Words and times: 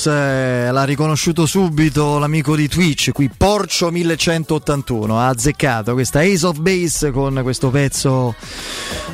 Wants, 0.00 0.06
eh, 0.06 0.70
l'ha 0.70 0.84
riconosciuto 0.84 1.44
subito 1.46 2.18
l'amico 2.18 2.56
di 2.56 2.68
Twitch, 2.68 3.10
qui 3.12 3.30
Porcio 3.34 3.90
1181, 3.90 5.18
ha 5.18 5.26
azzeccato 5.28 5.92
questa 5.92 6.20
Ace 6.20 6.46
of 6.46 6.58
Base 6.58 7.10
con 7.10 7.40
questo 7.42 7.70
pezzo 7.70 8.34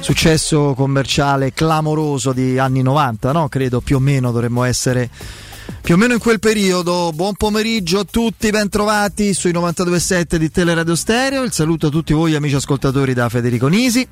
successo 0.00 0.74
commerciale 0.76 1.52
clamoroso 1.52 2.32
di 2.32 2.58
anni 2.58 2.82
90, 2.82 3.32
no? 3.32 3.48
Credo 3.48 3.80
più 3.80 3.96
o 3.96 4.00
meno 4.00 4.30
dovremmo 4.30 4.62
essere 4.62 5.10
più 5.80 5.94
o 5.94 5.96
meno 5.96 6.14
in 6.14 6.18
quel 6.18 6.38
periodo. 6.38 7.12
Buon 7.12 7.34
pomeriggio 7.34 8.00
a 8.00 8.04
tutti, 8.04 8.50
bentrovati 8.50 9.34
sui 9.34 9.52
92.7 9.52 10.36
di 10.36 10.50
Teleradio 10.50 10.94
Stereo. 10.94 11.42
Il 11.42 11.52
saluto 11.52 11.88
a 11.88 11.90
tutti 11.90 12.12
voi 12.12 12.34
amici 12.34 12.54
ascoltatori 12.54 13.14
da 13.14 13.28
Federico 13.28 13.66
Nisi. 13.68 14.06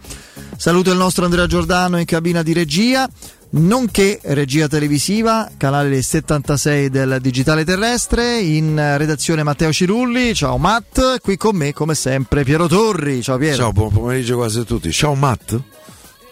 Saluto 0.57 0.91
il 0.91 0.97
nostro 0.97 1.25
Andrea 1.25 1.47
Giordano 1.47 1.99
in 1.99 2.05
cabina 2.05 2.43
di 2.43 2.53
regia, 2.53 3.09
nonché 3.55 4.21
regia 4.23 4.67
televisiva, 4.69 5.51
canale 5.57 6.01
76 6.03 6.91
del 6.91 7.19
Digitale 7.21 7.65
Terrestre, 7.65 8.39
in 8.41 8.77
redazione 8.97 9.43
Matteo 9.43 9.73
Cirulli. 9.73 10.35
Ciao 10.35 10.57
Matt, 10.59 11.21
qui 11.21 11.37
con 11.37 11.57
me 11.57 11.73
come 11.73 11.95
sempre 11.95 12.45
Piero 12.45 12.67
Torri. 12.67 13.23
Ciao 13.23 13.37
Piero. 13.37 13.57
Ciao, 13.57 13.73
buon 13.73 13.93
pomeriggio 13.93 14.37
quasi 14.37 14.61
a 14.61 14.65
tutti. 14.65 14.91
Ciao 14.91 15.15
Matt. 15.15 15.61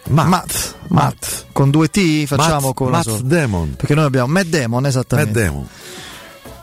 Matt. 0.09 0.27
Matt, 0.27 0.75
Matt. 0.89 1.45
Con 1.53 1.69
due 1.69 1.89
T 1.89 2.25
facciamo 2.25 2.67
Matt, 2.67 2.75
con 2.75 2.89
Matt 2.91 3.03
sola. 3.03 3.19
Demon. 3.23 3.75
Perché 3.75 3.95
noi 3.95 4.05
abbiamo 4.05 4.27
Matt 4.27 4.47
Matt 4.47 4.85
esattamente. 4.85 5.41
Demon. 5.41 5.67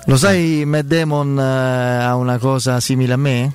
Lo 0.06 0.16
sai, 0.16 0.64
Matt 0.66 0.84
Damon 0.84 1.38
eh, 1.38 2.04
ha 2.04 2.14
una 2.16 2.38
cosa 2.38 2.80
simile 2.80 3.12
a 3.12 3.16
me? 3.16 3.54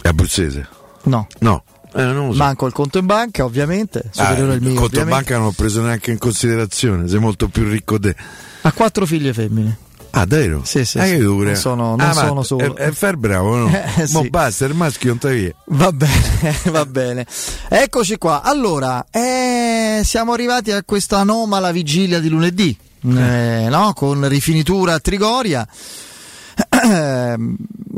È 0.00 0.08
abruzzese? 0.08 0.68
No. 1.04 1.26
No. 1.38 1.64
Eh. 1.94 2.12
Manco 2.34 2.66
il 2.66 2.72
conto 2.72 2.98
in 2.98 3.06
banca, 3.06 3.44
ovviamente. 3.44 4.10
Ah, 4.16 4.34
mio. 4.34 4.52
il 4.54 4.74
conto 4.74 5.00
in 5.00 5.08
banca 5.08 5.36
non 5.36 5.46
ho 5.46 5.52
preso 5.52 5.82
neanche 5.82 6.10
in 6.10 6.18
considerazione. 6.18 7.08
Sei 7.08 7.18
molto 7.18 7.48
più 7.48 7.68
ricco 7.68 7.98
te. 7.98 8.14
Ha 8.62 8.72
quattro 8.72 9.06
figlie 9.06 9.32
femmine. 9.32 9.76
Ah, 10.14 10.26
davvero? 10.26 10.60
Sì, 10.64 10.84
sì, 10.84 10.98
Ah, 10.98 11.06
sì. 11.06 11.16
Non 11.18 11.56
sono- 11.56 11.96
non 11.96 12.00
Ah, 12.08 12.12
sono 12.12 12.42
solo. 12.42 12.76
È, 12.76 12.88
è 12.88 12.90
fer 12.92 13.16
bravo, 13.16 13.56
no? 13.56 13.70
Eh, 13.96 14.06
sì. 14.06 14.12
Mo 14.12 14.24
basta, 14.28 14.66
il 14.66 14.74
maschio 14.74 15.08
non 15.08 15.18
sta 15.18 15.28
via. 15.30 15.52
Va 15.66 15.90
bene, 15.90 16.54
va 16.70 16.84
bene. 16.84 17.26
Eccoci 17.68 18.16
qua. 18.18 18.42
Allora, 18.42 19.06
eh, 19.10 20.02
siamo 20.04 20.32
arrivati 20.34 20.70
a 20.70 20.82
questa 20.84 21.18
anomala 21.18 21.72
vigilia 21.72 22.20
di 22.20 22.28
lunedì, 22.28 22.76
eh, 23.04 23.66
no? 23.70 23.92
con 23.94 24.28
rifinitura 24.28 24.92
a 24.94 24.98
Trigoria 25.00 25.66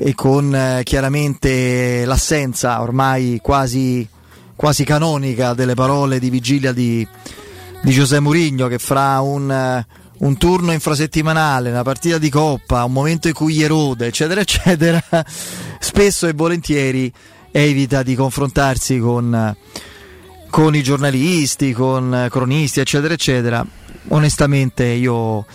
e 0.01 0.15
con 0.15 0.55
eh, 0.55 0.83
chiaramente 0.85 2.05
l'assenza 2.05 2.83
ormai 2.83 3.41
quasi, 3.43 4.07
quasi 4.55 4.85
canonica 4.85 5.55
delle 5.55 5.75
parole 5.75 6.19
di 6.19 6.31
vigilia 6.31 6.73
di, 6.73 7.07
di 7.83 7.93
Giuseppe 7.93 8.21
Mourinho 8.21 8.67
che 8.67 8.79
fra 8.79 9.21
un, 9.21 9.51
eh, 9.51 9.87
un 10.19 10.37
turno 10.37 10.73
infrasettimanale, 10.73 11.71
una 11.71 11.83
partita 11.83 12.19
di 12.19 12.31
coppa, 12.31 12.85
un 12.85 12.93
momento 12.93 13.29
in 13.29 13.35
cui 13.35 13.63
erode, 13.63 14.07
eccetera, 14.07 14.41
eccetera, 14.41 15.03
spesso 15.79 16.27
e 16.27 16.33
volentieri 16.33 17.13
evita 17.51 18.03
di 18.03 18.15
confrontarsi 18.15 18.99
con, 18.99 19.57
con 20.51 20.75
i 20.75 20.83
giornalisti, 20.83 21.73
con 21.73 22.15
eh, 22.15 22.29
cronisti, 22.29 22.81
eccetera, 22.81 23.15
eccetera. 23.15 23.65
Onestamente 24.09 24.85
io 24.85 25.47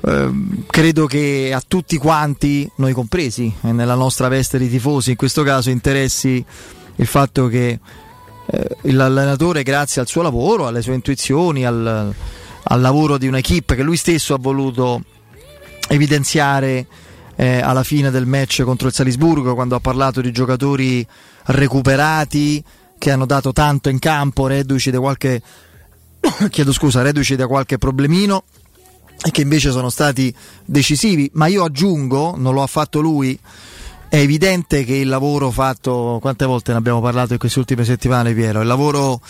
ehm, 0.00 0.64
credo 0.66 1.06
che 1.06 1.52
a 1.54 1.62
tutti 1.66 1.96
quanti, 1.96 2.70
noi 2.76 2.92
compresi, 2.92 3.52
eh, 3.62 3.72
nella 3.72 3.94
nostra 3.94 4.28
veste 4.28 4.58
di 4.58 4.68
tifosi, 4.68 5.10
in 5.10 5.16
questo 5.16 5.42
caso 5.42 5.70
interessi 5.70 6.44
il 6.96 7.06
fatto 7.06 7.46
che 7.48 7.78
eh, 8.50 8.76
l'allenatore, 8.82 9.62
grazie 9.62 10.00
al 10.00 10.06
suo 10.06 10.22
lavoro, 10.22 10.66
alle 10.66 10.82
sue 10.82 10.94
intuizioni, 10.94 11.66
al, 11.66 12.14
al 12.62 12.80
lavoro 12.80 13.18
di 13.18 13.26
un'equipe 13.26 13.74
che 13.74 13.82
lui 13.82 13.96
stesso 13.96 14.34
ha 14.34 14.38
voluto 14.38 15.02
evidenziare 15.88 16.86
eh, 17.36 17.60
alla 17.60 17.84
fine 17.84 18.10
del 18.10 18.26
match 18.26 18.62
contro 18.62 18.88
il 18.88 18.94
Salisburgo, 18.94 19.54
quando 19.54 19.76
ha 19.76 19.80
parlato 19.80 20.20
di 20.20 20.32
giocatori 20.32 21.06
recuperati 21.46 22.62
che 22.98 23.10
hanno 23.10 23.26
dato 23.26 23.52
tanto 23.52 23.88
in 23.88 23.98
campo, 23.98 24.46
reduci 24.46 24.90
da 24.90 24.98
qualche, 24.98 25.40
chiedo 26.50 26.72
scusa, 26.72 27.02
reduci 27.02 27.36
da 27.36 27.46
qualche 27.46 27.78
problemino 27.78 28.42
e 29.24 29.30
che 29.30 29.42
invece 29.42 29.70
sono 29.70 29.90
stati 29.90 30.34
decisivi. 30.64 31.30
Ma 31.34 31.46
io 31.46 31.64
aggiungo, 31.64 32.34
non 32.36 32.54
lo 32.54 32.62
ha 32.62 32.66
fatto 32.66 33.00
lui, 33.00 33.38
è 34.08 34.16
evidente 34.16 34.84
che 34.84 34.94
il 34.94 35.08
lavoro 35.08 35.50
fatto, 35.50 36.18
quante 36.20 36.46
volte 36.46 36.72
ne 36.72 36.78
abbiamo 36.78 37.00
parlato 37.00 37.32
in 37.32 37.38
queste 37.38 37.58
ultime 37.58 37.84
settimane, 37.84 38.32
Piero, 38.32 38.60
il 38.60 38.66
lavoro 38.66 39.20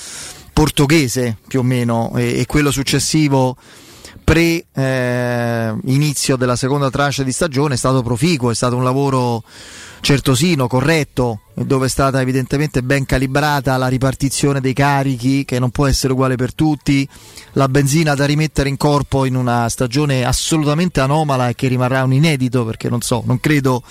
portoghese 0.52 1.36
più 1.46 1.60
o 1.60 1.62
meno 1.62 2.12
e, 2.16 2.40
e 2.40 2.46
quello 2.46 2.70
successivo 2.70 3.56
pre 4.28 4.66
eh, 4.74 5.74
inizio 5.84 6.36
della 6.36 6.56
seconda 6.56 6.90
tranche 6.90 7.24
di 7.24 7.32
stagione 7.32 7.74
è 7.74 7.76
stato 7.78 8.02
proficuo, 8.02 8.50
è 8.50 8.54
stato 8.54 8.76
un 8.76 8.84
lavoro 8.84 9.42
certosino, 10.00 10.66
corretto, 10.66 11.40
dove 11.54 11.86
è 11.86 11.88
stata 11.88 12.20
evidentemente 12.20 12.82
ben 12.82 13.04
calibrata 13.04 13.76
la 13.76 13.88
ripartizione 13.88 14.60
dei 14.60 14.72
carichi, 14.72 15.44
che 15.44 15.58
non 15.58 15.70
può 15.70 15.86
essere 15.86 16.12
uguale 16.12 16.36
per 16.36 16.54
tutti, 16.54 17.08
la 17.52 17.68
benzina 17.68 18.14
da 18.14 18.24
rimettere 18.24 18.68
in 18.68 18.76
corpo 18.76 19.24
in 19.24 19.34
una 19.34 19.68
stagione 19.68 20.24
assolutamente 20.24 21.00
anomala 21.00 21.48
e 21.48 21.54
che 21.54 21.68
rimarrà 21.68 22.04
un 22.04 22.12
inedito, 22.12 22.64
perché 22.64 22.88
non 22.88 23.00
so, 23.00 23.22
non 23.26 23.40
credo 23.40 23.82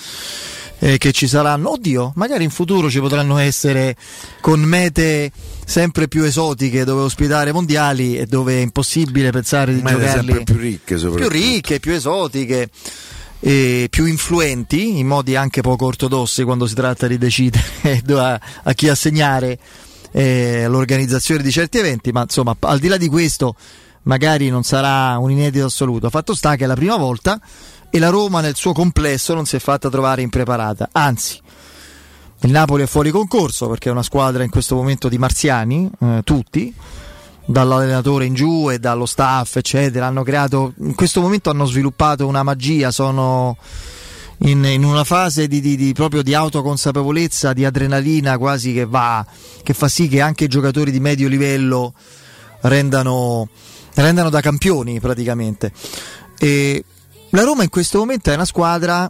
eh, 0.80 0.98
che 0.98 1.12
ci 1.12 1.28
saranno, 1.28 1.72
oddio, 1.72 2.14
magari 2.16 2.44
in 2.44 2.50
futuro 2.50 2.90
ci 2.90 3.00
potranno 3.00 3.38
essere 3.38 3.96
con 4.42 4.62
mete 4.62 5.32
sempre 5.66 6.08
più 6.08 6.24
esotiche 6.24 6.86
dove 6.86 7.02
ospitare 7.02 7.52
mondiali 7.52 8.18
e 8.18 8.26
dove 8.26 8.58
è 8.58 8.62
impossibile 8.62 9.32
pensare 9.32 9.74
di 9.74 9.82
Mete 9.82 10.00
giocarli. 10.00 10.14
sempre 10.14 10.44
più 10.44 10.58
ricche, 10.58 10.96
più 10.96 11.30
ricche, 11.30 11.80
più 11.80 11.94
esotiche 11.94 12.70
e 13.40 13.88
più 13.90 14.06
influenti 14.06 14.98
in 14.98 15.08
modi 15.08 15.36
anche 15.36 15.62
poco 15.62 15.86
ortodossi 15.86 16.44
quando 16.44 16.66
si 16.66 16.74
tratta 16.76 17.08
di 17.08 17.18
decidere 17.18 17.64
a, 18.10 18.40
a 18.64 18.74
chi 18.74 18.90
assegnare 18.90 19.60
eh, 20.12 20.66
l'organizzazione 20.68 21.44
di 21.44 21.52
certi 21.52 21.78
eventi, 21.78 22.12
ma 22.12 22.22
insomma 22.22 22.56
al 22.60 22.80
di 22.80 22.88
là 22.88 22.98
di 22.98 23.08
questo 23.08 23.56
magari 24.04 24.50
non 24.50 24.64
sarà 24.64 25.18
un 25.18 25.32
inedito 25.32 25.66
assoluto. 25.66 26.10
Fatto 26.10 26.34
sta 26.34 26.56
che 26.56 26.64
è 26.64 26.68
la 26.68 26.76
prima 26.76 26.96
volta 26.96 27.40
e 27.90 28.00
la 28.00 28.10
Roma 28.10 28.42
nel 28.42 28.56
suo 28.56 28.74
complesso 28.74 29.34
non 29.34 29.46
si 29.46 29.56
è 29.56 29.60
fatta 29.60 29.90
trovare 29.90 30.22
impreparata, 30.22 30.90
anzi 30.92 31.40
Il 32.42 32.52
Napoli 32.52 32.84
è 32.84 32.88
fuori 32.88 33.10
concorso 33.10 33.68
perché 33.68 33.90
è 33.90 33.92
una 33.92 34.04
squadra 34.04 34.44
in 34.44 34.50
questo 34.50 34.76
momento 34.76 35.10
di 35.10 35.18
marziani, 35.18 35.90
eh, 36.00 36.22
tutti, 36.24 36.74
dall'allenatore 37.48 38.26
in 38.26 38.34
giù 38.34 38.70
e 38.70 38.78
dallo 38.78 39.06
staff, 39.06 39.56
eccetera. 39.56 40.06
Hanno 40.06 40.24
creato, 40.24 40.74
in 40.80 40.94
questo 40.94 41.22
momento 41.22 41.50
hanno 41.50 41.66
sviluppato 41.66 42.28
una 42.28 42.44
magia, 42.44 42.92
sono 42.92 43.58
in, 44.40 44.64
in 44.66 44.84
una 44.84 45.04
fase 45.04 45.48
di, 45.48 45.62
di, 45.62 45.76
di, 45.76 45.94
proprio 45.94 46.22
di 46.22 46.34
autoconsapevolezza, 46.34 47.54
di 47.54 47.66
adrenalina 47.66 48.38
quasi 48.38 48.74
che 48.74 48.86
va, 48.86 49.26
che 49.64 49.74
fa 49.74 49.88
sì 49.88 50.08
che 50.08 50.22
anche 50.22 50.44
i 50.44 50.50
giocatori 50.50 50.92
di 50.92 51.00
medio 51.00 51.28
livello 51.28 51.94
rendano, 52.62 53.48
rendano 53.96 54.30
da 54.30 54.42
campioni 54.42 55.00
praticamente. 55.00 55.72
E 56.38 56.84
la 57.30 57.44
Roma 57.44 57.64
in 57.64 57.70
questo 57.70 57.98
momento 58.00 58.30
è 58.30 58.36
una 58.36 58.46
squadra 58.46 59.10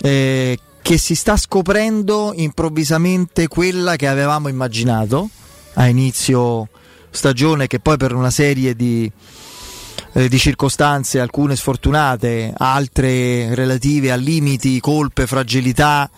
eh, 0.00 0.58
che 0.80 0.98
si 0.98 1.14
sta 1.14 1.36
scoprendo 1.36 2.32
improvvisamente 2.34 3.48
quella 3.48 3.96
che 3.96 4.06
avevamo 4.06 4.48
immaginato 4.48 5.28
a 5.74 5.86
inizio 5.86 6.68
stagione, 7.12 7.68
che 7.68 7.78
poi 7.78 7.96
per 7.96 8.14
una 8.14 8.30
serie 8.30 8.74
di, 8.74 9.10
eh, 10.14 10.28
di 10.28 10.38
circostanze, 10.38 11.20
alcune 11.20 11.54
sfortunate, 11.54 12.52
altre 12.56 13.54
relative 13.54 14.10
a 14.10 14.16
limiti, 14.16 14.80
colpe, 14.80 15.28
fragilità. 15.28 16.10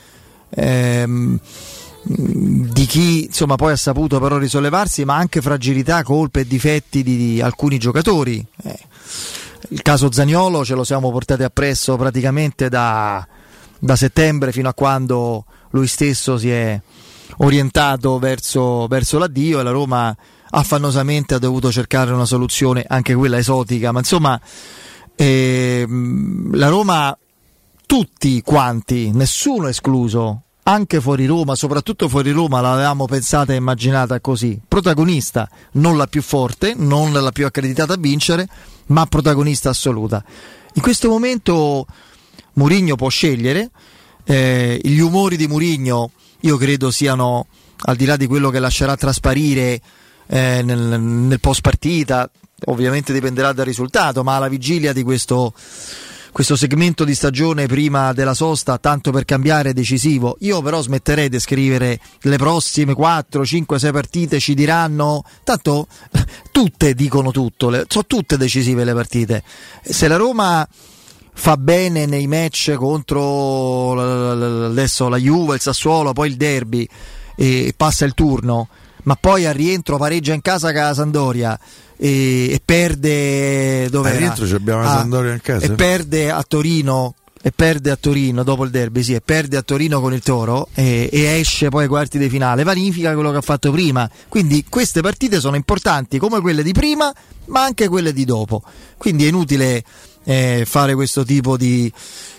Ehm, 0.51 1.39
di 2.07 2.85
chi 2.85 3.25
insomma 3.25 3.57
poi 3.57 3.73
ha 3.73 3.77
saputo 3.77 4.21
però 4.21 4.37
risollevarsi, 4.37 5.05
ma 5.05 5.17
anche 5.17 5.41
fragilità, 5.41 6.03
colpe 6.03 6.41
e 6.41 6.47
difetti 6.47 7.03
di, 7.03 7.17
di 7.17 7.41
alcuni 7.41 7.79
giocatori. 7.79 8.45
Eh, 8.63 8.79
il 9.71 9.83
caso 9.83 10.13
Zagnolo 10.13 10.65
ce 10.65 10.75
lo 10.75 10.85
siamo 10.85 11.11
portati 11.11 11.43
appresso 11.43 11.97
praticamente 11.97 12.69
da, 12.69 13.27
da 13.79 13.97
settembre 13.97 14.53
fino 14.53 14.69
a 14.69 14.75
quando 14.75 15.47
lui 15.71 15.87
stesso 15.87 16.37
si 16.37 16.51
è 16.51 16.79
orientato 17.39 18.19
verso, 18.19 18.87
verso 18.87 19.19
l'addio 19.19 19.61
e 19.61 19.63
la 19.63 19.71
Roma 19.71 20.15
affannosamente 20.57 21.35
ha 21.35 21.39
dovuto 21.39 21.73
cercare 21.73 22.13
una 22.13 22.25
soluzione, 22.25 22.85
anche 22.87 23.15
quella 23.15 23.39
esotica, 23.39 23.91
ma 23.91 23.99
insomma 23.99 24.41
eh, 25.17 25.87
la 26.53 26.69
Roma, 26.69 27.17
tutti 27.87 28.41
quanti, 28.43 29.11
nessuno 29.13 29.67
escluso, 29.67 30.43
anche 30.63 31.01
fuori 31.01 31.27
Roma, 31.27 31.57
soprattutto 31.57 32.09
fuori 32.09 32.31
Roma 32.31 32.61
l'avevamo 32.61 33.05
pensata 33.07 33.53
e 33.53 33.57
immaginata 33.57 34.21
così, 34.21 34.59
protagonista, 34.67 35.49
non 35.73 35.97
la 35.97 36.07
più 36.07 36.23
forte, 36.23 36.75
non 36.77 37.13
la 37.13 37.33
più 37.33 37.45
accreditata 37.47 37.95
a 37.95 37.99
vincere, 37.99 38.49
ma 38.87 39.07
protagonista 39.07 39.71
assoluta. 39.71 40.25
In 40.75 40.83
questo 40.83 41.09
momento 41.09 41.87
Murigno 42.55 42.95
può 42.95 43.09
scegliere, 43.09 43.71
eh, 44.25 44.81
gli 44.83 45.01
umori 45.01 45.37
di 45.37 45.49
Murigno 45.49 46.13
io 46.41 46.57
credo 46.57 46.91
siano, 46.91 47.47
al 47.87 47.97
di 47.97 48.05
là 48.05 48.17
di 48.17 48.27
quello 48.27 48.51
che 48.51 48.59
lascerà 48.59 48.97
trasparire 48.97 49.81
eh, 50.27 50.63
nel, 50.63 51.01
nel 51.01 51.41
post 51.41 51.61
partita, 51.61 52.31
ovviamente 52.67 53.13
dipenderà 53.13 53.53
dal 53.53 53.67
risultato, 53.67 54.23
ma 54.23 54.37
alla 54.37 54.49
vigilia 54.49 54.93
di 54.93 55.03
questo, 55.03 55.53
questo 56.33 56.57
segmento 56.57 57.05
di 57.05 57.15
stagione 57.15 57.67
prima 57.67 58.13
della 58.13 58.35
sosta, 58.35 58.79
tanto 58.79 59.11
per 59.11 59.25
cambiare 59.25 59.73
decisivo. 59.73 60.37
Io 60.41 60.63
però 60.63 60.81
smetterei 60.81 61.29
di 61.29 61.39
scrivere 61.39 62.01
le 62.23 62.37
prossime 62.37 62.95
4, 62.95 63.45
5, 63.45 63.79
6 63.79 63.93
partite 63.93 64.41
ci 64.41 64.55
diranno, 64.55 65.25
tanto 65.45 65.87
tutte 66.51 66.95
dicono 66.95 67.31
tutto, 67.31 67.69
le, 67.69 67.85
sono 67.89 68.05
tutte 68.07 68.37
decisive 68.37 68.85
le 68.85 68.95
partite. 68.95 69.43
Se 69.83 70.09
la 70.09 70.17
Roma 70.17 70.67
fa 71.37 71.57
bene 71.57 72.07
nei 72.07 72.27
match 72.29 72.73
contro 72.75 73.93
adesso 74.71 75.09
la 75.09 75.17
Juve, 75.17 75.57
il 75.57 75.61
Sassuolo, 75.61 76.13
poi 76.13 76.29
il 76.29 76.37
derby 76.37 76.89
e 77.37 77.75
passa 77.77 78.05
il 78.05 78.15
turno, 78.15 78.69
ma 79.05 79.17
poi 79.17 79.47
al 79.47 79.55
rientro 79.55 79.97
pareggia 79.97 80.35
in 80.35 80.43
casa 80.43 80.73
con 80.73 80.83
la 80.83 80.95
Sandoria 80.95 81.59
e, 81.97 82.51
e 82.53 82.61
perde 82.65 83.89
dove 83.89 84.11
al 84.11 84.17
rientro 84.17 84.45
abbiamo 84.55 84.83
la 84.83 84.93
ah, 84.93 84.99
Sandoria 84.99 85.33
in 85.33 85.41
casa 85.41 85.65
e 85.65 85.71
perde 85.71 86.31
a 86.31 86.43
Torino 86.47 87.15
e 87.47 87.53
perde 87.53 87.91
a 87.91 87.97
Torino 87.97 88.43
dopo 88.43 88.65
il 88.65 88.71
derby, 88.71 89.03
sì, 89.03 89.13
e 89.13 89.21
perde 89.21 89.59
a 89.59 89.63
Torino 89.63 90.01
con 90.01 90.15
il 90.15 90.23
Toro 90.23 90.69
e, 90.73 91.11
e, 91.13 91.39
esce 91.39 91.69
poi 91.69 91.83
ai 91.83 91.89
quarti 91.89 92.17
di 92.17 92.31
finale, 92.31 92.63
vanifica 92.63 93.13
quello 93.13 93.31
che 93.33 93.37
ha 93.37 93.43
fatto 93.43 93.71
prima. 93.71 94.11
Quindi 94.31 94.65
queste 94.67 95.03
partite 95.03 95.41
sono 95.41 95.55
importanti 95.55 96.19
come 96.19 96.41
quelle 96.41 96.63
di 96.63 96.73
prima, 96.73 97.13
ma 97.49 97.63
anche 97.63 97.87
quelle 97.89 98.15
di 98.15 98.25
dopo. 98.25 98.63
Quindi 98.97 99.27
è 99.27 99.29
inutile 99.29 99.85
eh, 100.25 100.65
fare 100.67 100.95
questo 100.95 101.23
tipo 101.23 101.59
di, 101.59 101.93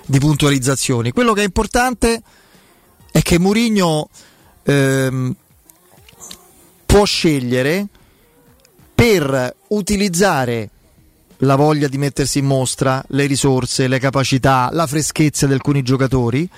di, 0.07 0.17
puntualizzazioni. 0.17 1.11
Quello 1.11 1.33
che 1.33 1.41
è 1.41 1.45
importante 1.45 2.23
è 3.11 3.21
che 3.21 3.37
Mourinho 3.37 4.09
ehm, 4.63 5.35
può 6.95 7.03
scegliere 7.03 7.87
per 8.95 9.53
utilizzare 9.67 10.69
la 11.39 11.57
voglia 11.57 11.89
di 11.89 11.97
mettersi 11.97 12.39
in 12.39 12.45
mostra, 12.45 13.03
le 13.09 13.25
risorse, 13.25 13.89
le 13.89 13.99
capacità, 13.99 14.69
la 14.71 14.87
freschezza 14.87 15.45
di 15.45 15.51
alcuni 15.51 15.81
giocatori, 15.81 16.49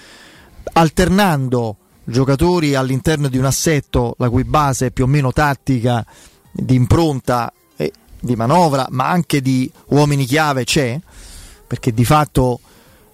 alternando 0.73 1.77
giocatori 2.03 2.75
all'interno 2.75 3.29
di 3.29 3.39
un 3.39 3.45
assetto 3.45 4.13
la 4.19 4.29
cui 4.29 4.43
base 4.43 4.85
è 4.85 4.91
più 4.91 5.05
o 5.05 5.07
meno 5.07 5.33
tattica, 5.33 6.05
di 6.51 6.75
impronta 6.75 7.51
e 7.75 7.91
di 8.19 8.35
manovra, 8.35 8.85
ma 8.91 9.09
anche 9.09 9.41
di 9.41 9.67
uomini 9.87 10.25
chiave 10.25 10.65
c'è, 10.65 10.99
perché 11.65 11.91
di 11.91 12.05
fatto 12.05 12.59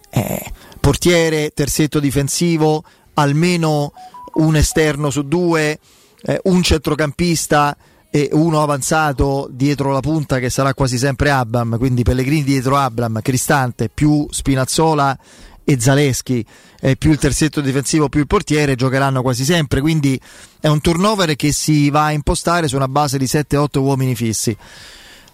eh, 0.10 0.52
portiere, 0.78 1.52
terzetto 1.54 2.02
difensivo, 2.02 2.84
almeno 3.14 3.94
un 4.34 4.58
esterno 4.58 5.10
su 5.10 5.22
due, 5.25 5.80
eh, 6.25 6.40
un 6.44 6.64
centrocampista 6.64 7.75
e 8.10 8.30
uno 8.31 8.62
avanzato 8.62 9.50
dietro 9.52 9.92
la 9.92 10.00
punta 10.00 10.39
che 10.39 10.50
sarà 10.50 10.74
quasi 10.74 10.98
sempre 10.98 11.32
Abram, 11.32 11.77
quindi 11.77 12.03
Pellegrini 12.03 12.44
dietro 12.44 12.77
Abram, 12.77 13.22
Cristante 13.22 13.89
più 13.89 14.27
Spinazzola 14.30 15.18
e 15.63 15.80
Zaleschi, 15.80 16.46
eh, 16.80 16.96
più 16.96 17.12
il 17.12 17.18
terzetto 17.18 17.60
difensivo 17.60 18.10
più 18.10 18.20
il 18.20 18.27
portiere 18.27 18.75
giocheranno 18.75 19.22
quasi 19.22 19.44
sempre, 19.44 19.82
quindi 19.82 20.20
è 20.60 20.68
un 20.68 20.80
turnover 20.80 21.36
che 21.36 21.51
si 21.51 21.89
va 21.89 22.06
a 22.06 22.12
impostare 22.12 22.68
su 22.68 22.75
una 22.75 22.88
base 22.88 23.18
di 23.18 23.25
7-8 23.25 23.80
uomini 23.80 24.15
fissi. 24.15 24.56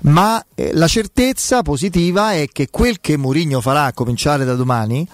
Ma 0.01 0.43
eh, 0.55 0.71
la 0.73 0.87
certezza 0.87 1.61
positiva 1.61 2.33
è 2.33 2.47
che 2.49 2.69
quel 2.69 3.01
che 3.01 3.17
Mourinho 3.17 3.59
farà 3.59 3.85
a 3.85 3.93
cominciare 3.93 4.45
da 4.45 4.55
domani 4.55 5.05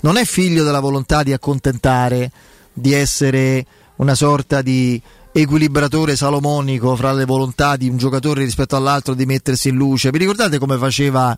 non 0.00 0.18
è 0.18 0.24
figlio 0.26 0.64
della 0.64 0.80
volontà 0.80 1.22
di 1.22 1.32
accontentare, 1.32 2.30
di 2.72 2.92
essere 2.92 3.64
una 3.96 4.14
sorta 4.14 4.62
di 4.62 5.00
equilibratore 5.32 6.16
salomonico 6.16 6.96
fra 6.96 7.12
le 7.12 7.24
volontà 7.24 7.76
di 7.76 7.88
un 7.88 7.96
giocatore 7.98 8.42
rispetto 8.42 8.76
all'altro 8.76 9.14
di 9.14 9.26
mettersi 9.26 9.68
in 9.68 9.76
luce. 9.76 10.10
Vi 10.10 10.18
ricordate 10.18 10.58
come 10.58 10.78
faceva 10.78 11.36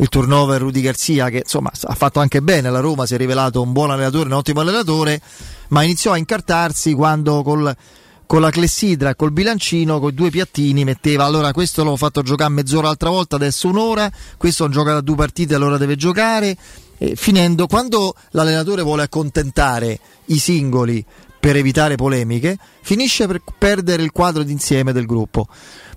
il 0.00 0.08
turnover 0.08 0.60
Rudy 0.60 0.80
Garzia 0.80 1.28
che 1.28 1.38
insomma 1.38 1.70
ha 1.82 1.94
fatto 1.94 2.20
anche 2.20 2.40
bene 2.40 2.70
la 2.70 2.80
Roma, 2.80 3.04
si 3.04 3.14
è 3.14 3.16
rivelato 3.16 3.60
un 3.60 3.72
buon 3.72 3.90
allenatore, 3.90 4.26
un 4.26 4.34
ottimo 4.34 4.60
allenatore, 4.60 5.20
ma 5.68 5.82
iniziò 5.82 6.12
a 6.12 6.16
incartarsi 6.16 6.94
quando 6.94 7.42
col, 7.42 7.74
con 8.24 8.40
la 8.40 8.50
clessidra, 8.50 9.14
col 9.14 9.32
bilancino, 9.32 10.00
con 10.00 10.14
due 10.14 10.30
piattini 10.30 10.84
metteva 10.84 11.24
allora 11.24 11.52
questo 11.52 11.84
l'ho 11.84 11.96
fatto 11.96 12.22
giocare 12.22 12.50
mezz'ora 12.50 12.86
l'altra 12.86 13.10
volta, 13.10 13.36
adesso 13.36 13.68
un'ora, 13.68 14.10
questo 14.36 14.64
non 14.64 14.72
gioca 14.72 14.92
da 14.92 15.00
due 15.00 15.16
partite, 15.16 15.54
allora 15.54 15.76
deve 15.76 15.96
giocare. 15.96 16.56
E 17.00 17.14
finendo, 17.14 17.66
quando 17.68 18.14
l'allenatore 18.30 18.82
vuole 18.82 19.02
accontentare 19.02 20.00
i 20.26 20.38
singoli 20.38 21.04
per 21.38 21.56
evitare 21.56 21.94
polemiche, 21.94 22.58
finisce 22.82 23.26
per 23.26 23.40
perdere 23.58 24.02
il 24.02 24.10
quadro 24.12 24.42
d'insieme 24.42 24.92
del 24.92 25.06
gruppo. 25.06 25.46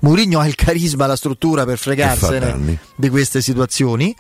Mourinho 0.02 0.40
ha 0.40 0.48
il 0.48 0.56
carisma, 0.56 1.06
la 1.08 1.16
struttura 1.16 1.66
per 1.66 1.78
fregarsene 1.78 2.80
di 2.96 3.10
queste 3.10 3.42
situazioni. 3.42 4.16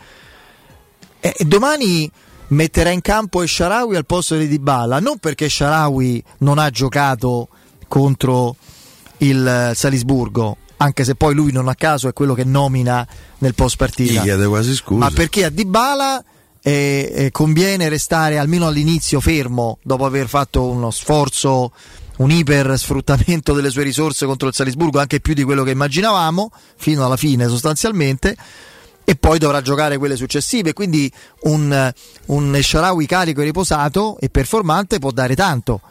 E 1.19 1.35
domani 1.45 2.09
metterà 2.47 2.89
in 2.89 3.01
campo 3.01 3.43
Esharawi 3.43 3.95
al 3.95 4.05
posto 4.05 4.35
di 4.35 4.47
Dybala, 4.47 4.99
non 4.99 5.17
perché 5.19 5.45
Esharawi 5.45 6.23
non 6.39 6.57
ha 6.57 6.69
giocato 6.69 7.47
contro 7.87 8.55
il 9.17 9.71
Salisburgo, 9.75 10.57
anche 10.77 11.03
se 11.03 11.15
poi 11.15 11.35
lui 11.35 11.51
non 11.51 11.67
a 11.67 11.75
caso 11.75 12.07
è 12.07 12.13
quello 12.13 12.33
che 12.33 12.43
nomina 12.43 13.07
nel 13.39 13.53
post 13.53 13.77
partita. 13.77 14.21
Ma 14.97 15.11
perché 15.11 15.45
a 15.45 15.49
Dybala 15.49 16.23
e, 16.61 17.11
e 17.13 17.31
conviene 17.31 17.89
restare 17.89 18.37
almeno 18.37 18.67
all'inizio 18.67 19.19
fermo 19.19 19.79
dopo 19.81 20.05
aver 20.05 20.27
fatto 20.27 20.65
uno 20.65 20.91
sforzo 20.91 21.71
un 22.17 22.29
iper 22.29 22.77
sfruttamento 22.77 23.53
delle 23.53 23.71
sue 23.71 23.83
risorse 23.83 24.27
contro 24.27 24.47
il 24.47 24.53
Salisburgo, 24.53 24.99
anche 24.99 25.19
più 25.19 25.33
di 25.33 25.43
quello 25.43 25.63
che 25.63 25.71
immaginavamo, 25.71 26.51
fino 26.75 27.03
alla 27.03 27.17
fine 27.17 27.47
sostanzialmente, 27.47 28.35
e 29.03 29.15
poi 29.15 29.39
dovrà 29.39 29.61
giocare 29.61 29.97
quelle 29.97 30.15
successive. 30.15 30.73
Quindi 30.73 31.11
un, 31.43 31.91
un 32.27 32.59
Sharawi 32.61 33.05
carico 33.07 33.41
e 33.41 33.45
riposato 33.45 34.17
e 34.19 34.29
performante 34.29 34.99
può 34.99 35.09
dare 35.09 35.35
tanto. 35.35 35.81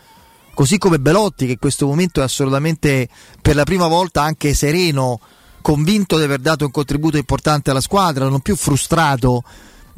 Così 0.55 0.79
come 0.79 1.00
Belotti, 1.00 1.47
che 1.47 1.53
in 1.53 1.59
questo 1.59 1.87
momento 1.87 2.21
è 2.21 2.25
assolutamente 2.25 3.09
per 3.43 3.57
la 3.57 3.65
prima 3.65 3.89
volta 3.89 4.23
anche 4.23 4.55
sereno, 4.55 5.19
convinto 5.62 6.17
di 6.17 6.25
aver 6.25 6.39
dato 6.39 6.65
un 6.65 6.71
contributo 6.71 7.17
importante 7.17 7.71
alla 7.71 7.81
squadra, 7.81 8.29
non 8.29 8.41
più 8.41 8.55
frustrato 8.55 9.43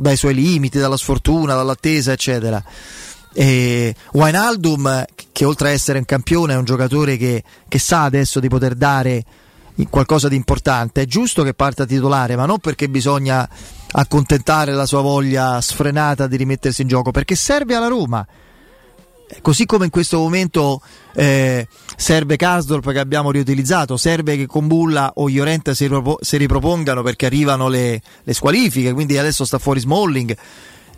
dai 0.02 0.16
suoi 0.16 0.34
limiti, 0.34 0.78
dalla 0.78 0.96
sfortuna, 0.96 1.54
dall'attesa, 1.54 2.12
eccetera. 2.12 2.62
E 3.32 3.94
Wijnaldum, 4.12 5.04
che 5.32 5.44
oltre 5.44 5.68
a 5.68 5.70
essere 5.72 5.98
un 5.98 6.04
campione, 6.04 6.52
è 6.52 6.56
un 6.56 6.64
giocatore 6.64 7.16
che, 7.16 7.42
che 7.68 7.78
sa 7.78 8.02
adesso 8.02 8.40
di 8.40 8.48
poter 8.48 8.74
dare 8.74 9.24
qualcosa 9.88 10.28
di 10.28 10.36
importante. 10.36 11.02
È 11.02 11.06
giusto 11.06 11.42
che 11.42 11.54
parta 11.54 11.86
titolare, 11.86 12.36
ma 12.36 12.44
non 12.44 12.58
perché 12.58 12.88
bisogna 12.88 13.48
accontentare 13.92 14.72
la 14.72 14.86
sua 14.86 15.00
voglia 15.00 15.60
sfrenata 15.60 16.26
di 16.26 16.36
rimettersi 16.36 16.82
in 16.82 16.88
gioco, 16.88 17.10
perché 17.10 17.34
serve 17.34 17.74
alla 17.74 17.88
Roma. 17.88 18.26
Così 19.40 19.66
come 19.66 19.86
in 19.86 19.90
questo 19.90 20.18
momento 20.18 20.82
eh, 21.14 21.66
serve 21.96 22.36
Karsdorp 22.36 22.92
che 22.92 22.98
abbiamo 22.98 23.30
riutilizzato, 23.30 23.96
serve 23.96 24.36
che 24.36 24.46
con 24.46 24.66
Bulla 24.66 25.12
o 25.16 25.28
Llorente 25.28 25.74
si, 25.74 25.84
ripropo- 25.84 26.18
si 26.20 26.36
ripropongano 26.36 27.02
perché 27.02 27.26
arrivano 27.26 27.68
le, 27.68 28.02
le, 28.22 28.32
squalifiche, 28.34 28.92
quindi 28.92 29.16
adesso 29.16 29.44
sta 29.44 29.58
fuori 29.58 29.80
Smalling, 29.80 30.36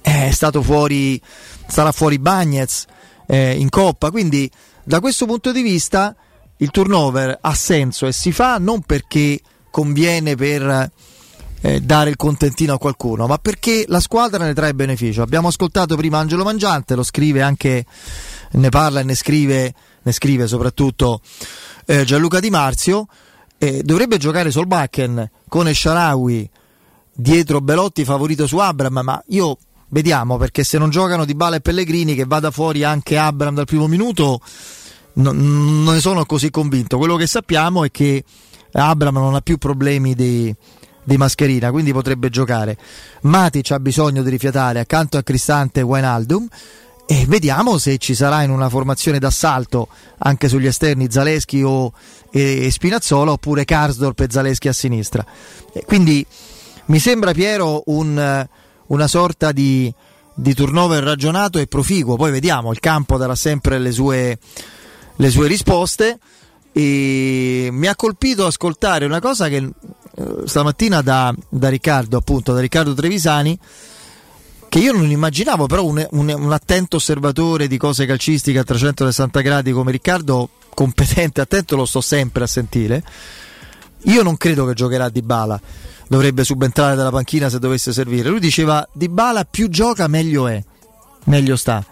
è 0.00 0.30
stato 0.32 0.62
fuori, 0.62 1.20
sarà 1.66 1.92
fuori 1.92 2.18
Bagnez 2.18 2.86
eh, 3.26 3.52
in 3.52 3.68
Coppa, 3.68 4.10
quindi 4.10 4.50
da 4.82 5.00
questo 5.00 5.26
punto 5.26 5.52
di 5.52 5.62
vista 5.62 6.14
il 6.58 6.70
turnover 6.70 7.38
ha 7.40 7.54
senso 7.54 8.06
e 8.06 8.12
si 8.12 8.32
fa 8.32 8.58
non 8.58 8.82
perché 8.82 9.40
conviene 9.70 10.34
per 10.34 10.90
eh, 11.64 11.80
dare 11.80 12.10
il 12.10 12.16
contentino 12.16 12.74
a 12.74 12.78
qualcuno, 12.78 13.26
ma 13.26 13.38
perché 13.38 13.86
la 13.88 14.00
squadra 14.00 14.44
ne 14.44 14.52
trae 14.52 14.74
beneficio. 14.74 15.22
Abbiamo 15.22 15.48
ascoltato 15.48 15.96
prima 15.96 16.18
Angelo 16.18 16.44
Mangiante, 16.44 16.94
lo 16.94 17.02
scrive 17.02 17.40
anche, 17.40 17.86
ne 18.50 18.68
parla 18.68 19.00
e 19.00 19.02
ne 19.02 19.14
scrive, 19.14 19.72
ne 20.02 20.12
scrive 20.12 20.46
soprattutto 20.46 21.22
eh, 21.86 22.04
Gianluca 22.04 22.38
Di 22.38 22.50
Marzio. 22.50 23.06
Eh, 23.56 23.80
dovrebbe 23.82 24.18
giocare 24.18 24.50
Solbakken 24.50 25.30
con 25.48 25.66
Esharawi 25.66 26.50
dietro 27.14 27.62
Belotti 27.62 28.04
favorito 28.04 28.46
su 28.46 28.58
Abram, 28.58 29.00
ma 29.02 29.22
io 29.28 29.56
vediamo 29.88 30.36
perché 30.36 30.64
se 30.64 30.76
non 30.76 30.90
giocano 30.90 31.24
Di 31.24 31.34
Bala 31.34 31.56
e 31.56 31.60
Pellegrini 31.60 32.14
che 32.14 32.26
vada 32.26 32.50
fuori 32.50 32.84
anche 32.84 33.16
Abram 33.16 33.54
dal 33.54 33.64
primo 33.64 33.86
minuto 33.86 34.38
non, 35.14 35.84
ne 35.84 36.00
sono 36.00 36.26
così 36.26 36.50
convinto. 36.50 36.98
Quello 36.98 37.16
che 37.16 37.26
sappiamo 37.26 37.84
è 37.84 37.90
che 37.90 38.22
Abram 38.72 39.14
non 39.14 39.34
ha 39.34 39.40
più 39.40 39.56
problemi 39.56 40.14
di, 40.14 40.54
di 41.04 41.16
mascherina, 41.16 41.70
quindi 41.70 41.92
potrebbe 41.92 42.30
giocare. 42.30 42.76
Matic 43.22 43.70
ha 43.72 43.80
bisogno 43.80 44.22
di 44.22 44.30
rifiatare 44.30 44.80
accanto 44.80 45.16
a 45.16 45.22
Cristante 45.22 45.82
Wijnaldum 45.82 46.48
e 47.06 47.24
vediamo 47.26 47.76
se 47.76 47.98
ci 47.98 48.14
sarà 48.14 48.42
in 48.42 48.50
una 48.50 48.68
formazione 48.70 49.18
d'assalto 49.18 49.88
anche 50.18 50.48
sugli 50.48 50.66
esterni 50.66 51.10
Zaleschi 51.10 51.62
o 51.62 51.92
e, 52.30 52.64
e 52.64 52.70
Spinazzola 52.70 53.32
oppure 53.32 53.64
Karsdorp 53.64 54.20
e 54.20 54.26
Zaleschi 54.30 54.68
a 54.68 54.72
sinistra. 54.72 55.24
E 55.72 55.84
quindi 55.84 56.26
mi 56.86 56.98
sembra 56.98 57.32
Piero 57.32 57.82
un, 57.86 58.46
una 58.86 59.06
sorta 59.06 59.52
di, 59.52 59.92
di 60.34 60.54
turnover 60.54 61.02
ragionato 61.02 61.58
e 61.58 61.66
proficuo, 61.66 62.16
poi 62.16 62.30
vediamo, 62.30 62.72
il 62.72 62.80
campo 62.80 63.18
darà 63.18 63.34
sempre 63.34 63.78
le 63.78 63.92
sue 63.92 64.38
le 65.16 65.30
sue 65.30 65.46
risposte 65.46 66.18
e 66.72 67.68
mi 67.70 67.86
ha 67.86 67.94
colpito 67.94 68.46
ascoltare 68.46 69.04
una 69.04 69.20
cosa 69.20 69.48
che 69.48 69.68
stamattina 70.44 71.02
da, 71.02 71.34
da, 71.48 71.68
Riccardo, 71.68 72.16
appunto, 72.16 72.52
da 72.52 72.60
Riccardo 72.60 72.94
Trevisani, 72.94 73.58
che 74.68 74.78
io 74.78 74.92
non 74.92 75.10
immaginavo, 75.10 75.66
però 75.66 75.84
un, 75.84 76.06
un, 76.12 76.34
un, 76.36 76.52
attento 76.52 76.96
osservatore 76.96 77.68
di 77.68 77.76
cose 77.76 78.06
calcistiche 78.06 78.58
a 78.58 78.64
360 78.64 79.40
gradi 79.40 79.72
come 79.72 79.92
Riccardo, 79.92 80.48
competente, 80.74 81.40
attento, 81.40 81.76
lo 81.76 81.86
sto 81.86 82.00
sempre 82.00 82.44
a 82.44 82.48
sentire. 82.48 83.02
Io 84.06 84.22
non 84.22 84.36
credo 84.36 84.66
che 84.66 84.74
giocherà 84.74 85.08
Di 85.08 85.22
Bala, 85.22 85.60
dovrebbe 86.08 86.44
subentrare 86.44 86.94
dalla 86.94 87.10
panchina 87.10 87.48
se 87.48 87.58
dovesse 87.58 87.92
servire. 87.92 88.28
Lui 88.28 88.40
diceva 88.40 88.86
Di 88.92 89.08
Bala 89.08 89.44
più 89.44 89.68
gioca 89.68 90.08
meglio 90.08 90.46
è, 90.48 90.62
meglio 91.24 91.56
sta 91.56 91.84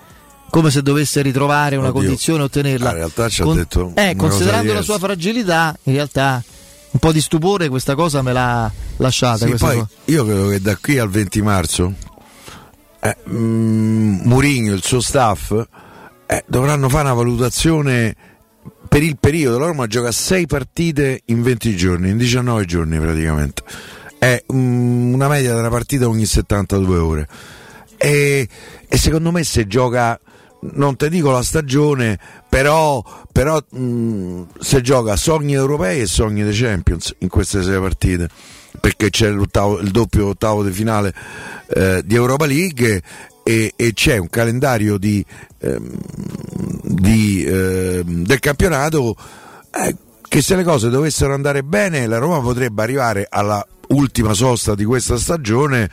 come 0.52 0.70
se 0.70 0.82
dovesse 0.82 1.22
ritrovare 1.22 1.76
una 1.76 1.88
Oddio. 1.88 2.00
condizione 2.02 2.40
e 2.40 2.44
ottenerla. 2.44 2.88
Ah, 2.88 2.90
in 2.90 2.96
realtà 2.98 3.28
ci 3.30 3.40
ha 3.40 3.44
Con, 3.44 3.56
detto. 3.56 3.92
Eh, 3.94 4.14
considerando 4.14 4.74
la 4.74 4.82
sua 4.82 4.98
fragilità, 4.98 5.74
in 5.84 5.94
realtà 5.94 6.42
un 6.92 7.00
po' 7.00 7.12
di 7.12 7.20
stupore 7.20 7.68
questa 7.68 7.94
cosa 7.94 8.22
me 8.22 8.32
l'ha 8.32 8.70
lasciata. 8.98 9.46
Sì, 9.46 9.54
poi 9.54 9.84
io 10.06 10.24
credo 10.24 10.48
che 10.48 10.60
da 10.60 10.76
qui 10.76 10.98
al 10.98 11.08
20 11.08 11.42
marzo 11.42 11.94
eh, 13.00 13.16
mm, 13.28 14.20
Murigno 14.24 14.72
e 14.72 14.76
il 14.76 14.84
suo 14.84 15.00
staff 15.00 15.52
eh, 16.26 16.44
dovranno 16.46 16.88
fare 16.88 17.04
una 17.04 17.14
valutazione 17.14 18.14
per 18.88 19.02
il 19.02 19.16
periodo. 19.18 19.58
La 19.58 19.66
Roma 19.66 19.86
gioca 19.86 20.12
6 20.12 20.46
partite 20.46 21.22
in 21.26 21.42
20 21.42 21.76
giorni, 21.76 22.10
in 22.10 22.18
19 22.18 22.64
giorni 22.66 22.98
praticamente. 22.98 23.62
È 24.18 24.44
mm, 24.52 25.14
una 25.14 25.28
media 25.28 25.54
della 25.54 25.70
partita 25.70 26.08
ogni 26.08 26.26
72 26.26 26.98
ore. 26.98 27.28
E, 27.96 28.48
e 28.86 28.98
secondo 28.98 29.32
me 29.32 29.44
se 29.44 29.66
gioca 29.66 30.20
non 30.70 30.96
ti 30.96 31.08
dico 31.08 31.30
la 31.30 31.42
stagione, 31.42 32.18
però, 32.48 33.02
però 33.32 33.62
mh, 33.70 34.42
se 34.60 34.80
gioca 34.80 35.16
sogni 35.16 35.54
europei 35.54 36.00
e 36.00 36.06
sogni 36.06 36.42
dei 36.42 36.54
Champions 36.54 37.14
in 37.18 37.28
queste 37.28 37.62
sei 37.62 37.80
partite, 37.80 38.28
perché 38.80 39.10
c'è 39.10 39.28
il 39.28 39.90
doppio 39.90 40.28
ottavo 40.28 40.62
di 40.62 40.70
finale 40.70 41.12
eh, 41.68 42.02
di 42.04 42.14
Europa 42.14 42.46
League 42.46 43.02
e, 43.42 43.72
e, 43.74 43.92
c'è 43.92 44.18
un 44.18 44.30
calendario 44.30 44.98
di, 44.98 45.24
ehm, 45.58 45.90
di, 46.82 47.44
eh, 47.44 48.02
del 48.04 48.38
campionato 48.38 49.16
eh, 49.72 49.96
che 50.28 50.42
se 50.42 50.54
le 50.54 50.62
cose 50.62 50.88
dovessero 50.88 51.34
andare 51.34 51.64
bene 51.64 52.06
la 52.06 52.18
Roma 52.18 52.40
potrebbe 52.40 52.82
arrivare 52.82 53.26
alla 53.28 53.66
ultima 53.88 54.32
sosta 54.32 54.74
di 54.74 54.84
questa 54.84 55.18
stagione 55.18 55.90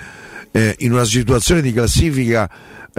eh, 0.52 0.76
in 0.80 0.94
una 0.94 1.06
situazione 1.06 1.62
di 1.62 1.74
classifica 1.74 2.50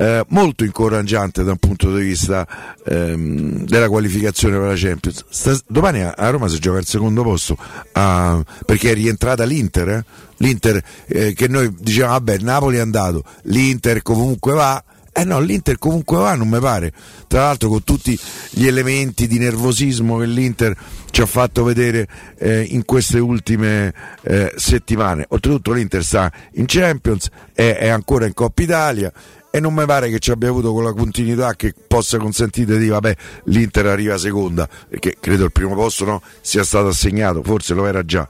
eh, 0.01 0.25
molto 0.29 0.65
incoraggiante 0.65 1.45
da 1.45 1.51
un 1.51 1.59
punto 1.59 1.95
di 1.95 2.03
vista 2.03 2.47
ehm, 2.87 3.67
della 3.67 3.87
qualificazione 3.91 4.57
per 4.57 4.69
la 4.69 4.75
Champions. 4.75 5.27
Stas- 5.29 5.63
domani 5.67 6.01
a, 6.01 6.15
a, 6.17 6.31
Roma 6.31 6.49
si 6.49 6.59
gioca 6.59 6.79
al 6.79 6.87
secondo 6.87 7.23
posto 7.23 7.55
a, 7.93 8.43
perché 8.65 8.93
è 8.93 8.95
rientrata 8.95 9.45
l'Inter. 9.45 9.89
Eh? 9.91 10.05
L'Inter 10.39 10.83
eh, 11.07 11.35
che 11.35 11.49
noi 11.49 11.75
diciamo, 11.79 12.13
vabbè, 12.13 12.39
Napoli 12.39 12.79
è 12.79 12.81
andato, 12.81 13.25
l'Inter 13.43 14.01
comunque 14.01 14.55
va. 14.55 14.83
Eh 15.13 15.25
no, 15.25 15.39
l'Inter 15.41 15.77
comunque 15.77 16.17
va, 16.17 16.35
non 16.35 16.49
mi 16.49 16.61
pare. 16.61 16.93
Tra 17.27 17.41
l'altro 17.41 17.69
con 17.69 17.85
tutti 17.85 18.19
gli 18.53 18.67
elementi 18.67 19.27
di 19.27 19.39
nervosismo 19.39 20.17
che 20.17 20.27
l'Inter 20.27 20.75
ci 21.11 21.21
ha 21.21 21.27
fatto 21.27 21.63
vedere 21.63 22.07
eh, 22.39 22.63
in 22.63 22.87
queste 22.87 23.19
ultime 23.19 23.93
eh, 24.23 24.55
settimane. 24.57 25.27
Oltretutto 25.29 25.73
l'Inter 25.73 26.03
sta 26.03 26.33
in 26.53 26.65
Champions, 26.67 27.29
è, 27.53 27.77
è 27.81 27.89
ancora 27.89 28.25
in 28.25 28.33
Coppa 28.33 28.63
Italia 28.63 29.13
e 29.51 29.59
non 29.59 29.75
mi 29.75 29.85
pare 29.85 30.09
che 30.11 30.21
ci 30.21 30.31
abbia 30.31 30.49
avuto 30.49 30.73
quella 30.73 30.93
continuità 30.93 31.55
che 31.55 31.75
possa 31.87 32.19
consentire 32.19 32.79
di 32.79 32.87
vabbè 32.89 33.17
l'Inter 33.45 33.87
arriva 33.87 34.17
seconda 34.17 34.69
perché 34.89 35.17
credo 35.19 35.45
il 35.45 35.53
primo 35.53 35.75
posto 35.75 36.05
no, 36.05 36.23
sia 36.41 36.63
stato 36.63 36.89
assegnato 36.89 37.43
forse 37.43 37.75
lo 37.75 37.87
era 37.87 38.05
già. 38.05 38.29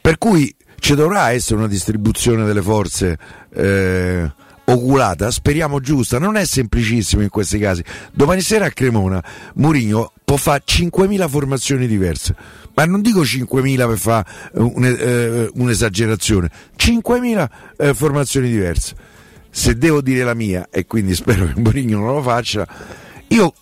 Per 0.00 0.16
cui 0.16 0.54
ci 0.78 0.94
dovrà 0.94 1.32
essere 1.32 1.56
una 1.56 1.66
distribuzione 1.66 2.44
delle 2.46 2.62
forze 2.62 3.18
eh, 3.54 4.32
oculata 4.64 5.30
speriamo 5.30 5.80
giusta 5.80 6.18
non 6.18 6.36
è 6.36 6.46
semplicissimo 6.46 7.22
in 7.22 7.28
questi 7.28 7.58
casi. 7.58 7.84
Domani 8.12 8.40
sera 8.40 8.66
a 8.66 8.70
Cremona 8.70 9.22
Mourinho 9.56 10.12
può 10.24 10.36
fare 10.36 10.62
5.000 10.66 11.28
formazioni 11.28 11.86
diverse 11.86 12.34
ma 12.72 12.86
non 12.86 13.02
dico 13.02 13.22
5.000 13.22 13.86
per 13.86 13.98
fare 13.98 14.26
eh, 14.54 15.50
un'esagerazione 15.52 16.50
5.000 16.78 17.48
eh, 17.76 17.92
formazioni 17.92 18.48
diverse 18.48 19.07
se 19.50 19.76
devo 19.76 20.00
dire 20.00 20.24
la 20.24 20.34
mia, 20.34 20.68
e 20.70 20.86
quindi 20.86 21.14
spero 21.14 21.46
che 21.46 21.60
Mourinho 21.60 21.98
non 21.98 22.14
lo 22.14 22.22
faccia, 22.22 22.66
io 23.28 23.52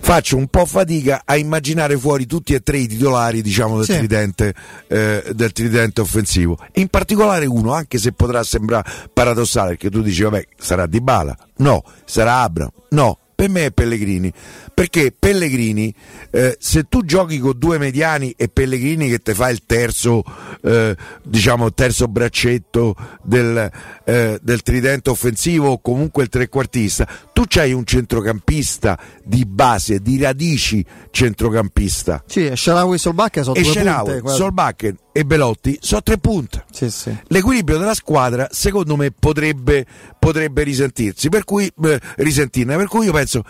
faccio 0.00 0.36
un 0.36 0.48
po' 0.48 0.64
fatica 0.64 1.22
a 1.24 1.36
immaginare 1.36 1.96
fuori 1.96 2.26
tutti 2.26 2.54
e 2.54 2.62
tre 2.62 2.78
i 2.78 2.88
titolari 2.88 3.42
diciamo, 3.42 3.76
del, 3.76 3.84
sì. 3.84 3.98
tridente, 3.98 4.54
eh, 4.88 5.22
del 5.34 5.52
tridente 5.52 6.00
offensivo. 6.00 6.58
In 6.74 6.88
particolare 6.88 7.46
uno, 7.46 7.72
anche 7.72 7.98
se 7.98 8.12
potrà 8.12 8.42
sembrare 8.42 8.90
paradossale, 9.12 9.70
perché 9.70 9.90
tu 9.90 10.02
dici, 10.02 10.22
vabbè, 10.22 10.46
sarà 10.58 10.86
Di 10.86 11.00
Bala, 11.00 11.36
no, 11.58 11.84
sarà 12.04 12.40
Abram, 12.40 12.70
no, 12.90 13.18
per 13.34 13.48
me 13.48 13.66
è 13.66 13.70
Pellegrini 13.70 14.32
perché 14.72 15.14
Pellegrini 15.16 15.92
eh, 16.30 16.56
se 16.58 16.84
tu 16.88 17.04
giochi 17.04 17.38
con 17.38 17.58
due 17.58 17.78
mediani 17.78 18.34
e 18.36 18.48
Pellegrini 18.48 19.08
che 19.08 19.18
ti 19.18 19.34
fa 19.34 19.50
il 19.50 19.62
terzo 19.66 20.22
eh, 20.62 20.96
diciamo 21.22 21.72
terzo 21.72 22.08
braccetto 22.08 22.94
del, 23.22 23.70
eh, 24.04 24.38
del, 24.42 24.62
tridente 24.62 25.10
offensivo 25.10 25.70
o 25.70 25.80
comunque 25.80 26.22
il 26.22 26.28
trequartista 26.28 27.06
tu 27.32 27.44
c'hai 27.46 27.72
un 27.72 27.84
centrocampista 27.84 28.98
di 29.24 29.44
base 29.46 30.00
di 30.00 30.20
radici 30.20 30.84
centrocampista. 31.10 32.22
Sì, 32.26 32.50
Sharawi 32.54 32.94
e 32.94 32.98
Solbakken 32.98 33.42
sono 33.42 33.56
e 33.56 33.62
due 33.62 33.72
Sharawi, 33.72 34.20
punte, 34.20 34.36
Solbakken 34.36 34.98
e 35.12 35.24
Belotti 35.24 35.78
sono 35.80 36.02
tre 36.02 36.18
punte. 36.18 36.64
Sì, 36.70 36.90
sì. 36.90 37.16
l'equilibrio 37.28 37.78
della 37.78 37.94
squadra 37.94 38.48
secondo 38.50 38.96
me 38.96 39.10
potrebbe, 39.10 39.86
potrebbe 40.18 40.62
risentirsi. 40.62 41.28
Per 41.28 41.44
cui 41.44 41.70
eh, 41.82 42.00
risentirne. 42.16 42.76
Per 42.76 42.88
cui 42.88 43.06
io 43.06 43.12
penso 43.12 43.42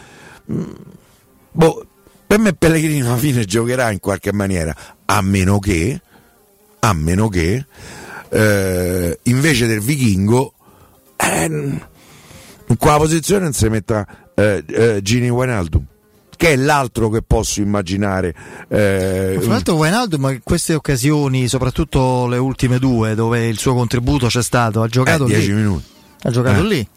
mh, 0.47 0.55
mm, 0.55 0.73
boh, 1.53 1.87
per 2.27 2.39
me 2.39 2.53
Pellegrini 2.53 3.01
alla 3.03 3.17
fine 3.17 3.45
giocherà 3.45 3.91
in 3.91 4.01
qualche 4.01 4.33
maniera 4.33 4.75
a 5.07 5.21
meno 5.21 5.59
che 5.59 6.01
a 6.81 6.93
meno 6.93 7.29
che 7.29 7.65
eh, 8.31 9.19
invece 9.25 9.67
del 9.67 9.81
vichingo 9.81 10.55
eh, 11.17 11.45
in 11.45 12.77
quella 12.79 12.97
posizione 12.97 13.43
non 13.45 13.53
si 13.53 13.69
metta 13.69 14.07
eh, 14.35 14.65
eh, 14.67 15.01
Gini 15.03 15.29
Wijnaldum 15.29 15.85
che 16.37 16.53
è 16.53 16.57
l'altro 16.57 17.11
che 17.11 17.21
posso 17.21 17.61
immaginare 17.61 18.35
eh, 18.69 19.37
Fra 19.41 19.51
l'altro 19.53 19.75
Wijnaldum 19.75 20.31
in 20.31 20.41
queste 20.43 20.73
occasioni, 20.73 21.49
soprattutto 21.49 22.27
le 22.29 22.39
ultime 22.39 22.79
due 22.79 23.15
dove 23.15 23.47
il 23.47 23.59
suo 23.59 23.75
contributo 23.75 24.27
c'è 24.29 24.43
stato, 24.43 24.81
ha 24.81 24.87
giocato 24.89 25.25
eh, 25.25 25.29
lì. 25.29 25.35
10 25.35 25.53
minuti 25.53 25.85
Ha 26.23 26.31
giocato 26.31 26.61
Eh. 26.61 26.67
lì. 26.67 26.89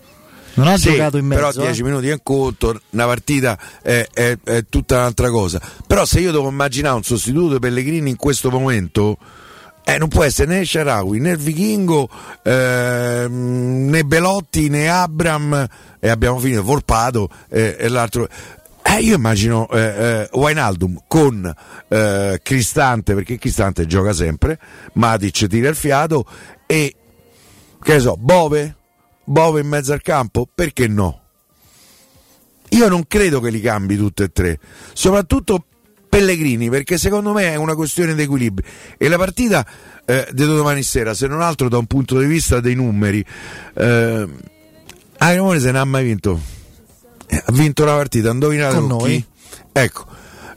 Non 0.55 0.67
ha 0.67 0.77
Sì, 0.77 0.91
giocato 0.91 1.17
in 1.17 1.25
mezzo. 1.25 1.41
però 1.41 1.51
10 1.65 1.79
eh. 1.79 1.83
minuti 1.83 2.07
è 2.09 2.13
un 2.13 2.19
conto, 2.23 2.79
una 2.91 3.05
partita 3.05 3.57
è, 3.81 4.05
è- 4.13 4.37
è 4.43 4.65
tutta 4.69 4.97
un'altra 4.97 5.29
cosa. 5.29 5.59
Però 5.87 6.05
se 6.05 6.19
io 6.19 6.31
devo 6.31 6.49
immaginare 6.49 6.95
un 6.95 7.03
sostituto 7.03 7.53
di 7.53 7.59
Pellegrini 7.59 8.09
in 8.09 8.15
questo 8.17 8.49
momento, 8.51 9.17
eh, 9.83 9.97
non 9.97 10.07
può 10.09 10.23
essere 10.23 10.53
né 10.55 10.63
Sharawi 10.65 11.19
né 11.19 11.31
il 11.31 11.37
Vichingo 11.37 12.07
ehm, 12.43 13.89
né 13.89 14.03
Belotti 14.03 14.69
né 14.69 14.89
Abram 14.89 15.67
e 15.99 16.09
abbiamo 16.09 16.39
finito 16.39 16.63
Volpato 16.63 17.29
eh, 17.49 17.75
e 17.79 17.87
l'altro. 17.89 18.27
Eh, 18.85 18.99
io 19.01 19.15
immagino 19.15 19.67
eh, 19.71 19.79
eh, 19.79 20.29
Wijnaldum 20.33 21.03
con 21.07 21.51
eh, 21.87 22.39
Cristante, 22.43 23.13
perché 23.15 23.37
Cristante 23.37 23.85
gioca 23.87 24.13
sempre, 24.13 24.59
Matic 24.93 25.47
tira 25.47 25.69
il 25.69 25.75
fiato 25.75 26.25
e 26.65 26.93
che 27.81 27.93
ne 27.93 27.99
so, 27.99 28.15
Bove? 28.17 28.75
Bove 29.25 29.61
in 29.61 29.67
mezzo 29.67 29.93
al 29.93 30.01
campo? 30.01 30.47
Perché 30.53 30.87
no? 30.87 31.19
Io 32.69 32.87
non 32.89 33.05
credo 33.07 33.39
che 33.39 33.49
li 33.51 33.61
cambi 33.61 33.95
tutti 33.97 34.23
e 34.23 34.31
tre, 34.31 34.59
soprattutto 34.93 35.63
Pellegrini, 36.09 36.69
perché 36.69 36.97
secondo 36.97 37.31
me 37.31 37.51
è 37.51 37.55
una 37.55 37.75
questione 37.75 38.15
di 38.15 38.23
equilibrio. 38.23 38.67
E 38.97 39.07
la 39.07 39.17
partita 39.17 39.65
eh, 40.05 40.27
di 40.31 40.43
domani 40.45 40.81
sera, 40.83 41.13
se 41.13 41.27
non 41.27 41.41
altro 41.41 41.69
da 41.69 41.77
un 41.77 41.85
punto 41.85 42.17
di 42.19 42.25
vista 42.25 42.59
dei 42.59 42.73
numeri, 42.75 43.23
eh, 43.75 44.27
Agrimone 45.17 45.59
se 45.59 45.71
ne 45.71 45.79
ha 45.79 45.85
mai 45.85 46.03
vinto. 46.03 46.39
Eh, 47.27 47.43
Ha 47.45 47.51
vinto 47.51 47.85
la 47.85 47.95
partita, 47.95 48.31
indovinate 48.31 48.75
Con 48.75 48.87
con 48.87 48.97
noi? 48.97 49.11
chi? 49.17 49.25
Ecco, 49.71 50.05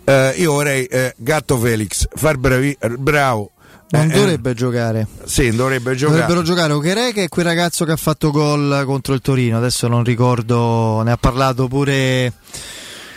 eh, 0.04 0.34
io 0.38 0.52
vorrei 0.52 0.84
eh, 0.86 1.14
Gatto 1.18 1.58
Felix 1.58 2.06
far 2.14 2.36
bravi- 2.38 2.76
bravo. 2.98 3.50
Non 3.88 4.10
Eh, 4.10 4.14
dovrebbe 4.14 4.52
giocare. 4.54 5.06
Sì, 5.24 5.50
dovrebbe 5.50 5.94
giocare. 5.94 6.18
Dovrebbero 6.20 6.44
giocare 6.44 6.72
Ocherè 6.72 7.12
che 7.12 7.24
è 7.24 7.28
quel 7.28 7.44
ragazzo 7.44 7.84
che 7.84 7.92
ha 7.92 7.96
fatto 7.96 8.30
gol 8.32 8.82
contro 8.84 9.14
il 9.14 9.20
Torino. 9.20 9.56
Adesso 9.58 9.86
non 9.86 10.02
ricordo, 10.02 11.02
ne 11.02 11.12
ha 11.12 11.16
parlato 11.16 11.68
pure 11.68 12.32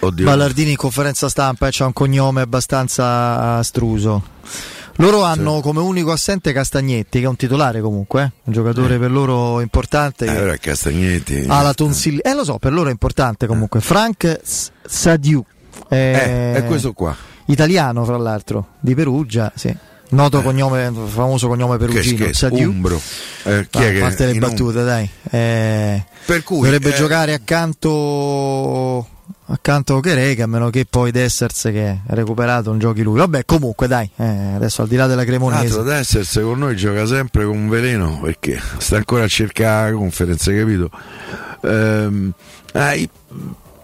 Oddio. 0.02 0.26
Ballardini 0.26 0.72
in 0.72 0.76
conferenza 0.78 1.28
stampa. 1.28 1.68
e 1.68 1.72
c'ha 1.74 1.86
un 1.86 1.94
cognome 1.94 2.42
abbastanza 2.42 3.58
astruso. 3.58 4.24
Loro 4.98 5.24
hanno 5.24 5.62
come 5.62 5.80
unico 5.80 6.12
assente 6.12 6.52
Castagnetti, 6.52 7.20
che 7.20 7.26
è 7.26 7.28
un 7.28 7.38
titolare 7.38 7.80
comunque, 7.82 8.22
eh, 8.22 8.32
un 8.44 8.54
giocatore 8.54 9.00
per 9.00 9.10
loro 9.10 9.62
importante. 9.62 10.26
Eh, 10.26 10.34
che 10.34 10.42
ora 10.42 10.58
Castagnetti. 10.58 11.46
ha 11.48 11.62
la 11.62 11.74
tonsillite. 11.74 12.30
Eh, 12.30 12.34
lo 12.36 12.44
so, 12.44 12.58
per 12.60 12.74
loro 12.74 12.90
è 12.90 12.92
importante 12.92 13.48
comunque. 13.48 13.80
Frank 13.80 14.40
Sadiu. 14.86 15.44
Eh, 15.88 16.54
è 16.54 16.64
questo 16.68 16.92
qua. 16.94 17.16
Italiano, 17.46 18.04
fra 18.04 18.18
l'altro, 18.18 18.74
di 18.80 18.94
Perugia, 18.94 19.52
sì. 19.56 19.76
Noto 20.10 20.42
cognome, 20.42 20.92
famoso 21.08 21.48
cognome 21.48 21.76
Eh. 21.76 21.78
Che 21.80 21.86
perugino. 21.86 22.16
scherzo, 22.18 22.48
Sadiu. 22.50 22.70
Umbro. 22.70 23.00
Eh, 23.44 23.68
chi 23.70 23.78
No, 23.80 23.84
è 23.84 23.88
a 23.88 23.92
che 23.92 24.00
parte 24.00 24.26
le 24.26 24.34
battute, 24.40 24.84
dai. 24.84 25.10
Eh, 25.30 26.04
Per 26.26 26.44
cui, 26.44 26.62
dovrebbe 26.62 26.90
eh, 26.94 26.98
giocare 26.98 27.34
accanto 27.34 29.08
accanto 29.52 29.94
a 29.94 29.98
Ocherega, 29.98 30.44
a 30.44 30.48
meno 30.48 30.70
che 30.70 30.86
poi 30.90 31.12
Dessers 31.12 31.62
che 31.64 31.88
è 31.88 31.98
recuperato 32.08 32.70
non 32.70 32.80
giochi 32.80 33.02
lui. 33.02 33.18
Vabbè, 33.18 33.46
comunque 33.46 33.88
dai, 33.88 34.10
eh, 34.16 34.54
adesso 34.56 34.82
al 34.84 34.88
di 34.88 34.96
là 34.96 35.08
della 35.08 35.24
Cremonese. 35.24 35.66
Altro 35.66 35.84
Desser 35.84 36.26
secondo 36.26 36.66
noi 36.66 36.76
gioca 36.76 37.06
sempre 37.06 37.46
con 37.46 37.58
un 37.58 37.68
veleno 37.70 38.20
perché 38.22 38.60
sta 38.78 38.98
ancora 38.98 39.24
a 39.24 39.28
cercare 39.28 39.92
la 39.92 39.98
conferenza, 39.98 40.52
capito? 40.54 40.90
Ehm, 41.64 42.32
eh, 42.74 43.10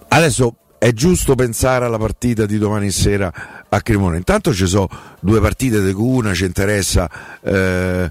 adesso 0.08 0.54
è 0.78 0.92
giusto 0.92 1.34
pensare 1.34 1.84
alla 1.84 1.98
partita 1.98 2.46
di 2.46 2.58
domani 2.58 2.90
sera 2.90 3.32
a 3.68 3.80
Cremona. 3.80 4.16
Intanto 4.16 4.52
ci 4.52 4.66
sono 4.66 4.88
due 5.20 5.40
partite 5.40 5.82
di 5.82 5.92
cui 5.92 6.18
una 6.18 6.34
ci 6.34 6.44
interessa 6.44 7.10
eh, 7.42 8.10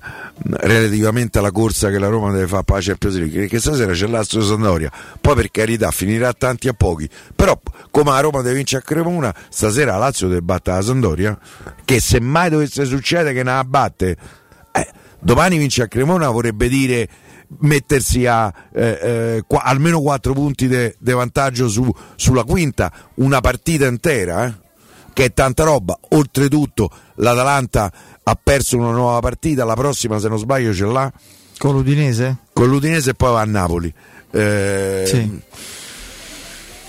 relativamente 0.50 1.40
alla 1.40 1.52
corsa 1.52 1.90
che 1.90 2.00
la 2.00 2.08
Roma 2.08 2.32
deve 2.32 2.48
fare 2.48 2.64
per 2.64 2.76
la 2.76 2.82
Champions 2.82 3.16
League, 3.18 3.40
perché 3.40 3.60
stasera 3.60 3.94
c'è 3.94 4.08
l'Astro 4.08 4.44
Sandoria, 4.44 4.92
poi 5.22 5.36
per 5.36 5.52
carità 5.52 5.92
finirà 5.92 6.34
tanti 6.34 6.68
a 6.68 6.74
pochi, 6.74 7.10
però 7.36 7.60
come 7.92 8.12
la 8.12 8.20
Roma 8.20 8.42
deve 8.42 8.56
vincere 8.56 8.82
a 8.82 8.86
Cremona, 8.86 9.34
stasera 9.50 9.94
la 9.94 9.98
Lazio 9.98 10.28
deve 10.28 10.42
battere 10.42 10.78
la 10.78 10.84
Sandoria, 10.84 11.38
che 11.84 12.00
se 12.00 12.20
mai 12.20 12.50
dovesse 12.50 12.86
succedere 12.86 13.34
che 13.34 13.44
ne 13.44 13.64
batte, 13.66 14.18
eh, 14.72 14.88
domani 15.20 15.58
vince 15.58 15.84
a 15.84 15.88
Cremona 15.88 16.30
vorrebbe 16.30 16.68
dire 16.68 17.08
mettersi 17.60 18.26
a 18.26 18.52
eh, 18.74 19.00
eh, 19.02 19.44
qua- 19.48 19.64
almeno 19.64 20.02
4 20.02 20.34
punti 20.34 20.68
di 20.68 21.12
vantaggio 21.12 21.68
su- 21.68 21.94
sulla 22.16 22.44
quinta, 22.44 22.92
una 23.16 23.42
partita 23.42 23.86
intera, 23.86 24.46
eh, 24.48 24.54
che 25.14 25.26
è 25.26 25.34
tanta 25.34 25.64
roba. 25.64 25.98
Oltretutto 26.10 26.90
l'Atalanta 27.16 27.92
ha 28.24 28.40
perso 28.42 28.78
una 28.78 28.92
nuova 28.92 29.20
partita, 29.20 29.64
la 29.66 29.76
prossima 29.76 30.20
se 30.20 30.28
non 30.28 30.38
sbaglio 30.40 30.74
ce 30.74 30.86
l'ha 30.86 31.12
Con 31.58 31.74
l'Udinese? 31.74 32.38
con 32.54 32.68
l'Udinese 32.68 33.12
e 33.12 33.14
poi 33.14 33.32
va 33.32 33.42
a 33.42 33.46
Napoli. 33.46 33.94
Eh, 34.32 35.04
Sì. 35.06 35.42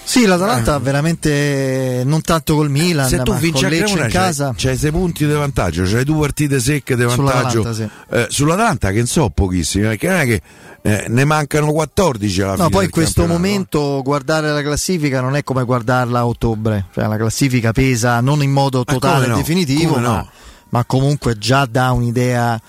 Sì, 0.08 0.24
l'Atalanta 0.24 0.78
veramente 0.78 2.02
non 2.04 2.20
tanto 2.20 2.54
col 2.54 2.70
Milan, 2.70 3.08
Se 3.08 3.22
tu 3.22 3.34
vinci 3.34 3.64
a 3.64 3.68
Cremona 3.68 4.04
in 4.04 4.10
casa. 4.10 4.54
c'hai, 4.56 4.76
6 4.76 4.90
punti 4.92 5.26
di 5.26 5.32
vantaggio, 5.32 5.82
c'hai 5.84 6.04
due 6.04 6.20
partite 6.20 6.60
secche 6.60 6.94
di 6.94 7.02
vantaggio 7.02 7.62
Sull'Atalanta, 7.62 7.90
Eh, 8.10 8.26
sull'Atalanta 8.30 8.90
che 8.90 8.98
non 8.98 9.06
so 9.06 9.28
pochissimi, 9.30 9.84
perché 9.88 10.08
non 10.08 10.18
è 10.18 10.24
che 10.24 10.42
eh, 10.82 11.04
ne 11.08 11.24
mancano 11.24 11.72
14 11.72 12.40
alla 12.42 12.50
No, 12.52 12.56
fine 12.56 12.68
poi 12.70 12.84
in 12.84 12.90
questo 12.90 13.26
momento 13.26 14.00
guardare 14.04 14.52
la 14.52 14.62
classifica 14.62 15.20
non 15.20 15.34
è 15.34 15.42
come 15.42 15.64
guardarla 15.64 16.20
a 16.20 16.26
ottobre, 16.26 16.84
cioè 16.94 17.08
la 17.08 17.16
classifica 17.16 17.72
pesa 17.72 18.20
non 18.20 18.44
in 18.44 18.52
modo 18.52 18.84
totale 18.84 19.24
e 19.24 19.28
no? 19.30 19.36
definitivo, 19.36 19.98
no? 19.98 20.08
ma, 20.12 20.26
ma 20.68 20.84
comunque 20.84 21.36
già 21.36 21.66
dà 21.68 21.90
un'idea 21.90 22.60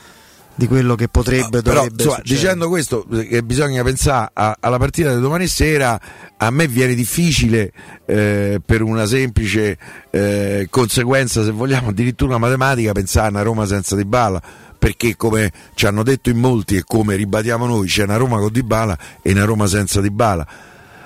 di 0.57 0.67
quello 0.67 0.95
che 0.95 1.07
potrebbe, 1.07 1.61
Però 1.61 1.75
dovrebbe 1.75 2.01
insomma, 2.03 2.15
succedere. 2.17 2.35
dicendo 2.41 2.67
questo, 2.67 3.05
eh, 3.13 3.27
che 3.27 3.43
bisogna 3.43 3.83
pensare 3.83 4.31
a- 4.33 4.57
alla 4.59 4.77
partita 4.77 5.13
di 5.13 5.21
domani 5.21 5.45
sera, 5.47 5.99
a 6.35 6.49
me 6.49 6.67
viene 6.67 6.95
difficile 6.95 7.71
eh, 8.05 8.59
per 8.65 8.81
una 8.81 9.05
semplice 9.05 9.77
eh, 10.09 10.67
conseguenza, 10.69 11.43
se 11.43 11.51
vogliamo, 11.51 11.89
addirittura 11.89 12.37
matematica, 12.39 12.91
pensare 12.91 13.27
a 13.27 13.29
una 13.29 13.41
Roma 13.43 13.65
senza 13.67 13.95
Di 13.95 14.03
Bala. 14.05 14.41
Perché 14.79 15.15
come 15.15 15.51
ci 15.75 15.85
hanno 15.85 16.03
detto 16.03 16.29
in 16.29 16.37
molti 16.37 16.75
e 16.75 16.83
come 16.85 17.15
ribadiamo 17.15 17.65
noi, 17.65 17.87
c'è 17.87 18.03
una 18.03 18.17
Roma 18.17 18.39
con 18.39 18.51
Di 18.51 18.63
Bala 18.63 18.97
e 19.21 19.31
una 19.31 19.43
Roma 19.43 19.67
senza 19.67 20.01
Di 20.01 20.09
Bala. 20.11 20.47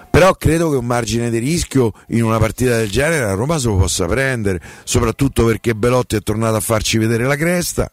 Però 0.10 0.34
credo 0.36 0.70
che 0.70 0.76
un 0.78 0.86
margine 0.86 1.30
di 1.30 1.38
rischio 1.40 1.94
in 2.10 2.24
una 2.24 2.38
partita 2.38 2.78
del 2.78 2.90
genere 2.90 3.26
la 3.26 3.34
Roma 3.34 3.58
se 3.60 3.68
lo 3.68 3.78
possa 3.78 4.06
prendere, 4.06 4.62
soprattutto 4.84 5.46
perché 5.46 5.74
Belotti 5.74 6.18
è 6.18 6.22
tornato 6.22 6.56
a 6.58 6.60
farci 6.60 6.98
vedere 6.98 7.24
la 7.26 7.38
cresta 7.38 7.90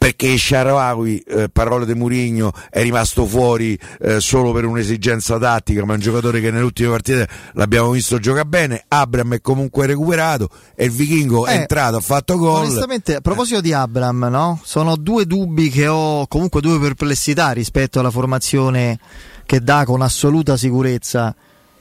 perché 0.00 0.38
Sharawi, 0.38 1.18
eh, 1.18 1.50
parole 1.50 1.84
di 1.84 1.92
Murigno, 1.94 2.52
è 2.70 2.80
rimasto 2.80 3.26
fuori 3.26 3.78
eh, 4.00 4.18
solo 4.18 4.50
per 4.50 4.64
un'esigenza 4.64 5.38
tattica, 5.38 5.84
ma 5.84 5.92
è 5.92 5.96
un 5.96 6.00
giocatore 6.00 6.40
che 6.40 6.50
nelle 6.50 6.64
ultime 6.64 6.88
partite 6.88 7.28
l'abbiamo 7.52 7.90
visto 7.90 8.18
giocare 8.18 8.46
bene, 8.46 8.82
Abram 8.88 9.34
è 9.34 9.42
comunque 9.42 9.84
recuperato 9.84 10.48
e 10.74 10.86
il 10.86 10.90
Vichingo 10.90 11.44
è 11.44 11.52
Eh, 11.52 11.54
entrato, 11.56 11.96
ha 11.96 12.00
fatto 12.00 12.38
gol. 12.38 12.64
Onestamente, 12.64 13.16
a 13.16 13.20
proposito 13.20 13.60
di 13.60 13.74
Abram, 13.74 14.26
no? 14.30 14.58
sono 14.64 14.96
due 14.96 15.26
dubbi 15.26 15.68
che 15.68 15.86
ho, 15.86 16.26
comunque 16.28 16.62
due 16.62 16.80
perplessità 16.80 17.50
rispetto 17.50 18.00
alla 18.00 18.10
formazione 18.10 18.98
che 19.44 19.60
dà 19.60 19.84
con 19.84 20.00
assoluta 20.00 20.56
sicurezza 20.56 21.36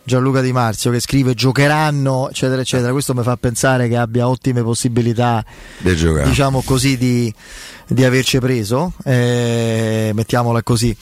Gianluca 0.10 0.42
Di 0.42 0.52
Marzio, 0.52 0.90
che 0.90 1.00
scrive 1.00 1.36
giocheranno, 1.36 2.30
eccetera, 2.30 2.62
eccetera. 2.62 2.92
Questo 2.92 3.14
mi 3.14 3.22
fa 3.22 3.38
pensare 3.38 3.88
che 3.88 3.96
abbia 3.96 4.28
ottime 4.28 4.64
possibilità, 4.64 5.46
diciamo 6.26 6.64
così, 6.64 6.98
di, 6.98 7.32
di 7.88 8.04
averci 8.04 8.40
preso, 8.40 8.94
eh, 9.06 10.10
mettiamola 10.16 10.64
così, 10.64 10.98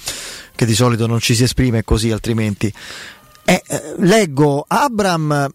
che 0.54 0.65
di 0.65 0.76
solito 0.76 1.08
non 1.08 1.22
ci 1.22 1.36
si 1.36 1.43
esprime 1.43 1.86
così, 1.86 2.12
altrimenti. 2.12 2.72
Eh, 3.46 3.63
eh, 3.65 3.93
leggo 4.00 4.65
Abram 4.67 5.50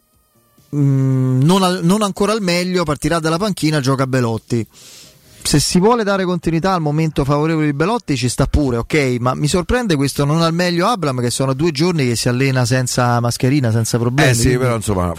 mm, 0.75 1.43
non, 1.43 1.63
al- 1.63 1.81
non 1.85 2.01
ancora 2.01 2.33
al 2.33 2.41
meglio, 2.41 2.85
partirà 2.85 3.19
dalla 3.19 3.37
panchina, 3.37 3.81
gioca 3.81 4.07
Belotti. 4.07 4.67
Se 5.45 5.59
si 5.61 5.79
vuole 5.81 6.03
dare 6.05 6.25
continuità 6.25 6.73
al 6.73 6.81
momento 6.81 7.25
favorevole 7.25 7.67
di 7.67 7.73
Belotti 7.75 8.17
ci 8.17 8.29
sta 8.29 8.47
pure, 8.47 8.79
ok, 8.79 9.17
ma 9.21 9.35
mi 9.35 9.49
sorprende 9.49 9.97
questo 9.97 10.25
non 10.25 10.41
al 10.41 10.55
meglio 10.55 10.87
Abram 10.87 11.21
che 11.21 11.31
sono 11.31 11.53
due 11.53 11.73
giorni 11.73 12.07
che 12.07 12.17
si 12.17 12.29
allena 12.29 12.65
senza 12.65 13.21
mascherina, 13.21 13.71
senza 13.71 13.99
problemi. 13.99 14.31
Eh 14.31 14.35
sì, 14.35 14.57
però 14.57 14.77
insomma, 14.77 15.13
è- 15.13 15.17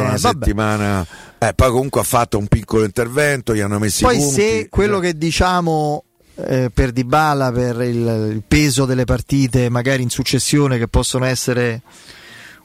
una 0.00 0.16
vabbè. 0.16 0.18
settimana, 0.18 1.06
eh, 1.38 1.52
poi 1.54 1.70
comunque 1.70 2.00
ha 2.00 2.04
fatto 2.04 2.38
un 2.38 2.46
piccolo 2.46 2.84
intervento, 2.84 3.54
gli 3.54 3.60
hanno 3.60 3.78
messi 3.78 4.02
Poi 4.04 4.16
i 4.16 4.18
punti. 4.20 4.34
se 4.34 4.66
quello 4.70 4.98
che 5.00 5.16
diciamo 5.16 6.04
eh, 6.36 6.70
per 6.72 6.92
Dybala, 6.92 7.50
per 7.50 7.80
il, 7.82 8.30
il 8.34 8.42
peso 8.46 8.84
delle 8.84 9.04
partite 9.04 9.68
magari 9.68 10.02
in 10.02 10.10
successione 10.10 10.78
che 10.78 10.86
possono 10.86 11.24
essere 11.24 11.82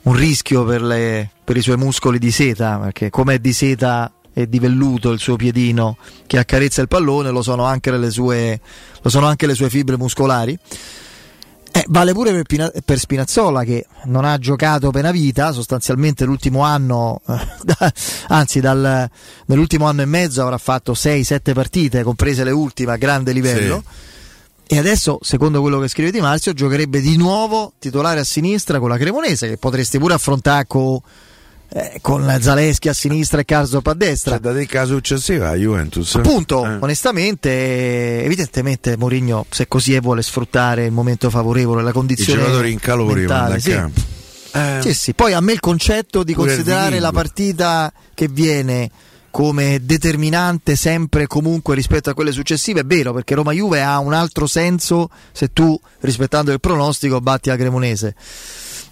un 0.04 0.13
rischio 0.15 0.63
per, 0.65 0.82
le- 0.84 1.30
per 1.43 1.58
i 1.58 1.62
suoi 1.62 1.78
muscoli 1.78 2.20
di 2.20 2.32
seta, 2.32 2.78
perché 2.78 3.10
com'è 3.10 3.39
di 3.39 3.52
seta 3.54 4.12
e 4.38 4.47
di 4.47 4.60
velluto 4.60 5.10
il 5.10 5.17
suo 5.17 5.36
piedino 5.36 5.97
che 6.28 6.38
accarezza 6.38 6.80
il 6.82 6.88
pallone, 6.88 7.32
lo 7.32 7.41
sono 7.41 7.63
anche 7.63 7.89
le 7.89 8.12
sue, 8.12 8.62
lo 9.02 9.10
sono 9.10 9.26
anche 9.26 9.47
le 9.47 9.56
sue 9.56 9.67
fibre 9.67 9.97
muscolari. 9.97 10.56
Eh, 11.71 11.86
vale 11.88 12.13
pure 12.13 12.32
per, 12.32 12.43
Pina- 12.43 12.71
per 12.86 13.00
Spinazzola 13.00 13.63
che 13.63 13.88
non 14.06 14.26
ha 14.26 14.38
giocato 14.38 14.91
per 14.91 15.02
una 15.02 15.12
vita, 15.12 15.52
sostanzialmente 15.52 16.23
l'ultimo 16.23 16.62
anno, 16.62 17.19
da- 17.26 17.91
anzi 18.28 18.60
dal, 18.60 19.10
nell'ultimo 19.47 19.88
anno 19.88 20.04
e 20.04 20.06
mezzo 20.06 20.43
avrà 20.43 20.60
fatto 20.60 20.91
6-7 20.91 21.54
partite, 21.54 22.04
comprese 22.04 22.43
le 22.43 22.52
ultime 22.52 22.91
a 22.91 22.97
grande 22.97 23.32
livello. 23.32 23.84
E 24.67 24.78
adesso, 24.78 25.17
secondo 25.21 25.62
quello 25.62 25.80
che 25.80 25.88
scrive 25.88 26.12
Di 26.12 26.21
Marzio, 26.21 26.54
giocherebbe 26.54 27.02
di 27.02 27.17
nuovo 27.17 27.73
titolare 27.80 28.19
a 28.19 28.23
sinistra 28.23 28.78
con 28.78 28.89
la 28.89 28.97
Cremonese, 28.97 29.47
che 29.47 29.58
potresti 29.58 29.97
pure 29.97 30.13
affrontare 30.13 30.67
co- 30.67 31.02
eh, 31.70 32.00
con 32.02 32.38
Zaleschi 32.40 32.90
a 32.90 32.94
sinistra 32.94 33.42
e 33.42 33.46
Karsdorp 33.46 33.88
a 33.88 33.94
destra. 33.94 34.36
C'è 34.36 34.40
da 34.42 34.52
dei 34.52 34.66
caso 34.66 34.96
successivi 34.96 35.40
a 35.44 35.54
Juventus. 35.56 36.16
Appunto, 36.16 36.66
Eh. 36.66 36.78
onestamente, 36.80 38.24
evidentemente 38.24 38.96
Mourinho, 38.98 39.46
se 39.50 39.68
così 39.68 39.94
è, 39.94 40.00
vuole 40.02 40.22
sfruttare 40.22 40.86
il 40.86 40.92
momento 40.92 41.30
favorevole, 41.30 41.84
la 41.84 41.90
I 41.90 41.94
condizione 41.94 42.42
giocatori 42.42 42.72
in 42.72 42.80
calore 42.80 43.20
mentale, 43.20 43.60
sì. 43.60 43.72
campo. 43.72 44.02
Eh, 44.54 44.80
Sì, 44.82 44.94
sì. 44.94 45.14
Poi 45.14 45.34
a 45.34 45.42
me 45.42 45.52
il 45.54 45.60
concetto 45.60 46.24
di 46.24 46.34
Pure 46.34 46.48
considerare 46.48 47.00
la 47.00 47.12
partita 47.12 47.92
che 48.14 48.28
viene 48.28 48.90
come 49.30 49.80
determinante 49.84 50.76
sempre 50.76 51.24
e 51.24 51.28
comunque 51.28 51.76
rispetto 51.76 52.10
a 52.10 52.16
quelle 52.16 52.32
successive 52.32 52.80
è 52.80 52.84
vero 52.86 53.14
perché 53.14 53.36
Roma 53.36 53.52
Juve 53.52 53.84
ha 53.84 54.00
un 54.00 54.14
altro 54.14 54.48
senso 54.48 55.12
se 55.32 55.54
tu 55.54 55.80
rispettando 56.00 56.52
il 56.52 56.60
pronostico 56.60 57.20
batti 57.20 57.50
la 57.50 57.56
Cremonese. 57.58 58.16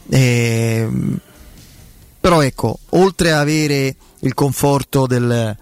Ehm, 0.10 1.20
però 2.26 2.42
ecco, 2.42 2.80
oltre 2.90 3.34
ad 3.34 3.42
avere 3.42 3.96
il 4.22 4.34
conforto 4.34 5.06
del, 5.06 5.56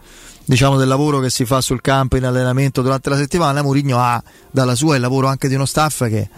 diciamo, 0.46 0.78
del 0.78 0.88
lavoro 0.88 1.20
che 1.20 1.30
si 1.30 1.44
fa 1.44 1.60
sul 1.60 1.82
campo 1.82 2.16
in 2.16 2.24
allenamento 2.24 2.82
durante 2.82 3.10
la 3.10 3.18
settimana, 3.18 3.62
Mourinho 3.62 4.00
ha 4.00 4.24
dalla 4.50 4.74
sua 4.74 4.96
il 4.96 5.02
lavoro 5.02 5.28
anche 5.28 5.50
di 5.50 5.56
uno 5.56 5.66
staff 5.66 6.08
che 6.08 6.30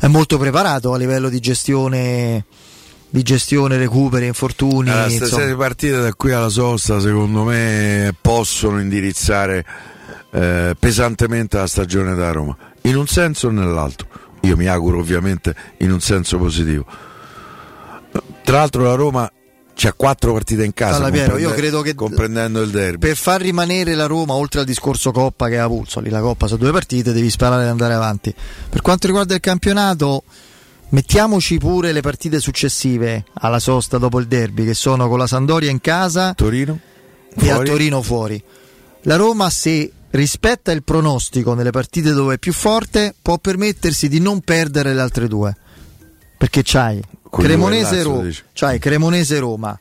è 0.00 0.08
molto 0.08 0.38
preparato 0.38 0.92
a 0.92 0.96
livello 0.96 1.28
di 1.28 1.38
gestione, 1.38 2.46
di 3.08 3.22
gestione 3.22 3.76
recuperi, 3.76 4.26
infortuni. 4.26 4.90
Allora, 4.90 5.08
insomma. 5.08 5.42
sei 5.44 5.54
partite 5.54 6.00
da 6.00 6.12
qui 6.14 6.32
alla 6.32 6.48
sosta, 6.48 6.98
secondo 6.98 7.44
me, 7.44 8.12
possono 8.20 8.80
indirizzare 8.80 9.64
eh, 10.32 10.74
pesantemente 10.76 11.58
la 11.58 11.68
stagione 11.68 12.16
da 12.16 12.32
Roma, 12.32 12.56
in 12.82 12.96
un 12.96 13.06
senso 13.06 13.46
o 13.46 13.50
nell'altro. 13.52 14.08
Io 14.40 14.56
mi 14.56 14.66
auguro 14.66 14.98
ovviamente 14.98 15.54
in 15.76 15.92
un 15.92 16.00
senso 16.00 16.38
positivo. 16.38 17.06
Tra 18.48 18.56
l'altro 18.60 18.84
la 18.84 18.94
Roma 18.94 19.30
c'ha 19.74 19.92
quattro 19.92 20.32
partite 20.32 20.64
in 20.64 20.72
casa, 20.72 20.96
Allora, 20.96 21.10
Piero, 21.10 21.36
io 21.36 21.52
credo 21.52 21.82
che- 21.82 21.94
comprendendo 21.94 22.62
il 22.62 22.70
derby. 22.70 23.08
Per 23.08 23.14
far 23.14 23.42
rimanere 23.42 23.94
la 23.94 24.06
Roma 24.06 24.32
oltre 24.32 24.60
al 24.60 24.64
discorso 24.64 25.12
Coppa 25.12 25.48
che 25.48 25.58
ha 25.58 25.66
pulso, 25.66 26.00
lì 26.00 26.08
la 26.08 26.20
Coppa 26.20 26.46
sono 26.46 26.60
due 26.60 26.72
partite, 26.72 27.12
devi 27.12 27.28
sparare 27.28 27.64
e 27.64 27.68
andare 27.68 27.92
avanti. 27.92 28.34
Per 28.70 28.80
quanto 28.80 29.06
riguarda 29.06 29.34
il 29.34 29.40
campionato, 29.40 30.22
mettiamoci 30.88 31.58
pure 31.58 31.92
le 31.92 32.00
partite 32.00 32.40
successive 32.40 33.26
alla 33.34 33.58
sosta 33.58 33.98
dopo 33.98 34.18
il 34.18 34.26
derby, 34.26 34.64
che 34.64 34.72
sono 34.72 35.08
con 35.10 35.18
la 35.18 35.26
Sandoria 35.26 35.68
in 35.68 35.82
casa 35.82 36.32
Torino? 36.32 36.78
e 37.36 37.50
a 37.50 37.52
Fuori? 37.56 37.68
Torino 37.68 38.00
fuori. 38.00 38.42
La 39.02 39.16
Roma, 39.16 39.50
se 39.50 39.92
rispetta 40.12 40.72
il 40.72 40.82
pronostico 40.82 41.52
nelle 41.52 41.70
partite 41.70 42.12
dove 42.12 42.36
è 42.36 42.38
più 42.38 42.54
forte, 42.54 43.14
può 43.20 43.36
permettersi 43.36 44.08
di 44.08 44.20
non 44.20 44.40
perdere 44.40 44.94
le 44.94 45.02
altre 45.02 45.28
due. 45.28 45.54
Perché 46.38 46.62
c'hai 46.64 47.02
Cremonese 47.30 48.02
Roma, 48.02 48.22
dici. 48.22 48.42
c'hai 48.52 48.78
Cremonese 48.78 49.38
Roma, 49.38 49.78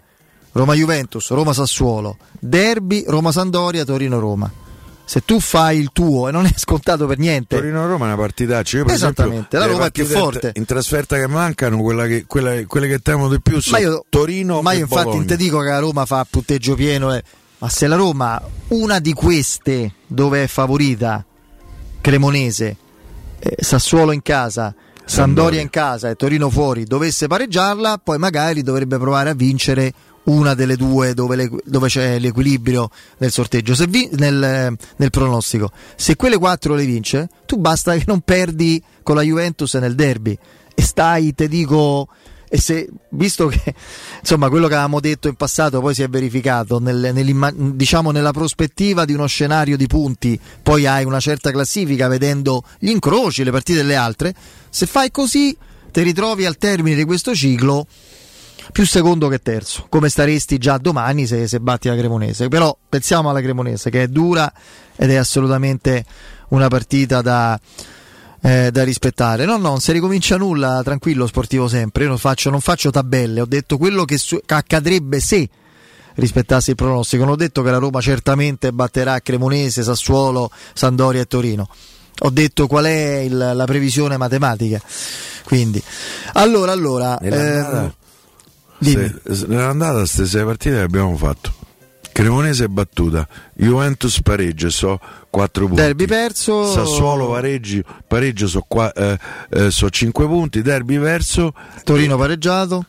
Roma 0.51 0.73
Juventus, 0.73 1.29
Roma 1.29 1.53
Sassuolo, 1.53 2.17
Derby, 2.39 3.03
Roma 3.07 3.31
Sandoria, 3.31 3.83
Torino 3.85 4.19
Roma. 4.19 4.51
Se 5.05 5.23
tu 5.23 5.39
fai 5.39 5.79
il 5.79 5.91
tuo 5.93 6.27
e 6.27 6.31
non 6.31 6.45
è 6.45 6.51
scontato 6.57 7.05
per 7.07 7.17
niente, 7.17 7.55
Torino-Roma 7.55 8.03
è 8.03 8.07
una 8.09 8.17
partitaccia. 8.17 8.77
Io, 8.77 8.83
per 8.83 8.95
Esattamente, 8.95 9.35
esempio, 9.55 9.59
la 9.59 9.65
Roma 9.67 9.85
è 9.85 9.91
più 9.91 10.03
forte. 10.05 10.51
In 10.55 10.65
trasferta 10.65 11.15
che 11.15 11.27
mancano, 11.27 11.81
quella 11.81 12.05
che- 12.07 12.25
quella- 12.27 12.65
quelle 12.65 12.89
che 12.89 12.99
temo 12.99 13.29
di 13.29 13.39
più 13.39 13.61
sono 13.61 13.77
ma 13.77 13.83
io, 13.83 14.05
Torino 14.09 14.61
ma 14.61 14.73
io 14.73 14.79
infatti 14.81 15.03
Bologna. 15.03 15.17
non 15.19 15.25
ti 15.27 15.35
dico 15.37 15.59
che 15.61 15.69
la 15.69 15.79
Roma 15.79 16.05
fa 16.05 16.27
punteggio 16.29 16.75
pieno, 16.75 17.15
eh, 17.15 17.23
ma 17.59 17.69
se 17.69 17.87
la 17.87 17.95
Roma, 17.95 18.41
una 18.69 18.99
di 18.99 19.13
queste 19.13 19.93
dove 20.07 20.43
è 20.43 20.47
favorita, 20.47 21.23
Cremonese, 22.01 22.75
eh, 23.39 23.55
Sassuolo 23.59 24.11
in 24.11 24.21
casa, 24.21 24.73
Sandoria 25.07 25.61
in 25.61 25.69
casa 25.69 26.09
e 26.09 26.15
Torino 26.15 26.49
fuori, 26.49 26.83
dovesse 26.83 27.27
pareggiarla, 27.27 28.01
poi 28.03 28.17
magari 28.17 28.61
dovrebbe 28.61 28.97
provare 28.97 29.29
a 29.29 29.33
vincere 29.33 29.93
una 30.23 30.53
delle 30.53 30.75
due 30.75 31.13
dove, 31.13 31.37
le- 31.37 31.49
dove 31.63 31.87
c'è 31.87 32.19
l'equilibrio 32.19 32.89
nel 33.19 33.31
sorteggio, 33.31 33.73
vi- 33.87 34.09
nel, 34.13 34.75
nel 34.97 35.09
pronostico. 35.09 35.71
Se 35.95 36.17
quelle 36.17 36.37
quattro 36.37 36.75
le 36.75 36.83
vince, 36.85 37.29
tu 37.45 37.57
basta 37.57 37.95
che 37.95 38.03
non 38.05 38.19
perdi 38.19 38.83
con 39.01 39.15
la 39.15 39.21
Juventus 39.21 39.75
nel 39.75 39.95
derby 39.95 40.37
e 40.75 40.81
stai, 40.81 41.33
te 41.33 41.47
dico, 41.47 42.09
e 42.49 42.59
se, 42.59 42.89
visto 43.09 43.47
che 43.47 43.73
insomma 44.19 44.49
quello 44.49 44.67
che 44.67 44.73
avevamo 44.73 44.99
detto 44.99 45.27
in 45.27 45.35
passato 45.35 45.81
poi 45.81 45.93
si 45.93 46.03
è 46.03 46.07
verificato 46.07 46.79
nel- 46.79 47.11
diciamo 47.75 48.11
nella 48.11 48.31
prospettiva 48.31 49.05
di 49.05 49.13
uno 49.13 49.27
scenario 49.27 49.75
di 49.77 49.87
punti 49.87 50.39
poi 50.63 50.85
hai 50.85 51.03
una 51.03 51.19
certa 51.19 51.51
classifica 51.51 52.07
vedendo 52.07 52.63
gli 52.79 52.89
incroci 52.89 53.43
le 53.43 53.51
partite 53.51 53.79
delle 53.79 53.95
altre 53.95 54.33
se 54.69 54.85
fai 54.85 55.11
così 55.11 55.55
ti 55.91 56.01
ritrovi 56.01 56.45
al 56.45 56.57
termine 56.57 56.95
di 56.95 57.03
questo 57.03 57.33
ciclo 57.33 57.87
più 58.71 58.85
secondo 58.85 59.27
che 59.27 59.39
terzo 59.39 59.85
come 59.89 60.09
staresti 60.09 60.57
già 60.57 60.77
domani 60.77 61.25
se, 61.25 61.47
se 61.47 61.59
batti 61.59 61.87
la 61.87 61.95
Cremonese. 61.95 62.47
Però 62.47 62.75
pensiamo 62.87 63.29
alla 63.29 63.41
Cremonese 63.41 63.89
che 63.89 64.03
è 64.03 64.07
dura 64.07 64.51
ed 64.95 65.09
è 65.09 65.15
assolutamente 65.15 66.05
una 66.49 66.67
partita 66.67 67.21
da 67.21 67.59
eh, 68.41 68.69
da 68.71 68.83
rispettare. 68.83 69.45
No, 69.45 69.57
no, 69.57 69.69
non 69.69 69.79
si 69.79 69.91
ricomincia 69.91 70.37
nulla, 70.37 70.81
tranquillo, 70.83 71.27
sportivo 71.27 71.67
sempre. 71.67 72.03
Io 72.03 72.09
non 72.09 72.17
faccio, 72.17 72.49
non 72.49 72.61
faccio 72.61 72.91
tabelle, 72.91 73.41
ho 73.41 73.45
detto 73.45 73.77
quello 73.77 74.05
che, 74.05 74.17
su- 74.17 74.39
accadrebbe 74.45 75.19
se 75.19 75.49
rispettasse 76.15 76.71
il 76.71 76.75
pronostico. 76.75 77.23
Non 77.23 77.33
ho 77.33 77.35
detto 77.37 77.61
che 77.61 77.71
la 77.71 77.77
Roma 77.77 78.01
certamente 78.01 78.71
batterà 78.71 79.19
Cremonese, 79.19 79.83
Sassuolo, 79.83 80.49
Sandoria 80.73 81.21
e 81.21 81.25
Torino. 81.25 81.67
Ho 82.21 82.29
detto 82.31 82.65
qual 82.67 82.85
è 82.85 83.17
il- 83.19 83.51
la 83.53 83.65
previsione 83.65 84.17
matematica. 84.17 84.81
Quindi, 85.43 85.81
allora, 86.33 86.71
allora, 86.71 87.17
Nell'andata, 87.21 87.81
ehm, 87.83 87.93
dimmi. 88.79 89.15
se- 89.31 89.45
nell'andata 89.47 89.97
queste 89.99 90.25
sei 90.25 90.43
partite 90.43 90.75
che 90.75 90.81
abbiamo 90.81 91.15
fatto. 91.15 91.53
Cremonese 92.17 92.67
battuta, 92.67 93.27
Juventus 93.53 94.23
pareggio, 94.23 94.71
so 94.71 94.99
4 95.29 95.67
punti. 95.67 95.79
Derby 95.83 96.07
perso. 96.07 96.65
Sassuolo 96.65 97.29
pareggio, 97.29 97.83
pareggio 98.07 98.47
so, 98.47 98.65
qua, 98.67 98.91
eh, 98.91 99.19
eh, 99.51 99.69
so 99.69 99.87
5 99.87 100.25
punti, 100.25 100.63
derby 100.63 100.97
verso. 100.97 101.53
Torino 101.83 102.17
pareggiato. 102.17 102.83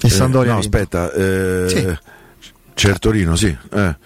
E 0.00 0.06
eh, 0.06 0.08
Sandoria 0.08 0.54
no, 0.54 0.60
vinto. 0.60 0.74
aspetta, 0.74 1.12
eh, 1.12 1.68
Sì. 1.68 1.98
c'è 2.72 2.98
Torino, 2.98 3.36
sì. 3.36 3.54
eh. 3.72 3.96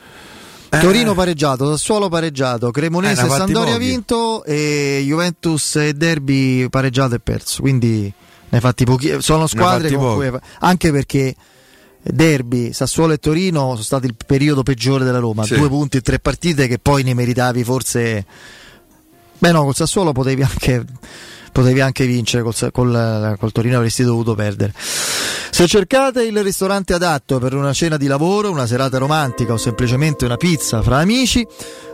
Eh, 0.71 0.79
Torino 0.81 1.15
pareggiato, 1.15 1.71
Sassuolo 1.71 2.09
pareggiato, 2.09 2.73
Cremonese 2.73 3.23
Eh, 3.23 3.27
e 3.27 3.31
Sandoria 3.31 3.75
pochi. 3.75 3.87
vinto 3.87 4.43
e 4.43 5.01
Juventus 5.07 5.77
e 5.77 5.93
Derby 5.95 6.69
pareggiato 6.69 7.15
e 7.15 7.21
perso. 7.21 7.61
Quindi 7.63 8.13
ne 8.49 8.61
fatti 8.61 8.85
pochi. 8.85 9.23
Sono 9.23 9.47
squadre 9.47 9.89
fatti 9.91 9.95
con 9.95 10.15
pochi. 10.17 10.29
cui 10.29 10.39
anche 10.59 10.91
perché 10.91 11.37
Derby, 12.13 12.73
Sassuolo 12.73 13.13
e 13.13 13.19
Torino 13.19 13.71
sono 13.71 13.83
stati 13.83 14.07
il 14.07 14.15
periodo 14.27 14.63
peggiore 14.63 15.05
della 15.05 15.19
Roma. 15.19 15.45
Sì. 15.45 15.57
Due 15.57 15.69
punti 15.69 15.97
in 15.99 16.03
tre 16.03 16.19
partite 16.19 16.67
che 16.67 16.79
poi 16.79 17.03
ne 17.03 17.15
meritavi 17.15 17.65
forse. 17.65 18.25
Beh, 19.39 19.53
no, 19.53 19.65
col 19.65 19.75
Sassuolo 19.75 20.13
potevi 20.13 20.43
anche. 20.43 20.85
Potevi 21.53 21.81
anche 21.81 22.07
vincere 22.07 22.43
col, 22.43 22.55
col, 22.73 23.37
col 23.39 23.53
Torino, 23.53 23.77
avresti 23.77 24.03
dovuto 24.03 24.35
perdere. 24.35 24.73
Se 25.59 25.67
cercate 25.67 26.23
il 26.23 26.41
ristorante 26.45 26.95
adatto 26.95 27.39
per 27.41 27.55
una 27.55 27.73
cena 27.73 27.97
di 27.97 28.07
lavoro, 28.07 28.51
una 28.51 28.67
serata 28.67 28.99
romantica 28.99 29.55
o 29.55 29.57
semplicemente 29.57 30.25
una 30.25 30.37
pizza 30.37 30.83
fra 30.83 30.99
amici, 30.99 31.45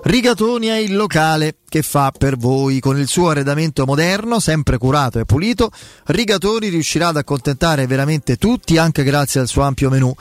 Rigatoni 0.03 0.67
è 0.67 0.77
il 0.77 0.95
locale 0.95 1.57
che 1.67 1.81
fa 1.81 2.13
per 2.17 2.37
voi. 2.37 2.79
Con 2.81 2.99
il 2.99 3.09
suo 3.09 3.31
arredamento 3.31 3.87
moderno, 3.87 4.39
sempre 4.39 4.77
curato 4.77 5.19
e 5.19 5.25
pulito, 5.25 5.71
Rigatoni 6.05 6.69
riuscirà 6.69 7.09
ad 7.09 7.17
accontentare 7.17 7.87
veramente 7.87 8.37
tutti 8.37 8.77
anche 8.77 9.03
grazie 9.03 9.41
al 9.41 9.49
suo 9.49 9.63
ampio 9.63 9.89
menù 9.89 10.15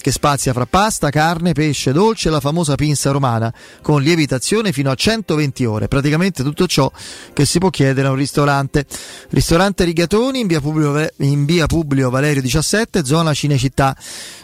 che 0.00 0.10
spazia 0.12 0.52
fra 0.52 0.66
pasta, 0.66 1.10
carne, 1.10 1.52
pesce, 1.52 1.92
dolce 1.92 2.28
e 2.28 2.30
la 2.30 2.40
famosa 2.40 2.74
pinza 2.74 3.10
romana 3.10 3.52
con 3.82 4.02
lievitazione 4.02 4.72
fino 4.72 4.90
a 4.90 4.94
120 4.94 5.64
ore, 5.64 5.88
praticamente 5.88 6.42
tutto 6.42 6.66
ciò 6.66 6.90
che 7.32 7.44
si 7.44 7.58
può 7.58 7.70
chiedere 7.70 8.08
a 8.08 8.10
un 8.10 8.16
ristorante. 8.16 8.86
Ristorante 9.30 9.84
Rigatoni 9.84 10.40
in 10.40 10.46
via 10.46 10.60
Publio, 10.60 11.08
in 11.18 11.44
via 11.44 11.66
Publio 11.66 12.10
Valerio 12.10 12.42
17, 12.42 13.04
zona 13.04 13.34
Cinecittà, 13.34 13.96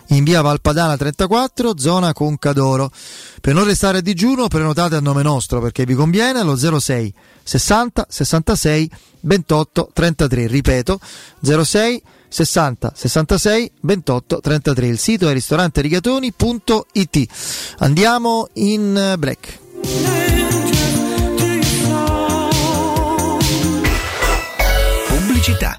in 0.08 0.24
via 0.24 0.40
Valpadana 0.42 0.96
34, 0.96 1.78
zona 1.78 2.12
Concadoro. 2.12 2.90
Per 3.40 3.54
non 3.54 3.64
restare 3.64 3.98
a 3.98 4.00
digiuno 4.00 4.48
prenotate 4.48 4.96
a 4.96 5.00
nome 5.00 5.22
nostro 5.22 5.60
perché 5.60 5.84
vi 5.84 5.94
conviene 5.94 6.40
allo 6.40 6.56
06 6.56 7.12
60 7.42 8.06
66 8.08 8.90
28 9.20 9.90
33, 9.92 10.46
ripeto 10.46 11.00
06 11.40 12.02
60 12.28 12.92
66 12.94 13.72
28 13.80 14.40
33. 14.40 14.86
Il 14.86 14.98
sito 14.98 15.28
è 15.28 15.32
ristorante 15.32 15.80
rigatoni.it. 15.80 17.26
Andiamo 17.78 18.48
in 18.54 18.96
eh, 18.96 19.18
break. 19.18 19.58
Pubblicità. 25.08 25.78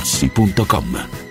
artigianamaterassi.com. 0.01 1.30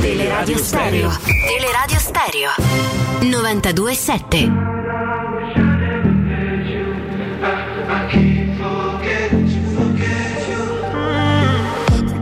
Teleradio 0.00 0.58
Stereo. 0.58 1.10
Teleradio 1.46 1.98
Stereo. 1.98 2.50
92.7. 3.20 4.50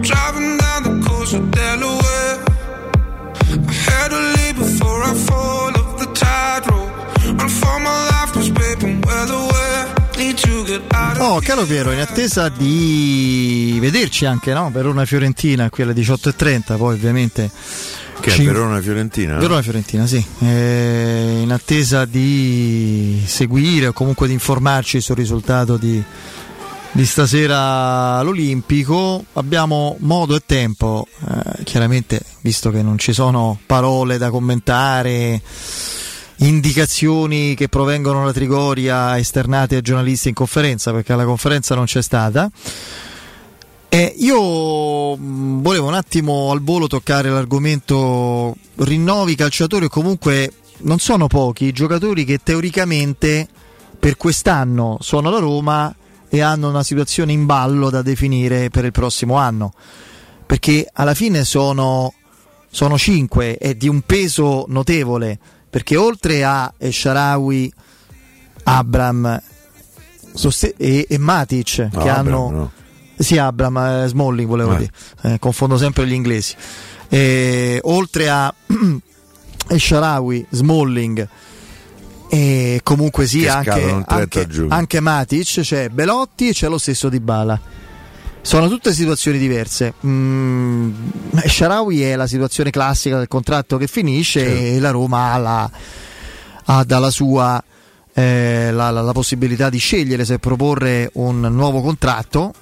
Driving 0.02 0.58
down 0.58 0.82
the 0.82 1.06
coast 1.06 1.34
of 1.34 1.50
Delaware. 1.52 2.44
I 3.68 3.72
had 3.72 4.08
to 4.08 4.20
leave 4.36 4.56
before 4.56 5.02
I 5.04 5.14
fall 5.14 5.70
off 5.78 5.98
the 5.98 6.06
tightrope. 6.14 6.90
Run 7.38 7.48
for 7.48 7.78
my 7.80 7.94
life, 8.10 8.32
cause 8.32 8.50
baby, 8.50 8.92
I'm 8.92 9.00
well 9.02 9.47
Oh, 11.18 11.38
caro 11.38 11.64
Piero, 11.64 11.92
in 11.92 12.00
attesa 12.00 12.48
di 12.48 13.78
vederci 13.80 14.26
anche 14.26 14.52
no? 14.52 14.68
Verona 14.72 15.04
Fiorentina 15.04 15.70
qui 15.70 15.84
alle 15.84 15.92
18.30, 15.92 16.76
poi 16.76 16.94
ovviamente. 16.94 17.48
Che 18.20 18.34
è 18.34 18.42
Verona 18.42 18.80
Fiorentina? 18.80 19.38
Verona 19.38 19.62
Fiorentina, 19.62 20.08
sì. 20.08 20.24
Eh, 20.40 21.38
in 21.40 21.52
attesa 21.52 22.04
di 22.04 23.22
seguire 23.26 23.86
o 23.86 23.92
comunque 23.92 24.26
di 24.26 24.32
informarci 24.32 25.00
sul 25.00 25.14
risultato 25.14 25.76
di, 25.76 26.02
di 26.90 27.06
stasera 27.06 28.16
all'Olimpico, 28.16 29.24
abbiamo 29.34 29.94
modo 30.00 30.34
e 30.34 30.42
tempo, 30.44 31.06
eh, 31.28 31.62
chiaramente 31.62 32.20
visto 32.40 32.72
che 32.72 32.82
non 32.82 32.98
ci 32.98 33.12
sono 33.12 33.56
parole 33.64 34.18
da 34.18 34.30
commentare, 34.30 35.40
indicazioni 36.38 37.54
che 37.54 37.68
provengono 37.68 38.24
da 38.24 38.32
Trigoria 38.32 39.18
esternate 39.18 39.76
ai 39.76 39.82
giornalisti 39.82 40.28
in 40.28 40.34
conferenza, 40.34 40.92
perché 40.92 41.14
la 41.14 41.24
conferenza 41.24 41.74
non 41.74 41.84
c'è 41.84 42.02
stata. 42.02 42.50
Eh, 43.88 44.14
io 44.18 45.16
mh, 45.16 45.62
volevo 45.62 45.86
un 45.88 45.94
attimo 45.94 46.50
al 46.50 46.62
volo 46.62 46.86
toccare 46.86 47.30
l'argomento 47.30 48.54
rinnovi 48.76 49.34
calciatori 49.34 49.86
o 49.86 49.88
comunque 49.88 50.52
non 50.80 50.98
sono 50.98 51.26
pochi 51.26 51.64
i 51.64 51.72
giocatori 51.72 52.24
che 52.24 52.38
teoricamente 52.42 53.48
per 53.98 54.16
quest'anno 54.16 54.98
sono 55.00 55.28
alla 55.28 55.38
Roma 55.38 55.92
e 56.28 56.40
hanno 56.42 56.68
una 56.68 56.82
situazione 56.82 57.32
in 57.32 57.46
ballo 57.46 57.88
da 57.88 58.02
definire 58.02 58.68
per 58.68 58.84
il 58.84 58.92
prossimo 58.92 59.36
anno 59.36 59.72
perché 60.48 60.88
alla 60.94 61.12
fine 61.12 61.44
sono, 61.44 62.14
sono 62.70 62.96
cinque 62.96 63.58
e 63.58 63.76
di 63.76 63.86
un 63.86 64.00
peso 64.00 64.64
notevole 64.68 65.38
perché 65.70 65.96
oltre 65.96 66.44
a 66.44 66.72
Sharawi, 66.90 67.72
Abram 68.64 69.40
soste- 70.34 70.74
e, 70.76 71.06
e 71.08 71.18
Matic 71.18 71.88
No, 71.92 72.00
che 72.02 72.08
Abram, 72.08 72.26
hanno 72.26 72.50
no. 72.50 72.72
sì 73.16 73.38
Abram 73.38 73.76
eh, 73.78 74.06
Smalling 74.08 74.48
volevo 74.48 74.74
Eh. 74.74 74.78
dire 74.78 74.90
Eh, 75.22 75.38
confondo 75.38 75.76
sempre 75.78 76.06
gli 76.06 76.12
inglesi 76.12 76.54
Eh, 77.08 77.80
oltre 77.84 78.28
a 78.28 78.52
Sharawi, 79.76 80.46
Smalling 80.50 81.28
e 82.30 82.80
comunque 82.82 83.26
sì 83.26 83.40
Che 83.40 83.48
anche, 83.48 83.70
scadono 83.70 83.98
il 83.98 84.04
30 84.04 84.40
anche, 84.40 84.66
anche 84.68 85.00
Matic 85.00 85.60
c'è 85.60 85.88
Belotti 85.88 86.48
e 86.48 86.52
c'è 86.52 86.68
lo 86.68 86.78
stesso 86.78 87.08
Di 87.08 87.20
Bala 87.20 87.58
sono 88.42 88.68
tutte 88.68 88.92
situazioni 88.92 89.38
diverse. 89.38 89.94
Mm, 90.06 90.90
Sharawi 91.44 92.02
è 92.02 92.16
la 92.16 92.26
situazione 92.26 92.70
classica 92.70 93.18
del 93.18 93.28
contratto 93.28 93.76
che 93.76 93.86
finisce 93.86 94.40
Certo. 94.40 94.62
e 94.62 94.78
la 94.80 94.90
Roma 94.90 95.32
ha, 95.32 95.36
la- 95.38 95.70
ha 96.64 96.84
dalla 96.84 97.10
sua 97.10 97.62
eh, 98.14 98.70
la, 98.72 98.90
la- 98.90 99.02
la 99.02 99.12
possibilità 99.12 99.68
di 99.70 99.78
scegliere 99.78 100.24
se 100.24 100.38
proporre 100.38 101.10
un 101.14 101.40
nuovo 101.40 101.80
contratto 101.82 102.52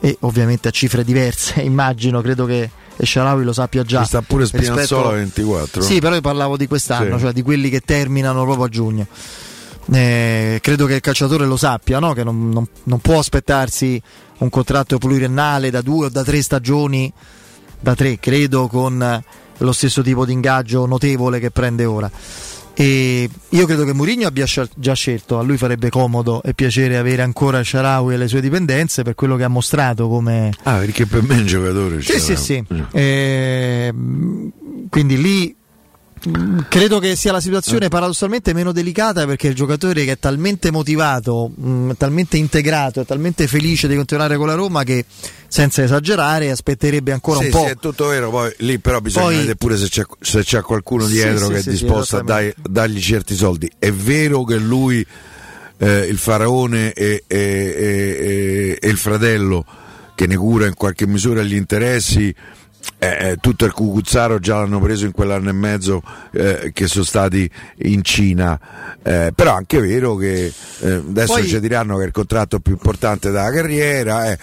e 0.00 0.16
ovviamente 0.20 0.68
a 0.68 0.70
cifre 0.70 1.04
diverse, 1.04 1.60
immagino, 1.62 2.22
credo 2.22 2.46
che 2.46 2.70
Sharawi 3.02 3.44
lo 3.44 3.52
sappia 3.52 3.82
già. 3.82 4.00
Ci 4.00 4.06
sta 4.06 4.22
pure 4.22 4.46
Spinazzola 4.46 4.80
rispetto- 4.80 5.10
24. 5.10 5.82
Sì, 5.82 6.00
però 6.00 6.14
io 6.14 6.20
parlavo 6.22 6.56
di 6.56 6.66
quest'anno, 6.66 7.16
Sì. 7.16 7.24
cioè 7.24 7.32
di 7.32 7.42
quelli 7.42 7.68
che 7.68 7.80
terminano 7.80 8.42
proprio 8.44 8.64
a 8.64 8.68
giugno. 8.68 9.06
Eh, 9.92 10.58
credo 10.62 10.86
che 10.86 10.94
il 10.94 11.00
calciatore 11.00 11.46
lo 11.46 11.56
sappia, 11.56 11.98
no? 11.98 12.12
che 12.12 12.22
non, 12.24 12.48
non- 12.50 12.66
non 12.84 12.98
può 13.00 13.18
aspettarsi 13.18 14.00
un 14.38 14.48
contratto 14.48 14.98
pluriennale 14.98 15.70
da 15.70 15.80
due 15.80 16.06
o 16.06 16.08
da 16.08 16.22
tre 16.22 16.42
stagioni, 16.42 17.12
da 17.80 17.94
tre 17.94 18.18
credo, 18.18 18.68
con 18.68 19.22
lo 19.58 19.72
stesso 19.72 20.02
tipo 20.02 20.24
di 20.24 20.32
ingaggio 20.32 20.86
notevole 20.86 21.38
che 21.40 21.50
prende 21.50 21.84
ora. 21.84 22.10
E 22.72 23.28
io 23.48 23.66
credo 23.66 23.84
che 23.84 23.92
Mourinho 23.92 24.26
abbia 24.26 24.46
già 24.74 24.94
scelto, 24.94 25.38
a 25.38 25.42
lui 25.42 25.58
farebbe 25.58 25.90
comodo 25.90 26.40
e 26.42 26.54
piacere 26.54 26.96
avere 26.96 27.20
ancora 27.20 27.62
Sharawi 27.62 28.14
e 28.14 28.16
le 28.16 28.28
sue 28.28 28.40
dipendenze 28.40 29.02
per 29.02 29.14
quello 29.14 29.36
che 29.36 29.44
ha 29.44 29.48
mostrato 29.48 30.08
come, 30.08 30.50
Ah, 30.62 30.76
perché 30.76 31.04
per 31.04 31.22
me 31.22 31.36
è 31.36 31.40
un 31.40 31.46
giocatore. 31.46 32.00
sì, 32.00 32.12
cioè, 32.12 32.18
sì, 32.20 32.36
sì. 32.36 32.64
eh. 32.92 33.92
Quindi 34.88 35.20
lì 35.20 35.54
credo 36.68 36.98
che 36.98 37.16
sia 37.16 37.32
la 37.32 37.40
situazione 37.40 37.88
paradossalmente 37.88 38.52
meno 38.52 38.72
delicata 38.72 39.24
perché 39.26 39.48
il 39.48 39.54
giocatore 39.54 40.04
che 40.04 40.12
è 40.12 40.18
talmente 40.18 40.70
motivato, 40.70 41.50
mh, 41.54 41.92
talmente 41.96 42.36
integrato, 42.36 43.00
è 43.00 43.06
talmente 43.06 43.46
felice 43.46 43.88
di 43.88 43.94
continuare 43.96 44.36
con 44.36 44.46
la 44.46 44.54
Roma 44.54 44.84
che 44.84 45.04
senza 45.48 45.82
esagerare 45.82 46.50
aspetterebbe 46.50 47.12
ancora 47.12 47.38
Sì, 47.40 47.46
un 47.46 47.50
po'. 47.50 47.64
sì, 47.64 47.70
è 47.70 47.76
tutto 47.76 48.06
vero, 48.08 48.30
poi 48.30 48.52
lì 48.58 48.78
però 48.78 49.00
bisogna 49.00 49.24
Poi- 49.26 49.34
vedere 49.36 49.56
pure 49.56 49.76
se 49.76 49.88
c'è, 49.88 50.02
se 50.20 50.42
c'è 50.44 50.60
qualcuno 50.60 51.06
dietro 51.06 51.46
sì, 51.46 51.52
che 51.52 51.58
è 51.58 51.62
sì, 51.62 51.76
sì, 51.76 51.82
disposto 51.84 52.16
a 52.18 52.22
dai- 52.22 52.54
dargli 52.62 53.00
certi 53.00 53.34
soldi. 53.34 53.70
È 53.78 53.90
vero 53.90 54.44
che 54.44 54.56
lui, 54.58 55.04
eh, 55.78 56.00
il 56.00 56.18
faraone 56.18 56.92
e- 56.92 57.24
e- 57.26 57.36
e- 57.36 58.78
e 58.80 58.88
il 58.88 58.98
fratello 58.98 59.64
che 60.14 60.26
ne 60.26 60.36
cura 60.36 60.66
in 60.66 60.74
qualche 60.74 61.06
misura 61.06 61.42
gli 61.42 61.54
interessi, 61.54 62.34
eh, 62.98 63.30
eh, 63.30 63.36
tutto 63.40 63.64
il 63.64 63.72
cucuzzaro 63.72 64.38
già 64.38 64.56
l'hanno 64.58 64.80
preso 64.80 65.04
in 65.06 65.12
quell'anno 65.12 65.48
e 65.48 65.52
mezzo 65.52 66.02
eh, 66.32 66.70
che 66.74 66.86
sono 66.86 67.04
stati 67.04 67.50
in 67.84 68.02
Cina, 68.02 68.58
Eh, 69.02 69.32
però 69.34 69.54
anche 69.54 69.78
è 69.78 69.80
vero 69.80 70.16
che 70.16 70.52
eh, 70.80 70.90
adesso 70.92 71.32
Poi- 71.34 71.46
ci 71.48 71.58
diranno 71.60 71.96
che 71.96 72.02
è 72.02 72.06
il 72.06 72.12
contratto 72.12 72.60
più 72.60 72.72
importante 72.72 73.30
della 73.30 73.50
carriera, 73.50 74.30
eh. 74.30 74.38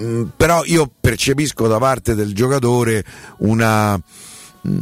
Mm, 0.00 0.24
però 0.36 0.62
io 0.64 0.90
percepisco 1.00 1.66
da 1.68 1.78
parte 1.78 2.14
del 2.16 2.34
giocatore 2.34 3.04
una, 3.38 3.96
mm, 3.96 4.72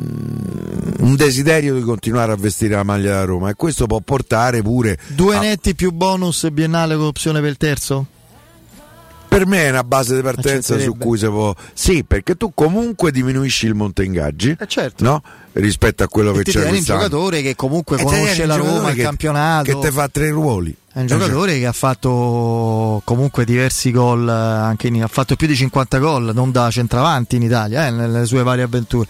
un 1.01 1.15
desiderio 1.17 1.75
di 1.75 1.83
continuare 1.83 2.33
a 2.33 2.37
vestire 2.37 2.75
la 2.75 2.83
maglia 2.83 3.11
della 3.11 3.25
Roma 3.25 3.51
e 3.51 3.55
questo 3.55 3.87
può 3.87 4.01
portare 4.01 4.63
pure 4.63 4.99
Due 5.09 5.37
a- 5.37 5.41
netti 5.41 5.75
più 5.75 5.93
bonus 5.93 6.49
biennale 6.51 6.97
con 6.97 7.07
opzione 7.07 7.41
per 7.41 7.51
il 7.51 7.57
terzo? 7.59 8.07
Per 9.33 9.47
me 9.47 9.65
è 9.65 9.71
una 9.71 9.83
base 9.85 10.15
di 10.15 10.21
partenza 10.21 10.79
su 10.79 10.95
cui 10.99 11.17
si 11.17 11.27
può 11.27 11.55
sì 11.73 12.05
perché 12.05 12.37
tu 12.37 12.53
comunque 12.55 13.11
diminuisci 13.11 13.65
il 13.67 13.75
monte 13.75 14.05
ingaggi 14.05 14.55
Eh 14.59 14.67
certo. 14.67 15.03
no? 15.05 15.23
rispetto 15.53 16.03
a 16.03 16.09
quello 16.09 16.33
E 16.33 16.39
che 16.39 16.43
ti 16.45 16.51
c'è 16.53 16.61
tieni 16.63 16.79
un 16.79 16.85
giocatore 16.85 17.41
che 17.41 17.57
comunque 17.57 17.97
E 17.97 17.99
te 18.01 18.05
conosce 18.05 18.45
la 18.47 18.57
Roma, 18.57 18.69
giocatore 18.69 18.91
il 18.91 18.97
che- 18.97 19.03
campionato. 19.03 19.65
che 19.81 19.87
ti 19.89 19.93
fa 19.95 20.09
tre 20.09 20.31
ruoli 20.31 20.77
È 20.93 21.01
un 21.01 21.07
giocatore 21.07 21.59
che 21.59 21.67
ha 21.67 21.73
fatto 21.73 23.01
comunque 23.05 23.45
diversi 23.47 23.91
gol, 23.91 24.29
eh, 24.29 24.33
anche 24.33 24.89
in- 24.89 25.03
ha 25.03 25.09
fatto 25.09 25.37
più 25.37 25.47
di 25.47 25.57
50 25.57 25.99
gol, 25.99 26.33
non 26.35 26.51
da 26.53 26.71
centravanti 26.71 27.37
in 27.37 27.43
Italia, 27.43 27.87
eh, 27.87 27.91
nelle 27.91 28.27
sue 28.27 28.43
varie 28.43 28.65
avventure. 28.65 29.09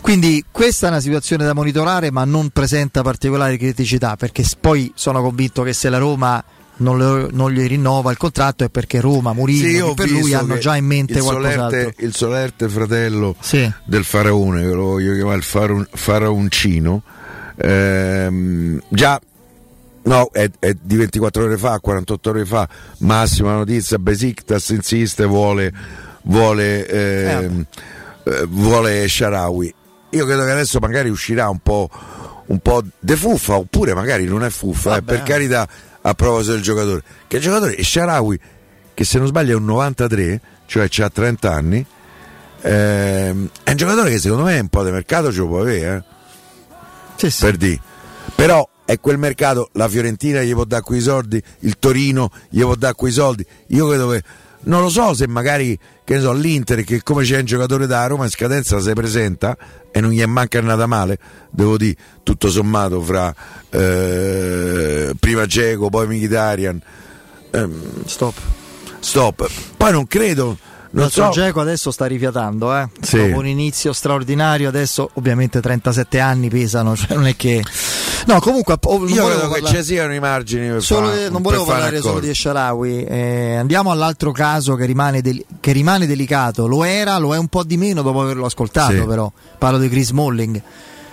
Quindi 0.00 0.44
questa 0.50 0.86
è 0.86 0.90
una 0.90 1.00
situazione 1.00 1.44
da 1.44 1.54
monitorare, 1.54 2.10
ma 2.10 2.24
non 2.24 2.50
presenta 2.50 3.02
particolari 3.02 3.56
criticità, 3.56 4.16
perché 4.16 4.44
poi 4.60 4.92
sono 4.94 5.22
convinto 5.22 5.62
che 5.62 5.72
se 5.72 5.88
la 5.88 5.96
Roma 5.98 6.42
non, 6.76 6.98
le- 6.98 7.28
non 7.30 7.50
gli 7.52 7.66
rinnova 7.66 8.10
il 8.10 8.16
contratto 8.16 8.64
è 8.64 8.68
perché 8.68 9.00
Roma, 9.00 9.32
Mourinho, 9.32 9.88
Sì, 9.88 9.94
per 9.94 10.10
lui 10.10 10.34
hanno 10.34 10.58
già 10.58 10.76
in 10.76 10.84
mente 10.86 11.14
il 11.14 11.22
qualcos'altro. 11.22 11.68
solerte, 11.78 12.04
il 12.04 12.14
solerte 12.14 12.68
fratello 12.68 13.36
Sì. 13.40 13.72
del 13.84 14.04
faraone, 14.04 14.62
che 14.62 14.72
lo 14.72 14.82
voglio 14.84 15.14
chiamare 15.14 15.36
il 15.36 15.42
faraon- 15.44 15.88
faraoncino, 15.92 17.02
ehm, 17.56 18.80
già 18.88 19.20
no, 20.02 20.28
è, 20.32 20.50
è 20.58 20.74
di 20.80 20.96
24 20.96 21.44
ore 21.44 21.56
fa, 21.56 21.78
48 21.80 22.30
ore 22.30 22.44
fa, 22.44 22.68
massima 22.98 23.54
notizia, 23.54 23.98
Besiktas 23.98 24.68
insiste, 24.70 25.24
vuole, 25.24 25.72
vuole, 26.24 26.86
ehm, 26.86 27.64
eh, 28.24 28.46
vuole 28.48 29.08
Sharawi. 29.08 29.74
Io 30.10 30.26
credo 30.26 30.44
che 30.44 30.50
adesso 30.50 30.78
magari 30.80 31.08
uscirà 31.08 31.48
un 31.48 31.58
po', 31.60 31.88
un 32.46 32.58
po' 32.58 32.82
de 32.98 33.16
fuffa, 33.16 33.56
oppure 33.56 33.94
magari 33.94 34.24
non 34.26 34.44
è 34.44 34.50
fuffa, 34.50 34.96
eh, 34.98 35.02
per 35.02 35.22
carità, 35.22 35.66
a 36.06 36.14
proposito 36.14 36.52
del 36.52 36.62
giocatore. 36.62 37.02
Che 37.26 37.36
il 37.36 37.42
giocatore 37.42 37.74
è 37.74 37.82
Sharawi, 37.82 38.38
che 38.92 39.04
se 39.04 39.18
non 39.18 39.26
sbaglio 39.26 39.52
è 39.52 39.56
un 39.56 39.64
93, 39.64 40.40
cioè 40.66 40.88
ha 40.98 41.10
30 41.10 41.52
anni, 41.52 41.84
ehm, 42.60 43.48
è 43.62 43.70
un 43.70 43.76
giocatore 43.76 44.10
che 44.10 44.18
secondo 44.18 44.44
me 44.44 44.58
un 44.58 44.68
po' 44.68 44.84
di 44.84 44.90
mercato 44.90 45.32
ce 45.32 45.38
lo 45.38 45.48
può 45.48 45.60
avere, 45.60 45.96
eh 45.96 46.02
Sì, 47.16 47.30
sì. 47.30 47.44
per 47.44 47.56
dire. 47.56 47.80
Però 48.34 48.68
è 48.84 49.00
quel 49.00 49.18
mercato, 49.18 49.70
la 49.72 49.88
Fiorentina 49.88 50.42
gli 50.42 50.52
può 50.52 50.64
dare 50.64 50.82
quei 50.82 51.00
soldi, 51.00 51.42
il 51.60 51.78
Torino 51.78 52.30
gli 52.50 52.60
può 52.60 52.74
dare 52.74 52.94
quei 52.94 53.12
soldi. 53.12 53.44
Io 53.68 53.88
credo 53.88 54.08
che 54.08 54.22
non 54.64 54.82
lo 54.82 54.88
so 54.88 55.14
se 55.14 55.26
magari 55.26 55.78
che 56.04 56.14
ne 56.14 56.20
so, 56.20 56.32
l'Inter 56.32 56.84
che 56.84 57.02
come 57.02 57.24
c'è 57.24 57.38
un 57.38 57.44
giocatore 57.44 57.86
da 57.86 58.06
Roma 58.06 58.24
in 58.24 58.30
scadenza 58.30 58.78
si 58.80 58.92
presenta 58.92 59.56
e 59.90 60.00
non 60.00 60.10
gli 60.10 60.20
è 60.20 60.26
manca 60.26 60.60
nata 60.60 60.86
male, 60.86 61.18
devo 61.50 61.76
dire, 61.76 61.96
tutto 62.22 62.50
sommato 62.50 63.00
fra 63.00 63.34
eh, 63.70 65.12
prima 65.18 65.46
Geco, 65.46 65.88
poi 65.88 66.06
Mkhitaryan. 66.06 66.80
ehm, 67.50 68.04
Stop. 68.04 68.34
stop. 69.00 69.48
Poi 69.76 69.92
non 69.92 70.06
credo, 70.06 70.58
non 71.00 71.10
so, 71.10 71.28
Geco 71.30 71.60
adesso 71.60 71.90
sta 71.90 72.06
rifiatando, 72.06 72.74
eh. 72.76 72.88
Sì. 73.00 73.16
dopo 73.18 73.38
un 73.38 73.46
inizio 73.46 73.92
straordinario, 73.92 74.68
adesso 74.68 75.10
ovviamente 75.14 75.60
37 75.60 76.20
anni 76.20 76.48
pesano, 76.48 76.96
cioè 76.96 77.14
non 77.16 77.26
è 77.26 77.36
che... 77.36 77.62
No, 78.26 78.40
comunque 78.40 78.76
oh, 78.84 78.98
non 78.98 79.08
io 79.08 79.22
volevo 79.22 79.26
credo 79.40 79.54
che 79.54 79.60
parlare- 79.60 79.76
ci 79.78 79.84
siano 79.84 80.14
i 80.14 80.18
margini 80.20 80.68
per 80.68 80.82
Solo 80.82 81.08
fa- 81.08 81.16
di- 81.16 81.30
non 81.30 81.42
volevo 81.42 81.64
fare 81.64 81.78
parlare 81.80 82.00
solo 82.00 82.20
di 82.20 82.34
Sharawi, 82.34 83.04
eh, 83.04 83.56
andiamo 83.56 83.90
all'altro 83.90 84.32
caso 84.32 84.76
che 84.76 84.86
rimane, 84.86 85.20
del- 85.20 85.44
che 85.60 85.72
rimane 85.72 86.06
delicato, 86.06 86.66
lo 86.66 86.84
era, 86.84 87.18
lo 87.18 87.34
è 87.34 87.38
un 87.38 87.48
po' 87.48 87.64
di 87.64 87.76
meno 87.76 88.00
dopo 88.02 88.22
averlo 88.22 88.46
ascoltato 88.46 88.92
Sì. 88.92 89.02
però, 89.04 89.30
parlo 89.58 89.78
di 89.78 89.88
Chris 89.90 90.10
Molling, 90.12 90.62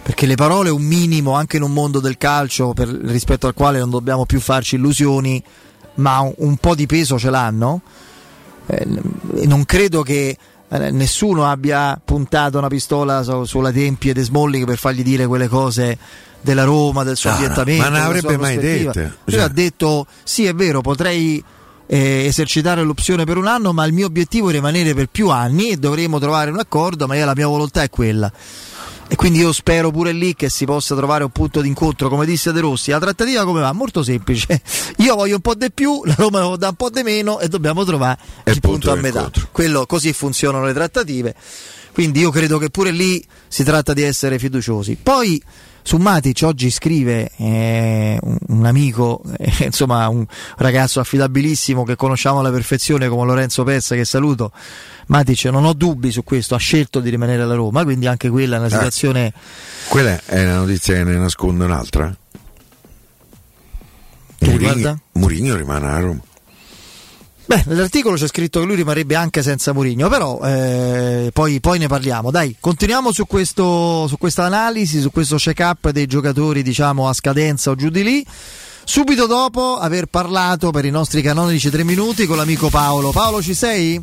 perché 0.04 0.26
le 0.26 0.36
parole 0.36 0.70
un 0.70 0.84
minimo 0.84 1.34
anche 1.34 1.58
in 1.58 1.64
un 1.64 1.74
mondo 1.74 2.00
del 2.00 2.18
calcio 2.18 2.72
per- 2.74 2.88
rispetto 2.88 3.46
al 3.48 3.54
quale 3.54 3.80
non 3.80 3.90
dobbiamo 3.90 4.26
più 4.26 4.40
farci 4.40 4.76
illusioni, 4.76 5.44
ma 5.96 6.20
un, 6.20 6.34
un 6.38 6.56
po' 6.58 6.76
di 6.76 6.86
peso 6.86 7.20
ce 7.20 7.30
l'hanno, 7.30 7.82
Eh, 7.86 8.01
non 9.46 9.66
credo 9.66 10.02
che 10.04 10.38
eh, 10.70 10.92
nessuno 10.92 11.46
abbia 11.50 12.00
puntato 12.04 12.58
una 12.58 12.68
pistola 12.68 13.24
su- 13.24 13.44
sulla 13.46 13.72
tempie 13.72 14.14
di 14.14 14.22
Smalling 14.22 14.66
per 14.66 14.78
fargli 14.78 15.04
dire 15.04 15.26
quelle 15.28 15.48
cose 15.48 15.98
della 16.42 16.64
Roma, 16.64 17.04
del 17.04 17.18
suo 17.18 17.30
No, 17.30 17.36
no, 17.36 17.42
ambientamento. 17.42 17.84
ma 17.84 17.90
non 17.90 18.02
avrebbe 18.02 18.38
mai. 18.38 18.56
Lui 18.56 18.92
Cioè- 19.26 19.42
ha 19.42 19.48
detto: 19.48 20.06
Sì, 20.24 20.46
è 20.46 20.54
vero, 20.54 20.82
potrei 20.82 21.44
eh, 21.88 22.24
esercitare 22.26 22.84
l'opzione 22.84 23.26
per 23.26 23.38
un 23.38 23.48
anno, 23.48 23.74
ma 23.74 23.86
il 23.86 23.94
mio 23.94 24.06
obiettivo 24.08 24.50
è 24.50 24.54
rimanere 24.54 24.94
per 24.94 25.08
più 25.08 25.30
anni 25.30 25.70
e 25.72 25.78
dovremo 25.78 26.20
trovare 26.20 26.50
un 26.50 26.58
accordo. 26.60 27.06
Ma 27.06 27.16
io 27.16 27.26
la 27.26 27.34
mia 27.36 27.48
volontà 27.48 27.84
è 27.84 27.90
quella. 27.90 28.32
E 29.12 29.16
quindi 29.18 29.40
io 29.40 29.52
spero 29.52 29.92
pure 29.92 30.14
lì 30.14 30.34
che 30.36 30.48
si 30.48 30.64
possa 30.64 30.96
trovare 30.96 31.26
un 31.26 31.32
punto 31.32 31.60
d'incontro, 31.60 32.08
come 32.08 32.26
disse 32.26 32.54
De 32.54 32.62
Rossi. 32.62 32.92
La 32.92 33.00
trattativa 33.00 33.44
come 33.44 33.60
va? 33.60 33.74
Molto 33.74 34.04
semplice. 34.04 34.62
Io 35.00 35.16
voglio 35.16 35.36
un 35.36 35.42
po' 35.42 35.54
di 35.54 35.70
più, 35.70 36.02
la 36.06 36.16
Roma 36.18 36.56
dà 36.56 36.70
un 36.70 36.76
po' 36.76 36.90
di 36.90 37.04
meno 37.04 37.42
e 37.42 37.50
dobbiamo 37.50 37.84
trovare 37.84 38.18
E 38.46 38.52
il 38.52 38.62
punto, 38.62 38.90
punto 38.90 38.92
a 38.94 38.96
metà. 38.96 39.30
Quello, 39.52 39.86
così 39.86 40.14
funzionano 40.14 40.64
le 40.64 40.72
trattative. 40.72 41.36
Quindi 41.92 42.22
io 42.22 42.32
credo 42.32 42.58
che 42.58 42.70
pure 42.70 42.92
lì 42.92 43.22
si 43.50 43.66
tratta 43.66 43.92
di 43.92 44.02
essere 44.02 44.40
fiduciosi. 44.40 44.96
Poi 44.96 45.44
su 45.84 45.98
Matic 45.98 46.42
oggi 46.44 46.70
scrive 46.70 47.32
eh, 47.38 48.18
un, 48.22 48.38
un 48.48 48.66
amico, 48.66 49.22
eh, 49.38 49.66
insomma 49.66 50.08
un 50.08 50.26
ragazzo 50.58 51.00
affidabilissimo 51.00 51.84
che 51.84 51.96
conosciamo 51.96 52.40
alla 52.40 52.52
perfezione 52.52 53.08
come 53.08 53.26
Lorenzo 53.26 53.64
Pezza 53.64 53.96
che 53.96 54.06
saluto. 54.06 54.52
Matic 55.08 55.46
non 55.46 55.66
ho 55.66 55.74
dubbi 55.74 56.12
su 56.12 56.24
questo, 56.24 56.56
ha 56.56 56.60
scelto 56.60 57.00
di 57.00 57.10
rimanere 57.10 57.42
alla 57.42 57.56
Roma, 57.56 57.84
quindi 57.84 58.08
anche 58.08 58.30
quella 58.30 58.56
è 58.56 58.60
una 58.60 58.70
situazione 58.70 59.34
Quella 59.90 60.22
è 60.26 60.44
una 60.44 60.58
notizia 60.58 60.96
che 60.96 61.04
ne 61.04 61.18
nasconde 61.18 61.66
un'altra. 61.66 62.16
Che? 64.38 64.96
Murigno 65.14 65.56
rimane 65.56 65.88
a 65.88 66.00
Roma. 66.00 66.22
Beh, 67.46 67.64
nell'articolo 67.68 68.16
c'è 68.16 68.28
scritto 68.28 68.60
che 68.60 68.66
lui 68.66 68.76
rimarrebbe 68.76 69.16
anche 69.16 69.42
senza 69.42 69.74
Murigno, 69.74 70.08
però 70.10 70.40
eh, 70.44 71.32
poi, 71.34 71.60
poi 71.60 71.80
ne 71.80 71.88
parliamo. 71.88 72.32
Dai, 72.32 72.56
continuiamo 72.60 73.12
su, 73.12 73.26
questo, 73.26 74.08
su 74.08 74.18
questa 74.18 74.46
analisi, 74.46 75.02
su 75.02 75.12
questo 75.12 75.36
check-up 75.38 75.90
dei 75.90 76.06
giocatori, 76.06 76.64
diciamo, 76.64 77.10
a 77.10 77.14
scadenza 77.14 77.72
o 77.72 77.76
giù 77.76 77.90
di 77.90 78.04
lì. 78.04 78.26
Subito 78.84 79.28
dopo 79.28 79.78
aver 79.78 80.08
parlato 80.08 80.72
per 80.72 80.86
i 80.86 80.90
nostri 80.90 81.22
canonici 81.22 81.70
tre 81.70 81.84
minuti 81.84 82.26
con 82.26 82.38
l'amico 82.38 82.70
Paolo. 82.70 83.12
Paolo, 83.12 83.42
ci 83.42 83.54
sei? 83.54 84.02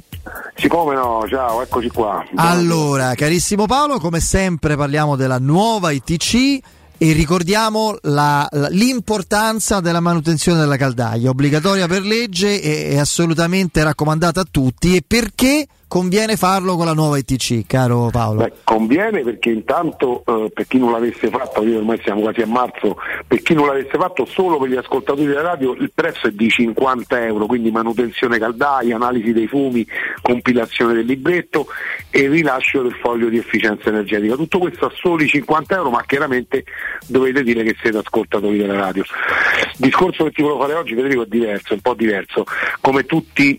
Siccome 0.56 0.94
no, 0.94 1.24
ciao, 1.28 1.62
eccoci 1.62 1.88
qua. 1.88 2.24
Allora, 2.34 3.14
carissimo 3.14 3.66
Paolo, 3.66 3.98
come 3.98 4.20
sempre 4.20 4.76
parliamo 4.76 5.16
della 5.16 5.38
nuova 5.38 5.90
ITC 5.90 6.58
e 6.98 7.12
ricordiamo 7.12 7.96
la- 8.02 8.46
la- 8.50 8.68
l'importanza 8.68 9.80
della 9.80 10.00
manutenzione 10.00 10.58
della 10.58 10.76
caldaia, 10.76 11.30
obbligatoria 11.30 11.86
per 11.86 12.02
legge 12.02 12.60
e, 12.60 12.92
e 12.94 12.98
assolutamente 12.98 13.82
raccomandata 13.82 14.40
a 14.40 14.46
tutti. 14.50 14.96
E 14.96 15.02
perché 15.06 15.66
conviene 15.88 16.36
farlo 16.36 16.76
con 16.76 16.84
la 16.84 16.92
nuova 16.92 17.16
ITC, 17.16 17.66
caro 17.66 18.10
Paolo. 18.12 18.42
Beh, 18.42 18.52
conviene 18.62 19.22
perché 19.22 19.50
intanto 19.50 20.22
eh, 20.26 20.50
per 20.52 20.66
chi 20.66 20.78
non 20.78 20.92
l'avesse 20.92 21.28
fatto, 21.28 21.64
io 21.64 21.78
ormai 21.78 21.98
siamo 22.02 22.20
quasi 22.20 22.42
a 22.42 22.46
marzo, 22.46 22.98
per 23.26 23.40
chi 23.40 23.54
non 23.54 23.66
l'avesse 23.66 23.96
fatto 23.98 24.26
solo 24.26 24.58
per 24.58 24.68
gli 24.68 24.76
ascoltatori 24.76 25.26
della 25.26 25.40
radio 25.40 25.72
il 25.72 25.90
prezzo 25.92 26.26
è 26.26 26.30
di 26.30 26.48
50 26.48 27.24
euro, 27.24 27.46
quindi 27.46 27.70
manutenzione 27.70 28.38
caldaia, 28.38 28.96
analisi 28.96 29.32
dei 29.32 29.48
fumi, 29.48 29.86
compilazione 30.20 30.92
del 30.92 31.06
libretto 31.06 31.66
e 32.10 32.28
rilascio 32.28 32.82
del 32.82 32.94
foglio 33.00 33.30
di 33.30 33.38
efficienza 33.38 33.88
energetica. 33.88 34.36
Tutto 34.36 34.58
questo 34.58 34.86
a 34.86 34.92
soli 34.94 35.26
50 35.26 35.74
euro, 35.74 35.90
ma 35.90 36.04
chiaramente 36.04 36.64
dovete 37.06 37.42
dire 37.42 37.62
che 37.64 37.74
siete 37.80 37.96
ascoltatori 37.96 38.58
della 38.58 38.76
radio. 38.76 39.02
Il 39.02 39.86
discorso 39.86 40.24
che 40.24 40.32
ti 40.32 40.42
volevo 40.42 40.60
fare 40.60 40.74
oggi, 40.74 40.94
Federico, 40.94 41.22
è 41.22 41.26
diverso, 41.26 41.72
un 41.72 41.80
po' 41.80 41.94
diverso. 41.94 42.44
Come 42.80 43.04
tutti 43.04 43.58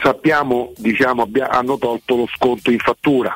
sappiamo, 0.00 0.72
diciamo, 0.76 1.22
abbia- 1.22 1.50
hanno 1.50 1.78
tolto 1.78 2.16
lo 2.16 2.28
sconto 2.34 2.70
in 2.70 2.78
fattura, 2.78 3.34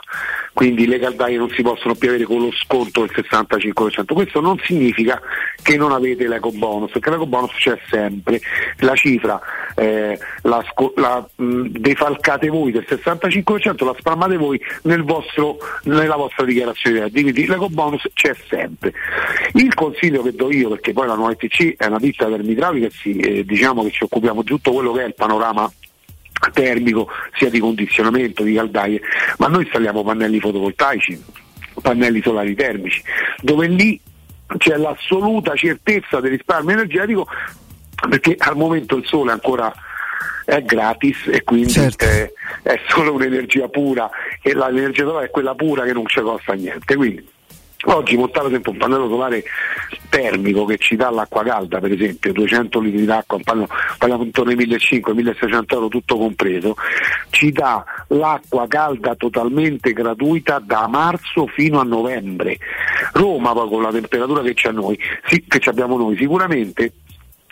quindi 0.53 0.87
le 0.87 0.99
caldaie 0.99 1.37
non 1.37 1.51
si 1.51 1.63
possono 1.63 1.95
più 1.95 2.09
avere 2.09 2.25
con 2.25 2.41
lo 2.41 2.53
sconto 2.53 3.05
del 3.05 3.11
65%. 3.15 4.15
Questo 4.15 4.41
non 4.41 4.59
significa 4.65 5.21
che 5.63 5.77
non 5.77 5.93
avete 5.93 6.27
l'eco 6.29 6.51
bonus, 6.51 6.93
perché 6.93 7.11
l'eco 7.11 7.27
bonus 7.27 7.53
c'è 7.53 7.79
sempre, 7.89 8.41
la 8.79 8.95
cifra 8.95 9.41
eh, 9.77 10.19
la, 10.43 10.65
la, 10.95 11.29
mh, 11.37 11.67
defalcate 11.69 12.49
voi 12.49 12.73
del 12.73 12.87
65%, 12.89 13.85
la 13.85 13.95
spalmate 13.99 14.37
voi 14.37 14.61
nel 14.83 15.03
vostro- 15.03 15.59
nella 15.85 16.17
vostra 16.17 16.45
dichiarazione 16.45 16.97
di 16.97 17.03
redditi. 17.03 17.23
quindi 17.23 17.47
l'eco 17.47 17.69
bonus 17.69 18.09
c'è 18.15 18.35
sempre. 18.49 18.93
Il 19.53 19.75
consiglio 19.75 20.23
che 20.23 20.33
do 20.33 20.51
io, 20.51 20.71
perché 20.71 20.93
poi 20.93 21.07
la 21.07 21.15
nuova 21.15 21.33
ITC 21.33 21.77
è 21.77 21.87
una 21.87 21.99
ditta 21.99 22.27
termidraulica, 22.27 22.89
si, 22.91 23.17
eh, 23.19 23.45
diciamo 23.45 23.83
che 23.85 23.91
ci 23.91 24.05
occupiamo 24.05 24.43
di 24.43 24.49
tutto 24.49 24.73
quello 24.73 24.93
che 24.93 25.03
è 25.03 25.07
il 25.07 25.15
panorama 25.15 25.71
termico, 26.53 27.09
sia 27.37 27.51
di 27.51 27.59
condizionamento, 27.59 28.43
di 28.43 28.55
caldaie, 28.55 29.01
ma 29.39 29.49
noi 29.49 29.63
installiamo 29.63 30.03
pannelli 30.03 30.41
fotovoltaici, 30.41 31.23
pannelli 31.81 32.23
solari 32.23 32.55
termici, 32.55 33.03
dove 33.41 33.67
lì 33.67 34.01
c'è 34.59 34.77
l'assoluta 34.77 35.55
certezza 35.55 36.21
del 36.21 36.31
risparmio 36.33 36.75
energetico 36.75 37.27
perché 38.09 38.37
al 38.39 38.57
momento 38.57 38.97
il 38.97 39.07
sole 39.07 39.33
ancora 39.33 39.73
è 40.45 40.63
gratis 40.63 41.17
e 41.27 41.43
quindi 41.43 41.73
Certo. 41.73 42.05
eh, 42.05 42.33
è 42.63 42.81
solo 42.89 43.13
un'energia 43.15 43.69
pura 43.69 44.09
e 44.41 44.55
l'energia 44.55 45.03
solare 45.03 45.25
è 45.25 45.31
quella 45.31 45.55
pura 45.55 45.83
che 45.85 45.93
non 45.93 46.07
ci 46.07 46.21
costa 46.21 46.53
niente. 46.53 46.95
Quindi 46.95 47.29
Oggi 47.85 48.17
montare 48.17 48.51
sempre 48.51 48.71
un 48.71 48.79
pannello 48.79 49.09
solare 49.09 49.45
termico 50.09 50.65
che 50.65 50.79
ci 50.79 50.97
dà 50.97 51.11
l'acqua 51.11 51.43
calda, 51.43 51.79
per 51.79 51.93
esempio, 51.93 52.33
200 52.33 52.81
litri 52.81 53.05
d'acqua, 53.05 53.37
un 53.37 53.43
pannello- 53.43 53.69
parliamo 53.99 54.25
intorno 54.25 54.51
ai 54.51 54.57
1500-1600 54.57 55.75
euro 55.75 55.89
tutto 55.89 56.17
compreso, 56.17 56.75
ci 57.31 57.53
dà 57.53 57.85
l'acqua 58.09 58.67
calda 58.67 59.15
totalmente 59.15 59.93
gratuita 59.93 60.59
da 60.59 60.87
marzo 60.89 61.47
fino 61.47 61.79
a 61.79 61.85
novembre. 61.85 62.59
Roma 63.13 63.53
poi 63.53 63.69
con 63.69 63.83
la 63.83 63.91
temperatura 63.91 64.43
che, 64.43 64.71
noi, 64.73 64.99
che 65.27 65.61
abbiamo 65.69 65.97
noi, 65.97 66.17
sicuramente 66.17 66.93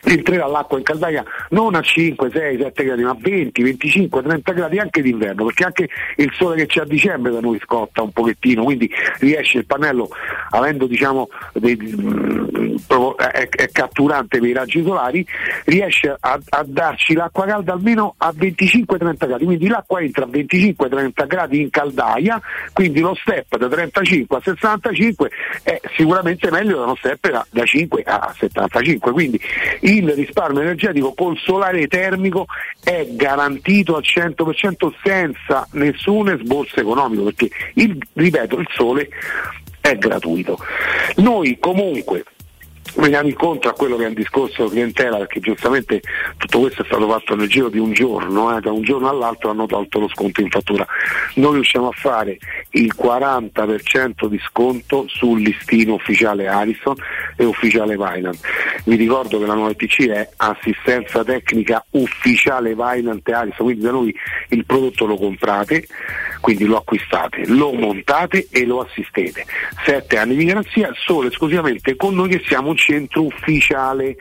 entrerà 0.04 0.46
l'acqua 0.46 0.78
in 0.78 0.84
caldaia 0.84 1.24
non 1.50 1.74
a 1.74 1.80
5, 1.80 2.30
6, 2.30 2.58
7 2.58 2.84
gradi, 2.84 3.02
ma 3.02 3.10
a 3.10 3.16
20, 3.18 3.62
25, 3.62 4.22
30 4.22 4.52
gradi 4.52 4.78
anche 4.78 5.02
d'inverno, 5.02 5.44
perché 5.44 5.64
anche 5.64 5.88
il 6.16 6.30
sole 6.34 6.56
che 6.56 6.66
c'è 6.66 6.80
a 6.80 6.84
dicembre 6.84 7.32
da 7.32 7.40
noi 7.40 7.58
scotta 7.62 8.02
un 8.02 8.12
pochettino, 8.12 8.64
quindi 8.64 8.90
riesce 9.18 9.58
il 9.58 9.66
pannello, 9.66 10.08
avendo 10.50 10.86
diciamo 10.86 11.28
dei- 11.52 11.76
mm, 11.76 12.76
è, 13.16 13.48
è 13.48 13.68
catturante 13.70 14.38
per 14.38 14.48
i 14.48 14.52
raggi 14.52 14.82
solari, 14.82 15.26
riesce 15.64 16.14
a, 16.18 16.38
a 16.48 16.64
darci 16.66 17.14
l'acqua 17.14 17.46
calda 17.46 17.72
almeno 17.72 18.14
a 18.18 18.32
25-30 18.36 19.26
gradi, 19.26 19.44
quindi 19.44 19.68
l'acqua 19.68 20.00
entra 20.00 20.24
a 20.24 20.28
25-30 20.28 21.26
gradi 21.26 21.60
in 21.60 21.70
caldaia, 21.70 22.40
quindi 22.72 23.00
lo 23.00 23.14
step 23.14 23.56
da 23.56 23.68
35 23.68 24.36
a 24.36 24.40
65 24.42 25.30
è 25.62 25.80
sicuramente 25.96 26.50
meglio 26.50 26.78
da 26.78 26.84
uno 26.84 26.96
step 26.96 27.30
da, 27.30 27.46
da 27.50 27.64
5 27.64 28.02
a 28.04 28.34
75, 28.36 29.12
quindi 29.12 29.40
il 29.96 30.10
risparmio 30.12 30.62
energetico 30.62 31.14
col 31.14 31.36
solare 31.38 31.86
termico 31.86 32.46
è 32.82 33.06
garantito 33.10 33.96
al 33.96 34.02
100% 34.02 34.92
senza 35.02 35.66
nessun 35.72 36.30
esborso 36.30 36.80
economico, 36.80 37.24
perché 37.24 37.50
il, 37.74 37.98
ripeto, 38.12 38.58
il 38.58 38.68
sole 38.72 39.08
è 39.80 39.96
gratuito. 39.96 40.58
Noi 41.16 41.58
comunque 41.58 42.24
veniamo 42.96 43.28
incontro 43.28 43.70
a 43.70 43.72
quello 43.72 43.96
che 43.96 44.04
è 44.04 44.08
un 44.08 44.14
discorso 44.14 44.68
clientela 44.68 45.18
perché 45.18 45.40
giustamente 45.40 46.00
tutto 46.36 46.60
questo 46.60 46.82
è 46.82 46.84
stato 46.84 47.08
fatto 47.08 47.34
nel 47.34 47.48
giro 47.48 47.68
di 47.68 47.78
un 47.78 47.92
giorno, 47.92 48.56
eh, 48.56 48.60
da 48.60 48.72
un 48.72 48.82
giorno 48.82 49.08
all'altro 49.08 49.50
hanno 49.50 49.66
tolto 49.66 49.98
lo 49.98 50.08
sconto 50.08 50.40
in 50.40 50.50
fattura. 50.50 50.86
Noi 51.34 51.54
riusciamo 51.54 51.88
a 51.88 51.92
fare 51.92 52.38
il 52.70 52.94
40% 52.96 54.26
di 54.26 54.40
sconto 54.46 55.06
sul 55.08 55.40
listino 55.40 55.94
ufficiale 55.94 56.46
Arison 56.46 56.94
e 57.36 57.44
ufficiale 57.44 57.96
Vinant. 57.96 58.38
Vi 58.84 58.96
ricordo 58.96 59.38
che 59.38 59.46
la 59.46 59.54
nuova 59.54 59.70
ETC 59.70 60.08
è 60.08 60.28
assistenza 60.36 61.24
tecnica 61.24 61.84
ufficiale 61.90 62.74
Vinant 62.74 63.26
e 63.28 63.32
Arison, 63.32 63.66
quindi 63.66 63.82
da 63.82 63.90
noi 63.90 64.14
il 64.50 64.64
prodotto 64.64 65.06
lo 65.06 65.16
comprate, 65.16 65.86
quindi 66.40 66.64
lo 66.64 66.76
acquistate, 66.76 67.46
lo 67.46 67.72
montate 67.72 68.48
e 68.50 68.64
lo 68.64 68.80
assistete. 68.80 69.44
Sette 69.84 70.18
anni 70.18 70.36
di 70.36 70.44
garanzia 70.44 70.92
solo 70.94 71.28
e 71.28 71.30
esclusivamente 71.30 71.96
con 71.96 72.14
noi 72.14 72.28
che 72.28 72.42
siamo 72.46 72.68
un 72.68 72.76
centro 72.84 73.24
ufficiale 73.24 74.16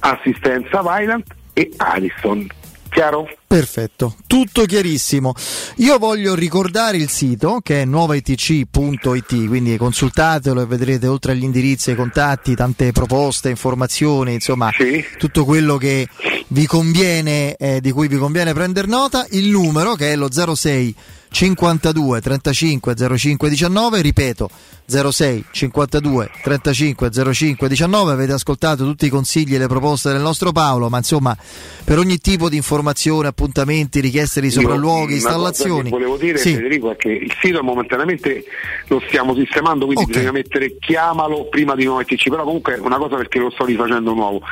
assistenza 0.00 0.82
Vinant 0.82 1.26
e 1.52 1.70
Arison. 1.76 2.46
Chiaro? 2.88 3.28
Perfetto, 3.46 4.16
tutto 4.26 4.64
chiarissimo. 4.64 5.32
Io 5.76 5.98
voglio 5.98 6.34
ricordare 6.34 6.96
il 6.96 7.08
sito 7.08 7.60
che 7.62 7.82
è 7.82 7.84
nuovaitc.it, 7.84 9.46
quindi 9.46 9.76
consultatelo 9.76 10.60
e 10.60 10.66
vedrete 10.66 11.06
oltre 11.06 11.32
agli 11.32 11.44
indirizzi 11.44 11.90
e 11.90 11.92
ai 11.92 11.98
contatti 11.98 12.56
tante 12.56 12.90
proposte, 12.90 13.48
informazioni, 13.48 14.34
insomma 14.34 14.70
tutto 15.18 15.44
quello 15.44 15.76
che 15.76 16.08
vi 16.48 16.66
conviene, 16.66 17.54
eh, 17.54 17.80
di 17.80 17.92
cui 17.92 18.08
vi 18.08 18.16
conviene 18.16 18.52
prendere 18.54 18.88
nota. 18.88 19.24
Il 19.30 19.50
numero 19.50 19.94
che 19.94 20.12
è 20.12 20.16
lo 20.16 20.28
06 20.32 20.94
52 21.30 22.20
35 22.20 22.94
05 23.16 23.48
19, 23.48 24.02
ripeto 24.02 24.50
06 24.86 25.44
52 25.52 26.30
35 26.42 27.10
05 27.32 27.68
19, 27.68 28.12
avete 28.12 28.32
ascoltato 28.32 28.84
tutti 28.84 29.06
i 29.06 29.08
consigli 29.08 29.54
e 29.54 29.58
le 29.58 29.68
proposte 29.68 30.10
del 30.10 30.20
nostro 30.20 30.50
Paolo, 30.50 30.88
ma 30.88 30.98
insomma 30.98 31.36
per 31.84 31.98
ogni 31.98 32.18
tipo 32.18 32.48
di 32.48 32.56
informazione, 32.56 33.28
appuntamenti, 33.28 34.00
richieste 34.00 34.40
di 34.40 34.50
sopralluoghi, 34.50 35.10
Io, 35.10 35.16
installazioni. 35.16 35.88
volevo 35.90 36.16
dire 36.16 36.38
Sì. 36.38 36.54
Federico 36.54 36.90
è 36.90 36.96
che 36.96 37.10
il 37.10 37.32
sito 37.40 37.62
momentaneamente 37.62 38.44
lo 38.88 39.00
stiamo 39.06 39.34
sistemando, 39.34 39.86
quindi 39.86 40.06
bisogna 40.06 40.32
mettere 40.32 40.76
chiamalo 40.80 41.46
prima 41.48 41.76
di 41.76 41.84
nuovo 41.84 42.00
ETC, 42.00 42.28
però 42.28 42.42
comunque 42.42 42.74
è 42.74 42.78
una 42.80 42.98
cosa 42.98 43.16
perché 43.16 43.38
lo 43.38 43.50
sto 43.50 43.64
rifacendo 43.64 44.12
nuovo. 44.12 44.42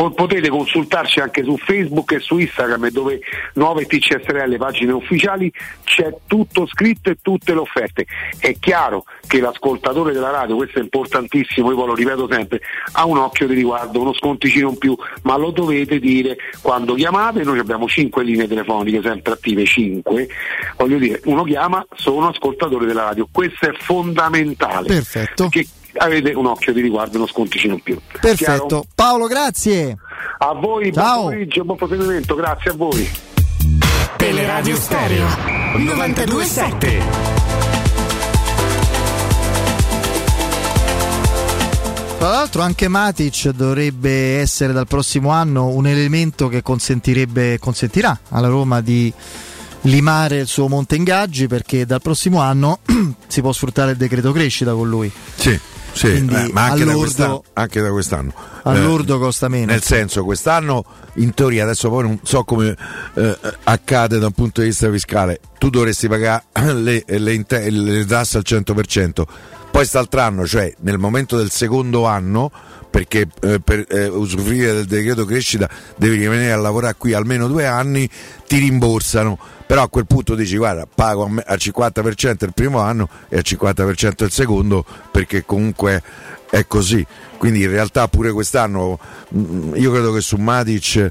Po- 0.00 0.12
potete 0.12 0.48
consultarci 0.48 1.20
anche 1.20 1.44
su 1.44 1.58
Facebook 1.58 2.12
e 2.12 2.20
su 2.20 2.38
Instagram 2.38 2.88
dove 2.88 3.20
nuove 3.52 3.84
TCSR, 3.84 4.46
le 4.46 4.56
pagine 4.56 4.92
ufficiali, 4.92 5.52
c'è 5.84 6.10
tutto 6.26 6.66
scritto 6.66 7.10
e 7.10 7.18
tutte 7.20 7.52
le 7.52 7.60
offerte. 7.60 8.06
È 8.38 8.56
chiaro 8.58 9.04
che 9.26 9.40
l'ascoltatore 9.40 10.14
della 10.14 10.30
radio, 10.30 10.56
questo 10.56 10.78
è 10.78 10.82
importantissimo, 10.82 11.70
io 11.70 11.84
lo 11.84 11.94
ripeto 11.94 12.26
sempre, 12.30 12.62
ha 12.92 13.04
un 13.04 13.18
occhio 13.18 13.46
di 13.46 13.52
riguardo, 13.52 14.00
uno 14.00 14.14
sconticino 14.14 14.70
in 14.70 14.78
più, 14.78 14.96
ma 15.24 15.36
lo 15.36 15.50
dovete 15.50 15.98
dire 15.98 16.38
quando 16.62 16.94
chiamate, 16.94 17.42
noi 17.42 17.58
abbiamo 17.58 17.86
5 17.86 18.24
linee 18.24 18.48
telefoniche 18.48 19.02
sempre 19.02 19.34
attive, 19.34 19.66
5, 19.66 20.28
voglio 20.78 20.96
dire, 20.96 21.20
uno 21.24 21.44
chiama, 21.44 21.86
sono 21.92 22.28
ascoltatore 22.28 22.86
della 22.86 23.02
radio, 23.02 23.28
questo 23.30 23.66
è 23.66 23.72
fondamentale. 23.74 24.86
Perfetto. 24.86 25.48
Perché 25.50 25.68
avete 25.94 26.32
un 26.32 26.46
occhio 26.46 26.72
di 26.72 26.80
riguardo, 26.80 27.16
uno 27.16 27.26
sconticino 27.26 27.74
in 27.74 27.80
più. 27.80 27.96
Chiaro? 27.96 28.20
Perfetto. 28.20 28.84
Paolo, 28.94 29.26
grazie. 29.26 29.96
A 30.38 30.54
voi, 30.54 30.92
Ciao. 30.92 31.04
buon 31.04 31.22
pomeriggio, 31.24 31.64
buon 31.64 31.76
proseguimento, 31.76 32.34
grazie 32.34 32.70
a 32.70 32.74
voi. 32.74 33.08
Teleradio 34.16 34.76
Stereo 34.76 35.26
927. 35.76 37.38
Tra 42.18 42.28
l'altro 42.28 42.60
anche 42.60 42.86
Matic 42.86 43.48
dovrebbe 43.48 44.40
essere 44.40 44.74
dal 44.74 44.86
prossimo 44.86 45.30
anno 45.30 45.68
un 45.68 45.86
elemento 45.86 46.48
che 46.48 46.60
consentirebbe, 46.60 47.58
consentirà 47.58 48.18
alla 48.28 48.48
Roma 48.48 48.82
di 48.82 49.10
limare 49.82 50.40
il 50.40 50.46
suo 50.46 50.68
monte 50.68 50.96
ingaggi 50.96 51.46
perché 51.46 51.86
dal 51.86 52.02
prossimo 52.02 52.40
anno 52.40 52.80
si 53.26 53.40
può 53.40 53.52
sfruttare 53.52 53.92
il 53.92 53.96
decreto 53.96 54.32
crescita 54.32 54.74
con 54.74 54.86
lui. 54.86 55.10
Sì, 55.34 55.58
sì, 55.92 56.06
eh, 56.16 56.20
ma 56.52 56.64
anche 56.64 56.84
da, 56.84 56.92
all'ordo- 56.92 56.98
quest'anno, 56.98 57.42
anche 57.54 57.80
da 57.80 57.90
quest'anno. 57.90 58.32
All'ordo 58.62 59.16
Eh, 59.16 59.18
costa 59.18 59.48
meno. 59.48 59.66
Nel 59.66 59.82
senso, 59.82 60.24
quest'anno 60.24 60.84
in 61.14 61.32
teoria, 61.34 61.64
adesso 61.64 61.88
poi 61.88 62.02
non 62.02 62.18
so 62.22 62.44
come 62.44 62.76
eh, 63.14 63.38
accade 63.64 64.18
da 64.18 64.26
un 64.26 64.32
punto 64.32 64.60
di 64.60 64.68
vista 64.68 64.90
fiscale, 64.90 65.40
tu 65.58 65.70
dovresti 65.70 66.08
pagare 66.08 66.44
le, 66.74 67.04
le, 67.06 67.44
le 67.70 68.04
tasse 68.06 68.36
al 68.38 68.44
100%, 68.46 69.12
poi 69.14 69.26
quest'altro 69.70 70.20
anno, 70.20 70.46
cioè 70.46 70.72
nel 70.80 70.98
momento 70.98 71.36
del 71.36 71.50
secondo 71.50 72.06
anno, 72.06 72.50
perché 72.90 73.28
eh, 73.42 73.60
per 73.60 73.86
eh, 73.88 74.08
usufruire 74.08 74.72
del 74.72 74.86
decreto 74.86 75.24
crescita 75.24 75.68
devi 75.96 76.16
rimanere 76.16 76.52
a 76.52 76.56
lavorare 76.56 76.96
qui 76.98 77.12
almeno 77.12 77.46
due 77.46 77.64
anni, 77.66 78.08
ti 78.46 78.58
rimborsano. 78.58 79.38
Però 79.66 79.82
a 79.82 79.88
quel 79.88 80.06
punto 80.06 80.34
dici 80.34 80.56
guarda 80.56 80.86
pago 80.92 81.30
al 81.44 81.58
50% 81.58 82.44
il 82.44 82.52
primo 82.52 82.80
anno 82.80 83.08
e 83.28 83.36
al 83.36 83.44
50% 83.46 84.24
il 84.24 84.30
secondo 84.32 84.84
perché 85.10 85.44
comunque 85.44 86.02
è 86.50 86.66
così. 86.66 87.06
Quindi 87.38 87.62
in 87.62 87.70
realtà 87.70 88.08
pure 88.08 88.32
quest'anno 88.32 88.98
mm, 89.34 89.76
io 89.76 89.92
credo 89.92 90.12
che 90.12 90.20
su 90.20 90.36
Matic 90.36 91.10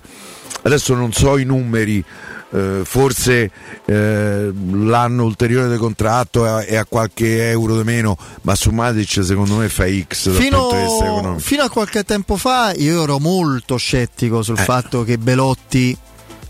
adesso 0.63 0.93
non 0.93 1.13
so 1.13 1.37
i 1.37 1.45
numeri. 1.45 2.03
Eh, 2.51 2.81
forse 2.83 3.51
eh, 3.85 4.51
l'anno 4.71 5.23
ulteriore 5.23 5.67
del 5.67 5.77
contratto 5.77 6.45
è 6.59 6.75
a, 6.75 6.85
qualche 6.85 7.49
euro 7.49 7.77
di 7.77 7.83
meno, 7.83 8.17
ma 8.41 8.55
su 8.55 8.71
Matic 8.71 9.23
secondo 9.23 9.55
me 9.55 9.69
fa 9.69 9.85
X 9.87 10.31
Fino, 10.31 11.37
fino 11.37 11.63
a 11.63 11.69
qualche 11.69 12.03
tempo 12.03 12.37
fa 12.37 12.73
io 12.75 13.03
ero 13.03 13.19
molto 13.19 13.77
scettico 13.77 14.41
sul 14.41 14.57
Eh. 14.57 14.63
fatto 14.63 15.03
che 15.03 15.17
Belotti 15.17 15.97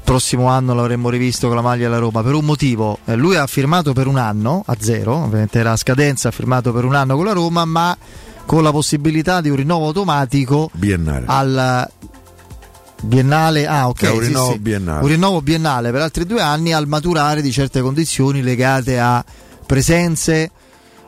prossimo 0.04 0.48
anno 0.48 0.74
l'avremmo 0.74 1.10
rivisto 1.10 1.48
con 1.48 1.56
la 1.56 1.62
maglia 1.62 1.88
della 1.88 2.00
Roma 2.00 2.24
per 2.24 2.34
un 2.34 2.44
motivo. 2.44 2.98
Eh, 3.06 3.16
lui 3.16 3.36
ha 3.36 3.46
firmato 3.46 3.94
per 3.94 4.08
un 4.08 4.18
anno 4.18 4.64
a 4.66 4.76
zero, 4.80 5.16
ovviamente 5.16 5.60
era 5.60 5.74
a 5.74 5.76
scadenza, 5.76 6.30
ha 6.30 6.32
firmato 6.32 6.74
per 6.74 6.84
un 6.84 6.96
anno 6.96 7.16
con 7.16 7.26
la 7.26 7.34
Roma, 7.34 7.64
ma 7.66 7.96
con 8.46 8.64
la 8.64 8.72
possibilità 8.72 9.40
di 9.42 9.50
un 9.50 9.58
rinnovo 9.58 9.86
automatico 9.86 10.72
Biennale. 10.74 11.26
al 11.28 11.88
biennale. 13.02 13.66
Ah, 13.68 13.88
ok. 13.88 14.04
È 14.04 14.10
un 14.10 14.22
sì, 14.22 14.28
rinnovo 14.28 14.52
sì. 14.52 14.60
biennale. 14.60 15.02
Un 15.02 15.08
rinnovo 15.08 15.42
biennale 15.42 15.92
per 15.92 16.02
altri 16.02 16.26
due 16.26 16.42
anni 16.42 16.74
al 16.74 16.88
maturare 16.88 17.42
di 17.42 17.52
certe 17.52 17.82
condizioni 17.82 18.42
legate 18.42 19.00
a 19.00 19.24
presenze 19.66 20.52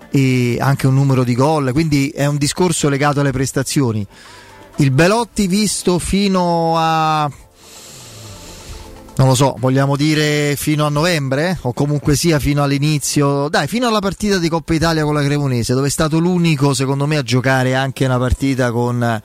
e 0.10 0.58
anche 0.60 0.88
un 0.88 0.94
numero 0.94 1.24
di 1.24 1.36
gol. 1.36 1.72
Quindi 1.72 2.10
è 2.10 2.26
un 2.26 2.38
discorso 2.38 2.90
legato 2.90 3.20
alle 3.22 3.32
prestazioni. 3.32 4.06
Il 4.78 4.92
Belotti 4.92 5.48
visto 5.48 6.00
fino 6.00 6.76
a 6.78 7.30
non 9.14 9.28
lo 9.28 9.36
so, 9.36 9.56
vogliamo 9.60 9.96
dire 9.96 10.56
fino 10.56 10.84
a 10.84 10.90
novembre 10.90 11.60
o 11.62 11.74
comunque 11.74 12.16
sia 12.16 12.40
fino 12.40 12.64
all'inizio, 12.64 13.50
dai, 13.50 13.68
fino 13.68 13.88
alla 13.88 14.00
partita 14.00 14.40
di 14.40 14.50
Coppa 14.50 14.74
Italia 14.74 15.04
con 15.04 15.14
la 15.14 15.22
Cremonese, 15.22 15.76
dove 15.76 15.88
è 15.88 15.92
stato 15.92 16.18
l'unico 16.18 16.74
secondo 16.74 17.06
me 17.06 17.18
a 17.18 17.22
giocare 17.22 17.76
anche 17.76 18.06
una 18.06 18.18
partita 18.18 18.72
con 18.72 19.22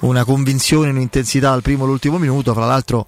una 0.00 0.24
convinzione, 0.24 0.90
un'intensità 0.90 1.50
dal 1.50 1.62
primo 1.62 1.84
all'ultimo 1.84 2.18
minuto, 2.18 2.52
fra 2.52 2.66
l'altro 2.66 3.06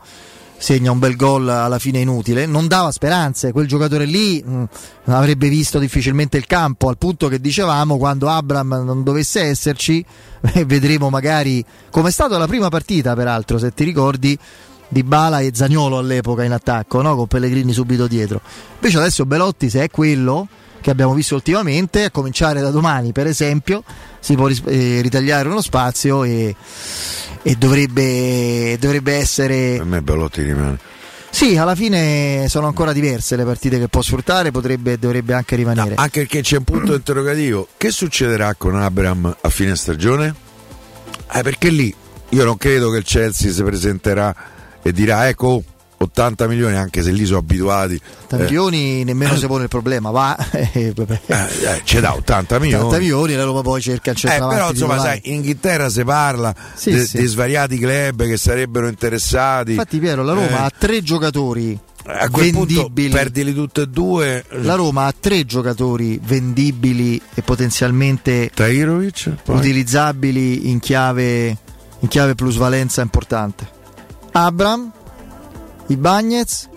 segna 0.60 0.90
un 0.90 0.98
bel 0.98 1.16
gol 1.16 1.48
alla 1.48 1.78
fine 1.78 2.00
inutile, 2.00 2.44
non 2.44 2.68
dava 2.68 2.92
speranze, 2.92 3.50
quel 3.50 3.66
giocatore 3.66 4.04
lì 4.04 4.42
mh, 4.42 4.64
avrebbe 5.04 5.48
visto 5.48 5.78
difficilmente 5.78 6.36
il 6.36 6.46
campo, 6.46 6.88
al 6.88 6.98
punto 6.98 7.28
che 7.28 7.40
dicevamo 7.40 7.96
quando 7.96 8.28
Abram 8.28 8.82
non 8.84 9.02
dovesse 9.02 9.40
esserci, 9.40 10.04
eh, 10.52 10.64
vedremo 10.66 11.08
magari 11.08 11.64
come 11.90 12.10
è 12.10 12.12
stata 12.12 12.36
la 12.36 12.46
prima 12.46 12.68
partita 12.68 13.14
peraltro, 13.14 13.56
se 13.56 13.72
ti 13.72 13.84
ricordi, 13.84 14.38
di 14.86 15.02
Bala 15.02 15.40
e 15.40 15.52
Zagnolo 15.54 15.98
all'epoca 15.98 16.44
in 16.44 16.52
attacco, 16.52 17.00
no? 17.00 17.16
con 17.16 17.26
Pellegrini 17.26 17.72
subito 17.72 18.06
dietro. 18.06 18.40
Invece 18.74 18.98
adesso 18.98 19.24
Belotti, 19.24 19.70
se 19.70 19.84
è 19.84 19.88
quello 19.88 20.48
che 20.80 20.90
abbiamo 20.90 21.14
visto 21.14 21.34
ultimamente, 21.34 22.04
a 22.04 22.10
cominciare 22.10 22.60
da 22.60 22.70
domani 22.70 23.12
per 23.12 23.26
esempio, 23.26 23.82
si 24.20 24.34
può 24.34 24.48
eh, 24.48 25.00
ritagliare 25.02 25.48
uno 25.48 25.60
spazio 25.60 26.24
e, 26.24 26.54
e 27.42 27.54
dovrebbe, 27.56 28.76
dovrebbe 28.78 29.14
essere... 29.14 29.76
Per 29.76 29.84
me 29.84 30.02
Belotti 30.02 30.42
rimane. 30.42 30.78
Sì, 31.30 31.56
alla 31.56 31.76
fine 31.76 32.46
sono 32.48 32.66
ancora 32.66 32.92
diverse 32.92 33.36
le 33.36 33.44
partite 33.44 33.78
che 33.78 33.88
può 33.88 34.02
sfruttare, 34.02 34.50
potrebbe 34.50 34.98
dovrebbe 34.98 35.32
anche 35.32 35.54
rimanere. 35.54 35.94
Anche 35.94 36.20
perché 36.20 36.40
c'è 36.42 36.56
un 36.56 36.64
punto 36.64 36.94
interrogativo. 36.94 37.68
Che 37.76 37.90
succederà 37.90 38.54
con 38.54 38.74
Abram 38.74 39.36
a 39.40 39.48
fine 39.48 39.76
stagione? 39.76 40.34
Eh, 41.32 41.42
perché 41.42 41.70
lì 41.70 41.94
io 42.30 42.44
non 42.44 42.56
credo 42.56 42.90
che 42.90 42.98
il 42.98 43.04
Chelsea 43.04 43.52
si 43.52 43.62
presenterà 43.62 44.34
e 44.82 44.92
dirà 44.92 45.28
ecco 45.28 45.62
80 46.02 46.46
milioni, 46.48 46.76
anche 46.76 47.02
se 47.02 47.10
lì 47.10 47.26
sono 47.26 47.40
abituati. 47.40 48.00
80 48.24 48.36
Eh, 48.36 48.46
milioni 48.46 49.04
nemmeno 49.04 49.36
si 49.36 49.46
pone 49.46 49.64
il 49.64 49.68
problema, 49.68 50.10
va. 50.10 50.34
eh, 50.50 50.70
eh, 50.72 50.94
eh, 51.26 51.80
c'è 51.84 52.00
da 52.00 52.14
80 52.14 52.58
milioni. 52.58 52.82
80 52.84 52.98
milioni 53.00 53.34
la 53.34 53.44
Roma 53.44 53.60
poi 53.60 53.82
cerca 53.82 54.10
il 54.12 54.16
Eh, 54.16 54.20
centravanti 54.20 54.54
però 54.56 54.70
insomma, 54.70 54.98
sai, 54.98 55.20
in 55.24 55.34
Inghilterra 55.34 55.90
si 55.90 56.02
parla 56.02 56.54
Sì, 56.74 56.90
de- 56.92 57.04
sì. 57.06 57.18
di 57.18 57.26
svariati 57.26 57.78
club 57.78 58.24
che 58.24 58.36
sarebbero 58.38 58.88
interessati. 58.88 59.72
Infatti 59.72 59.98
Piero, 59.98 60.22
la 60.22 60.32
Roma 60.32 60.48
Eh, 60.48 60.62
ha 60.64 60.70
tre 60.76 61.02
giocatori 61.02 61.78
a 62.06 62.30
quel 62.30 62.50
punto 62.52 62.74
vendibili. 62.74 63.10
perdili 63.10 63.52
tutte 63.52 63.82
e 63.82 63.86
due. 63.88 64.44
La 64.62 64.76
Roma 64.76 65.04
ha 65.04 65.12
tre 65.18 65.44
giocatori 65.44 66.18
vendibili 66.22 67.20
e 67.34 67.42
potenzialmente 67.42 68.50
Tahirovic, 68.54 69.32
poi- 69.44 69.56
utilizzabili 69.56 70.70
in 70.70 70.80
chiave, 70.80 71.48
in 71.98 72.08
chiave 72.08 72.34
plusvalenza 72.34 73.02
importante. 73.02 73.68
Abram, 74.32 74.92
Ibagnez 75.92 76.68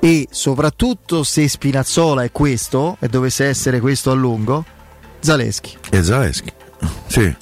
e 0.00 0.28
soprattutto 0.30 1.22
se 1.22 1.48
Spinazzola 1.48 2.22
è 2.24 2.30
questo 2.30 2.96
e 3.00 3.08
dovesse 3.08 3.46
essere 3.46 3.80
questo 3.80 4.10
a 4.10 4.14
lungo, 4.14 4.64
Zaleschi. 5.20 5.76
e 5.90 6.02
Zaleschi. 6.02 6.52
Sì. 7.06 7.34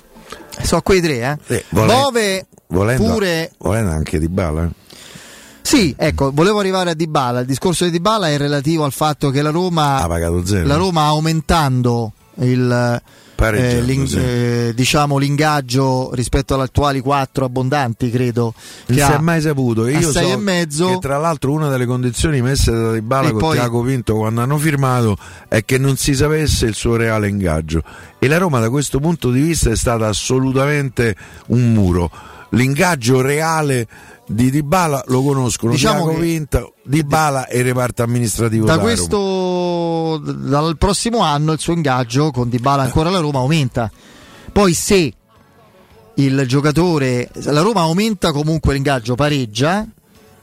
So 0.62 0.80
quei 0.82 1.00
tre, 1.00 1.16
eh. 1.18 1.38
Sì, 1.56 1.64
vole- 1.70 1.92
Bove 1.92 2.46
volendo, 2.68 3.02
pure 3.12 3.50
volendo 3.58 3.90
anche 3.90 4.18
di 4.20 4.28
Bala. 4.28 4.70
Sì, 5.60 5.94
ecco, 5.96 6.30
volevo 6.32 6.58
arrivare 6.60 6.90
a 6.90 6.94
Dybala. 6.94 7.40
Il 7.40 7.46
discorso 7.46 7.84
di 7.84 7.90
Dybala 7.90 8.28
è 8.28 8.36
relativo 8.36 8.84
al 8.84 8.92
fatto 8.92 9.30
che 9.30 9.42
la 9.42 9.50
Roma 9.50 9.96
Ha 10.02 10.06
pagato 10.06 10.44
zero. 10.44 10.66
la 10.66 10.76
Roma 10.76 11.04
aumentando 11.06 12.12
il 12.34 13.00
eh, 13.36 13.80
l'in- 13.80 14.06
sì. 14.06 14.18
eh, 14.18 14.72
diciamo 14.74 15.18
l'ingaggio 15.18 16.14
rispetto 16.14 16.54
agli 16.54 16.60
attuali 16.62 17.00
quattro 17.00 17.44
abbondanti, 17.44 18.10
credo. 18.10 18.54
Non 18.86 18.98
si 18.98 19.02
è 19.12 19.18
mai 19.18 19.40
saputo. 19.40 19.88
Io 19.88 20.10
so 20.10 20.20
e 20.20 20.36
mezzo. 20.36 20.88
che 20.88 20.98
tra 20.98 21.18
l'altro 21.18 21.52
una 21.52 21.68
delle 21.68 21.86
condizioni 21.86 22.40
messe 22.42 22.70
da 22.70 22.92
Dybala 22.92 23.28
E 23.28 23.30
con 23.32 23.40
poi- 23.40 23.56
Tiago 23.56 23.82
Pinto 23.82 24.14
quando 24.16 24.40
hanno 24.42 24.58
firmato 24.58 25.16
è 25.48 25.64
che 25.64 25.78
non 25.78 25.96
si 25.96 26.14
sapesse 26.14 26.66
il 26.66 26.74
suo 26.74 26.96
reale 26.96 27.28
ingaggio. 27.28 27.82
E 28.18 28.28
la 28.28 28.38
Roma 28.38 28.60
da 28.60 28.70
questo 28.70 29.00
punto 29.00 29.30
di 29.30 29.40
vista 29.40 29.70
è 29.70 29.76
stata 29.76 30.06
assolutamente 30.06 31.16
un 31.48 31.72
muro. 31.72 32.10
L'ingaggio 32.50 33.20
reale 33.22 33.88
di 34.26 34.50
Dybala 34.50 35.04
lo 35.08 35.22
conoscono 35.22 35.72
Diciamo 35.72 36.04
Tiago 36.04 36.14
che- 36.14 36.20
Pinto, 36.24 36.74
Dybala 36.84 37.46
e 37.48 37.58
il 37.58 37.64
reparto 37.64 38.02
amministrativo 38.02 38.64
da 38.66 38.78
questo 38.78 40.18
dal 40.18 40.76
prossimo 40.78 41.18
anno 41.20 41.52
il 41.52 41.58
suo 41.58 41.72
ingaggio 41.72 42.30
con 42.30 42.48
Dybala 42.48 42.82
ancora 42.84 43.08
alla 43.08 43.18
Roma 43.20 43.38
aumenta. 43.40 43.90
Poi 44.52 44.74
se 44.74 45.12
il 46.14 46.44
giocatore 46.46 47.30
la 47.44 47.60
Roma 47.62 47.80
aumenta 47.82 48.32
comunque 48.32 48.74
l'ingaggio, 48.74 49.14
pareggia 49.14 49.86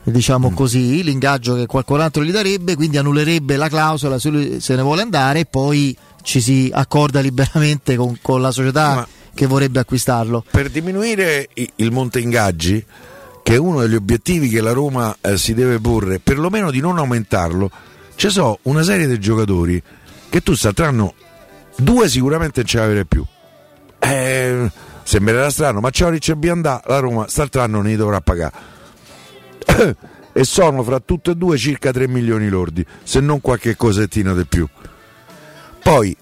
Mm. 0.08 0.12
diciamo 0.14 0.52
così, 0.52 1.04
l'ingaggio 1.04 1.56
che 1.56 1.66
qualcun 1.66 2.00
altro 2.00 2.24
gli 2.24 2.32
darebbe, 2.32 2.76
quindi 2.76 2.98
annullerebbe 2.98 3.58
la 3.58 3.68
clausola 3.68 4.18
se 4.18 4.30
lui 4.30 4.60
se 4.62 4.76
ne 4.76 4.82
vuole 4.82 5.02
andare 5.02 5.42
e 5.42 5.46
poi 5.46 5.96
ci 6.24 6.40
si 6.40 6.70
accorda 6.74 7.20
liberamente 7.20 7.98
con, 7.98 8.18
con 8.22 8.42
la 8.42 8.52
società 8.52 8.96
Ma- 8.96 9.08
che 9.34 9.46
vorrebbe 9.46 9.80
acquistarlo. 9.80 10.46
Per 10.50 10.70
diminuire 10.70 11.50
il 11.76 11.92
monte 11.92 12.20
ingaggi, 12.22 12.84
che 13.44 13.54
è 13.54 13.58
uno 13.58 13.82
degli 13.82 13.96
obiettivi 13.96 14.50
che 14.50 14.62
la 14.62 14.72
Roma 14.72 15.16
eh, 15.22 15.38
si 15.38 15.54
deve 15.54 15.80
porre, 15.80 16.20
perlomeno 16.20 16.72
di 16.72 16.80
non 16.80 16.98
aumentarlo, 16.98 17.70
ci 18.16 18.30
sono 18.30 18.60
una 18.64 18.84
serie 18.84 19.08
di 19.08 19.20
giocatori 19.20 19.82
che 20.30 20.42
tu 20.42 20.54
salteranno 20.54 21.14
due 21.78 22.08
sicuramente 22.08 22.60
non 22.62 22.66
ce 22.66 22.78
l'avere 22.78 23.06
più. 23.06 23.24
Eh, 24.00 24.70
sembrerà 25.04 25.50
strano, 25.50 25.80
ma 25.80 25.90
Cioric 25.90 26.30
e 26.30 26.36
Biandà 26.36 26.82
la 26.86 27.00
Roma 27.00 27.28
salteranno 27.28 27.82
ne 27.82 27.96
dovrà 27.96 28.22
pagare. 28.22 28.54
e 30.32 30.44
sono 30.44 30.84
fra 30.84 31.00
tutte 31.00 31.32
e 31.32 31.36
due 31.36 31.58
circa 31.58 31.92
3 31.92 32.08
milioni 32.08 32.50
lordi, 32.50 32.86
se 33.04 33.20
non 33.20 33.42
qualche 33.42 33.76
cosettina 33.76 34.34
di 34.34 34.46
più. 34.46 34.68
Poi, 35.82 36.16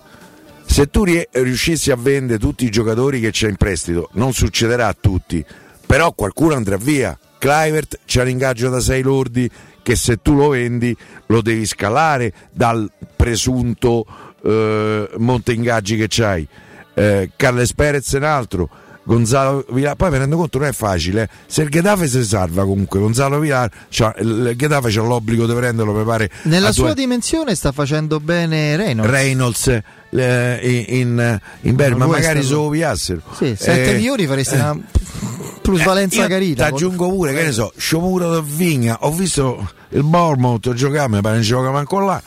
se 0.65 0.89
tu 0.89 1.03
riuscissi 1.03 1.91
a 1.91 1.95
vendere 1.95 2.39
tutti 2.39 2.65
i 2.65 2.69
giocatori 2.69 3.19
che 3.19 3.31
c'è 3.31 3.49
in 3.49 3.55
prestito, 3.55 4.09
non 4.13 4.33
succederà 4.33 4.87
a 4.87 4.95
tutti, 4.99 5.43
però 5.87 6.11
qualcuno 6.11 6.53
andrà 6.53 6.77
via. 6.77 7.17
Clivert 7.39 7.99
c'ha 8.05 8.23
l'ingaggio 8.23 8.69
da 8.69 8.79
6 8.79 9.01
lordi 9.01 9.49
che 9.81 9.95
se 9.95 10.21
tu 10.21 10.35
lo 10.35 10.49
vendi 10.49 10.95
lo 11.27 11.41
devi 11.41 11.65
scalare 11.65 12.33
dal 12.51 12.91
presunto 13.15 14.05
eh, 14.43 15.09
monte 15.17 15.53
ingaggi 15.53 15.95
che 15.95 16.07
c'hai. 16.09 16.47
Eh, 16.93 17.31
Carles 17.35 17.73
Perez 17.73 18.13
è 18.13 18.17
un 18.17 18.23
altro. 18.23 18.69
Gonzalo 19.07 19.65
Villar, 19.69 19.95
poi 19.95 20.11
mi 20.11 20.17
rendo 20.17 20.35
conto 20.35 20.57
non 20.59 20.67
è 20.67 20.73
facile, 20.73 21.23
eh. 21.23 21.29
se 21.47 21.61
il 21.61 21.69
Getafe 21.69 22.07
si 22.09 22.25
salva 22.25 22.65
comunque, 22.65 22.99
Gonzalo 22.99 23.39
Villar, 23.39 23.71
c'ha- 23.89 24.13
il 24.19 24.53
Getafe 24.57 24.89
c'ha 24.89 25.01
l'obbligo 25.01 25.45
di 25.47 25.53
prenderlo, 25.53 25.93
mi 25.93 26.03
pare. 26.03 26.29
Nella 26.43 26.73
sua 26.73 26.87
due- 26.87 26.95
dimensione 26.95 27.55
sta 27.55 27.71
facendo 27.71 28.19
bene 28.19 28.75
Reynolds. 28.75 29.09
Reynolds 29.09 29.67
eh, 30.09 30.85
in, 30.89 31.39
in, 31.61 31.75
Berma, 31.75 32.05
Ma 32.05 32.11
magari 32.15 32.39
questo- 32.39 32.63
so 32.63 32.69
piassero. 32.69 33.21
Sì, 33.33 33.55
7 33.57 33.93
milioni 33.93 34.27
faresti 34.27 34.55
una 34.55 34.77
plusvalenza 35.61 36.21
Io 36.23 36.27
carina. 36.27 36.55
Ti 36.67 36.73
aggiungo 36.73 37.09
pure, 37.09 37.33
che 37.33 37.43
ne 37.43 37.51
so, 37.53 37.71
Sciomuro 37.77 38.29
da 38.29 38.41
Vigna, 38.41 38.97
ho 39.01 39.11
visto 39.11 39.71
il 39.89 40.03
Bournemouth 40.03 40.73
giocare, 40.73 41.07
mi 41.07 41.21
pare 41.21 41.35
non 41.35 41.43
gioca 41.43 41.71
manco 41.71 41.99
là. 41.99 42.21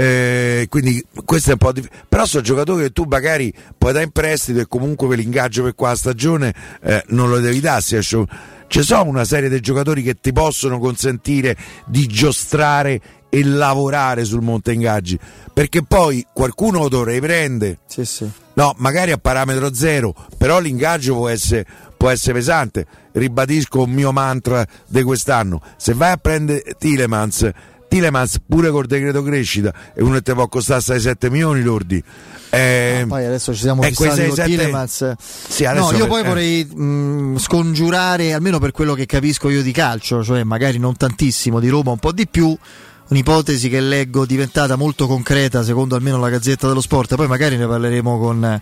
Eh, 0.00 0.66
quindi 0.68 1.04
questo 1.24 1.48
è 1.48 1.52
un 1.54 1.58
po' 1.58 1.72
di... 1.72 1.84
però 2.08 2.24
sono 2.24 2.44
giocatori 2.44 2.84
che 2.84 2.92
tu 2.92 3.02
magari 3.08 3.52
puoi 3.76 3.92
dare 3.92 4.04
in 4.04 4.12
prestito 4.12 4.60
e 4.60 4.68
comunque 4.68 5.08
per 5.08 5.18
l'ingaggio 5.18 5.64
per 5.64 5.74
qua 5.74 5.96
stagione 5.96 6.54
eh, 6.82 7.02
non 7.08 7.28
lo 7.28 7.40
devi 7.40 7.58
darsi 7.58 8.00
ci 8.00 8.82
sono 8.82 9.08
una 9.08 9.24
serie 9.24 9.48
di 9.48 9.58
giocatori 9.58 10.04
che 10.04 10.20
ti 10.20 10.32
possono 10.32 10.78
consentire 10.78 11.56
di 11.84 12.06
giostrare 12.06 13.00
e 13.28 13.42
lavorare 13.42 14.24
sul 14.24 14.40
monte 14.40 14.70
ingaggi 14.70 15.18
perché 15.52 15.82
poi 15.82 16.24
qualcuno 16.32 16.78
lo 16.78 16.88
dovrei 16.88 17.18
prendere 17.18 17.80
Sì, 17.86 18.04
sì. 18.04 18.30
No, 18.54 18.74
magari 18.78 19.12
a 19.12 19.18
parametro 19.18 19.72
zero, 19.72 20.14
però 20.36 20.58
l'ingaggio 20.58 21.14
può 21.14 21.28
essere, 21.28 21.64
può 21.96 22.08
essere 22.08 22.32
pesante. 22.34 22.86
Ribadisco 23.12 23.82
un 23.82 23.90
mio 23.90 24.10
mantra 24.10 24.66
di 24.88 25.00
quest'anno. 25.04 25.62
Se 25.76 25.94
vai 25.94 26.10
a 26.10 26.16
prendere 26.16 26.64
Tilemans, 26.76 27.48
Tilemans 27.88 28.38
pure 28.46 28.70
col 28.70 28.86
decreto 28.86 29.22
crescita 29.22 29.72
è 29.94 30.00
uno 30.00 30.14
che 30.14 30.22
ti 30.22 30.32
può 30.32 30.46
costare 30.48 30.80
6-7 30.80 31.30
milioni 31.30 31.62
lordi. 31.62 32.02
Eh, 32.50 33.04
Poi 33.06 33.24
adesso 33.24 33.52
ci 33.54 33.60
siamo 33.60 33.82
e 33.82 33.88
fissati 33.88 34.26
con 34.26 34.36
6-7 34.36 34.44
Tielemans. 34.44 35.14
Sì, 35.18 35.64
no, 35.64 35.90
io 35.92 35.98
per- 35.98 36.06
poi 36.06 36.20
eh. 36.20 36.24
vorrei 36.24 36.64
mh, 36.64 37.38
scongiurare, 37.38 38.32
almeno 38.32 38.58
per 38.58 38.70
quello 38.70 38.94
che 38.94 39.06
capisco 39.06 39.48
io 39.48 39.62
di 39.62 39.72
calcio, 39.72 40.22
cioè 40.22 40.44
magari 40.44 40.78
non 40.78 40.96
tantissimo, 40.96 41.60
di 41.60 41.68
Roma 41.68 41.90
un 41.90 41.98
po' 41.98 42.12
di 42.12 42.26
più, 42.26 42.56
un'ipotesi 43.08 43.68
che 43.68 43.80
leggo 43.80 44.26
diventata 44.26 44.76
molto 44.76 45.06
concreta, 45.06 45.62
secondo 45.62 45.94
almeno 45.94 46.18
la 46.18 46.28
Gazzetta 46.28 46.68
dello 46.68 46.80
Sport, 46.80 47.14
poi 47.16 47.26
magari 47.26 47.56
ne 47.56 47.66
parleremo 47.66 48.18
con, 48.18 48.60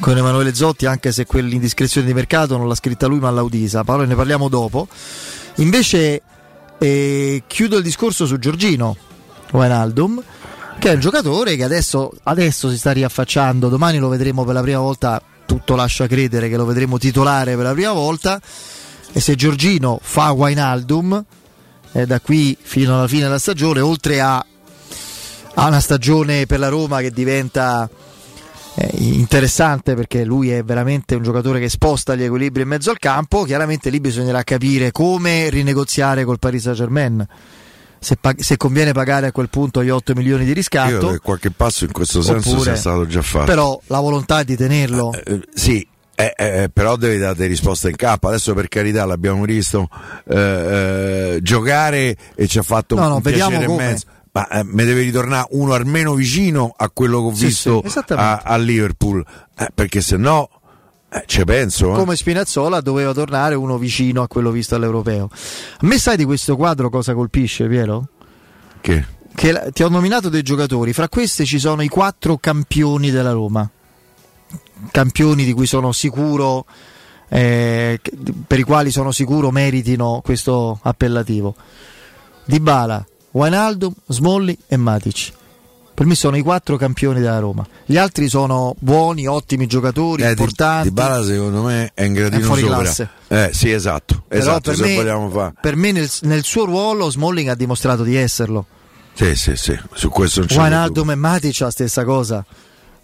con 0.00 0.16
Emanuele 0.16 0.54
Zotti, 0.54 0.86
anche 0.86 1.12
se 1.12 1.26
quell'indiscrezione 1.26 2.06
di 2.06 2.14
mercato 2.14 2.56
non 2.56 2.68
l'ha 2.68 2.74
scritta 2.74 3.06
lui 3.06 3.18
ma 3.18 3.30
l'Audisa, 3.30 3.84
Paolo 3.84 4.04
ne 4.04 4.14
parliamo 4.14 4.48
dopo. 4.48 4.86
Invece 5.56 6.22
eh, 6.78 7.42
chiudo 7.46 7.76
il 7.76 7.82
discorso 7.82 8.26
su 8.26 8.38
Giorgino 8.38 8.96
Wijnaldum 9.52 10.22
che 10.78 10.90
è 10.90 10.94
un 10.94 11.00
giocatore 11.00 11.56
che 11.56 11.64
adesso, 11.64 12.12
adesso 12.24 12.70
si 12.70 12.76
sta 12.76 12.92
riaffacciando, 12.92 13.68
domani 13.68 13.98
lo 13.98 14.08
vedremo 14.08 14.44
per 14.44 14.54
la 14.54 14.60
prima 14.60 14.78
volta, 14.78 15.20
tutto 15.46 15.74
lascia 15.74 16.06
credere 16.06 16.48
che 16.48 16.56
lo 16.56 16.64
vedremo 16.64 16.98
titolare 16.98 17.54
per 17.54 17.64
la 17.64 17.72
prima 17.72 17.92
volta. 17.92 18.40
E 19.12 19.20
se 19.20 19.34
Giorgino 19.34 19.98
fa 20.02 20.30
Wijnaldum 20.32 21.24
eh, 21.92 22.06
da 22.06 22.20
qui 22.20 22.56
fino 22.60 22.98
alla 22.98 23.08
fine 23.08 23.22
della 23.22 23.38
stagione, 23.38 23.80
oltre 23.80 24.20
a, 24.20 24.36
a 25.54 25.66
una 25.66 25.80
stagione 25.80 26.44
per 26.46 26.58
la 26.58 26.68
Roma 26.68 27.00
che 27.00 27.10
diventa 27.10 27.88
interessante 28.98 29.94
perché 29.94 30.24
lui 30.24 30.50
è 30.50 30.62
veramente 30.62 31.14
un 31.14 31.22
giocatore 31.22 31.60
che 31.60 31.68
sposta 31.68 32.14
gli 32.14 32.22
equilibri 32.22 32.62
in 32.62 32.68
mezzo 32.68 32.90
al 32.90 32.98
campo, 32.98 33.44
chiaramente 33.44 33.90
lì 33.90 34.00
bisognerà 34.00 34.42
capire 34.42 34.92
come 34.92 35.48
rinegoziare 35.48 36.24
col 36.24 36.38
Paris 36.38 36.62
Saint 36.62 36.76
Germain. 36.78 37.26
Se, 37.98 38.16
pag- 38.20 38.40
se 38.40 38.56
conviene 38.56 38.92
pagare 38.92 39.28
a 39.28 39.32
quel 39.32 39.48
punto 39.48 39.82
gli 39.82 39.88
8 39.88 40.12
milioni 40.14 40.42
di 40.44 40.50
Io 40.50 40.54
riscatto, 40.54 41.08
che 41.10 41.18
qualche 41.18 41.50
passo 41.50 41.84
in 41.84 41.92
questo 41.92 42.20
senso 42.22 42.50
Oppure- 42.50 42.64
sia 42.64 42.76
stato 42.76 43.06
già 43.06 43.22
fatto. 43.22 43.46
però 43.46 43.80
la 43.86 44.00
volontà 44.00 44.42
di 44.42 44.54
tenerlo. 44.54 45.12
Eh, 45.14 45.40
sì, 45.54 45.84
eh, 46.14 46.34
eh, 46.36 46.70
però 46.72 46.96
devi 46.96 47.18
dare 47.18 47.46
risposte 47.46 47.88
in 47.88 47.96
campo. 47.96 48.28
Adesso 48.28 48.52
per 48.54 48.68
carità 48.68 49.06
l'abbiamo 49.06 49.42
visto 49.44 49.88
eh, 50.28 50.36
eh, 50.36 51.38
giocare 51.42 52.16
e 52.34 52.46
ci 52.46 52.58
ha 52.58 52.62
fatto 52.62 52.94
No, 52.94 53.02
un, 53.02 53.08
no, 53.08 53.14
un 53.16 53.22
piacere 53.22 53.64
e 53.64 53.68
mezzo. 53.68 54.06
Ma 54.36 54.46
eh, 54.48 54.64
mi 54.64 54.84
deve 54.84 55.00
ritornare 55.00 55.46
uno 55.52 55.72
almeno 55.72 56.12
vicino 56.12 56.74
a 56.76 56.90
quello 56.90 57.20
che 57.20 57.26
ho 57.28 57.34
Sì, 57.34 57.46
visto 57.46 57.82
sì, 57.86 57.98
a, 58.08 58.42
a 58.44 58.56
Liverpool. 58.58 59.24
Eh, 59.56 59.68
perché 59.74 60.02
se 60.02 60.18
no 60.18 60.50
eh, 61.08 61.22
ci 61.24 61.42
penso. 61.44 61.92
eh. 61.94 61.96
come 61.96 62.16
Spinazzola 62.16 62.82
doveva 62.82 63.14
tornare 63.14 63.54
uno 63.54 63.78
vicino 63.78 64.20
a 64.20 64.28
quello 64.28 64.50
visto 64.50 64.74
all'europeo. 64.74 65.30
A 65.32 65.86
me 65.86 65.96
sai 65.98 66.18
di 66.18 66.24
questo 66.26 66.54
quadro 66.54 66.90
cosa 66.90 67.14
colpisce, 67.14 67.66
Piero? 67.66 68.08
Che? 68.82 69.06
Che 69.34 69.70
ti 69.72 69.82
ho 69.82 69.88
nominato 69.88 70.28
dei 70.28 70.42
giocatori, 70.42 70.92
fra 70.92 71.08
questi 71.08 71.46
ci 71.46 71.58
sono 71.58 71.80
i 71.80 71.88
quattro 71.88 72.36
campioni 72.36 73.10
della 73.10 73.32
Roma. 73.32 73.66
Campioni 74.90 75.44
di 75.44 75.54
cui 75.54 75.66
sono 75.66 75.92
sicuro, 75.92 76.66
eh, 77.30 77.98
per 78.46 78.58
i 78.58 78.62
quali 78.64 78.90
sono 78.90 79.12
sicuro 79.12 79.50
meritino 79.50 80.20
questo 80.22 80.78
appellativo. 80.82 81.54
Dybala, 82.44 83.06
Wijnaldum, 83.36 83.92
Smolli 84.08 84.56
e 84.66 84.76
Matic. 84.78 85.32
Per 85.92 86.06
me 86.06 86.14
sono 86.14 86.36
i 86.36 86.42
quattro 86.42 86.76
campioni 86.76 87.20
della 87.20 87.38
Roma. 87.38 87.66
Gli 87.84 87.96
altri 87.98 88.28
sono 88.28 88.74
buoni, 88.78 89.26
ottimi 89.26 89.66
giocatori, 89.66 90.22
Eh, 90.22 90.26
di, 90.26 90.30
importanti. 90.32 90.88
di 90.88 90.94
Bala 90.94 91.22
secondo 91.22 91.62
me 91.62 91.90
è 91.92 92.06
un 92.06 92.12
gradino 92.14 92.40
È 92.42 92.44
fuori 92.44 92.60
sopra. 92.62 92.76
classe. 92.78 93.08
Eh, 93.28 93.50
sì, 93.52 93.70
esatto. 93.70 94.24
Però 94.26 94.40
esatto 94.40 94.70
per 94.70 94.74
se 94.76 94.82
me, 94.86 94.94
vogliamo 94.96 95.28
fare. 95.30 95.52
per 95.60 95.76
me 95.76 95.92
nel, 95.92 96.10
nel 96.22 96.44
suo 96.44 96.64
ruolo 96.64 97.10
Smalling 97.10 97.48
ha 97.48 97.54
dimostrato 97.54 98.02
di 98.04 98.14
esserlo. 98.16 98.66
Sì, 99.12 99.34
sì, 99.34 99.54
sì, 99.56 99.78
su 99.94 100.08
questo 100.08 100.40
non 100.40 100.48
c'è 100.48 100.58
Wijnaldum 100.58 101.10
e 101.10 101.14
Matic 101.14 101.60
la 101.60 101.70
stessa 101.70 102.04
cosa. 102.04 102.44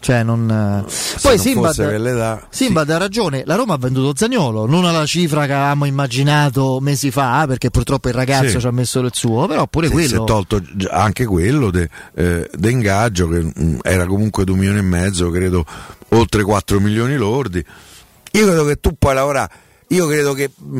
Cioè 0.03 0.25
non... 0.25 0.51
eh. 0.85 0.91
Se 0.91 1.19
Poi 1.23 1.37
non 1.37 1.45
Simbad, 1.45 2.43
Simbad 2.51 2.91
ha 2.91 2.97
ragione, 2.99 3.45
la 3.47 3.55
Roma 3.55 3.75
ha 3.75 3.79
venduto 3.79 4.13
Zagnolo, 4.17 4.67
non 4.67 4.85
alla 4.85 5.07
cifra 5.07 5.47
che 5.47 5.53
avevamo 5.53 5.85
immaginato 5.85 6.81
mesi 6.81 7.13
fa, 7.13 7.45
perché 7.47 7.71
purtroppo 7.71 8.09
il 8.09 8.15
ragazzo 8.15 8.49
Sì. 8.49 8.59
ci 8.59 8.67
ha 8.67 8.73
messo 8.73 8.99
il 8.99 9.11
suo, 9.15 9.47
però 9.47 9.65
pure 9.69 9.87
Sì, 9.87 9.93
Si 9.93 10.09
quello... 10.09 10.25
è 10.25 10.27
tolto 10.27 10.61
anche 10.91 11.25
quello 11.25 11.71
de, 11.71 11.89
eh, 12.17 12.51
de 12.53 12.69
che 13.29 13.43
mm, 13.57 13.79
era 13.83 14.05
comunque 14.07 14.43
2 14.45 14.57
milioni 14.57 14.79
e 14.79 14.83
mezzo, 14.83 15.31
credo 15.31 15.65
oltre 16.09 16.43
4 16.43 16.81
milioni 16.81 17.15
lordi. 17.17 17.65
Io 18.33 18.45
credo 18.47 18.65
che 18.65 18.81
tu 18.81 18.97
puoi 18.99 19.15
lavorare, 19.15 19.51
io 19.89 20.09
credo 20.09 20.33
che 20.33 20.51
mm, 20.61 20.79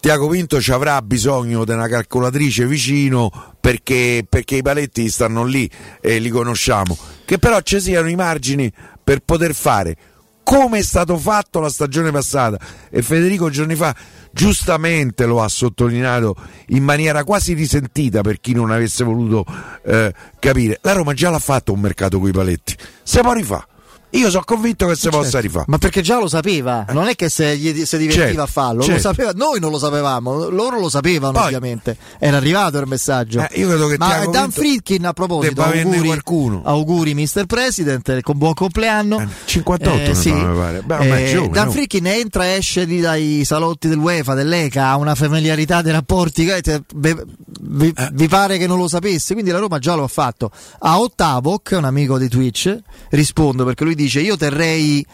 Tiago 0.00 0.28
Pinto 0.28 0.60
ci 0.60 0.70
avrà 0.70 1.02
bisogno 1.02 1.64
di 1.64 1.72
una 1.72 1.88
calcolatrice 1.88 2.66
vicino 2.66 3.30
perché, 3.60 4.24
perché 4.28 4.56
i 4.56 4.62
paletti 4.62 5.08
stanno 5.10 5.44
lì 5.44 5.68
e 6.00 6.18
li 6.18 6.30
conosciamo. 6.30 6.96
Che 7.24 7.38
però 7.38 7.60
ci 7.60 7.80
siano 7.80 8.08
i 8.08 8.14
margini 8.14 8.72
per 9.02 9.20
poter 9.20 9.54
fare 9.54 9.96
come 10.48 10.78
è 10.78 10.82
stato 10.82 11.18
fatto 11.18 11.60
la 11.60 11.68
stagione 11.68 12.10
passata. 12.10 12.58
E 12.88 13.02
Federico 13.02 13.50
giorni 13.50 13.74
fa 13.74 13.94
giustamente 14.32 15.26
lo 15.26 15.42
ha 15.42 15.48
sottolineato 15.48 16.34
in 16.68 16.82
maniera 16.84 17.22
quasi 17.22 17.52
risentita 17.52 18.22
per 18.22 18.40
chi 18.40 18.54
non 18.54 18.70
avesse 18.70 19.04
voluto 19.04 19.44
eh, 19.84 20.14
capire. 20.38 20.78
La 20.80 20.92
Roma 20.92 21.12
già 21.12 21.28
l'ha 21.28 21.38
fatto 21.38 21.74
un 21.74 21.80
mercato 21.80 22.18
coi 22.18 22.32
paletti. 22.32 22.74
Se 23.02 23.20
può 23.20 23.34
rifà 23.34 23.67
io 24.10 24.30
sono 24.30 24.42
convinto 24.44 24.86
che 24.86 24.96
si 24.96 25.08
possa 25.08 25.22
Certo, 25.30 25.40
rifare 25.46 25.64
Ma 25.68 25.78
perché 25.78 26.00
già 26.00 26.18
lo 26.18 26.28
sapeva, 26.28 26.86
non 26.90 27.08
è 27.08 27.14
che 27.14 27.28
se 27.28 27.56
gli 27.56 27.84
si 27.84 27.96
divertiva 27.98 28.26
Certo, 28.26 28.42
a 28.42 28.46
farlo, 28.46 28.78
lo 28.78 28.82
certo. 28.84 29.00
sapeva, 29.02 29.32
noi 29.34 29.60
non 29.60 29.70
lo 29.70 29.78
sapevamo, 29.78 30.48
loro 30.48 30.78
lo 30.80 30.88
sapevano 30.88 31.32
Poi- 31.32 31.44
ovviamente, 31.46 31.96
era 32.18 32.36
arrivato 32.38 32.78
il 32.78 32.86
messaggio. 32.86 33.40
Eh, 33.50 33.60
io 33.60 33.68
credo 33.68 33.86
che 33.88 33.96
Ma 33.98 34.26
Dan 34.26 34.50
Friedkin 34.50 35.04
a 35.06 35.12
proposito, 35.12 35.62
auguri, 35.62 36.06
qualcuno. 36.06 36.62
auguri 36.64 37.14
Mr. 37.14 37.44
President, 37.46 38.20
con 38.22 38.38
buon 38.38 38.54
compleanno. 38.54 39.26
58 39.44 40.10
Eh, 40.10 40.14
sì. 40.14 40.32
mi 40.32 40.56
pare. 40.56 40.82
Beh, 40.82 40.98
è 40.98 41.22
Eh, 41.24 41.32
giovane, 41.32 41.52
Dan 41.52 41.66
no? 41.66 41.72
Friedkin 41.72 42.06
entra 42.06 42.46
e 42.46 42.56
esce 42.56 42.86
di 42.86 43.00
dai 43.00 43.42
salotti 43.44 43.88
dell'UEFA, 43.88 44.34
dell'ECA, 44.34 44.86
ha 44.88 44.96
una 44.96 45.14
familiarità 45.14 45.82
dei 45.82 45.92
rapporti, 45.92 46.44
che 46.44 46.60
te- 46.62 46.82
vi, 46.94 47.92
Eh. 47.94 48.08
vi 48.12 48.28
pare 48.28 48.56
che 48.58 48.66
non 48.66 48.78
lo 48.78 48.88
sapesse, 48.88 49.34
quindi 49.34 49.50
la 49.50 49.58
Roma 49.58 49.78
già 49.78 49.94
lo 49.94 50.04
ha 50.04 50.08
fatto. 50.08 50.50
A 50.80 51.00
Ottavok, 51.00 51.74
un 51.76 51.84
amico 51.84 52.18
di 52.18 52.28
Twitch, 52.28 52.76
rispondo 53.10 53.64
perché 53.64 53.84
lui 53.84 53.94
dice 53.98 54.20
io 54.20 54.36
terrei 54.36 55.04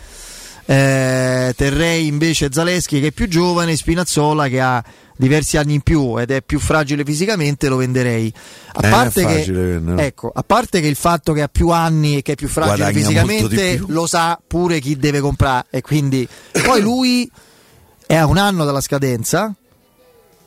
eh, 0.67 1.53
terrei 1.57 2.07
invece 2.07 2.49
Zaleschi 2.51 3.01
che 3.01 3.09
è 3.09 3.13
più 3.13 3.29
giovane, 3.29 3.77
Spinazzola 3.77 4.49
che 4.49 4.61
ha 4.61 4.83
diversi 5.17 5.57
anni 5.57 5.75
in 5.75 5.81
più 5.83 6.19
ed 6.19 6.31
è 6.31 6.43
più 6.43 6.59
fragile 6.59 7.05
fisicamente, 7.05 7.69
lo 7.69 7.77
venderei. 7.77 8.33
A, 8.73 8.87
Eh, 8.87 8.91
parte, 8.91 9.23
è 9.23 9.27
che, 9.27 9.35
facile 9.39 9.65
venderlo. 9.67 10.01
ecco, 10.01 10.33
a 10.35 10.43
parte 10.43 10.81
che 10.81 10.87
il 10.87 10.97
fatto 10.97 11.33
che 11.33 11.43
ha 11.43 11.49
più 11.49 11.69
anni 11.69 12.17
e 12.17 12.23
che 12.23 12.33
è 12.33 12.35
più 12.35 12.49
fragile 12.49 12.77
Guadagna 12.93 12.99
fisicamente 12.99 13.83
lo 13.89 14.07
sa 14.07 14.41
pure 14.47 14.81
chi 14.81 14.97
deve 14.97 15.21
comprare 15.21 15.67
e 15.71 15.81
quindi 15.83 16.27
poi 16.65 16.81
lui 16.81 17.31
è 18.07 18.17
a 18.17 18.27
un 18.27 18.39
anno 18.39 18.65
dalla 18.65 18.81
scadenza 18.81 19.55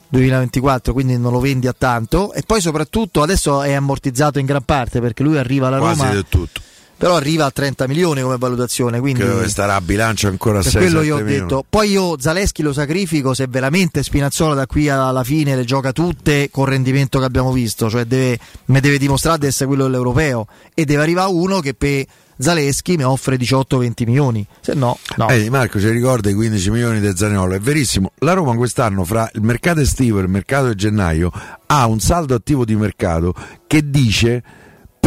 2024 0.09 0.93
quindi 0.93 1.17
non 1.17 1.31
lo 1.31 1.39
vendi 1.39 1.67
a 1.67 1.75
tanto 1.77 2.33
e 2.33 2.41
poi 2.45 2.61
soprattutto 2.61 3.21
adesso 3.21 3.61
è 3.61 3.73
ammortizzato 3.73 4.39
in 4.39 4.45
gran 4.45 4.63
parte 4.63 4.99
perché 4.99 5.23
lui 5.23 5.37
arriva 5.37 5.67
alla 5.67 5.79
Quasi 5.79 5.99
Roma 5.99 6.11
del 6.13 6.25
tutto. 6.27 6.61
Però 6.97 7.15
arriva 7.15 7.45
a 7.45 7.51
30 7.51 7.87
milioni 7.87 8.21
come 8.21 8.37
valutazione 8.37 8.99
quindi 8.99 9.21
che 9.21 9.49
starà 9.49 9.75
a 9.75 9.81
bilancio 9.81 10.27
ancora 10.27 10.59
a 10.59 10.61
per 10.63 10.71
6 10.71 10.81
quello 10.81 11.01
io 11.03 11.15
ho 11.17 11.21
detto. 11.21 11.65
poi 11.69 11.91
io 11.91 12.19
Zaleschi 12.19 12.63
lo 12.63 12.73
sacrifico 12.73 13.33
se 13.33 13.45
veramente 13.47 14.01
Spinazzola 14.01 14.55
da 14.55 14.65
qui 14.65 14.89
alla 14.89 15.23
fine 15.23 15.55
le 15.55 15.63
gioca 15.63 15.91
tutte 15.91 16.49
col 16.49 16.67
rendimento 16.67 17.19
che 17.19 17.25
abbiamo 17.25 17.51
visto 17.51 17.89
cioè 17.89 18.05
deve, 18.05 18.39
me 18.65 18.79
deve 18.79 18.97
dimostrare 18.97 19.39
di 19.39 19.45
essere 19.47 19.67
quello 19.67 19.83
dell'europeo. 19.83 20.47
E 20.73 20.85
deve 20.85 21.01
arrivare 21.01 21.31
uno 21.31 21.59
che 21.59 21.73
per 21.73 22.05
Zaleschi 22.39 22.97
mi 22.97 23.03
offre 23.03 23.35
18-20 23.35 23.91
milioni 24.05 24.45
se 24.61 24.75
no 24.75 24.97
no. 25.15 25.27
Eh, 25.29 25.49
Marco 25.49 25.79
ci 25.79 25.89
ricorda 25.89 26.29
i 26.29 26.33
15 26.33 26.69
milioni 26.69 26.99
del 26.99 27.17
Zaniolo, 27.17 27.55
è 27.55 27.59
verissimo. 27.59 28.11
La 28.19 28.33
Roma 28.33 28.55
quest'anno 28.55 29.03
fra 29.03 29.29
il 29.33 29.41
mercato 29.41 29.79
estivo 29.79 30.19
e 30.19 30.23
il 30.23 30.29
mercato 30.29 30.67
di 30.67 30.75
gennaio 30.75 31.31
ha 31.65 31.85
un 31.87 31.99
saldo 31.99 32.35
attivo 32.35 32.63
di 32.63 32.75
mercato 32.75 33.33
che 33.65 33.89
dice 33.89 34.43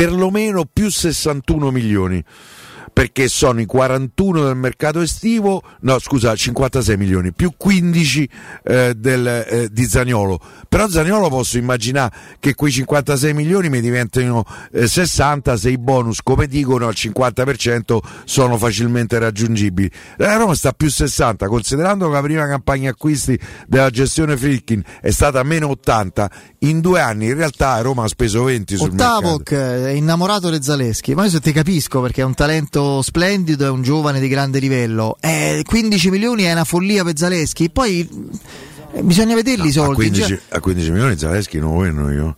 perlomeno 0.01 0.65
più 0.65 0.89
61 0.89 1.71
milioni. 1.71 2.25
Perché 2.93 3.29
sono 3.29 3.61
i 3.61 3.67
41 3.67 4.45
del 4.45 4.57
mercato 4.57 5.01
estivo, 5.01 5.63
no 5.81 5.99
scusa, 5.99 6.35
56 6.35 6.97
milioni, 6.97 7.33
più 7.33 7.53
15 7.57 8.31
eh, 8.65 8.95
del, 8.95 9.27
eh, 9.27 9.69
di 9.71 9.85
Zaniolo. 9.85 10.39
Però 10.69 10.89
Zaniolo 10.89 11.29
posso 11.29 11.59
immaginare 11.59 12.13
che 12.39 12.55
quei 12.55 12.73
56 12.73 13.33
milioni 13.35 13.69
mi 13.69 13.81
diventino 13.81 14.45
eh, 14.73 14.87
60 14.87 15.57
se 15.57 15.71
i 15.71 15.79
bonus, 15.79 16.21
come 16.23 16.47
dicono, 16.47 16.87
al 16.87 16.95
50% 16.97 17.99
sono 18.25 18.59
facilmente 18.59 19.19
raggiungibili. 19.19 19.91
La 20.17 20.37
Roma 20.37 20.55
sta 20.55 20.73
più 20.73 20.91
60, 20.91 21.47
considerando 21.47 22.07
che 22.07 22.13
la 22.13 22.23
prima 22.23 22.47
campagna 22.47 22.91
acquisti 22.91 23.39
della 23.67 23.91
gestione 23.91 24.37
Fritkin 24.37 24.83
è 25.01 25.11
stata 25.11 25.43
meno 25.43 25.69
80, 25.69 26.31
in 26.61 26.81
due 26.81 27.01
anni 27.01 27.27
in 27.27 27.35
realtà 27.35 27.81
Roma 27.81 28.05
ha 28.05 28.09
speso 28.09 28.45
20 28.45 28.77
sul 28.77 28.91
mercato. 28.91 29.17
Ottavok 29.17 29.53
è 29.53 29.91
innamorato 29.91 30.51
di 30.51 30.63
Zaleschi, 30.63 31.15
ma 31.15 31.25
io 31.25 31.31
se 31.31 31.41
ti 31.41 31.53
capisco 31.53 32.01
perché 32.01 32.23
è 32.23 32.25
un 32.25 32.35
talento 32.35 32.80
splendido, 33.03 33.67
è 33.67 33.71
un 33.71 33.83
giovane 33.83 34.21
di 34.21 34.29
grande 34.29 34.59
livello. 34.59 35.17
Eh, 35.21 35.63
15 35.67 36.11
milioni 36.11 36.45
è 36.45 36.53
una 36.53 36.65
follia 36.65 37.05
per 37.05 37.17
Zaleschi, 37.17 37.71
poi 37.71 38.09
eh, 38.93 39.03
bisogna 39.03 39.35
vederli 39.35 39.67
i 39.67 39.71
a, 39.71 39.73
soldi. 39.73 39.95
15, 39.95 40.23
Cioè, 40.27 40.41
a 40.49 40.61
15 40.61 40.91
milioni 40.91 41.19
Zaleschi 41.19 41.59
non 41.59 41.71
lo 41.71 41.75
vogliono 41.77 42.13
io. 42.13 42.37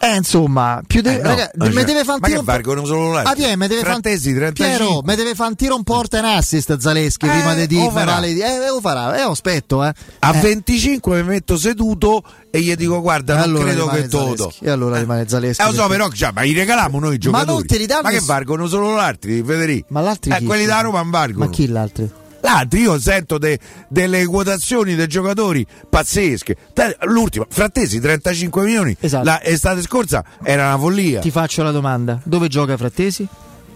Eh, 0.00 0.16
insomma, 0.16 0.80
più 0.86 1.00
de- 1.00 1.18
Eh, 1.18 1.22
no, 1.22 1.28
raga, 1.28 1.50
cioè, 1.58 1.84
deve 1.84 2.04
fare 2.04 2.12
un 2.12 2.18
ma 2.20 2.26
tiro 2.28 2.38
che 2.40 2.44
valgono 2.44 2.84
solo 2.84 3.12
là? 3.12 3.22
Ah, 3.22 3.34
tiè, 3.34 3.56
me 3.56 3.68
deve 3.68 3.82
35. 3.82 4.52
Piero, 4.52 5.00
me 5.02 5.16
deve 5.16 5.34
fare 5.34 5.50
un 5.50 5.56
tiro 5.56 5.74
un 5.76 5.82
porta 5.82 6.18
in 6.18 6.24
assist 6.24 6.78
Zaleschi 6.78 7.26
Eh, 7.26 7.30
prima 7.30 7.54
di 7.54 7.66
dire 7.66 7.88
vale 7.90 8.32
di- 8.32 8.40
eh, 8.40 8.66
lo 8.68 8.80
farà, 8.80 9.16
eh, 9.16 9.22
aspetto, 9.22 9.84
eh. 9.84 9.92
A 10.20 10.34
Eh, 10.36 10.40
25 10.40 11.22
mi 11.22 11.28
metto 11.28 11.56
seduto 11.56 12.22
e 12.50 12.60
gli 12.60 12.74
dico 12.74 13.00
guarda 13.00 13.34
non 13.34 13.42
allora 13.42 13.64
credo 13.64 13.86
che 13.88 14.08
todo. 14.08 14.52
E 14.60 14.70
allora 14.70 14.98
rimane 14.98 15.28
Zaleschi. 15.28 15.62
Eh, 15.62 15.64
lo 15.66 15.72
so, 15.72 15.76
perché- 15.86 15.96
però, 15.96 16.08
cioè, 16.10 16.30
ma 16.32 16.40
li 16.42 16.52
regaliamo 16.52 16.98
noi 17.00 17.14
i 17.14 17.18
giocatori. 17.18 17.52
non 17.52 17.66
te 17.66 17.78
li 17.78 17.86
danno 17.86 18.02
Ma 18.02 18.10
che 18.10 18.20
valgono 18.20 18.66
solo 18.66 18.94
l'altri, 18.94 19.42
Federico? 19.44 19.86
Ma 19.90 20.00
l'altri 20.00 20.30
Eh, 20.32 20.42
quelli 20.44 20.64
da 20.66 20.80
Roma 20.80 21.00
non 21.00 21.10
valgono. 21.10 21.44
Ma 21.46 21.50
chi 21.50 21.66
l'altro? 21.66 22.26
L'altro, 22.40 22.78
io 22.78 22.98
sento 23.00 23.36
de- 23.38 23.58
delle 23.88 24.24
quotazioni 24.26 24.94
dei 24.94 25.06
giocatori 25.08 25.66
pazzesche. 25.88 26.56
L'ultima, 27.02 27.46
Frattesi, 27.48 28.00
35 28.00 28.64
milioni. 28.64 28.96
Esatto. 29.00 29.24
La 29.24 29.42
estate 29.42 29.82
scorsa 29.82 30.24
era 30.42 30.66
una 30.68 30.78
follia. 30.78 31.20
Ti 31.20 31.30
faccio 31.30 31.62
la 31.62 31.70
domanda. 31.72 32.20
Dove 32.24 32.48
gioca 32.48 32.76
Frattesi? 32.76 33.26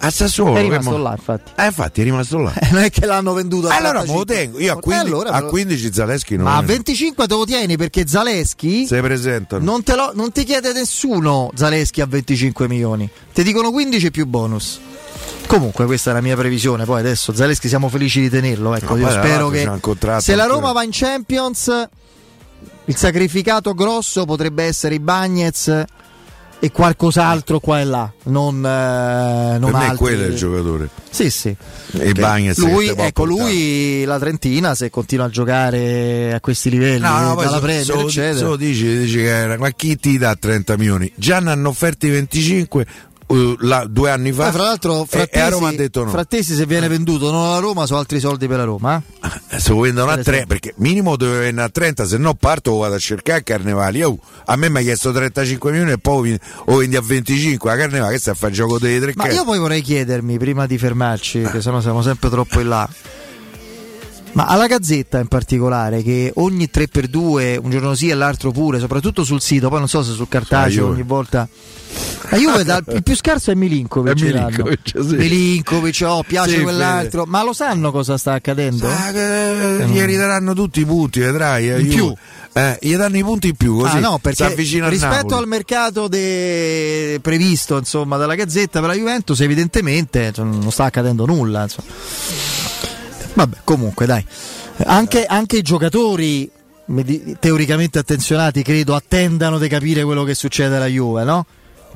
A 0.05 0.11
Sassuolo. 0.11 0.57
È 0.57 0.63
rimasto 0.63 0.97
là, 0.99 1.13
infatti. 1.17 1.53
Eh, 1.55 1.67
infatti, 1.67 2.01
è 2.01 2.05
rimasto 2.05 2.39
là. 2.39 2.53
Eh, 2.55 2.69
non 2.73 2.83
è 2.83 2.91
che 2.91 3.07
l'hanno 3.07 3.35
venduto 3.35 3.69
a 3.69 3.77
allora 3.77 4.01
me 4.01 4.07
lo 4.07 4.13
45. 4.25 4.35
tengo. 4.35 4.59
Io 4.59 4.73
a 4.73 4.77
Eh, 4.77 4.81
15, 4.81 5.07
allora 5.07 5.31
a 5.31 5.35
me 5.37 5.41
lo- 5.43 5.49
15 5.49 5.93
Zaleschi 5.93 6.35
non 6.37 6.45
Ma 6.47 6.57
a 6.57 6.61
lo- 6.61 6.67
25 6.67 7.27
te 7.29 7.35
lo 7.35 7.45
tieni 7.45 7.77
perché 7.77 8.05
Zaleschi 8.09 8.85
se 8.87 9.01
presentano. 9.01 9.63
non, 9.65 9.85
te 9.85 9.95
lo- 9.95 10.11
non 10.15 10.33
ti 10.33 10.43
chiede 10.43 10.73
nessuno 10.73 11.51
Zaleschi 11.55 12.01
a 12.01 12.07
25 12.07 12.67
milioni. 12.67 13.09
Ti 13.33 13.45
dicono 13.45 13.71
15 13.71 14.11
più 14.11 14.27
bonus. 14.27 14.81
Comunque 15.47 15.85
questa 15.85 16.11
è 16.11 16.15
la 16.15 16.21
mia 16.23 16.37
previsione, 16.37 16.85
poi 16.85 17.01
adesso 17.01 17.35
Zaleschi 17.35 17.69
siamo 17.69 17.89
felici 17.91 18.21
di 18.21 18.31
tenerlo, 18.31 18.75
ecco, 18.75 18.95
No, 18.95 19.01
io 19.03 19.11
spero 19.11 19.49
che 19.51 19.69
se 20.19 20.35
la. 20.35 20.47
Roma 20.47 20.73
va 20.73 20.83
in 20.83 20.91
Champions 20.93 21.89
il 22.87 22.97
sacrificato 22.97 23.75
grosso 23.75 24.25
potrebbe 24.25 24.65
essere 24.65 24.95
i 24.95 24.99
Bagnets 24.99 25.85
e 26.59 26.71
qualcos'altro 26.71 27.59
qua 27.61 27.81
e 27.81 27.85
là, 27.85 28.11
non, 28.25 28.65
eh, 28.65 29.59
non 29.59 29.71
per 29.71 29.81
me 29.81 29.85
altri. 29.85 29.97
quello 29.97 30.23
è 30.23 30.27
il 30.29 30.37
giocatore. 30.37 30.89
Sì, 31.11 31.29
sì. 31.29 31.55
E 31.99 32.09
i 32.09 32.13
Bagnets 32.13 32.59
lui, 32.59 32.89
ecco, 32.89 33.25
lui 33.25 34.05
la 34.05 34.19
Trentina 34.19 34.75
se 34.75 34.89
continua 34.89 35.27
a 35.27 35.29
giocare 35.29 36.33
a 36.33 36.41
questi 36.41 36.71
livelli 36.71 37.01
No, 37.01 37.19
no, 37.21 37.35
dalla 37.35 37.51
so, 37.57 37.61
Premier, 37.61 37.85
so- 37.85 38.01
eccetera. 38.07 38.37
so 38.49 38.57
dici, 38.57 38.97
dici 38.99 39.17
che 39.19 39.29
era, 39.29 39.59
ma 39.59 39.71
chi 39.71 39.97
ti 39.97 40.17
dà 40.19 40.35
30 40.35 40.77
milioni? 40.79 41.13
Già 41.17 41.41
ne 41.41 41.51
hanno 41.51 41.69
offerti 41.69 42.09
25 42.09 42.87
uh, 43.37 43.57
là, 43.61 43.85
due 43.89 44.11
anni 44.11 44.33
fa. 44.33 44.45
Poi, 44.45 44.53
fra 44.53 44.63
l'altro, 44.65 45.05
Frattesi, 45.09 45.39
e, 45.39 45.41
a 45.41 45.49
Roma 45.49 45.69
ha 45.69 45.73
detto 45.73 46.05
no. 46.05 46.11
Frattesi 46.11 46.55
se 46.55 46.67
viene 46.67 46.89
venduto 46.89 47.31
non 47.31 47.45
alla 47.45 47.59
Roma 47.59 47.87
sono 47.87 47.99
altri 47.99 48.21
soldi 48.21 48.47
per 48.47 48.59
la 48.59 48.65
Roma. 48.65 49.03
eh? 49.23 49.57
Eh, 49.57 49.61
Se 49.61 49.71
lo 49.71 49.81
vendono 49.81 50.11
a 50.11 50.15
Per 50.15 50.25
3 50.25 50.33
esempio. 50.35 50.57
perché 50.59 50.75
minimo 50.79 51.17
deve 51.17 51.39
venire 51.39 51.63
a 51.63 51.69
30 51.69 52.07
se 52.07 52.17
no 52.19 52.35
parto 52.35 52.71
lo 52.71 52.77
vado 52.79 52.95
a 52.95 52.99
cercare 52.99 53.41
a 53.41 53.43
Carnevali 53.43 54.03
Oh, 54.03 54.19
a 54.47 54.57
me 54.57 54.69
mi 54.69 54.79
ha 54.79 54.83
chiesto 54.83 55.13
35 55.13 55.71
milioni 55.71 55.93
e 55.93 55.99
poi 55.99 56.39
o 56.67 56.77
vendi 56.77 56.97
a 56.97 57.01
25 57.03 57.71
a 57.71 57.77
Carnevali 57.77 58.13
che 58.15 58.19
sta 58.21 58.31
a 58.33 58.35
fare 58.35 58.51
il 58.53 58.57
gioco 58.59 58.79
dei 58.79 59.01
tre 59.01 59.13
Ma 59.17 59.29
io 59.31 59.45
poi 59.45 59.59
vorrei 59.59 59.81
chiedermi, 59.83 60.39
prima 60.39 60.67
di 60.67 60.79
fermarci, 60.79 61.43
che 61.43 61.61
sennò 61.61 61.81
siamo 61.81 62.03
sempre 62.03 62.29
troppo 62.31 62.61
in 62.61 62.69
là. 62.69 62.89
Ma 64.33 64.47
alla 64.47 64.67
Gazzetta 64.67 65.19
in 65.19 65.29
particolare, 65.29 66.03
che 66.03 66.33
ogni 66.37 66.71
3x2, 66.73 67.59
un 67.63 67.71
giorno 67.71 67.95
sì 67.95 68.09
e 68.09 68.15
l'altro 68.15 68.51
pure, 68.51 68.79
soprattutto 68.79 69.25
sul 69.25 69.43
sito, 69.43 69.69
poi 69.69 69.79
non 69.81 69.89
so 69.89 70.03
se 70.03 70.13
sul 70.13 70.27
cartaceo 70.29 70.89
ogni 70.89 71.03
volta. 71.03 71.47
La 72.31 72.39
Juve 72.39 72.65
dal- 72.65 72.83
il 72.95 73.03
più 73.03 73.15
scarso 73.15 73.51
è 73.51 73.55
Milinkovic. 73.55 74.19
È. 74.19 74.25
Milinkovic, 74.25 74.91
sì. 74.95 75.15
Milinkovic, 75.17 76.03
oh, 76.07 76.23
piace 76.27 76.57
Sì, 76.57 76.63
quell'altro. 76.63 77.25
Ma 77.27 77.43
lo 77.45 77.53
sanno 77.53 77.91
cosa 77.93 78.17
sta 78.17 78.33
accadendo? 78.33 78.89
Ah, 78.89 79.11
che- 79.13 79.85
gli 79.89 80.01
ridaranno 80.01 80.55
tutti 80.55 80.81
i 80.81 80.87
punti, 80.87 81.21
vedrai. 81.21 81.69
eh, 81.71 81.81
In 81.81 81.89
Juve. 81.91 81.95
più. 81.95 82.15
Eh, 82.55 82.79
gli 82.81 82.97
danno 82.97 83.17
i 83.19 83.23
punti 83.23 83.49
in 83.49 83.57
più 83.57 83.77
così 83.79 83.97
Ah, 83.99 84.01
no, 84.01 84.19
perché 84.19 84.55
rispetto 84.55 85.37
al 85.37 85.47
mercato 85.47 86.09
de- 86.09 87.19
previsto 87.21 87.77
insomma, 87.77 88.17
dalla 88.17 88.35
Gazzetta 88.35 88.81
per 88.81 88.89
la 88.89 88.95
Juventus, 88.95 89.41
evidentemente 89.41 90.25
insomma, 90.25 90.57
non 90.57 90.71
sta 90.71 90.85
accadendo 90.85 91.27
nulla. 91.27 91.63
insomma. 91.65 91.89
Vabbè, 93.35 93.59
comunque, 93.65 94.07
dai. 94.07 94.25
Anche, 94.85 95.25
anche 95.25 95.57
i 95.59 95.63
giocatori 95.63 96.51
teoricamente 97.39 97.99
attenzionati, 97.99 98.63
credo, 98.63 98.95
attendano 98.95 99.59
di 99.59 99.69
capire 99.69 100.05
quello 100.05 100.25
che 100.25 100.35
succede 100.35 100.77
alla 100.77 100.87
Juve, 100.87 101.25
no? 101.25 101.47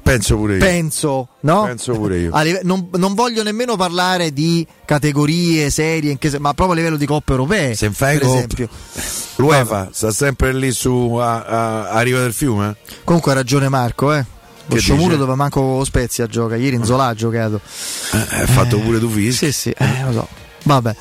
Penso 0.03 0.37
pure 0.37 0.55
io. 0.55 0.59
Penso, 0.61 1.29
no? 1.41 1.65
Penso 1.65 1.93
pure 1.95 2.19
io. 2.19 2.31
Live- 2.41 2.61
non, 2.63 2.89
non 2.93 3.15
voglio 3.15 3.43
nemmeno 3.43 3.75
parlare 3.77 4.33
di 4.33 4.65
categorie 4.85 5.69
serie, 5.71 6.17
se- 6.21 6.39
ma 6.39 6.55
proprio 6.55 6.77
a 6.77 6.79
livello 6.81 6.97
di 6.97 7.07
coppe 7.07 7.33
europee. 7.33 7.75
Se 7.75 7.91
fai 7.91 8.17
per 8.19 8.29
esempio. 8.29 8.69
L'UEFA 9.37 9.89
sta 9.93 10.13
sempre 10.13 10.55
lì 10.55 10.71
su 10.71 11.17
a, 11.21 11.43
a- 11.45 11.89
a 11.91 12.01
Riva 12.03 12.21
del 12.21 12.33
Fiume? 12.33 12.71
eh? 12.71 12.93
Comunque 13.05 13.33
ha 13.33 13.35
ragione 13.35 13.69
Marco, 13.69 14.13
eh. 14.15 14.25
Lo 14.69 14.77
sciomuro 14.79 15.17
dove 15.17 15.35
manco 15.35 15.85
Spezia 15.85 16.27
gioca, 16.27 16.57
ieri 16.57 16.75
in 16.77 16.85
Zola 16.85 17.07
ha 17.07 17.15
giocato. 17.15 17.61
Eh, 18.13 18.37
Hai 18.41 18.47
fatto 18.47 18.79
pure 18.79 18.99
tu 19.01 19.09
fischi? 19.09 19.47
Sì, 19.47 19.53
sì, 19.53 19.71
eh, 19.71 20.03
lo 20.05 20.13
so. 20.13 20.29
Vabbè. 20.67 20.97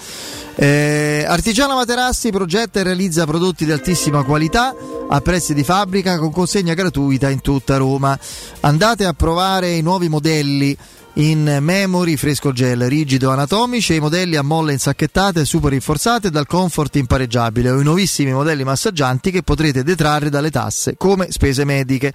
Eh, 0.57 1.25
Artigiana 1.27 1.73
Materassi 1.73 2.29
progetta 2.29 2.79
e 2.79 2.83
realizza 2.83 3.25
prodotti 3.25 3.65
di 3.65 3.71
altissima 3.71 4.23
qualità 4.23 4.73
a 5.09 5.19
prezzi 5.19 5.53
di 5.53 5.63
fabbrica 5.63 6.17
con 6.17 6.31
consegna 6.31 6.73
gratuita 6.73 7.29
in 7.29 7.41
tutta 7.41 7.77
Roma. 7.77 8.17
Andate 8.61 9.05
a 9.05 9.13
provare 9.13 9.71
i 9.71 9.81
nuovi 9.81 10.07
modelli 10.07 10.77
in 11.15 11.57
memory, 11.61 12.15
fresco 12.17 12.51
gel, 12.51 12.89
rigido, 12.89 13.29
anatomici 13.29 13.93
e 13.93 13.97
i 13.97 13.99
modelli 13.99 14.35
a 14.35 14.41
molle 14.41 14.73
insacchettate 14.73 15.45
super 15.45 15.71
rinforzate 15.71 16.29
dal 16.29 16.47
comfort 16.47 16.95
impareggiabile. 16.95 17.69
O 17.69 17.79
i 17.79 17.83
nuovissimi 17.83 18.33
modelli 18.33 18.63
massaggianti 18.63 19.31
che 19.31 19.43
potrete 19.43 19.83
detrarre 19.83 20.29
dalle 20.29 20.51
tasse 20.51 20.95
come 20.97 21.31
spese 21.31 21.63
mediche. 21.63 22.13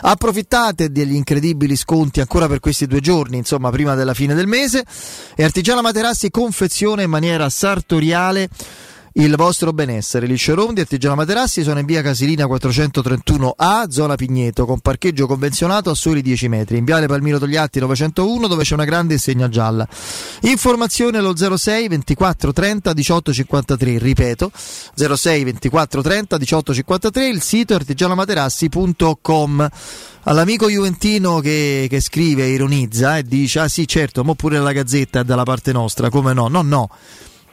Approfittate 0.00 0.90
degli 0.90 1.14
incredibili 1.14 1.76
sconti 1.76 2.20
ancora 2.20 2.48
per 2.48 2.60
questi 2.60 2.86
due 2.86 3.00
giorni, 3.00 3.36
insomma 3.36 3.70
prima 3.70 3.94
della 3.94 4.14
fine 4.14 4.34
del 4.34 4.46
mese. 4.46 4.84
E 5.36 5.44
Artigiana 5.44 5.82
Materassi 5.82 6.30
confeziona 6.30 7.02
in 7.02 7.10
maniera 7.10 7.48
sartoriale 7.48 8.48
il 9.14 9.34
vostro 9.36 9.72
benessere. 9.72 10.26
Il 10.26 10.38
showroom 10.38 10.74
di 10.74 10.80
Artigiano 10.80 11.14
Materassi 11.16 11.62
sono 11.62 11.80
in 11.80 11.86
via 11.86 12.02
Casilina 12.02 12.46
431A, 12.46 13.88
zona 13.88 14.14
Pigneto, 14.14 14.66
con 14.66 14.80
parcheggio 14.80 15.26
convenzionato 15.26 15.90
a 15.90 15.94
soli 15.94 16.22
10 16.22 16.48
metri. 16.48 16.78
In 16.78 16.84
viale 16.84 17.06
Palmiro 17.06 17.38
Togliatti 17.38 17.80
901, 17.80 18.46
dove 18.46 18.62
c'è 18.62 18.74
una 18.74 18.84
grande 18.84 19.14
insegna 19.14 19.48
gialla. 19.48 19.86
Informazione 20.42 21.18
allo 21.18 21.34
06 21.36 21.88
24 21.88 22.52
30 22.52 22.92
18 22.92 23.32
53, 23.32 23.98
ripeto, 23.98 24.50
06 24.94 25.44
24 25.44 26.02
30 26.02 26.38
18 26.38 26.74
53, 26.74 27.28
il 27.28 27.42
sito 27.42 27.72
è 27.72 27.76
artigianomaterassi.com. 27.76 29.68
All'amico 30.24 30.68
Juventino 30.68 31.40
che, 31.40 31.86
che 31.88 32.00
scrive, 32.00 32.46
ironizza 32.46 33.16
e 33.16 33.22
dice: 33.22 33.60
Ah 33.60 33.68
sì, 33.68 33.88
certo, 33.88 34.22
ma 34.22 34.34
pure 34.34 34.58
la 34.58 34.72
gazzetta 34.72 35.20
è 35.20 35.24
dalla 35.24 35.44
parte 35.44 35.72
nostra, 35.72 36.10
come 36.10 36.34
no? 36.34 36.48
No, 36.48 36.62
no. 36.62 36.90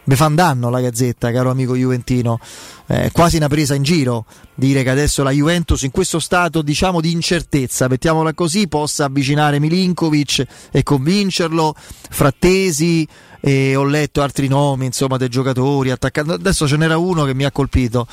Mi 0.08 0.16
fa 0.16 0.28
danno 0.28 0.70
la 0.70 0.80
gazzetta, 0.80 1.34
caro 1.34 1.50
amico 1.50 1.76
Juventino. 1.76 2.40
È 2.86 3.10
quasi 3.12 3.36
una 3.36 3.50
presa 3.50 3.76
in 3.76 3.84
giro 3.84 4.26
dire 4.56 4.82
che 4.82 4.90
adesso 4.90 5.22
la 5.22 5.32
Juventus 5.32 5.82
in 5.82 5.92
questo 5.92 6.20
stato 6.20 6.62
diciamo 6.62 7.02
di 7.02 7.12
incertezza, 7.12 7.90
mettiamola 7.90 8.34
così, 8.34 8.70
possa 8.70 9.04
avvicinare 9.04 9.60
Milinkovic 9.60 10.46
e 10.72 10.84
convincerlo, 10.84 11.76
Frattesi 12.10 13.06
e 13.42 13.76
ho 13.76 13.84
letto 13.84 14.22
altri 14.22 14.48
nomi 14.48 14.86
insomma 14.86 15.18
dei 15.18 15.28
giocatori, 15.28 15.92
attaccanti. 15.92 16.32
Adesso 16.32 16.70
ce 16.70 16.78
n'era 16.78 16.98
uno 16.98 17.26
che 17.26 17.34
mi 17.34 17.44
ha 17.44 17.52
colpito 17.52 18.08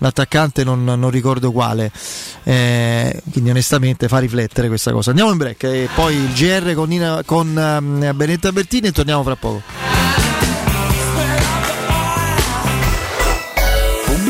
l'attaccante 0.00 0.62
non, 0.62 0.84
non 0.84 1.10
ricordo 1.10 1.50
quale 1.50 1.90
eh, 2.44 3.20
quindi 3.32 3.50
onestamente 3.50 4.06
fa 4.06 4.18
riflettere 4.18 4.68
questa 4.68 4.92
cosa 4.92 5.10
andiamo 5.10 5.32
in 5.32 5.38
break 5.38 5.64
e 5.64 5.88
poi 5.92 6.14
il 6.14 6.32
GR 6.34 6.72
con, 6.74 6.88
Nina, 6.88 7.22
con 7.24 7.48
um, 7.48 8.12
Benetta 8.14 8.52
Bertini 8.52 8.86
e 8.86 8.92
torniamo 8.92 9.24
fra 9.24 9.34
poco 9.34 10.27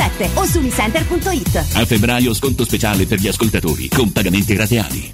1177 0.00 0.30
o 0.34 0.46
su 0.46 0.58
unicenter.it. 0.58 1.56
A 1.74 1.84
febbraio 1.84 2.32
sconto 2.32 2.64
speciale 2.64 3.06
per 3.06 3.18
gli 3.18 3.28
ascoltatori 3.28 3.88
con 3.88 4.10
pagamenti 4.10 4.56
rateali. 4.56 5.12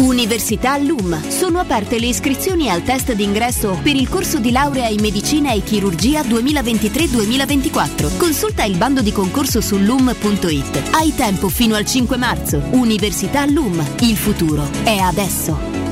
Università 0.00 0.76
LUM. 0.78 1.28
Sono 1.28 1.58
aperte 1.58 1.98
le 1.98 2.06
iscrizioni 2.06 2.68
al 2.68 2.82
test 2.82 3.12
d'ingresso 3.12 3.78
per 3.82 3.94
il 3.94 4.08
corso 4.08 4.38
di 4.38 4.50
laurea 4.50 4.88
in 4.88 5.00
medicina 5.00 5.52
e 5.52 5.62
chirurgia 5.62 6.22
2023-2024. 6.22 8.16
Consulta 8.16 8.64
il 8.64 8.76
bando 8.76 9.00
di 9.00 9.12
concorso 9.12 9.60
su 9.60 9.78
lum.it. 9.78 10.90
Hai 10.92 11.14
tempo 11.14 11.48
fino 11.48 11.76
al 11.76 11.86
5 11.86 12.16
marzo. 12.16 12.62
Università 12.72 13.46
LUM. 13.46 13.84
Il 14.00 14.16
futuro 14.16 14.68
è 14.82 14.96
adesso. 14.96 15.91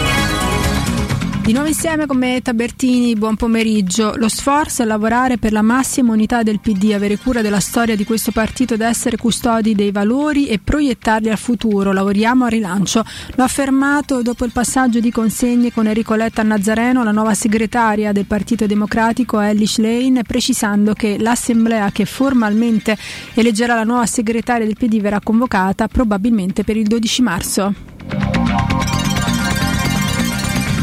Di 1.43 1.53
nuovo 1.53 1.67
insieme 1.67 2.05
con 2.05 2.17
me 2.17 2.39
Tabertini, 2.41 3.15
buon 3.15 3.35
pomeriggio. 3.35 4.13
Lo 4.15 4.29
sforzo 4.29 4.83
è 4.83 4.85
lavorare 4.85 5.39
per 5.39 5.51
la 5.51 5.63
massima 5.63 6.13
unità 6.13 6.43
del 6.43 6.59
PD, 6.59 6.91
avere 6.93 7.17
cura 7.17 7.41
della 7.41 7.59
storia 7.59 7.95
di 7.95 8.05
questo 8.05 8.31
partito 8.31 8.75
ed 8.75 8.81
essere 8.81 9.17
custodi 9.17 9.73
dei 9.73 9.91
valori 9.91 10.47
e 10.47 10.59
proiettarli 10.59 11.31
al 11.31 11.39
futuro. 11.39 11.93
Lavoriamo 11.93 12.45
al 12.45 12.51
rilancio. 12.51 13.03
L'ho 13.35 13.43
affermato 13.43 14.21
dopo 14.21 14.45
il 14.45 14.51
passaggio 14.51 14.99
di 14.99 15.09
consegne 15.09 15.73
con 15.73 15.87
Enrico 15.87 16.13
Letta 16.13 16.43
Nazareno, 16.43 17.03
la 17.03 17.11
nuova 17.11 17.33
segretaria 17.33 18.11
del 18.11 18.25
Partito 18.25 18.67
Democratico 18.67 19.39
Elish 19.39 19.79
Lane, 19.79 20.21
precisando 20.21 20.93
che 20.93 21.17
l'assemblea 21.19 21.91
che 21.91 22.05
formalmente 22.05 22.95
eleggerà 23.33 23.73
la 23.73 23.83
nuova 23.83 24.05
segretaria 24.05 24.67
del 24.67 24.77
PD 24.77 25.01
verrà 25.01 25.19
convocata 25.19 25.87
probabilmente 25.87 26.63
per 26.63 26.77
il 26.77 26.85
12 26.85 27.21
marzo. 27.23 27.73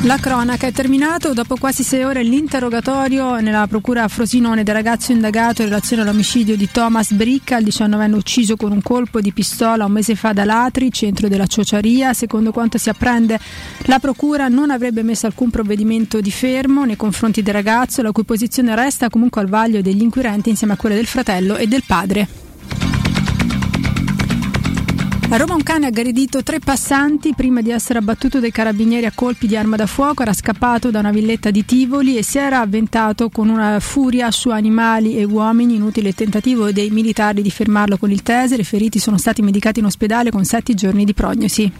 La 0.02 0.16
cronaca 0.18 0.68
è 0.68 0.72
terminato 0.72 1.32
dopo 1.32 1.56
quasi 1.56 1.82
sei 1.82 2.04
ore 2.04 2.22
l'interrogatorio 2.22 3.40
nella 3.40 3.66
procura 3.66 4.04
a 4.04 4.08
Frosinone 4.08 4.62
del 4.62 4.72
ragazzo 4.72 5.10
indagato 5.10 5.62
in 5.62 5.68
relazione 5.68 6.02
all'omicidio 6.02 6.56
di 6.56 6.70
Thomas 6.70 7.10
Bricca, 7.10 7.58
il 7.58 7.66
19enne 7.66 8.14
ucciso 8.14 8.56
con 8.56 8.70
un 8.70 8.80
colpo 8.80 9.20
di 9.20 9.32
pistola 9.32 9.86
un 9.86 9.92
mese 9.92 10.14
fa 10.14 10.32
da 10.32 10.44
Latri, 10.44 10.92
centro 10.92 11.26
della 11.26 11.48
Ciociaria. 11.48 12.14
Secondo 12.14 12.52
quanto 12.52 12.78
si 12.78 12.88
apprende, 12.88 13.40
la 13.86 13.98
procura 13.98 14.46
non 14.46 14.70
avrebbe 14.70 15.02
messo 15.02 15.26
alcun 15.26 15.50
provvedimento 15.50 16.20
di 16.20 16.30
fermo 16.30 16.84
nei 16.84 16.96
confronti 16.96 17.42
del 17.42 17.54
ragazzo, 17.54 18.00
la 18.00 18.12
cui 18.12 18.24
posizione 18.24 18.76
resta 18.76 19.10
comunque 19.10 19.40
al 19.40 19.48
vaglio 19.48 19.82
degli 19.82 20.02
inquirenti 20.02 20.48
insieme 20.48 20.74
a 20.74 20.76
quelle 20.76 20.94
del 20.94 21.06
fratello 21.06 21.56
e 21.56 21.66
del 21.66 21.82
padre. 21.84 22.47
A 25.30 25.36
Roma 25.36 25.54
un 25.54 25.62
cane 25.62 25.84
ha 25.84 25.88
aggredito 25.88 26.42
tre 26.42 26.58
passanti 26.58 27.34
prima 27.34 27.60
di 27.60 27.70
essere 27.70 27.98
abbattuto 27.98 28.40
dai 28.40 28.50
carabinieri 28.50 29.04
a 29.04 29.12
colpi 29.14 29.46
di 29.46 29.58
arma 29.58 29.76
da 29.76 29.86
fuoco, 29.86 30.22
era 30.22 30.32
scappato 30.32 30.90
da 30.90 31.00
una 31.00 31.10
villetta 31.10 31.50
di 31.50 31.66
Tivoli 31.66 32.16
e 32.16 32.22
si 32.22 32.38
era 32.38 32.60
avventato 32.60 33.28
con 33.28 33.50
una 33.50 33.78
furia 33.78 34.30
su 34.30 34.48
animali 34.48 35.18
e 35.18 35.24
uomini, 35.24 35.74
inutile 35.74 36.08
il 36.08 36.14
tentativo 36.14 36.72
dei 36.72 36.88
militari 36.88 37.42
di 37.42 37.50
fermarlo 37.50 37.98
con 37.98 38.10
il 38.10 38.22
taser, 38.22 38.58
i 38.58 38.64
feriti 38.64 38.98
sono 38.98 39.18
stati 39.18 39.42
medicati 39.42 39.80
in 39.80 39.84
ospedale 39.84 40.30
con 40.30 40.44
sette 40.44 40.72
giorni 40.72 41.04
di 41.04 41.12
prognosi. 41.12 41.72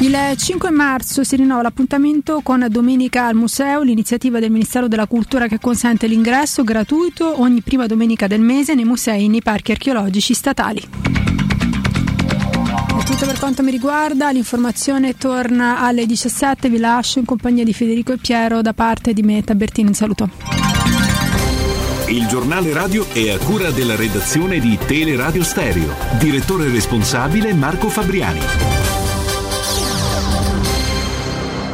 Il 0.00 0.14
5 0.36 0.70
marzo 0.70 1.24
si 1.24 1.36
rinnova 1.36 1.62
l'appuntamento 1.62 2.40
con 2.42 2.66
Domenica 2.68 3.26
al 3.26 3.34
Museo, 3.34 3.82
l'iniziativa 3.82 4.38
del 4.38 4.50
Ministero 4.50 4.88
della 4.88 5.06
Cultura 5.06 5.48
che 5.48 5.58
consente 5.58 6.06
l'ingresso 6.06 6.64
gratuito 6.64 7.40
ogni 7.40 7.62
prima 7.62 7.86
domenica 7.86 8.26
del 8.26 8.40
mese 8.40 8.74
nei 8.74 8.84
musei 8.84 9.24
e 9.24 9.28
nei 9.28 9.40
parchi 9.40 9.70
archeologici 9.70 10.34
statali. 10.34 10.86
Tutto 13.06 13.24
per 13.24 13.38
quanto 13.38 13.62
mi 13.62 13.70
riguarda, 13.70 14.30
l'informazione 14.30 15.16
torna 15.16 15.80
alle 15.80 16.04
17, 16.04 16.68
vi 16.68 16.78
lascio 16.78 17.18
in 17.18 17.24
compagnia 17.24 17.64
di 17.64 17.72
Federico 17.72 18.12
e 18.12 18.18
Piero 18.18 18.60
da 18.60 18.74
parte 18.74 19.14
di 19.14 19.22
me, 19.22 19.42
Tabertini, 19.42 19.88
un 19.88 19.94
saluto. 19.94 20.28
Il 22.08 22.26
giornale 22.26 22.72
radio 22.72 23.06
è 23.12 23.30
a 23.30 23.38
cura 23.38 23.70
della 23.70 23.96
redazione 23.96 24.58
di 24.60 24.78
Teleradio 24.86 25.42
Stereo. 25.42 25.94
Direttore 26.18 26.68
responsabile 26.68 27.54
Marco 27.54 27.88
Fabriani. 27.88 28.95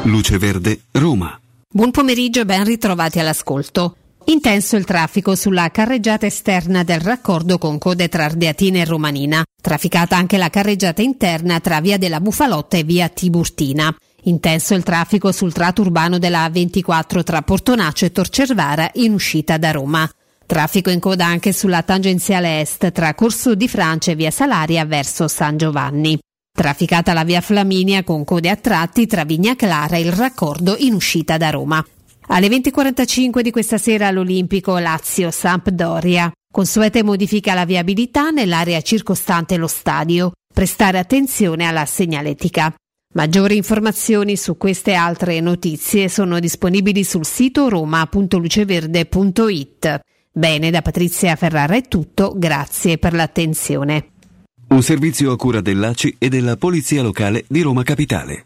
Luce 0.04 0.36
Verde, 0.36 0.80
Roma. 0.90 1.38
Buon 1.68 1.92
pomeriggio 1.92 2.40
e 2.40 2.44
ben 2.44 2.64
ritrovati 2.64 3.20
all'ascolto. 3.20 3.96
Intenso 4.24 4.74
il 4.74 4.84
traffico 4.84 5.36
sulla 5.36 5.70
carreggiata 5.70 6.26
esterna 6.26 6.82
del 6.82 7.00
raccordo 7.00 7.56
con 7.56 7.78
code 7.78 8.08
tra 8.08 8.24
Ardeatina 8.24 8.80
e 8.80 8.84
Romanina. 8.84 9.44
Trafficata 9.60 10.16
anche 10.16 10.38
la 10.38 10.50
carreggiata 10.50 11.02
interna 11.02 11.60
tra 11.60 11.80
via 11.80 11.98
della 11.98 12.20
Bufalotta 12.20 12.76
e 12.76 12.82
via 12.82 13.08
Tiburtina. 13.08 13.94
Intenso 14.24 14.74
il 14.74 14.82
traffico 14.82 15.30
sul 15.30 15.52
tratto 15.52 15.82
urbano 15.82 16.18
della 16.18 16.48
A24 16.48 17.22
tra 17.22 17.42
Portonaccio 17.42 18.04
e 18.04 18.10
Torcervara 18.10 18.90
in 18.94 19.12
uscita 19.12 19.56
da 19.56 19.70
Roma. 19.70 20.10
Traffico 20.44 20.90
in 20.90 20.98
coda 20.98 21.26
anche 21.26 21.52
sulla 21.52 21.82
tangenziale 21.82 22.60
est 22.60 22.90
tra 22.90 23.14
Corso 23.14 23.54
di 23.54 23.68
Francia 23.68 24.10
e 24.10 24.16
via 24.16 24.32
Salaria 24.32 24.84
verso 24.84 25.28
San 25.28 25.56
Giovanni. 25.56 26.18
Trafficata 26.54 27.14
la 27.14 27.24
via 27.24 27.40
Flaminia 27.40 28.04
con 28.04 28.24
code 28.24 28.50
a 28.50 28.56
tratti 28.56 29.06
tra 29.06 29.24
Vigna 29.24 29.56
Clara 29.56 29.96
e 29.96 30.00
il 30.00 30.12
raccordo 30.12 30.76
in 30.78 30.92
uscita 30.92 31.38
da 31.38 31.48
Roma. 31.48 31.82
Alle 32.26 32.48
20.45 32.48 33.40
di 33.40 33.50
questa 33.50 33.78
sera 33.78 34.08
all'Olimpico 34.08 34.76
Lazio-Sampdoria. 34.76 36.30
Consuete 36.52 37.02
modifica 37.02 37.52
alla 37.52 37.64
viabilità 37.64 38.28
nell'area 38.30 38.82
circostante 38.82 39.56
lo 39.56 39.66
stadio. 39.66 40.32
Prestare 40.52 40.98
attenzione 40.98 41.64
alla 41.64 41.86
segnaletica. 41.86 42.74
Maggiori 43.14 43.56
informazioni 43.56 44.36
su 44.36 44.58
queste 44.58 44.92
altre 44.92 45.40
notizie 45.40 46.10
sono 46.10 46.38
disponibili 46.38 47.02
sul 47.02 47.24
sito 47.24 47.70
roma.luceverde.it. 47.70 50.00
Bene, 50.30 50.70
da 50.70 50.82
Patrizia 50.82 51.34
Ferrara 51.36 51.74
è 51.74 51.88
tutto, 51.88 52.34
grazie 52.36 52.98
per 52.98 53.14
l'attenzione. 53.14 54.11
Un 54.68 54.82
servizio 54.82 55.32
a 55.32 55.36
cura 55.36 55.60
dell'ACI 55.60 56.14
e 56.18 56.28
della 56.28 56.56
Polizia 56.56 57.02
Locale 57.02 57.44
di 57.46 57.60
Roma 57.60 57.82
Capitale. 57.82 58.44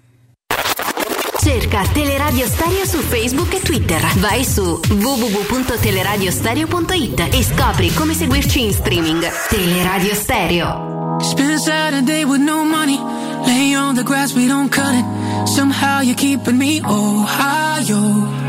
Cerca 1.40 1.82
Teleradio 1.92 2.44
Stereo 2.46 2.84
su 2.84 2.98
Facebook 2.98 3.54
e 3.54 3.60
Twitter. 3.60 4.04
Vai 4.16 4.44
su 4.44 4.80
www.teleradiostereo.it 4.88 7.28
e 7.32 7.44
scopri 7.44 7.94
come 7.94 8.14
seguirci 8.14 8.64
in 8.64 8.72
streaming. 8.72 9.24
Teleradio 9.48 10.14
Stereo. 10.14 11.18
Spend 11.20 11.58
Saturday 11.58 12.24
with 12.24 12.40
no 12.40 12.64
money. 12.64 12.98
Lay 13.46 13.76
on 13.76 13.94
the 13.94 14.02
grass, 14.02 14.34
we 14.34 14.48
don't 14.48 14.74
cut 14.74 14.92
it. 14.92 15.04
Somehow 15.46 16.00
you're 16.00 16.16
keeping 16.16 16.58
me 16.58 16.80
Ohio. 16.84 18.45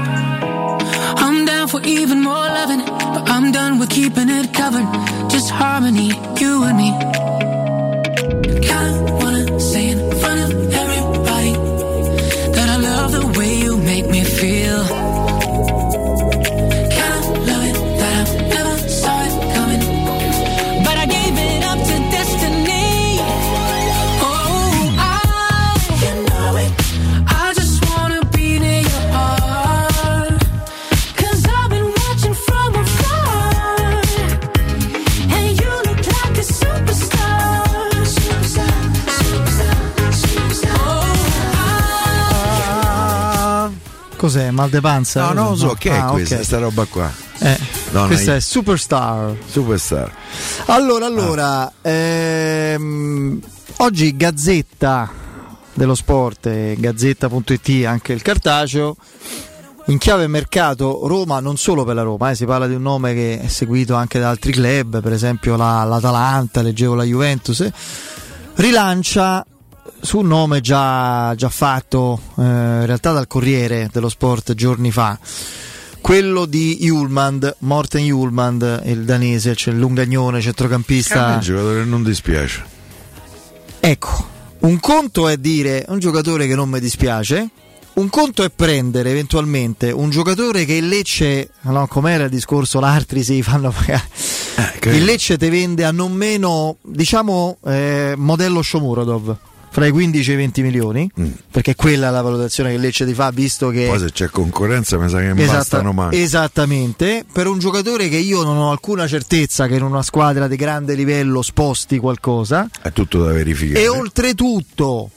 I'm 1.23 1.45
down 1.45 1.67
for 1.67 1.81
even 1.83 2.21
more 2.21 2.33
loving, 2.33 2.83
but 2.85 3.29
I'm 3.29 3.51
done 3.51 3.79
with 3.79 3.89
keeping 3.89 4.29
it 4.29 4.53
covered. 4.53 4.87
Just 5.29 5.49
harmony, 5.49 6.09
you 6.39 6.63
and 6.63 6.77
me. 6.77 6.91
Wanna 9.21 9.59
say 9.59 9.89
in 9.89 9.99
front 10.21 10.39
of 10.45 10.73
everybody 10.73 11.53
that 12.55 12.67
I 12.69 12.77
love 12.77 13.11
the 13.11 13.39
way 13.39 13.59
you 13.59 13.77
make 13.77 14.07
me 14.09 14.23
feel. 14.23 14.96
Cos'è? 44.17 44.49
Mal 44.51 44.69
de 44.69 44.81
panza? 44.81 45.27
No, 45.27 45.33
non 45.33 45.49
lo 45.51 45.55
so, 45.55 45.75
che 45.77 45.91
è 45.91 45.97
Ah, 45.97 46.07
questa, 46.07 46.35
ok. 46.37 46.43
sta 46.43 46.57
roba 46.57 46.85
qua? 46.85 47.11
Eh, 47.39 47.57
No, 47.91 48.07
questa 48.07 48.31
no, 48.31 48.37
è 48.37 48.39
Superstar. 48.41 49.35
Superstar. 49.47 50.11
Allora, 50.65 51.05
allora, 51.05 51.71
ehm, 51.81 53.39
oggi 53.77 54.17
Gazzetta 54.17 55.09
dello 55.73 55.93
Sport, 55.93 56.49
Gazzetta.it, 56.79 57.85
anche 57.85 58.13
il 58.13 58.23
cartaceo, 58.23 58.95
in 59.85 59.99
chiave 59.99 60.25
mercato 60.27 61.07
Roma, 61.07 61.39
non 61.39 61.55
solo 61.57 61.85
per 61.85 61.93
la 61.95 62.01
Roma, 62.01 62.31
eh, 62.31 62.35
si 62.35 62.45
parla 62.45 62.65
di 62.67 62.73
un 62.73 62.81
nome 62.81 63.13
che 63.13 63.39
è 63.41 63.47
seguito 63.47 63.93
anche 63.93 64.19
da 64.19 64.29
altri 64.29 64.51
club, 64.51 64.99
per 65.01 65.13
esempio 65.13 65.55
la, 65.55 65.83
l'Atalanta, 65.83 66.61
leggevo 66.63 66.95
la 66.95 67.03
Juventus, 67.03 67.59
eh, 67.61 67.71
rilancia 68.55 69.45
su 70.01 70.19
un 70.19 70.27
nome 70.27 70.61
già, 70.61 71.33
già 71.35 71.49
fatto 71.49 72.19
eh, 72.37 72.41
in 72.41 72.85
realtà 72.85 73.11
dal 73.11 73.27
Corriere 73.27 73.89
dello 73.91 74.09
Sport 74.09 74.53
giorni 74.53 74.91
fa 74.91 75.17
quello 76.07 76.45
di 76.45 76.77
Julmand, 76.79 77.57
Morten 77.59 78.05
Julmand, 78.05 78.83
il 78.85 79.03
danese, 79.03 79.55
cioè 79.55 79.73
il 79.73 79.79
lungagnone, 79.81 80.39
centrocampista. 80.39 81.31
È 81.31 81.33
un 81.33 81.39
giocatore 81.41 81.79
che 81.83 81.89
non 81.89 82.03
dispiace. 82.03 82.63
Ecco, 83.81 84.27
un 84.59 84.79
conto 84.79 85.27
è 85.27 85.35
dire 85.35 85.83
un 85.89 85.99
giocatore 85.99 86.47
che 86.47 86.55
non 86.55 86.69
mi 86.69 86.79
dispiace, 86.79 87.49
un 87.95 88.09
conto 88.09 88.43
è 88.43 88.49
prendere 88.49 89.09
eventualmente 89.09 89.91
un 89.91 90.09
giocatore 90.09 90.63
che 90.63 90.75
il 90.75 90.87
Lecce, 90.87 91.49
no, 91.63 91.87
com'era 91.87 92.23
il 92.23 92.29
discorso, 92.29 92.79
l'altri 92.79 93.21
si 93.21 93.43
fanno 93.43 93.71
pagare. 93.71 94.07
Eh, 94.79 94.95
il 94.95 95.03
Lecce 95.03 95.37
ti 95.37 95.49
vende 95.49 95.83
a 95.83 95.91
non 95.91 96.13
meno, 96.13 96.77
diciamo, 96.83 97.57
eh, 97.65 98.13
modello 98.15 98.61
Shomurodov 98.61 99.37
fra 99.77 99.85
i 99.85 99.91
15 99.91 100.31
e 100.31 100.33
i 100.33 100.37
20 100.37 100.61
milioni, 100.63 101.11
mm. 101.21 101.31
perché 101.51 101.75
quella 101.75 102.07
è 102.07 102.11
la 102.11 102.21
valutazione 102.21 102.71
che 102.71 102.77
Lecce 102.79 103.05
ti 103.05 103.13
fa, 103.13 103.29
visto 103.29 103.69
che... 103.69 103.85
Poi 103.85 103.99
se 103.99 104.11
c'è 104.11 104.27
concorrenza 104.27 104.97
mi 104.97 105.07
sa 105.07 105.19
che 105.19 105.29
Esatta, 105.29 105.57
bastano 105.57 105.93
mai. 105.93 106.19
Esattamente, 106.19 107.23
per 107.31 107.45
un 107.45 107.59
giocatore 107.59 108.09
che 108.09 108.15
io 108.15 108.41
non 108.41 108.57
ho 108.57 108.71
alcuna 108.71 109.05
certezza 109.05 109.67
che 109.67 109.75
in 109.75 109.83
una 109.83 110.01
squadra 110.01 110.47
di 110.47 110.55
grande 110.55 110.95
livello 110.95 111.43
sposti 111.43 111.99
qualcosa. 111.99 112.67
È 112.81 112.91
tutto 112.91 113.23
da 113.23 113.31
verificare. 113.31 113.79
E 113.83 113.87
oltretutto, 113.87 115.11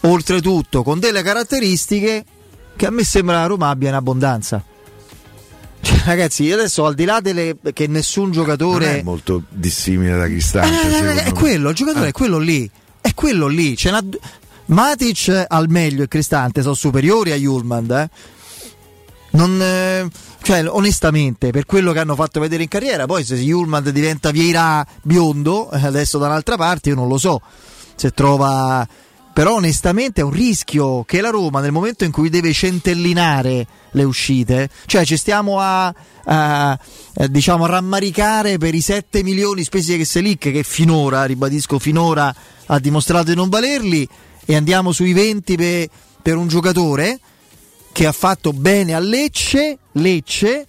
oltretutto 0.00 0.82
con 0.82 0.98
delle 0.98 1.22
caratteristiche 1.22 2.22
che 2.76 2.86
a 2.86 2.90
me 2.90 3.02
sembra 3.02 3.40
la 3.40 3.46
Roma 3.46 3.70
abbia 3.70 3.88
in 3.88 3.94
abbondanza. 3.94 4.62
Cioè, 5.80 6.02
ragazzi, 6.04 6.42
io 6.42 6.52
adesso 6.52 6.84
al 6.84 6.94
di 6.94 7.06
là 7.06 7.20
delle 7.20 7.56
che 7.72 7.86
nessun 7.86 8.30
giocatore 8.30 8.86
non 8.88 8.94
è 8.96 9.02
molto 9.02 9.42
dissimile 9.48 10.18
da 10.18 10.26
Cristante, 10.26 11.22
eh, 11.22 11.24
è 11.24 11.32
quello, 11.32 11.70
il 11.70 11.74
giocatore 11.74 12.04
eh. 12.04 12.08
è 12.08 12.12
quello 12.12 12.36
lì 12.36 12.70
è 13.06 13.14
quello 13.14 13.46
lì. 13.46 13.76
Ce 13.76 13.90
n'ha... 13.90 14.02
Matic 14.66 15.44
al 15.46 15.68
meglio 15.68 16.02
e 16.02 16.08
Cristante 16.08 16.60
sono 16.62 16.74
superiori 16.74 17.30
a 17.30 17.36
Julmand. 17.36 17.90
Eh? 17.90 18.08
Non, 19.30 19.60
eh, 19.62 20.08
cioè, 20.42 20.68
onestamente, 20.68 21.50
per 21.50 21.66
quello 21.66 21.92
che 21.92 22.00
hanno 22.00 22.16
fatto 22.16 22.40
vedere 22.40 22.64
in 22.64 22.68
carriera, 22.68 23.06
poi 23.06 23.24
se 23.24 23.36
Julmand 23.36 23.90
diventa 23.90 24.30
Vieira 24.30 24.84
biondo, 25.02 25.70
eh, 25.70 25.86
adesso 25.86 26.18
da 26.18 26.26
un'altra 26.26 26.56
parte, 26.56 26.88
io 26.88 26.94
non 26.96 27.08
lo 27.08 27.18
so. 27.18 27.40
Se 27.94 28.10
trova 28.10 28.86
però 29.36 29.56
onestamente 29.56 30.22
è 30.22 30.24
un 30.24 30.30
rischio 30.30 31.04
che 31.04 31.20
la 31.20 31.28
Roma 31.28 31.60
nel 31.60 31.70
momento 31.70 32.04
in 32.04 32.10
cui 32.10 32.30
deve 32.30 32.54
centellinare 32.54 33.66
le 33.90 34.02
uscite, 34.02 34.70
cioè 34.86 35.04
ci 35.04 35.18
stiamo 35.18 35.60
a, 35.60 35.94
a, 36.24 36.70
a 36.70 37.26
diciamo, 37.26 37.66
rammaricare 37.66 38.56
per 38.56 38.74
i 38.74 38.80
7 38.80 39.22
milioni 39.22 39.62
spesi 39.62 39.94
che 39.98 40.06
Selic 40.06 40.50
che 40.50 40.62
finora, 40.62 41.24
ribadisco 41.24 41.78
finora, 41.78 42.34
ha 42.64 42.78
dimostrato 42.78 43.26
di 43.26 43.34
non 43.34 43.50
valerli 43.50 44.08
e 44.46 44.56
andiamo 44.56 44.90
sui 44.90 45.12
20 45.12 45.56
per, 45.56 45.88
per 46.22 46.36
un 46.36 46.48
giocatore 46.48 47.20
che 47.92 48.06
ha 48.06 48.12
fatto 48.12 48.54
bene 48.54 48.94
a 48.94 49.00
Lecce, 49.00 49.80
Lecce 49.92 50.66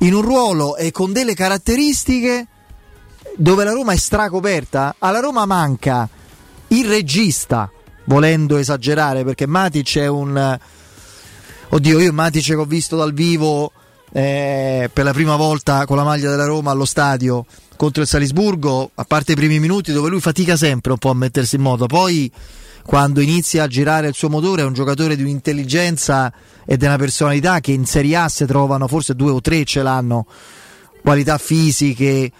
in 0.00 0.12
un 0.12 0.20
ruolo 0.20 0.76
e 0.76 0.90
con 0.90 1.14
delle 1.14 1.32
caratteristiche 1.32 2.46
dove 3.38 3.64
la 3.64 3.72
Roma 3.72 3.94
è 3.94 3.96
stracoperta, 3.96 4.96
alla 4.98 5.20
Roma 5.20 5.46
manca 5.46 6.06
il 6.70 6.86
regista, 6.86 7.70
volendo 8.04 8.56
esagerare, 8.56 9.24
perché 9.24 9.46
Matic 9.46 9.98
è 9.98 10.08
un... 10.08 10.58
Oddio, 11.72 12.00
io 12.00 12.12
Matic 12.12 12.44
che 12.44 12.54
ho 12.54 12.64
visto 12.64 12.96
dal 12.96 13.12
vivo 13.12 13.70
eh, 14.12 14.90
per 14.92 15.04
la 15.04 15.12
prima 15.12 15.36
volta 15.36 15.86
con 15.86 15.96
la 15.96 16.02
maglia 16.02 16.30
della 16.30 16.46
Roma 16.46 16.72
allo 16.72 16.84
stadio 16.84 17.46
contro 17.76 18.02
il 18.02 18.08
Salisburgo, 18.08 18.90
a 18.94 19.04
parte 19.04 19.32
i 19.32 19.36
primi 19.36 19.58
minuti 19.58 19.92
dove 19.92 20.10
lui 20.10 20.20
fatica 20.20 20.56
sempre 20.56 20.92
un 20.92 20.98
po' 20.98 21.10
a 21.10 21.14
mettersi 21.14 21.56
in 21.56 21.62
moto, 21.62 21.86
poi 21.86 22.30
quando 22.84 23.20
inizia 23.20 23.62
a 23.62 23.66
girare 23.68 24.08
il 24.08 24.14
suo 24.14 24.28
motore 24.28 24.62
è 24.62 24.64
un 24.66 24.74
giocatore 24.74 25.16
di 25.16 25.22
un'intelligenza 25.22 26.32
e 26.66 26.76
di 26.76 26.84
una 26.84 26.98
personalità 26.98 27.60
che 27.60 27.72
in 27.72 27.86
Serie 27.86 28.16
A 28.16 28.28
si 28.28 28.44
trovano, 28.44 28.86
forse 28.86 29.14
due 29.14 29.30
o 29.30 29.40
tre 29.40 29.64
ce 29.64 29.82
l'hanno, 29.82 30.26
qualità 31.02 31.38
fisiche, 31.38 32.30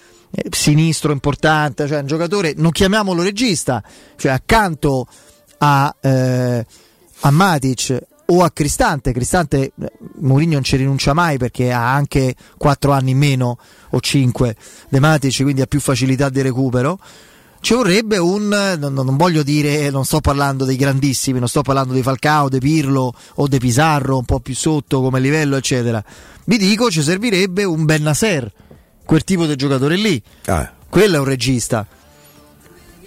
sinistro 0.51 1.13
importante, 1.13 1.87
cioè 1.87 2.01
un 2.01 2.07
giocatore, 2.07 2.55
non 2.57 2.71
chiamiamolo 2.71 3.23
regista, 3.23 3.83
cioè 4.17 4.33
accanto 4.33 5.07
a, 5.59 5.95
eh, 6.01 6.67
a 7.21 7.31
Matic 7.31 7.99
o 8.27 8.43
a 8.45 8.51
Cristante, 8.51 9.13
Cristante 9.13 9.73
eh, 9.81 9.93
Mourinho 10.21 10.55
non 10.55 10.63
ci 10.63 10.77
rinuncia 10.77 11.13
mai 11.13 11.37
perché 11.37 11.73
ha 11.73 11.93
anche 11.93 12.35
4 12.57 12.93
anni 12.93 13.11
in 13.11 13.19
meno 13.19 13.59
o 13.91 14.01
5 14.01 14.57
De 14.89 15.01
Matic, 15.01 15.43
quindi 15.43 15.63
ha 15.63 15.67
più 15.67 15.81
facilità 15.81 16.29
di 16.29 16.41
recupero. 16.43 16.99
Ci 17.63 17.75
vorrebbe 17.75 18.17
un, 18.17 18.49
non, 18.79 19.17
voglio 19.19 19.43
dire, 19.43 19.91
non 19.91 20.07
sto 20.07 20.21
parlando 20.21 20.65
dei 20.65 20.77
grandissimi, 20.77 21.39
non 21.39 21.49
sto 21.49 21.61
parlando 21.61 21.93
di 21.93 22.03
Falcao, 22.03 22.49
De 22.49 22.59
Pirlo 22.59 23.13
o 23.35 23.49
De 23.49 23.59
Pisarro, 23.59 24.17
un 24.17 24.25
po' 24.25 24.41
più 24.41 24.55
sotto 24.55 25.03
come 25.03 25.21
livello, 25.21 25.57
eccetera. 25.57 26.03
Vi 26.45 26.57
dico, 26.57 26.91
ci 26.91 27.03
servirebbe 27.03 27.65
un 27.65 27.85
Ben 27.85 28.03
Nasser 28.03 28.51
quel 29.11 29.25
tipo 29.25 29.45
di 29.45 29.57
giocatore 29.57 29.97
lì. 29.97 30.23
Ah. 30.45 30.73
Quello 30.89 31.17
è 31.17 31.19
un 31.19 31.25
regista. 31.25 31.85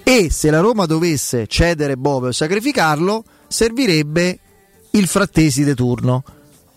E 0.03 0.27
se 0.29 0.51
la 0.51 0.59
Roma 0.59 0.85
dovesse 0.85 1.47
cedere 1.47 1.95
Bobe 1.95 2.27
o 2.27 2.31
sacrificarlo, 2.33 3.23
servirebbe 3.47 4.39
il 4.91 5.07
Frattesi 5.07 5.63
di 5.63 5.73
turno, 5.73 6.25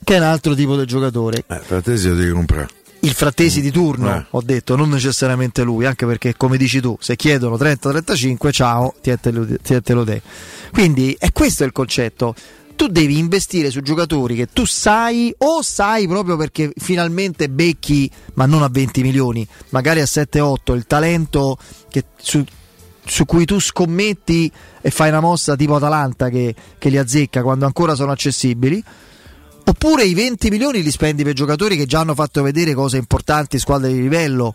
che 0.04 0.14
è 0.14 0.18
un 0.18 0.22
altro 0.26 0.54
tipo 0.54 0.76
di 0.76 0.86
giocatore. 0.86 1.42
Eh, 1.44 1.58
Frattesi 1.58 2.08
lo 2.08 2.14
devi 2.14 2.30
comprare. 2.30 2.68
Il 3.00 3.14
Frattesi 3.14 3.60
di 3.60 3.72
turno, 3.72 4.14
eh. 4.14 4.26
ho 4.30 4.42
detto, 4.42 4.76
non 4.76 4.90
necessariamente 4.90 5.64
lui, 5.64 5.86
anche 5.86 6.06
perché 6.06 6.36
come 6.36 6.56
dici 6.56 6.80
tu, 6.80 6.96
se 7.00 7.16
chiedono 7.16 7.56
30-35, 7.56 8.52
ciao, 8.52 8.94
ti 9.02 9.12
te 9.20 9.92
lo 9.92 10.04
dai. 10.04 10.22
Quindi 10.70 11.16
è 11.18 11.32
questo 11.32 11.64
il 11.64 11.72
concetto 11.72 12.32
tu 12.76 12.86
devi 12.88 13.18
investire 13.18 13.70
su 13.70 13.80
giocatori 13.80 14.36
che 14.36 14.46
tu 14.46 14.64
sai 14.64 15.34
o 15.38 15.62
sai 15.62 16.06
proprio 16.06 16.36
perché 16.36 16.72
finalmente 16.76 17.48
becchi, 17.48 18.08
ma 18.34 18.46
non 18.46 18.62
a 18.62 18.68
20 18.68 19.02
milioni, 19.02 19.46
magari 19.70 20.00
a 20.00 20.04
7-8, 20.04 20.74
il 20.74 20.86
talento 20.86 21.58
che, 21.88 22.04
su, 22.16 22.44
su, 23.04 23.24
cui 23.24 23.44
tu 23.44 23.58
scommetti 23.58 24.50
e 24.80 24.90
fai 24.90 25.08
una 25.08 25.20
mossa 25.20 25.56
tipo 25.56 25.74
Atalanta 25.76 26.28
che, 26.28 26.54
che 26.78 26.88
li 26.88 26.98
azzecca 26.98 27.42
quando 27.42 27.66
ancora 27.66 27.94
sono 27.94 28.12
accessibili. 28.12 28.82
Oppure 29.68 30.04
i 30.04 30.14
20 30.14 30.48
milioni 30.48 30.80
li 30.80 30.90
spendi 30.92 31.24
per 31.24 31.32
giocatori 31.32 31.76
che 31.76 31.86
già 31.86 31.98
hanno 31.98 32.14
fatto 32.14 32.40
vedere 32.42 32.72
cose 32.72 32.98
importanti, 32.98 33.58
squadre 33.58 33.92
di 33.92 34.00
livello. 34.00 34.54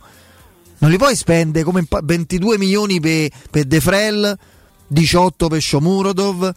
Non 0.77 0.89
li 0.89 0.97
puoi 0.97 1.17
spendere 1.17 1.65
come 1.65 1.85
22 1.87 2.57
milioni 2.57 3.01
per, 3.01 3.29
per 3.49 3.65
De 3.65 3.81
Frel, 3.81 4.37
18 4.87 5.47
per 5.47 5.61
Shomurodov 5.61 6.53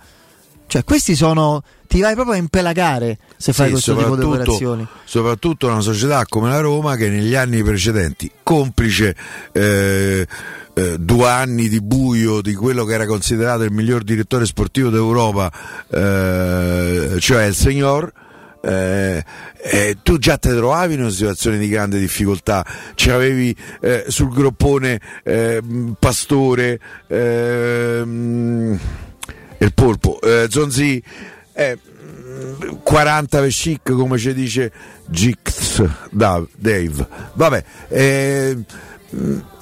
cioè, 0.66 0.84
questi 0.84 1.14
sono. 1.14 1.62
Ti 1.86 2.00
vai 2.00 2.14
proprio 2.14 2.34
a 2.34 2.38
impelagare 2.38 3.18
se 3.36 3.52
fai 3.52 3.66
sì, 3.66 3.72
questo 3.72 3.96
tipo 3.96 4.16
di 4.16 4.24
operazioni. 4.24 4.86
Soprattutto 5.04 5.68
una 5.68 5.80
società 5.80 6.24
come 6.26 6.48
la 6.48 6.58
Roma 6.58 6.96
che 6.96 7.08
negli 7.08 7.34
anni 7.36 7.62
precedenti, 7.62 8.28
complice 8.42 9.14
eh, 9.52 10.26
eh, 10.74 10.98
due 10.98 11.28
anni 11.28 11.68
di 11.68 11.80
buio 11.80 12.40
di 12.40 12.54
quello 12.54 12.84
che 12.84 12.94
era 12.94 13.06
considerato 13.06 13.62
il 13.62 13.70
miglior 13.70 14.02
direttore 14.02 14.44
sportivo 14.44 14.90
d'Europa, 14.90 15.52
eh, 15.88 17.16
cioè 17.20 17.44
il 17.44 17.54
signor. 17.54 18.12
Eh, 18.60 19.22
eh, 19.62 19.98
tu 20.02 20.16
già 20.16 20.38
ti 20.38 20.48
trovavi 20.48 20.94
in 20.94 21.00
una 21.00 21.10
situazione 21.10 21.58
di 21.58 21.68
grande 21.68 21.98
difficoltà, 21.98 22.64
c'avevi 22.94 23.54
eh, 23.82 24.06
sul 24.08 24.32
groppone 24.32 24.98
eh, 25.22 25.62
Pastore, 25.98 26.80
ehm, 27.06 28.78
il 29.64 29.74
polpo. 29.74 30.20
Eh, 30.20 30.46
Zonzi, 30.48 31.02
eh, 31.52 31.78
40 32.82 33.40
per 33.40 33.48
chic 33.48 33.92
come 33.92 34.18
ci 34.18 34.34
dice 34.34 34.72
Gix 35.06 35.82
Dave. 36.10 37.08
Vabbè, 37.34 37.64
eh, 37.88 38.58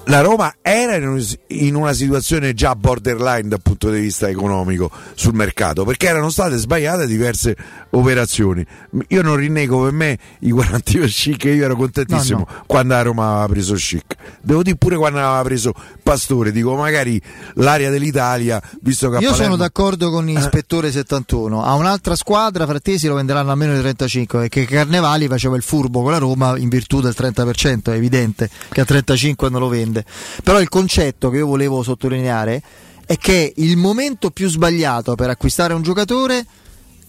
la 0.07 0.21
Roma 0.21 0.57
era 0.61 0.97
in 0.97 1.75
una 1.75 1.93
situazione 1.93 2.55
già 2.55 2.75
borderline 2.75 3.49
dal 3.49 3.61
punto 3.63 3.89
di 3.91 4.01
vista 4.01 4.29
economico 4.29 4.91
sul 5.15 5.33
mercato 5.33 5.85
perché 5.85 6.09
erano 6.09 6.29
state 6.29 6.57
sbagliate 6.57 7.07
diverse 7.07 7.57
operazioni. 7.91 8.67
Io 9.09 9.23
non 9.23 9.37
rinnego 9.37 9.83
per 9.83 9.93
me 9.93 10.19
i 10.41 10.51
40 10.51 10.93
per 10.99 11.09
Chic, 11.09 11.45
io 11.45 11.65
ero 11.65 11.77
contentissimo 11.77 12.39
no, 12.39 12.47
no. 12.49 12.65
quando 12.67 12.95
la 12.95 13.03
Roma 13.03 13.31
aveva 13.31 13.47
preso 13.49 13.75
Chic. 13.75 14.17
Devo 14.41 14.63
dire 14.63 14.77
pure 14.77 14.97
quando 14.97 15.19
aveva 15.19 15.43
preso 15.43 15.73
Pastore, 16.03 16.51
dico 16.51 16.75
magari 16.75 17.21
l'area 17.55 17.91
dell'Italia, 17.91 18.61
visto 18.81 19.09
che 19.09 19.17
Io 19.17 19.31
Palermo... 19.31 19.45
sono 19.45 19.57
d'accordo 19.57 20.11
con 20.11 20.25
l'ispettore 20.25 20.89
eh. 20.89 20.93
71. 20.93 21.63
A 21.63 21.75
un'altra 21.75 22.17
squadra 22.17 22.67
Frattesi 22.67 23.07
lo 23.07 23.15
venderanno 23.15 23.53
a 23.53 23.55
meno 23.55 23.75
di 23.75 23.81
35 23.81 24.39
perché 24.41 24.65
Carnevali 24.65 25.29
faceva 25.29 25.55
il 25.55 25.63
furbo 25.63 26.03
con 26.03 26.11
la 26.11 26.19
Roma 26.19 26.59
in 26.59 26.69
virtù 26.69 27.01
del 27.01 27.15
30%, 27.17 27.85
è 27.85 27.91
evidente 27.91 28.51
che 28.71 28.81
a 28.81 28.85
35 28.85 29.49
non 29.49 29.61
lo 29.61 29.69
vende 29.69 29.92
grande. 29.93 30.05
Però 30.43 30.61
il 30.61 30.69
concetto 30.69 31.31
che 31.31 31.37
io 31.39 31.47
volevo 31.47 31.83
sottolineare 31.83 32.63
è 33.05 33.17
che 33.19 33.53
il 33.57 33.77
momento 33.77 34.31
più 34.31 34.49
sbagliato 34.49 35.15
per 35.15 35.29
acquistare 35.29 35.75
un 35.75 35.83
giocatore 35.83 36.47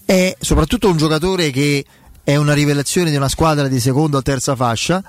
è 0.05 0.35
soprattutto 0.39 0.89
un 0.89 0.97
giocatore 0.97 1.49
che 1.49 1.85
è 2.23 2.35
una 2.35 2.53
rivelazione 2.53 3.10
di 3.10 3.15
una 3.15 3.30
squadra 3.30 3.68
di 3.68 3.80
seconda 3.80 4.18
o 4.18 4.22
terza 4.22 4.55
fascia, 4.55 5.01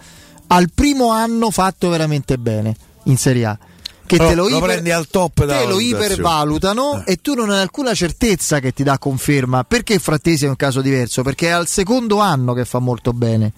al 0.48 0.70
primo 0.72 1.10
anno 1.10 1.50
fatto 1.50 1.88
veramente 1.88 2.38
bene 2.38 2.76
in 3.04 3.16
Serie 3.16 3.44
A. 3.44 3.58
Che 4.06 4.18
Però 4.18 4.28
te 4.28 4.34
lo, 4.34 4.48
lo 4.48 4.56
iper- 4.58 4.82
te 4.82 5.66
lo 5.66 5.80
ipervalutano 5.80 7.04
e 7.06 7.16
tu 7.16 7.32
non 7.32 7.48
hai 7.48 7.60
alcuna 7.60 7.94
certezza 7.94 8.60
che 8.60 8.72
ti 8.72 8.82
dà 8.82 8.98
conferma. 8.98 9.64
Perché 9.64 9.98
Frattesi 9.98 10.44
è 10.44 10.48
un 10.48 10.56
caso 10.56 10.82
diverso? 10.82 11.22
Perché 11.22 11.46
è 11.46 11.50
al 11.50 11.66
secondo 11.66 12.18
anno 12.18 12.52
che 12.52 12.66
fa 12.66 12.80
molto 12.80 13.14
bene. 13.14 13.52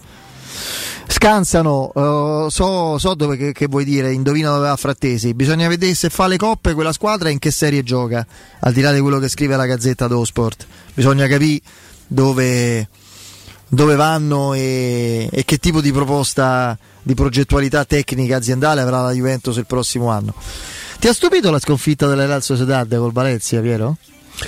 Scansano, 1.19 1.93
eh, 1.95 2.51
so, 2.51 2.99
so 2.99 3.15
dove 3.15 3.39
che, 3.39 3.53
che 3.53 3.69
vuoi 3.69 3.87
dire, 3.87 4.13
indovina 4.13 4.51
dove 4.51 4.67
va 4.67 4.77
Frattesi. 4.77 5.33
Bisogna 5.33 5.67
vedere 5.67 5.95
se 5.95 6.11
fa 6.11 6.27
le 6.27 6.37
coppe 6.37 6.75
quella 6.75 6.93
squadra 6.93 7.31
e 7.31 7.33
in 7.33 7.39
che 7.39 7.51
serie 7.51 7.83
gioca, 7.83 8.27
al 8.61 8.73
di 8.75 8.83
là 8.83 8.93
di 8.93 9.01
quello 9.01 9.19
che 9.19 9.29
scrive 9.29 9.57
la 9.57 9.65
Gazzetta 9.65 10.09
dello 10.09 10.27
Sport. 10.27 10.67
Bisogna 10.93 11.27
capire 11.27 11.63
dove, 12.07 12.87
dove 13.67 13.97
vanno 13.97 14.53
e, 14.53 15.27
e 15.33 15.45
che 15.47 15.57
tipo 15.57 15.81
di 15.81 15.91
proposta 15.91 16.77
di 17.03 17.15
progettualità 17.15 17.87
tecnica 17.87 18.37
aziendale 18.37 18.83
avrà 18.83 19.01
la 19.01 19.13
Juventus 19.13 19.57
il 19.57 19.67
prossimo 19.67 20.11
anno. 20.11 20.35
Ti 21.01 21.09
ha 21.09 21.15
stupito 21.15 21.51
la 21.51 21.59
sconfitta 21.59 22.07
della 22.07 22.27
Real 22.27 22.43
Sociedad 22.43 22.95
col 22.95 23.13
Valencia, 23.13 23.59
Piero? 23.61 23.97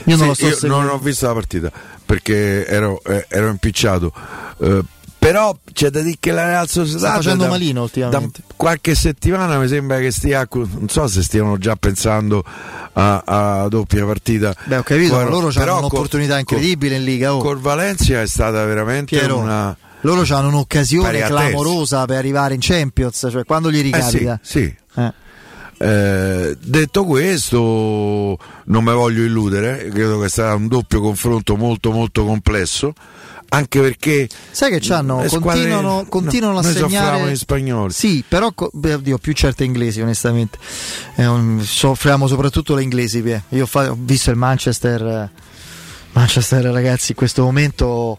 Io 0.04 0.16
non 0.16 0.34
Sì, 0.34 0.44
lo 0.44 0.54
sto 0.54 0.66
io 0.66 0.72
non 0.74 0.88
ho 0.90 0.98
visto 0.98 1.26
la 1.26 1.32
partita 1.32 1.72
perché 2.04 2.66
ero, 2.66 3.00
eh, 3.06 3.24
ero 3.28 3.48
impicciato. 3.48 4.12
Eh, 4.60 4.82
però 5.18 5.56
c'è 5.72 5.90
da 5.90 6.00
dire 6.00 6.16
che 6.20 6.30
la 6.32 6.46
Real 6.46 6.68
Sociedad 6.68 7.00
Sta 7.00 7.14
facendo 7.14 7.44
da- 7.44 7.50
malino 7.50 7.82
ultimamente. 7.82 8.40
Da 8.46 8.54
qualche 8.56 8.94
settimana 8.94 9.58
mi 9.58 9.68
sembra 9.68 9.98
che 9.98 10.10
stia, 10.10 10.46
non 10.50 10.88
so 10.88 11.06
se 11.08 11.22
stiano 11.22 11.58
già 11.58 11.76
pensando 11.76 12.44
a, 12.92 13.22
a 13.24 13.68
doppia 13.68 14.04
partita. 14.06 14.54
Beh, 14.64 14.76
ho 14.78 14.82
capito, 14.82 15.14
Guarda, 15.14 15.30
loro 15.30 15.50
hanno 15.54 15.78
un'opportunità 15.78 16.30
col- 16.32 16.40
incredibile 16.40 16.96
in 16.96 17.04
Liga. 17.04 17.34
oh. 17.34 17.38
Col 17.38 17.58
Valencia 17.58 18.20
è 18.20 18.26
stata 18.26 18.64
veramente 18.64 19.16
Piero, 19.18 19.38
una. 19.38 19.76
Loro 20.02 20.22
hanno 20.34 20.48
un'occasione 20.48 21.20
clamorosa 21.22 22.04
per 22.04 22.16
arrivare 22.18 22.54
in 22.54 22.60
Champions, 22.62 23.26
cioè 23.30 23.44
quando 23.44 23.70
gli 23.70 23.78
Eh 23.78 24.00
sì, 24.02 24.18
ricapita. 24.18 24.40
sì. 24.42 24.74
Eh. 24.94 25.12
Eh, 25.80 26.56
detto 26.60 27.04
questo, 27.04 28.38
non 28.64 28.84
mi 28.84 28.92
voglio 28.92 29.22
illudere, 29.24 29.88
credo 29.92 30.18
che 30.20 30.28
sarà 30.28 30.54
un 30.54 30.66
doppio 30.68 31.00
confronto 31.00 31.56
molto 31.56 31.90
molto 31.90 32.24
complesso. 32.24 32.92
Anche 33.50 33.80
perché 33.80 34.28
Sai 34.50 34.70
che 34.70 34.78
c'hanno, 34.80 35.22
squadre- 35.26 35.38
continuano, 35.40 36.06
continuano 36.08 36.52
no, 36.54 36.58
a 36.60 36.62
segnare 36.62 37.30
gli 37.32 37.36
spagnoli. 37.36 37.92
Sì, 37.92 38.22
però 38.28 38.52
beh, 38.72 38.94
oddio, 38.94 39.16
più 39.18 39.32
certe 39.32 39.64
inglesi, 39.64 40.00
onestamente. 40.02 40.58
Eh, 41.14 41.26
un- 41.26 41.62
soffriamo 41.64 42.26
soprattutto 42.26 42.74
le 42.74 42.82
inglesi. 42.82 43.22
Io 43.50 43.62
ho, 43.62 43.66
fa- 43.66 43.90
ho 43.90 43.96
visto 43.98 44.30
il 44.30 44.36
Manchester. 44.36 45.30
Manchester, 46.12 46.64
ragazzi, 46.64 47.12
in 47.12 47.16
questo 47.16 47.42
momento. 47.42 48.18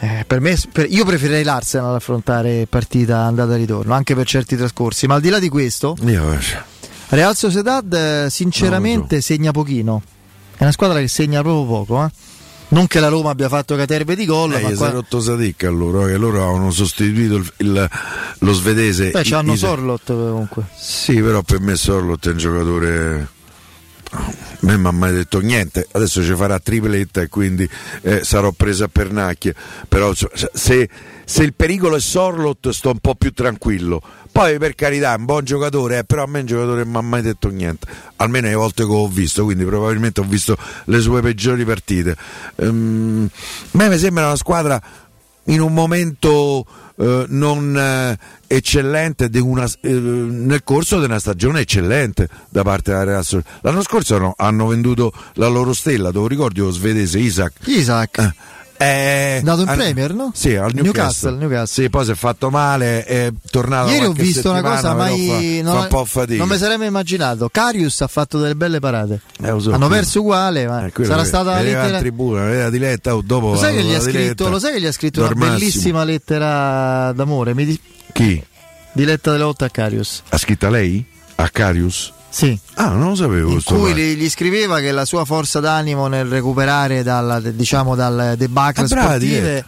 eh, 0.00 0.24
per 0.26 0.40
me, 0.40 0.56
per- 0.70 0.86
io 0.88 1.04
preferirei 1.04 1.42
l'Arsenal 1.42 1.94
affrontare 1.96 2.66
partita 2.68 3.18
andata 3.18 3.54
e 3.54 3.56
ritorno, 3.56 3.94
anche 3.94 4.14
per 4.14 4.26
certi 4.26 4.54
trascorsi. 4.56 5.06
Ma 5.08 5.14
al 5.14 5.20
di 5.20 5.28
là 5.28 5.38
di 5.40 5.48
questo, 5.48 5.96
Io, 6.04 6.38
Real 7.08 7.34
Sociedad, 7.34 7.92
eh, 7.92 8.26
sinceramente, 8.30 9.20
segna 9.22 9.50
pochino. 9.50 10.02
È 10.56 10.62
una 10.62 10.72
squadra 10.72 11.00
che 11.00 11.08
segna 11.08 11.40
proprio 11.42 11.64
poco. 11.64 12.04
eh. 12.04 12.10
Non 12.70 12.86
che 12.86 13.00
la 13.00 13.08
Roma 13.08 13.30
abbia 13.30 13.48
fatto 13.48 13.76
caterve 13.76 14.14
di 14.14 14.26
gol, 14.26 14.52
Eh, 14.52 14.60
ma 14.60 14.68
gli 14.68 14.72
si 14.72 14.76
qua- 14.76 14.88
è 14.88 14.92
rotto 14.92 15.20
Sadik 15.20 15.64
allora, 15.64 16.06
che 16.06 16.16
loro 16.18 16.42
avevano 16.42 16.70
sostituito 16.70 17.36
il- 17.36 17.52
il- 17.58 17.88
lo 18.40 18.52
svedese. 18.52 19.10
Beh, 19.10 19.22
c'hanno 19.24 19.54
Isaac. 19.54 19.70
Sorlot 19.70 20.04
comunque. 20.06 20.64
Sì, 20.76 21.14
però 21.22 21.40
per 21.42 21.60
me 21.60 21.76
Sorlot 21.76 22.26
è 22.28 22.30
un 22.32 22.36
giocatore. 22.36 23.28
A 24.10 24.32
me 24.60 24.78
mi 24.78 24.86
ha 24.86 24.90
mai 24.90 25.12
detto 25.12 25.40
niente, 25.40 25.86
adesso 25.92 26.22
ci 26.24 26.34
farà 26.34 26.58
tripletta 26.58 27.20
e 27.20 27.28
quindi 27.28 27.68
eh, 28.02 28.24
sarò 28.24 28.52
presa 28.52 28.84
a 28.86 28.88
pernacchie. 28.88 29.54
Però 29.86 30.12
se, 30.14 30.88
se 31.24 31.42
il 31.42 31.52
pericolo 31.54 31.96
è 31.96 32.00
Sorlot 32.00 32.70
sto 32.70 32.90
un 32.90 32.98
po' 33.00 33.14
più 33.16 33.32
tranquillo. 33.32 34.00
Poi 34.30 34.58
per 34.58 34.74
carità 34.74 35.14
è 35.14 35.16
un 35.16 35.24
buon 35.24 35.44
giocatore, 35.44 35.98
eh, 35.98 36.04
però 36.04 36.24
a 36.24 36.26
me 36.26 36.38
è 36.38 36.40
un 36.42 36.46
giocatore 36.46 36.82
che 36.82 36.88
mi 36.88 36.96
ha 36.96 37.00
mai 37.00 37.22
detto 37.22 37.48
niente, 37.48 37.86
almeno 38.16 38.46
le 38.48 38.54
volte 38.54 38.84
che 38.84 38.92
ho 38.92 39.08
visto, 39.08 39.44
quindi 39.44 39.64
probabilmente 39.64 40.20
ho 40.20 40.24
visto 40.24 40.56
le 40.84 41.00
sue 41.00 41.20
peggiori 41.20 41.64
partite. 41.64 42.16
Ehm, 42.56 43.28
a 43.72 43.76
me 43.78 43.88
mi 43.88 43.98
sembra 43.98 44.26
una 44.26 44.36
squadra 44.36 44.80
in 45.44 45.60
un 45.60 45.72
momento 45.72 46.66
eh, 47.00 47.26
non 47.28 47.76
eh, 47.76 48.18
eccellente 48.46 49.30
una- 49.38 49.70
eh, 49.80 49.88
nel 49.90 50.62
corso 50.64 50.98
di 50.98 51.04
una 51.04 51.18
stagione 51.20 51.60
eccellente 51.60 52.28
da 52.48 52.62
parte 52.62 52.90
della 52.90 53.04
Real 53.04 53.24
Sociedad. 53.24 53.58
L'anno 53.62 53.82
scorso 53.82 54.16
hanno, 54.16 54.34
hanno 54.36 54.66
venduto 54.66 55.12
la 55.34 55.48
loro 55.48 55.72
stella, 55.72 56.10
te 56.10 56.18
lo 56.18 56.26
ricordi 56.26 56.60
lo 56.60 56.70
svedese 56.70 57.18
Isaac? 57.18 57.52
Isaac. 57.66 58.34
Eh, 58.80 59.40
Nato 59.42 59.62
in 59.62 59.68
al- 59.68 59.76
Premier, 59.76 60.14
no? 60.14 60.30
Sì, 60.34 60.54
al 60.54 60.70
Newcastle. 60.72 60.82
Newcastle, 60.82 61.30
Newcastle. 61.36 61.82
Sì, 61.84 61.90
poi 61.90 62.04
si 62.04 62.10
è 62.12 62.14
fatto 62.14 62.48
male, 62.48 63.04
è 63.04 63.32
tornato 63.50 63.90
Ieri 63.90 64.06
ho 64.06 64.12
visto 64.12 64.50
una 64.50 64.62
cosa 64.62 64.94
fa, 64.96 65.08
non, 65.08 65.64
fa 65.64 65.80
un 65.80 65.86
po' 65.88 66.04
fatica. 66.04 66.38
non 66.38 66.48
mi 66.48 66.56
sarei 66.58 66.78
mai 66.78 66.86
immaginato. 66.86 67.48
Carius 67.48 68.00
ha 68.02 68.06
fatto 68.06 68.38
delle 68.38 68.54
belle 68.54 68.78
parate. 68.78 69.20
Eh, 69.42 69.54
so, 69.58 69.72
Hanno 69.72 69.88
perso 69.88 70.20
uguale, 70.20 70.66
ma 70.68 70.86
Eh, 70.86 70.92
sarà 71.04 71.22
che- 71.22 71.26
stata 71.28 71.50
la 71.54 71.60
lettera. 71.62 71.88
in 71.88 71.98
tribuna, 71.98 72.44
vedeva 72.44 72.70
diletta, 72.70 73.16
oh, 73.16 73.20
dopo 73.20 73.50
Lo 73.50 73.56
sai, 73.56 73.74
che 73.74 73.82
gli 73.82 73.92
ha 73.94 73.98
la 73.98 74.02
scritto, 74.02 74.48
lo 74.48 74.58
sai 74.60 74.72
che 74.74 74.80
gli 74.80 74.86
ha 74.86 74.92
scritto 74.92 75.24
una 75.24 75.34
bellissima 75.34 76.04
lettera 76.04 77.12
d'amore? 77.12 77.54
Mi 77.54 77.64
di- 77.64 77.80
Chi? 78.12 78.40
Diletta 78.92 79.32
delle 79.32 79.42
lotte 79.42 79.64
a 79.64 79.70
Carius. 79.70 80.22
Ha 80.28 80.38
scritta 80.38 80.70
lei? 80.70 81.04
A 81.36 81.48
Carius? 81.48 82.12
Sì. 82.30 82.58
Ah, 82.74 82.90
non 82.90 83.08
lo 83.10 83.14
sapevo. 83.14 83.50
In 83.50 83.62
cui 83.64 83.94
gli, 83.94 84.14
gli 84.16 84.28
scriveva 84.28 84.80
che 84.80 84.92
la 84.92 85.04
sua 85.04 85.24
forza 85.24 85.60
d'animo 85.60 86.06
nel 86.08 86.26
recuperare 86.26 87.02
dal, 87.02 87.52
diciamo, 87.54 87.94
dal 87.94 88.34
debacle 88.36 88.84
Ah, 88.84 88.86
sportive 88.86 89.64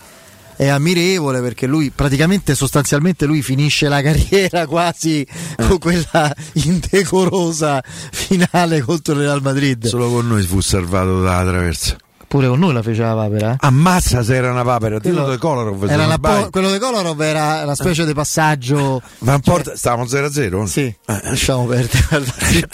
è 0.57 0.69
ammirevole 0.69 1.41
perché 1.41 1.67
lui 1.67 1.91
praticamente 1.91 2.55
sostanzialmente 2.55 3.25
lui 3.25 3.41
finisce 3.41 3.89
la 3.89 4.03
carriera 4.03 4.67
quasi 4.67 5.21
Eh. 5.23 5.67
con 5.67 5.79
quella 5.79 6.35
indecorosa 6.53 7.83
finale 8.13 8.83
contro 8.83 9.15
il 9.15 9.21
Real 9.21 9.41
Madrid. 9.43 9.87
Solo 9.87 10.11
con 10.11 10.29
noi 10.29 10.43
fu 10.43 10.61
salvato 10.61 11.23
dalla 11.23 11.45
traversa. 11.51 11.97
Pure 12.31 12.47
con 12.47 12.61
noi 12.61 12.73
la 12.73 12.81
faceva 12.81 13.13
la 13.13 13.23
papera. 13.25 13.53
eh. 13.55 13.57
Ammazza 13.59 14.23
se 14.23 14.37
era 14.37 14.53
una 14.53 14.63
papera, 14.63 15.01
dillo 15.01 15.17
Quello- 15.23 15.31
di 15.33 15.39
Kolarov. 15.41 15.85
Era 15.91 16.05
sbaglio. 16.15 16.43
po- 16.45 16.51
quello 16.51 16.71
di 16.71 16.79
Kolarov 16.79 17.21
era 17.21 17.63
una 17.65 17.75
specie 17.75 18.07
di 18.07 18.13
passaggio. 18.15 19.03
Van 19.19 19.41
Porta, 19.41 19.75
stavamo 19.75 20.05
0-0? 20.07 20.65
Sì, 20.67 20.95
lasciamo 21.07 21.67
perdere. 21.67 22.05
guarda, 22.09 22.33
sì. 22.39 22.65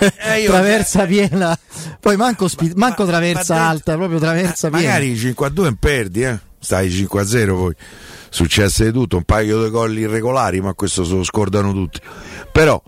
Eh, 0.00 0.42
traversa 0.50 1.06
piena, 1.06 1.56
poi 2.00 2.16
manco, 2.16 2.48
spi- 2.48 2.72
manco 2.74 3.06
traversa 3.06 3.54
ma 3.54 3.60
dentro- 3.60 3.70
alta, 3.70 3.94
proprio 3.96 4.18
traversa 4.18 4.68
piena. 4.70 4.84
Magari 4.88 5.14
5-2 5.16 5.62
non 5.62 5.76
perdi, 5.76 6.22
eh. 6.24 6.38
Stai 6.58 6.90
5-0 6.90 7.54
poi. 7.54 7.74
Successe 8.28 8.86
di 8.86 8.90
tutto, 8.90 9.18
un 9.18 9.22
paio 9.22 9.62
di 9.62 9.70
gol 9.70 9.96
irregolari, 9.96 10.60
ma 10.60 10.74
questo 10.74 11.04
se 11.04 11.12
lo 11.14 11.22
scordano 11.22 11.72
tutti. 11.72 12.00
Però, 12.50 12.82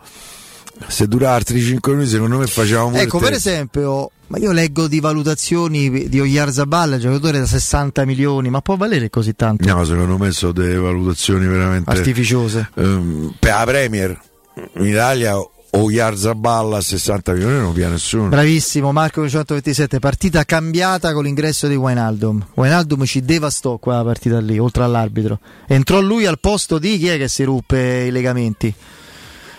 se 0.89 1.07
dura 1.07 1.33
altri 1.33 1.61
5 1.61 1.93
minuti, 1.93 2.11
secondo 2.11 2.39
me 2.39 2.47
facevamo 2.49 2.89
pure 2.91 3.03
Ecco, 3.03 3.19
per 3.21 3.33
esempio, 3.35 4.11
ma 4.29 4.39
io 4.39 4.53
leggo 4.53 4.89
di 4.89 5.01
valutazioni 5.01 6.09
di 6.09 6.21
Oyarzabal, 6.21 6.99
giocatore 6.99 7.39
da 7.39 7.47
60 7.47 8.05
milioni, 8.05 8.51
ma 8.51 8.61
può 8.61 8.77
valere 8.77 9.09
così 9.11 9.35
tanto? 9.35 9.67
No, 9.67 9.85
secondo 9.85 10.19
me 10.19 10.31
sono 10.33 10.53
delle 10.53 10.77
valutazioni 10.77 11.47
veramente 11.47 11.91
Artificiose. 11.91 12.71
Ehm, 12.75 13.35
per 13.39 13.53
la 13.53 13.65
Premier 13.65 14.21
in 14.79 14.87
Italia 14.87 15.37
o 15.37 15.91
Yarzaballa 15.91 16.79
a 16.79 16.81
60 16.81 17.33
milioni 17.35 17.59
non 17.59 17.73
via 17.73 17.89
nessuno. 17.89 18.29
Bravissimo 18.29 18.93
Marco 18.93 19.21
927, 19.21 19.99
partita 19.99 20.45
cambiata 20.45 21.13
con 21.13 21.25
l'ingresso 21.25 21.69
di 21.69 21.77
Wijnaldum. 21.77 22.47
Wijnaldum 22.55 23.05
ci 23.05 23.21
devastò 23.23 23.77
quella 23.77 24.03
partita 24.03 24.41
lì, 24.41 24.59
oltre 24.59 24.85
all'arbitro. 24.85 25.39
Entrò 25.67 26.01
lui 26.01 26.27
al 26.27 26.41
posto 26.41 26.79
di 26.79 26.99
chi 26.99 27.09
è 27.09 27.19
che 27.19 27.29
si 27.29 27.45
ruppe 27.45 28.07
i 28.07 28.11
legamenti? 28.11 28.75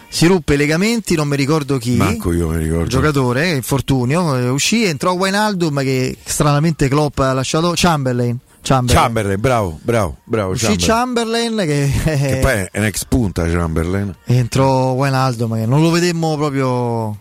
Si 0.09 0.25
ruppe 0.25 0.55
i 0.55 0.57
legamenti, 0.57 1.15
non 1.15 1.27
mi 1.27 1.35
ricordo 1.35 1.77
chi. 1.77 1.95
Manco 1.95 2.31
io 2.34 2.47
mi 2.49 2.57
ricordo. 2.57 2.88
giocatore, 2.88 3.49
infortunio, 3.51 4.35
eh, 4.35 4.49
uscì, 4.49 4.85
entrò 4.85 5.11
Wijnaldum 5.13 5.81
che 5.81 6.17
stranamente 6.23 6.88
Klopp 6.88 7.19
ha 7.19 7.34
lasciato 7.34 7.73
Chamberlain. 7.75 8.38
Chamberlain. 8.61 9.03
Chamberlain, 9.05 9.39
bravo, 9.39 9.79
bravo, 9.81 10.17
bravo. 10.23 10.51
Uscì 10.53 10.75
Chamberlain. 10.75 11.55
Chamberlain 11.55 11.91
che, 12.03 12.17
Che 12.17 12.39
poi 12.41 12.67
è 12.71 12.79
un 12.79 12.85
ex 12.85 13.05
punta 13.05 13.47
Chamberlain. 13.49 14.15
entrò 14.25 14.91
Wijnaldum 14.91 15.55
che 15.55 15.65
non 15.65 15.81
lo 15.81 15.89
vedemmo 15.91 16.35
proprio 16.35 17.17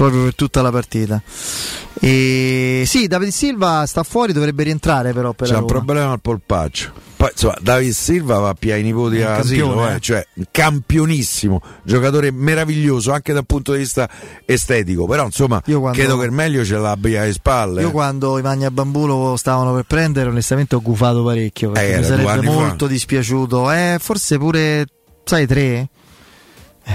proprio 0.00 0.22
per 0.22 0.34
tutta 0.34 0.62
la 0.62 0.70
partita. 0.70 1.20
E 2.02 2.84
sì, 2.86 3.06
Davide 3.06 3.30
Silva 3.30 3.84
sta 3.86 4.02
fuori, 4.02 4.32
dovrebbe 4.32 4.62
rientrare 4.62 5.12
però 5.12 5.32
per 5.34 5.48
C'è 5.48 5.56
un 5.56 5.66
problema 5.66 6.12
al 6.12 6.20
polpaccio. 6.22 6.92
Poi 7.20 7.28
insomma, 7.32 7.56
David 7.60 7.92
Silva 7.92 8.38
va 8.38 8.48
a 8.48 8.54
piai 8.54 8.82
nipoti 8.82 9.18
È 9.18 9.26
un 9.26 9.32
all'asilo, 9.32 9.90
eh, 9.90 10.00
cioè 10.00 10.26
campionissimo, 10.50 11.60
giocatore 11.82 12.30
meraviglioso 12.30 13.12
anche 13.12 13.34
dal 13.34 13.44
punto 13.44 13.72
di 13.72 13.78
vista 13.80 14.08
estetico. 14.46 15.04
Però 15.06 15.26
insomma, 15.26 15.60
Io 15.66 15.80
quando- 15.80 15.98
credo 15.98 16.16
che 16.18 16.24
il 16.24 16.30
meglio 16.32 16.64
ce 16.64 16.78
l'abbia 16.78 17.20
alle 17.20 17.32
spalle. 17.34 17.82
Io 17.82 17.90
quando 17.90 18.38
i 18.38 18.42
Magna 18.42 18.70
Bambulo 18.70 19.36
stavano 19.36 19.74
per 19.74 19.84
prendere, 19.84 20.30
onestamente 20.30 20.76
ho 20.76 20.80
gufato 20.80 21.22
parecchio. 21.22 21.72
Perché 21.72 21.92
Eh, 21.92 21.98
mi 21.98 22.04
sarebbe 22.04 22.30
anni 22.30 22.46
fa. 22.46 22.52
molto 22.52 22.86
dispiaciuto. 22.86 23.70
Eh, 23.70 23.98
forse 24.00 24.38
pure, 24.38 24.86
sai, 25.24 25.46
tre? 25.46 25.88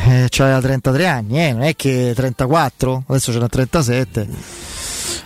Eh, 0.08 0.28
c'aveva 0.30 0.60
33 0.62 1.08
anni, 1.08 1.40
eh, 1.44 1.52
non 1.54 1.62
è 1.64 1.76
che 1.76 2.12
34, 2.16 3.04
adesso 3.08 3.32
ce 3.32 3.40
n'ha 3.40 3.48
37. 3.48 4.28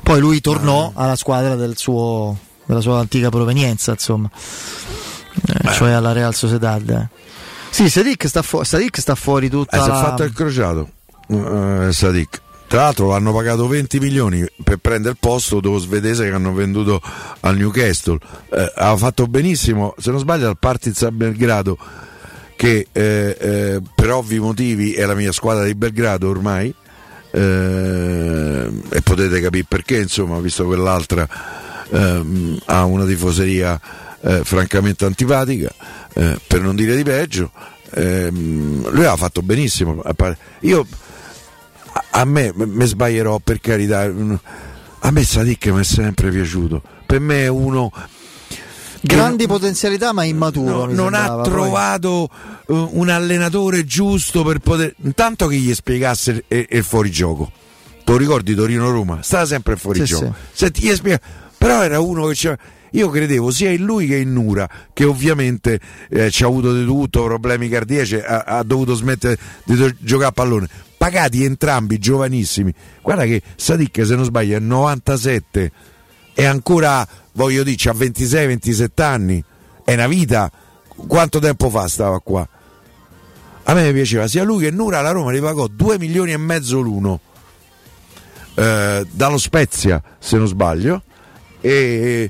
Poi 0.04 0.20
lui 0.20 0.42
tornò 0.42 0.92
alla 0.94 1.16
squadra 1.16 1.56
del 1.56 1.76
suo, 1.78 2.38
della 2.66 2.82
sua 2.82 3.00
antica 3.00 3.30
provenienza, 3.30 3.92
insomma, 3.92 4.30
eh, 4.32 5.72
cioè 5.74 5.92
alla 5.92 6.12
Real 6.12 6.34
Sociedad. 6.34 6.88
eh. 6.90 7.08
Sì, 7.72 7.90
Sadik 7.90 8.28
sta, 8.28 8.42
fu- 8.42 8.64
Sadik 8.64 9.00
sta 9.00 9.16
fuori 9.16 9.50
tutta 9.50 9.78
Eh, 9.78 9.82
si 9.82 9.90
è 9.90 9.92
la... 9.92 10.00
fatto 10.00 10.24
il 10.24 10.34
crociato 10.34 10.90
eh, 11.28 11.90
Sadik. 11.92 12.42
Tra 12.68 12.82
l'altro 12.84 13.10
l'hanno 13.10 13.34
pagato 13.34 13.68
20 13.68 14.00
milioni 14.00 14.46
per 14.64 14.78
prendere 14.78 15.14
il 15.14 15.18
posto 15.20 15.60
dello 15.60 15.80
svedese 15.80 16.26
che 16.28 16.32
hanno 16.36 16.54
venduto 16.54 17.02
al 17.42 17.58
Newcastle. 17.58 18.18
Eh, 18.52 18.72
ha 18.76 18.96
fatto 18.96 19.26
benissimo, 19.26 19.96
se 19.98 20.12
non 20.12 20.20
sbaglio, 20.20 20.48
al 20.48 20.58
Partizan 20.60 21.18
Belgrado, 21.18 21.78
che 22.60 22.88
eh, 22.92 23.38
eh, 23.40 23.82
per 23.96 24.12
ovvi 24.12 24.38
motivi 24.38 24.92
è 24.94 25.06
la 25.06 25.16
mia 25.16 25.32
squadra 25.32 25.64
di 25.64 25.76
Belgrado 25.76 26.28
ormai. 26.28 26.74
eh, 27.32 28.70
e 28.90 29.02
potete 29.02 29.40
capire 29.40 29.66
perché, 29.66 30.00
insomma, 30.00 30.38
visto 30.42 30.66
quell'altra 30.66 31.26
ehm, 31.90 32.60
ha 32.66 32.84
una 32.84 33.06
tifoseria 33.06 33.80
eh, 34.20 34.42
francamente 34.44 35.06
antipatica, 35.06 35.72
eh, 36.14 36.38
per 36.46 36.60
non 36.60 36.76
dire 36.76 36.98
di 36.98 37.04
peggio. 37.04 37.50
Ehm, 37.92 38.92
lui 38.92 39.06
ha 39.06 39.16
fatto 39.16 39.42
benissimo. 39.42 40.02
Io 40.62 40.86
a- 42.12 42.26
me 42.26 42.52
mi 42.54 42.86
sbaglierò 42.86 43.40
per 43.42 43.62
carità. 43.62 44.02
A 44.02 45.12
me 45.12 45.24
Sadik 45.24 45.68
mi 45.68 45.80
è 45.80 45.84
sempre 45.86 46.30
piaciuto. 46.30 46.82
Per 47.06 47.22
me 47.22 47.44
è 47.46 47.48
uno 47.48 47.90
Grandi 49.02 49.48
potenzialità 49.48 50.12
ma 50.14 50.24
immaturo. 50.24 50.86
mi 50.88 50.94
non 50.94 51.14
ha 51.14 51.18
sembrava, 51.26 51.44
trovato 51.44 52.30
eh, 52.68 52.88
un 52.92 53.10
allenatore 53.10 53.86
giusto 53.86 54.44
per 54.44 54.60
poter. 54.60 54.94
Intanto 55.04 55.48
che 55.48 55.56
gli 55.56 55.74
spiegasse 55.74 56.44
il, 56.48 56.66
il- 56.70 56.84
fuorigioco. 56.84 57.52
Te 58.04 58.12
lo 58.12 58.18
ricordi 58.18 58.56
Torino-Roma? 58.56 59.20
Stava 59.22 59.46
sempre 59.46 59.76
fuorigioco. 59.78 60.34
Sì, 60.52 60.58
Senti, 60.66 60.82
gli 60.82 60.94
spiega- 60.94 61.22
Però 61.58 61.82
era 61.84 62.00
uno 62.00 62.26
che 62.28 62.34
c'era. 62.34 62.58
Io 62.94 63.10
credevo 63.10 63.52
sia 63.52 63.70
in 63.70 63.84
lui 63.84 64.08
che 64.08 64.16
in 64.18 64.34
Nura, 64.34 64.68
che 64.94 65.04
ovviamente 65.06 65.80
eh, 66.10 66.32
ci 66.32 66.44
ha 66.44 66.48
avuto 66.48 66.74
di 66.74 66.84
tutto, 66.86 67.24
problemi 67.24 67.70
cardiaci, 67.70 68.16
ha, 68.16 68.40
ha 68.48 68.64
dovuto 68.64 68.96
smettere 68.96 69.38
di 69.64 69.76
to- 69.76 69.94
giocare 70.00 70.30
a 70.30 70.32
pallone. 70.32 70.68
Pagati 70.98 71.44
entrambi, 71.46 72.00
giovanissimi. 72.00 72.74
Guarda 73.02 73.26
che 73.26 73.44
Sadik, 73.56 74.04
se 74.06 74.16
non 74.16 74.26
sbaglio, 74.26 74.58
è 74.58 74.60
97 74.60 75.72
e 76.34 76.46
ancora, 76.46 77.08
voglio 77.40 77.64
dire, 77.64 77.90
ha 77.90 77.94
26-27 77.94 79.02
anni. 79.02 79.44
È 79.84 79.94
una 79.94 80.08
vita. 80.08 80.52
Quanto 81.08 81.40
tempo 81.40 81.70
fa 81.70 81.88
stava 81.88 82.20
qua? 82.20 82.48
A 83.64 83.74
me 83.74 83.94
piaceva 83.94 84.28
sia 84.28 84.44
lui 84.44 84.64
che 84.64 84.72
Nura, 84.72 85.00
la 85.00 85.12
Roma 85.12 85.32
li 85.32 85.40
pagò 85.40 85.68
2 85.68 85.98
milioni 85.98 86.34
e 86.34 86.38
mezzo 86.38 86.82
l'uno. 86.82 87.22
Eh, 88.56 89.08
dallo 89.10 89.38
Spezia, 89.38 90.02
se 90.20 90.38
non 90.38 90.48
sbaglio. 90.48 91.04
E 91.62 92.30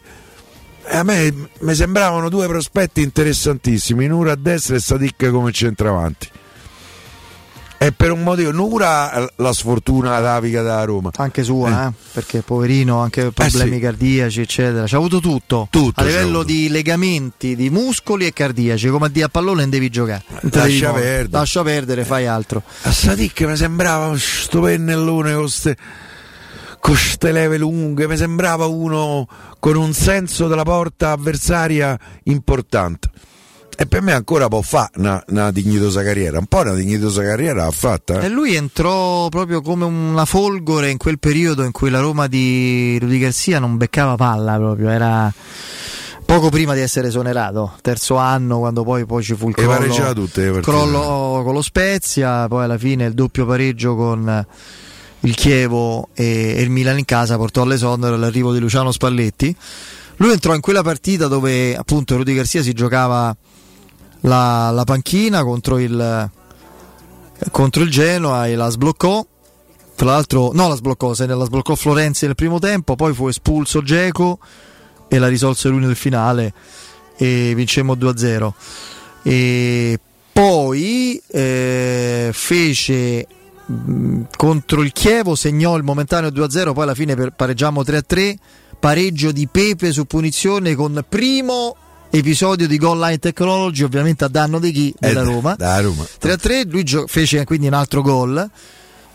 a 0.90 1.03
me 1.03 1.34
mi 1.60 1.73
sembravano 1.73 2.30
due 2.30 2.48
prospetti 2.48 3.02
interessantissimi, 3.02 4.06
Nura 4.06 4.34
a 4.34 4.36
destra 4.36 4.76
e 4.76 4.80
Sadik 4.80 5.30
come 5.31 5.52
centravanti. 5.52 6.30
E 7.81 7.93
per 7.93 8.11
un 8.11 8.23
motivo, 8.23 8.51
Nura 8.51 9.14
eh, 9.14 9.34
la 9.38 9.53
sfortuna 9.53 10.18
atavica 10.18 10.61
della 10.61 10.84
Roma. 10.84 11.11
Anche 11.15 11.43
sua, 11.43 11.88
eh, 11.88 11.93
perché 12.11 12.41
poverino, 12.41 12.99
anche 12.99 13.31
problemi 13.31 13.76
sì. 13.76 13.80
cardiaci, 13.80 14.41
eccetera. 14.41 14.84
C'ha 14.85 14.97
avuto 14.97 15.22
tutto. 15.22 15.69
Tutto 15.72 16.01
a 16.01 16.03
livello 16.03 16.43
di 16.43 16.68
legamenti, 16.68 17.56
di 17.56 17.69
muscoli 17.69 18.26
e 18.26 18.34
cardiaci. 18.34 18.89
Come 18.89 19.06
a 19.06 19.10
dire 19.10 19.27
a 19.27 19.30
pallone 19.30 19.61
non 19.61 19.69
devi 19.69 19.89
giocare. 19.89 20.23
Non 20.27 20.51
Lascia 20.51 20.91
devi 20.91 20.99
perdere. 20.99 21.27
Lascia 21.31 21.64
perdere, 21.64 22.03
fai 22.03 22.27
altro. 22.27 22.64
A 22.81 22.91
Sadik 22.91 23.41
mi 23.43 23.56
sembrava 23.56 24.14
sto 24.18 24.60
pennellone 24.60 25.34
con 25.34 25.49
ste, 25.49 25.77
con 26.81 26.95
ste 26.97 27.31
leve 27.31 27.57
lunghe, 27.57 28.10
mi 28.10 28.18
sembrava 28.18 28.65
uno 28.65 29.26
con 29.57 29.77
un 29.77 29.93
senso 29.93 30.49
della 30.49 30.64
porta 30.64 31.11
avversaria 31.11 31.97
importante. 32.23 33.10
E 33.81 33.85
per 33.85 34.01
me 34.01 34.11
ancora 34.11 34.49
può 34.49 34.61
fare 34.61 34.89
una, 34.97 35.23
una 35.30 35.51
dignitosa 35.51 36.03
carriera, 36.03 36.38
un 36.38 36.47
po' 36.47 36.60
una 36.60 36.73
dignitosa 36.73 37.23
carriera 37.23 37.64
l'ha 37.64 37.72
fatta. 37.72 38.19
eh. 38.19 38.26
E 38.26 38.27
lui 38.27 38.53
entrò 38.53 39.30
proprio 39.30 39.61
come 39.61 39.85
una 39.85 40.26
folgore 40.26 40.89
in 40.89 40.97
quel 40.97 41.18
periodo 41.18 41.64
in 41.64 41.72
cui 41.72 41.89
la 41.89 42.01
Roma 42.01 42.27
di 42.27 42.97
Rudy 42.99 43.18
Garcia 43.19 43.57
non 43.60 43.77
beccava 43.77 44.15
palla 44.15 44.57
proprio, 44.57 44.89
era 44.89 45.34
poco 46.26 46.49
prima 46.49 46.73
di 46.73 46.81
essere 46.81 47.07
esonerato, 47.07 47.77
terzo 47.81 48.18
anno 48.18 48.60
quando 48.60 48.84
poi, 48.84 49.06
poi 49.06 49.23
ci 49.23 49.34
fu 49.34 49.47
il 49.47 49.56
crollo, 49.56 49.93
tutte 50.14 50.51
crollo 50.61 51.41
con 51.45 51.53
lo 51.53 51.61
Spezia, 51.61 52.49
poi 52.49 52.65
alla 52.65 52.77
fine 52.77 53.06
il 53.06 53.14
doppio 53.14 53.45
pareggio 53.45 53.95
con 53.95 54.45
il 55.22 55.35
Chievo 55.35 56.10
e, 56.14 56.53
e 56.57 56.61
il 56.61 56.69
Milan 56.69 56.97
in 56.97 57.06
casa 57.06 57.38
portò 57.38 57.61
all'esonero 57.61 58.18
l'arrivo 58.18 58.51
di 58.51 58.60
Luciano 58.60 58.91
Spalletti. 58.91 59.56
Lui 60.18 60.34
entrò 60.34 60.53
in 60.53 60.60
quella 60.60 60.84
partita 60.84 61.27
dove 61.27 61.77
appunto 61.77 62.18
Rudy 62.18 62.34
Garcia 62.34 62.61
si 62.61 62.73
giocava 62.73 63.34
la, 64.22 64.70
la 64.72 64.84
panchina 64.84 65.44
contro 65.44 65.80
il, 65.80 66.30
contro 67.52 67.84
il 67.84 67.90
Genoa 67.90 68.48
e 68.48 68.56
la 68.56 68.70
sbloccò. 68.70 69.26
Tra 69.96 70.08
l'altro, 70.08 70.52
no, 70.54 70.68
la 70.70 70.76
sbloccò, 70.76 71.14
se 71.14 71.26
la 71.26 71.44
sbloccò 71.44 71.76
Florenzi 71.76 72.26
nel 72.26 72.36
primo 72.36 72.58
tempo, 72.60 72.96
poi 72.96 73.14
fu 73.14 73.28
espulso 73.28 73.82
Geco 73.82 74.40
e 75.10 75.18
la 75.20 75.28
risolse 75.28 75.68
lui 75.68 75.82
nel 75.82 75.96
finale 75.96 76.54
e 77.18 77.54
vincemmo 77.54 77.96
2-0. 77.96 78.52
E 79.24 80.00
poi 80.32 81.22
eh, 81.28 82.30
fece 82.32 83.28
mh, 83.66 84.22
contro 84.38 84.84
il 84.84 84.94
Chievo, 84.94 85.36
segnò 85.36 85.76
il 85.76 85.84
momentaneo 85.84 86.30
2-0, 86.30 86.72
poi 86.72 86.84
alla 86.84 86.96
fine 86.96 87.32
pareggiamo 87.32 87.82
3-3, 87.82 88.36
pareggio 88.80 89.34
di 89.34 89.48
Pepe 89.48 89.91
su 89.91 90.06
punizione 90.06 90.76
con 90.76 91.04
primo 91.10 91.76
episodio 92.11 92.68
di 92.68 92.77
goal 92.77 92.99
line 92.99 93.19
technology, 93.19 93.84
ovviamente 93.84 94.23
a 94.26 94.27
danno 94.27 94.60
di 94.60 94.72
chi? 94.72 94.94
Della 94.98 95.22
Eh, 95.22 95.23
Roma. 95.26 95.56
da 95.57 95.80
Roma. 95.80 96.03
3-3, 96.22 96.69
lui 96.69 96.84
gio- 96.84 97.06
fece 97.07 97.44
quindi 97.45 97.68
un 97.68 97.73
altro 97.73 98.02
gol 98.02 98.49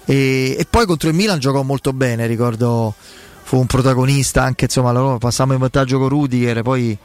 e, 0.04 0.56
e 0.58 0.66
poi 0.68 0.86
contro 0.86 1.08
il 1.08 1.14
Milan 1.14 1.38
giocò 1.38 1.62
molto 1.62 1.92
bene, 1.92 2.26
ricordo 2.26 2.94
fu 3.42 3.58
un 3.58 3.66
protagonista 3.66 4.42
anche 4.42 4.64
insomma 4.64 4.90
la 4.92 5.00
Roma 5.00 5.18
passammo 5.18 5.52
in 5.52 5.58
vantaggio 5.58 5.98
con 5.98 6.08
Rudiger 6.08 6.62
poi 6.62 6.96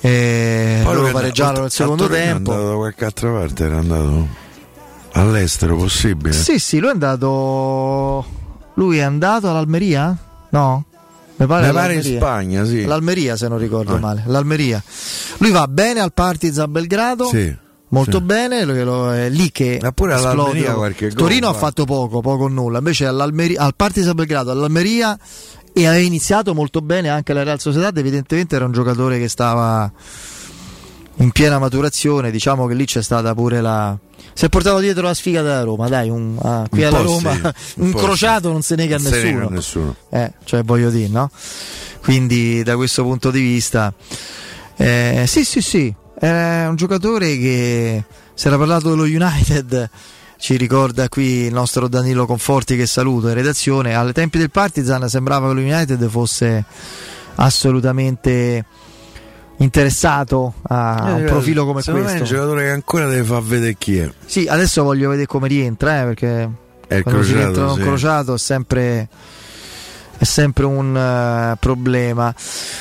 eh, 0.00 0.80
Poi 0.82 0.94
loro 0.94 1.10
pareggiarono 1.12 1.60
nel 1.62 1.70
secondo 1.70 2.06
a 2.06 2.08
tempo 2.08 2.50
È 2.50 2.54
andato 2.54 2.68
da 2.70 2.74
qualche 2.74 3.04
altra 3.04 3.30
parte, 3.30 3.64
era 3.64 3.78
andato 3.78 4.26
all'estero, 5.12 5.76
possibile? 5.76 6.32
sì 6.32 6.58
sì 6.58 6.78
lui 6.80 6.88
è 6.88 6.92
andato 6.92 8.26
lui 8.74 8.96
è 8.98 9.02
andato 9.02 9.48
all'Almeria? 9.50 10.16
no? 10.50 10.84
Mi 11.42 11.46
pare, 11.48 11.66
Mi 11.66 11.72
pare 11.72 11.94
in. 11.94 12.02
Spagna, 12.02 12.64
sì. 12.64 12.84
l'Almeria 12.84 13.36
se 13.36 13.48
non 13.48 13.58
ricordo 13.58 13.96
Eh. 13.96 14.00
male 14.00 14.22
l'Almeria 14.26 14.82
lui 15.38 15.50
va 15.50 15.66
bene 15.68 16.00
al 16.00 16.12
Partizan 16.12 16.70
Belgrado 16.72 17.26
Sì. 17.26 17.54
molto 17.88 18.18
Sì. 18.18 18.22
bene 18.24 18.64
lo- 18.64 19.12
è 19.12 19.28
lì 19.28 19.50
che 19.52 19.78
Ma 19.82 19.92
pure 19.92 20.14
esplode. 20.14 20.62
qualche 20.72 21.08
gol, 21.08 21.16
Torino 21.16 21.46
ha 21.46 21.50
guarda. 21.50 21.66
fatto 21.66 21.84
poco 21.84 22.20
poco 22.20 22.44
o 22.44 22.48
nulla 22.48 22.78
invece 22.78 23.06
al 23.06 23.72
Partizan 23.76 24.14
Belgrado 24.14 24.50
all'Almeria 24.50 25.18
e 25.74 25.86
aveva 25.86 26.02
iniziato 26.04 26.52
molto 26.54 26.80
bene 26.82 27.08
anche 27.08 27.32
la 27.32 27.42
Real 27.42 27.58
Sociedad 27.60 27.96
evidentemente 27.96 28.56
era 28.56 28.64
un 28.66 28.72
giocatore 28.72 29.18
che 29.18 29.28
stava 29.28 29.90
in 31.16 31.30
piena 31.30 31.58
maturazione 31.58 32.30
diciamo 32.30 32.66
che 32.66 32.74
lì 32.74 32.84
c'è 32.86 33.02
stata 33.02 33.34
pure 33.34 33.60
la 33.60 33.96
si 34.34 34.46
è 34.46 34.48
portato 34.48 34.78
dietro 34.78 35.02
la 35.02 35.14
sfiga 35.14 35.42
della 35.42 35.62
Roma 35.62 35.88
dai 35.88 36.08
un- 36.08 36.38
ah, 36.42 36.66
qui 36.70 36.80
Un 36.80 36.86
alla 36.86 37.00
Roma 37.02 37.32
sì, 37.34 37.40
un 37.76 37.86
un 37.86 37.92
crociato 37.92 38.50
non 38.50 38.62
se 38.62 38.74
nega 38.76 38.96
a 38.96 38.98
Non 38.98 39.12
se 39.12 39.22
nega 39.22 39.28
nessuno 39.28 39.46
a 39.46 39.50
nessuno. 39.50 39.96
eh, 40.10 40.32
cioè 40.44 40.62
voglio 40.62 40.88
dire, 40.90 41.08
no? 41.08 41.30
Quindi 42.02 42.62
da 42.62 42.74
questo 42.76 43.02
punto 43.02 43.30
di 43.30 43.40
vista, 43.40 43.92
eh, 44.76 45.24
sì, 45.28 45.44
sì, 45.44 45.60
sì, 45.60 45.94
è 46.18 46.64
un 46.66 46.74
giocatore 46.76 47.36
che 47.38 48.04
si 48.34 48.46
era 48.48 48.56
parlato 48.58 48.88
dello 48.90 49.04
United, 49.04 49.88
ci 50.38 50.56
ricorda 50.56 51.08
qui 51.08 51.44
il 51.44 51.52
nostro 51.52 51.86
Danilo 51.86 52.26
Conforti 52.26 52.74
che 52.76 52.86
saluto 52.86 53.28
in 53.28 53.34
redazione, 53.34 53.94
ai 53.94 54.12
tempi 54.12 54.38
del 54.38 54.50
Partizan 54.50 55.08
sembrava 55.08 55.48
che 55.48 55.54
lo 55.54 55.60
United 55.60 56.08
fosse 56.08 56.64
assolutamente 57.36 58.64
interessato 59.62 60.54
a 60.68 61.12
un 61.14 61.20
Eh, 61.22 61.24
profilo 61.24 61.64
come 61.64 61.80
me 61.86 61.92
è 61.92 61.96
un 61.96 62.02
questo. 62.02 62.24
giocatore 62.24 62.64
che 62.64 62.70
ancora 62.70 63.06
deve 63.06 63.22
far 63.24 63.42
vedere 63.42 63.76
chi 63.76 63.98
è. 63.98 64.10
Sì, 64.26 64.46
adesso 64.46 64.82
voglio 64.82 65.08
vedere 65.10 65.26
come 65.26 65.48
rientra, 65.48 66.00
eh, 66.00 66.04
perché 66.04 66.50
È 66.86 66.94
il 66.96 67.04
crociato, 67.04 67.74
sì. 67.74 67.80
crociato 67.80 68.34
è 68.34 68.38
sempre, 68.38 69.08
è 70.18 70.24
sempre 70.24 70.64
un 70.66 70.96
eh, 70.96 71.56
problema. 71.58 72.34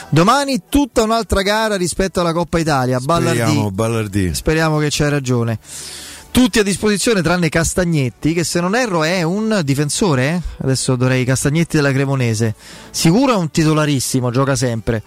Domani 0.09 0.63
tutta 0.69 1.03
un'altra 1.03 1.41
gara 1.41 1.75
rispetto 1.75 2.19
alla 2.19 2.33
Coppa 2.33 2.59
Italia. 2.59 2.99
Ballardì. 2.99 3.39
Speriamo, 3.39 3.71
Ballardì. 3.71 4.33
Speriamo 4.33 4.77
che 4.79 4.87
c'hai 4.89 5.09
ragione. 5.09 5.59
Tutti 6.31 6.59
a 6.59 6.63
disposizione 6.63 7.21
tranne 7.21 7.49
Castagnetti, 7.49 8.31
che 8.33 8.45
se 8.45 8.61
non 8.61 8.73
erro 8.73 9.03
è 9.03 9.21
un 9.21 9.59
difensore. 9.65 10.27
eh? 10.29 10.41
Adesso 10.63 10.95
dovrei 10.95 11.25
Castagnetti 11.25 11.75
della 11.75 11.91
Cremonese. 11.91 12.55
Sicuro 12.89 13.33
è 13.33 13.35
un 13.35 13.51
titolarissimo, 13.51 14.31
gioca 14.31 14.55
sempre. 14.55 15.03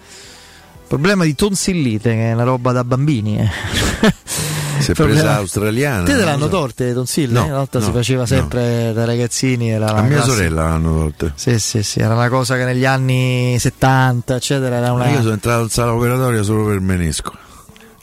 Problema 0.87 1.23
di 1.23 1.35
tonsillite, 1.35 2.11
che 2.13 2.29
è 2.29 2.33
una 2.33 2.43
roba 2.43 2.71
da 2.71 2.83
bambini. 2.83 3.37
eh. 3.39 3.49
Si 4.77 4.91
è 4.91 4.93
Problema- 4.93 5.21
presa 5.21 5.37
australiana. 5.37 6.03
Te 6.03 6.15
te 6.17 6.23
l'hanno 6.25 6.43
so. 6.45 6.49
torte, 6.49 6.93
tonsille? 6.93 7.31
No, 7.31 7.45
Una 7.45 7.55
volta 7.57 7.79
si 7.79 7.87
no, 7.87 7.93
faceva 7.93 8.19
no. 8.21 8.25
sempre 8.27 8.91
da 8.93 9.05
ragazzini. 9.05 9.71
Era 9.71 9.87
A 9.87 10.01
mia 10.01 10.15
classica- 10.17 10.33
sorella 10.35 10.63
l'hanno 10.63 10.93
tolte. 10.97 11.31
Sì, 11.35 11.57
sì, 11.59 11.81
sì, 11.81 11.99
era 12.01 12.13
una 12.13 12.27
cosa 12.27 12.57
che 12.57 12.65
negli 12.65 12.83
anni 12.85 13.55
70, 13.57 14.35
eccetera, 14.35 14.75
era 14.75 14.91
una... 14.91 15.07
Io 15.09 15.21
sono 15.21 15.31
entrato 15.33 15.63
in 15.63 15.69
sala 15.69 15.93
operatoria 15.93 16.43
solo 16.43 16.65
per 16.65 16.75
il 16.75 16.81
menisco 16.81 17.31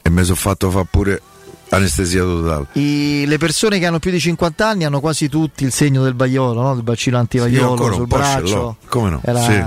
e 0.01 0.09
mi 0.11 0.25
sono 0.25 0.35
fatto 0.35 0.71
fare 0.71 0.87
pure 0.91 1.23
anestesia 1.69 2.23
totale. 2.23 2.67
I- 2.73 3.25
le 3.27 3.37
persone 3.39 3.79
che 3.79 3.85
hanno 3.87 3.99
più 3.99 4.11
di 4.11 4.19
50 4.19 4.67
anni 4.67 4.85
hanno 4.85 5.01
quasi 5.01 5.29
tutti 5.29 5.65
il 5.65 5.73
segno 5.73 6.03
del 6.03 6.15
vaiolo, 6.17 6.63
no? 6.63 6.75
del 6.75 6.83
bacino 6.83 7.17
Io 7.17 7.21
antivaiolo 7.23 7.71
ancora 7.71 7.95
sul 7.95 8.07
braccio. 8.07 8.77
Come 8.89 9.11
no? 9.11 9.21
Era- 9.23 9.41
Sì. 9.43 9.63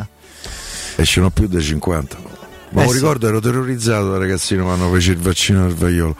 E 0.97 1.05
ce 1.05 1.21
n'ho 1.21 1.29
più 1.29 1.47
di 1.47 1.61
50. 1.61 2.17
Ma 2.71 2.81
Eh 2.81 2.85
lo 2.85 2.91
sì. 2.91 2.97
ricordo, 2.97 3.27
ero 3.27 3.39
terrorizzato 3.39 4.11
da 4.11 4.17
ragazzino 4.17 4.63
quando 4.63 4.89
fece 4.91 5.11
il 5.11 5.17
vaccino 5.17 5.65
del 5.65 5.75
vaiolo. 5.75 6.15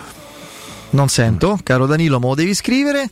Non 0.92 1.10
sento, 1.10 1.60
caro 1.64 1.86
Danilo, 1.86 2.20
me 2.20 2.28
lo 2.28 2.36
devi 2.36 2.54
scrivere. 2.54 3.10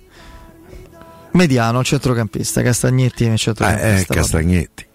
Mediano, 1.32 1.84
centrocampista, 1.84 2.62
Castagnetti 2.62 3.26
Eh, 3.26 3.34
eh, 3.34 3.38
centrocampista. 3.38 4.06
vabbè. 4.08 4.20
Castagnetti. 4.22 4.86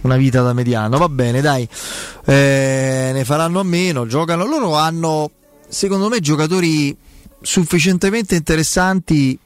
Una 0.00 0.16
vita 0.16 0.42
da 0.42 0.52
mediano, 0.52 0.96
va 0.96 1.08
bene, 1.08 1.40
dai. 1.40 1.68
Eh, 2.24 3.10
ne 3.12 3.24
faranno 3.24 3.60
a 3.60 3.64
meno, 3.64 4.06
giocano. 4.06 4.46
Loro 4.46 4.76
hanno, 4.76 5.30
secondo 5.68 6.08
me, 6.08 6.20
giocatori 6.20 6.96
sufficientemente 7.42 8.36
interessanti 8.36 9.38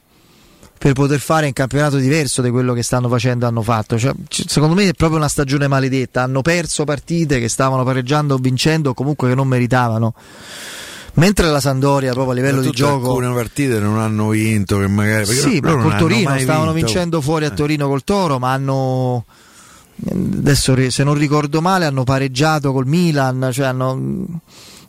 per 0.83 0.91
poter 0.91 1.21
fare 1.21 1.45
un 1.45 1.53
campionato 1.53 1.95
diverso 1.95 2.41
di 2.41 2.49
quello 2.49 2.73
che 2.73 2.83
stanno 2.83 3.07
facendo 3.07 3.47
hanno 3.47 3.61
fatto. 3.61 3.97
Cioè, 3.97 4.11
secondo 4.27 4.75
me 4.75 4.89
è 4.89 4.91
proprio 4.91 5.17
una 5.17 5.29
stagione 5.29 5.69
maledetta. 5.69 6.23
Hanno 6.23 6.41
perso 6.41 6.83
partite 6.83 7.39
che 7.39 7.47
stavano 7.47 7.85
pareggiando 7.85 8.33
o 8.33 8.37
vincendo 8.37 8.89
o 8.89 8.93
comunque 8.93 9.29
che 9.29 9.35
non 9.35 9.47
meritavano. 9.47 10.13
Mentre 11.13 11.47
la 11.47 11.61
Sandoria, 11.61 12.11
proprio 12.11 12.33
a 12.33 12.35
livello 12.35 12.59
di 12.59 12.71
gioco, 12.71 13.11
alcune 13.11 13.33
partite 13.33 13.79
non 13.79 13.97
hanno 13.97 14.27
vinto 14.27 14.77
che 14.77 14.87
magari 14.87 15.25
sì, 15.27 15.61
ma 15.61 15.73
col 15.77 15.95
Torino 15.95 16.37
stavano 16.37 16.73
vinto. 16.73 16.85
vincendo 16.87 17.21
fuori 17.21 17.45
a 17.45 17.47
Eh. 17.47 17.53
Torino 17.53 17.87
col 17.87 18.03
Toro, 18.03 18.37
ma 18.39 18.51
hanno 18.51 19.23
adesso 20.11 20.75
se 20.89 21.03
non 21.05 21.13
ricordo 21.13 21.61
male 21.61 21.85
hanno 21.85 22.03
pareggiato 22.03 22.73
col 22.73 22.87
Milan, 22.87 23.51
cioè 23.53 23.67
hanno 23.67 24.41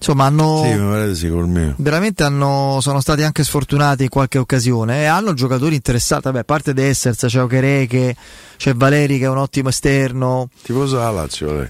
insomma 0.04 0.26
hanno 0.26 0.60
Sì, 0.62 0.74
mi 0.74 0.88
pare 0.90 1.08
di 1.08 1.14
sì 1.14 1.30
veramente 1.76 2.24
hanno, 2.24 2.78
sono 2.82 3.00
stati 3.00 3.22
anche 3.22 3.42
sfortunati 3.42 4.02
in 4.02 4.08
qualche 4.10 4.36
occasione 4.36 5.02
e 5.02 5.04
hanno 5.06 5.32
giocatori 5.32 5.74
interessanti, 5.76 6.24
vabbè, 6.24 6.40
a 6.40 6.44
parte 6.44 6.74
De 6.74 6.88
Essers, 6.88 7.24
c'è 7.26 7.40
Okereke, 7.42 8.14
c'è 8.58 8.74
Valeri 8.74 9.18
che 9.18 9.24
è 9.24 9.28
un 9.28 9.38
ottimo 9.38 9.70
esterno, 9.70 10.48
della 10.66 11.10
Lazio 11.10 11.52
lei. 11.54 11.68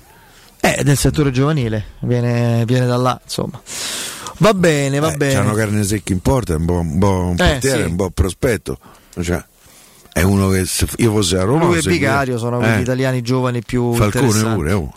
è 0.59 0.83
del 0.83 0.97
settore 0.97 1.31
giovanile, 1.31 1.85
viene, 2.01 2.65
viene 2.67 2.87
da 2.87 2.97
là, 2.97 3.21
insomma. 3.23 3.61
Va 4.39 4.53
bene, 4.53 4.99
va 4.99 5.13
Eh, 5.13 5.17
bene. 5.17 5.35
C'hanno 5.35 5.55
carne 5.55 5.85
secca 5.85 6.13
in 6.13 6.21
porta, 6.21 6.55
è 6.55 6.57
un, 6.57 6.65
po', 6.65 6.73
un, 6.81 6.99
un 7.01 7.35
Eh, 7.39 7.51
portiere, 7.53 7.85
sì. 7.85 7.89
un 7.91 7.97
po' 7.97 8.11
prospetto. 8.11 8.79
Cioè, 9.23 9.45
è 10.13 10.23
uno 10.23 10.49
che 10.49 10.65
se 10.65 10.89
io 10.97 11.13
fossi 11.13 11.37
a 11.37 11.45
Roma 11.45 11.67
Lui 11.67 11.79
e. 11.79 11.83
Vicario 11.83 12.37
sono 12.37 12.59
quegli 12.59 12.79
Eh, 12.79 12.81
italiani 12.81 13.23
giovani 13.23 13.63
più 13.63 13.93
Falcone 13.95 14.55
pure, 14.55 14.73
oh. 14.73 14.93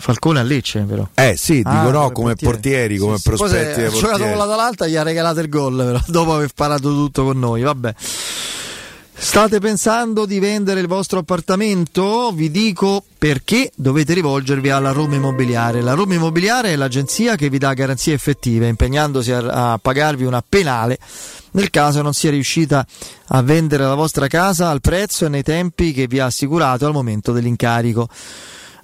Falcone 0.00 0.40
a 0.40 0.42
Lecce, 0.42 0.80
però. 0.80 1.06
Eh 1.14 1.36
sì, 1.36 1.56
dico 1.56 1.68
Ah, 1.68 1.90
no, 1.90 2.10
come 2.10 2.34
portieri, 2.34 2.96
come 2.96 3.16
Sì, 3.16 3.22
sì. 3.22 3.28
Prospetti 3.28 3.80
dei 3.80 3.86
ha 3.86 3.90
giocato 3.90 4.06
portieri. 4.08 4.30
con 4.30 4.38
l'Atalanta 4.38 4.86
gli 4.86 4.96
ha 4.96 5.02
regalato 5.02 5.40
il 5.40 5.48
gol 5.48 5.76
però, 5.76 6.00
dopo 6.08 6.34
aver 6.34 6.48
sparato 6.48 6.88
tutto 6.88 7.24
con 7.24 7.38
noi 7.38 7.62
vabbè 7.62 7.94
State 9.22 9.58
pensando 9.58 10.24
di 10.24 10.38
vendere 10.38 10.80
il 10.80 10.86
vostro 10.86 11.18
appartamento? 11.18 12.32
Vi 12.34 12.50
dico 12.50 13.04
perché 13.18 13.70
dovete 13.74 14.14
rivolgervi 14.14 14.70
alla 14.70 14.92
Roma 14.92 15.16
Immobiliare. 15.16 15.82
La 15.82 15.92
Roma 15.92 16.14
Immobiliare 16.14 16.72
è 16.72 16.76
l'agenzia 16.76 17.36
che 17.36 17.50
vi 17.50 17.58
dà 17.58 17.74
garanzie 17.74 18.14
effettive, 18.14 18.66
impegnandosi 18.66 19.30
a, 19.30 19.72
a 19.72 19.78
pagarvi 19.78 20.24
una 20.24 20.42
penale 20.48 20.98
nel 21.52 21.70
caso 21.70 22.00
non 22.00 22.14
sia 22.14 22.30
riuscita 22.30 22.86
a 23.28 23.42
vendere 23.42 23.84
la 23.84 23.94
vostra 23.94 24.26
casa 24.28 24.68
al 24.70 24.80
prezzo 24.80 25.26
e 25.26 25.28
nei 25.28 25.42
tempi 25.42 25.92
che 25.92 26.06
vi 26.06 26.20
ha 26.20 26.26
assicurato 26.26 26.86
al 26.86 26.92
momento 26.92 27.32
dell'incarico. 27.32 28.08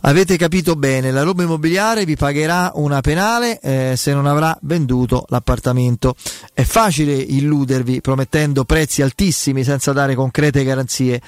Avete 0.03 0.37
capito 0.37 0.77
bene, 0.77 1.11
la 1.11 1.23
Roma 1.23 1.43
Immobiliare 1.43 2.05
vi 2.05 2.17
pagherà 2.17 2.73
una 2.75 3.01
penale 3.01 3.59
eh, 3.61 3.95
se 3.97 4.13
non 4.13 4.27
avrà 4.27 4.57
venduto 4.63 5.25
l'appartamento. 5.29 6.15
È 6.53 6.63
facile 6.63 7.15
illudervi 7.15 8.01
promettendo 8.01 8.65
prezzi 8.65 9.03
altissimi 9.03 9.65
senza 9.65 9.93
dare 9.93 10.15
concrete 10.15 10.63
garanzie. 10.65 11.21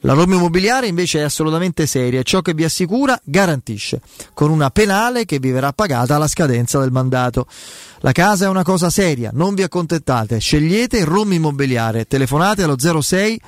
La 0.00 0.12
Roma 0.12 0.34
Immobiliare 0.34 0.86
invece 0.86 1.20
è 1.20 1.22
assolutamente 1.22 1.86
seria 1.86 2.20
e 2.20 2.24
ciò 2.24 2.42
che 2.42 2.52
vi 2.52 2.64
assicura 2.64 3.18
garantisce, 3.24 4.00
con 4.34 4.50
una 4.50 4.70
penale 4.70 5.24
che 5.24 5.38
vi 5.38 5.50
verrà 5.50 5.72
pagata 5.72 6.14
alla 6.14 6.28
scadenza 6.28 6.78
del 6.78 6.92
mandato. 6.92 7.46
La 8.00 8.12
casa 8.12 8.44
è 8.44 8.48
una 8.48 8.62
cosa 8.62 8.90
seria, 8.90 9.30
non 9.32 9.54
vi 9.54 9.62
accontentate, 9.62 10.38
scegliete 10.38 11.04
Roma 11.04 11.34
Immobiliare, 11.34 12.06
telefonate 12.06 12.62
allo 12.62 12.76
06 12.78 13.40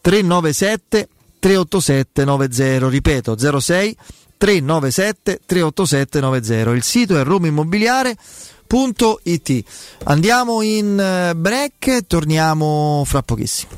397 0.00 1.08
387 1.40 2.24
90, 2.24 2.88
ripeto 2.88 3.36
06 3.36 3.96
397 4.40 5.40
387 5.44 6.20
90. 6.20 6.70
Il 6.70 6.82
sito 6.82 7.18
è 7.18 7.24
romaimmobiliare.it. 7.24 9.64
Andiamo 10.04 10.62
in 10.62 10.98
eh, 10.98 11.34
break 11.34 11.86
e 11.88 12.06
torniamo 12.06 13.02
fra 13.04 13.22
pochissimo. 13.22 13.72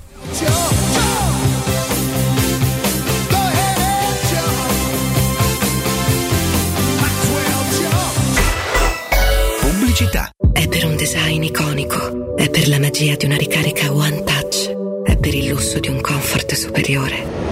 Pubblicità. 9.60 10.30
È 10.52 10.68
per 10.68 10.84
un 10.84 10.94
design 10.96 11.42
iconico, 11.42 12.36
è 12.36 12.48
per 12.50 12.68
la 12.68 12.78
magia 12.78 13.16
di 13.16 13.24
una 13.24 13.36
ricarica 13.36 13.92
One 13.92 14.22
Touch, 14.22 14.70
è 15.04 15.16
per 15.16 15.34
il 15.34 15.48
lusso 15.48 15.80
di 15.80 15.88
un 15.88 16.00
comfort 16.00 16.54
superiore. 16.54 17.51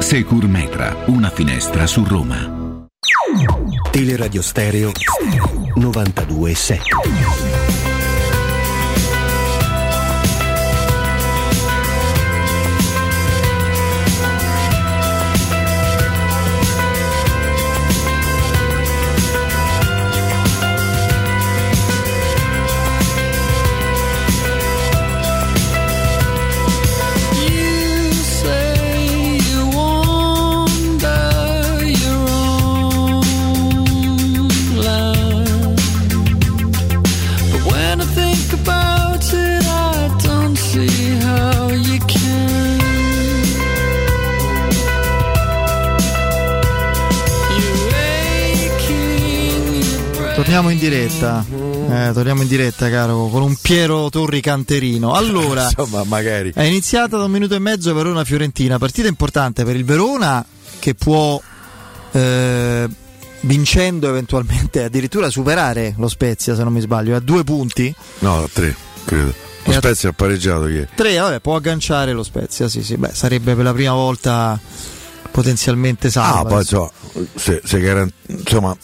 Secur 0.00 0.48
Metra, 0.48 1.04
una 1.06 1.30
finestra 1.30 1.86
su 1.86 2.04
Roma. 2.04 2.88
Teleradio 3.92 4.42
Stereo 4.42 4.92
927. 5.76 7.49
Torniamo 50.50 50.74
in 50.74 50.80
diretta. 50.80 51.46
Eh, 51.48 52.10
torniamo 52.12 52.42
in 52.42 52.48
diretta, 52.48 52.90
caro, 52.90 53.28
con 53.28 53.40
un 53.42 53.54
Piero 53.54 54.10
Torri 54.10 54.40
canterino. 54.40 55.12
Allora, 55.12 55.62
Insomma, 55.70 56.02
magari. 56.02 56.50
è 56.52 56.64
iniziata 56.64 57.16
da 57.16 57.22
un 57.22 57.30
minuto 57.30 57.54
e 57.54 57.60
mezzo 57.60 57.94
Verona-Fiorentina. 57.94 58.76
Partita 58.76 59.06
importante 59.06 59.62
per 59.62 59.76
il 59.76 59.84
Verona 59.84 60.44
che 60.80 60.96
può, 60.96 61.40
eh, 62.10 62.88
vincendo 63.42 64.08
eventualmente, 64.08 64.82
addirittura 64.82 65.30
superare 65.30 65.94
lo 65.96 66.08
Spezia, 66.08 66.56
se 66.56 66.64
non 66.64 66.72
mi 66.72 66.80
sbaglio, 66.80 67.14
a 67.14 67.20
due 67.20 67.44
punti. 67.44 67.94
No, 68.18 68.42
a 68.42 68.48
tre, 68.52 68.74
credo. 69.04 69.32
Lo 69.62 69.72
Spezia 69.72 70.08
ha 70.08 70.12
pareggiato 70.12 70.66
ieri. 70.66 70.88
Tre, 70.96 71.16
vabbè, 71.16 71.38
può 71.38 71.54
agganciare 71.54 72.10
lo 72.10 72.24
Spezia, 72.24 72.66
sì, 72.66 72.82
sì. 72.82 72.96
Beh, 72.96 73.14
sarebbe 73.14 73.54
per 73.54 73.62
la 73.62 73.72
prima 73.72 73.92
volta 73.92 74.58
potenzialmente 75.30 76.10
salva. 76.10 76.40
Ah, 76.40 76.44
poi 76.44 76.58
insomma, 76.58 76.90
se, 77.36 77.60
se 77.64 77.78
garan- 77.78 78.12
insomma, 78.26 78.76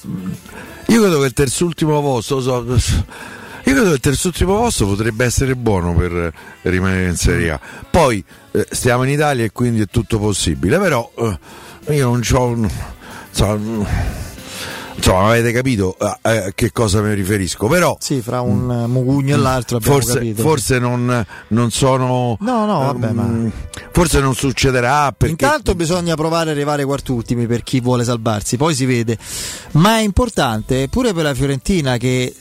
io 0.87 1.01
credo 1.01 1.21
che 1.21 1.27
il 1.27 1.33
terzultimo 1.33 2.01
posto, 2.01 2.41
so- 2.41 2.65
io 2.65 3.73
credo 3.73 3.89
che 3.89 3.95
il 3.95 4.01
terzultimo 4.01 4.57
posto 4.57 4.87
potrebbe 4.87 5.25
essere 5.25 5.57
buono 5.57 5.93
per 5.95 6.33
rimanere 6.63 7.09
in 7.09 7.17
Serie 7.17 7.51
A. 7.51 7.61
Poi 7.91 8.25
eh, 8.53 8.67
stiamo 8.71 9.03
in 9.03 9.11
Italia 9.11 9.45
e 9.45 9.51
quindi 9.51 9.81
è 9.81 9.87
tutto 9.87 10.19
possibile, 10.19 10.79
però 10.79 11.11
eh, 11.17 11.95
io 11.95 12.11
non 12.11 12.23
ho. 12.33 12.69
Insomma, 13.29 13.87
insomma, 14.97 15.29
avete 15.29 15.53
capito 15.53 15.95
a, 15.99 16.19
a 16.23 16.51
che 16.55 16.73
cosa 16.73 17.01
mi 17.03 17.15
riferisco, 17.15 17.67
però 17.69 17.97
Sì, 18.01 18.21
fra 18.21 18.41
un 18.41 18.71
eh, 18.71 18.87
mugugno 18.87 19.35
e 19.35 19.39
l'altro 19.39 19.77
abbiamo 19.77 19.95
forse, 20.01 20.13
capito. 20.15 20.43
forse 20.43 20.79
non, 20.79 21.27
non 21.49 21.71
sono. 21.71 22.37
No, 22.41 22.65
no, 22.67 22.79
vabbè, 22.81 23.11
ma- 23.13 23.23
ehm, 23.25 23.53
Forse 23.93 24.21
non 24.21 24.35
succederà 24.35 25.13
perché. 25.13 25.45
Intanto 25.45 25.75
bisogna 25.75 26.15
provare 26.17 26.51
a 26.51 26.53
arrivare 26.53 26.85
quartultimi 26.85 27.47
per 27.47 27.63
chi 27.63 27.81
vuole 27.81 28.05
salvarsi, 28.05 28.57
poi 28.57 28.75
si 28.75 28.85
vede. 28.85 29.17
Ma 29.73 29.99
è 29.99 30.03
importante 30.03 30.89
pure 30.89 31.13
per 31.15 31.25
la 31.25 31.35
Fiorentina 31.35 31.97
che 31.97 32.35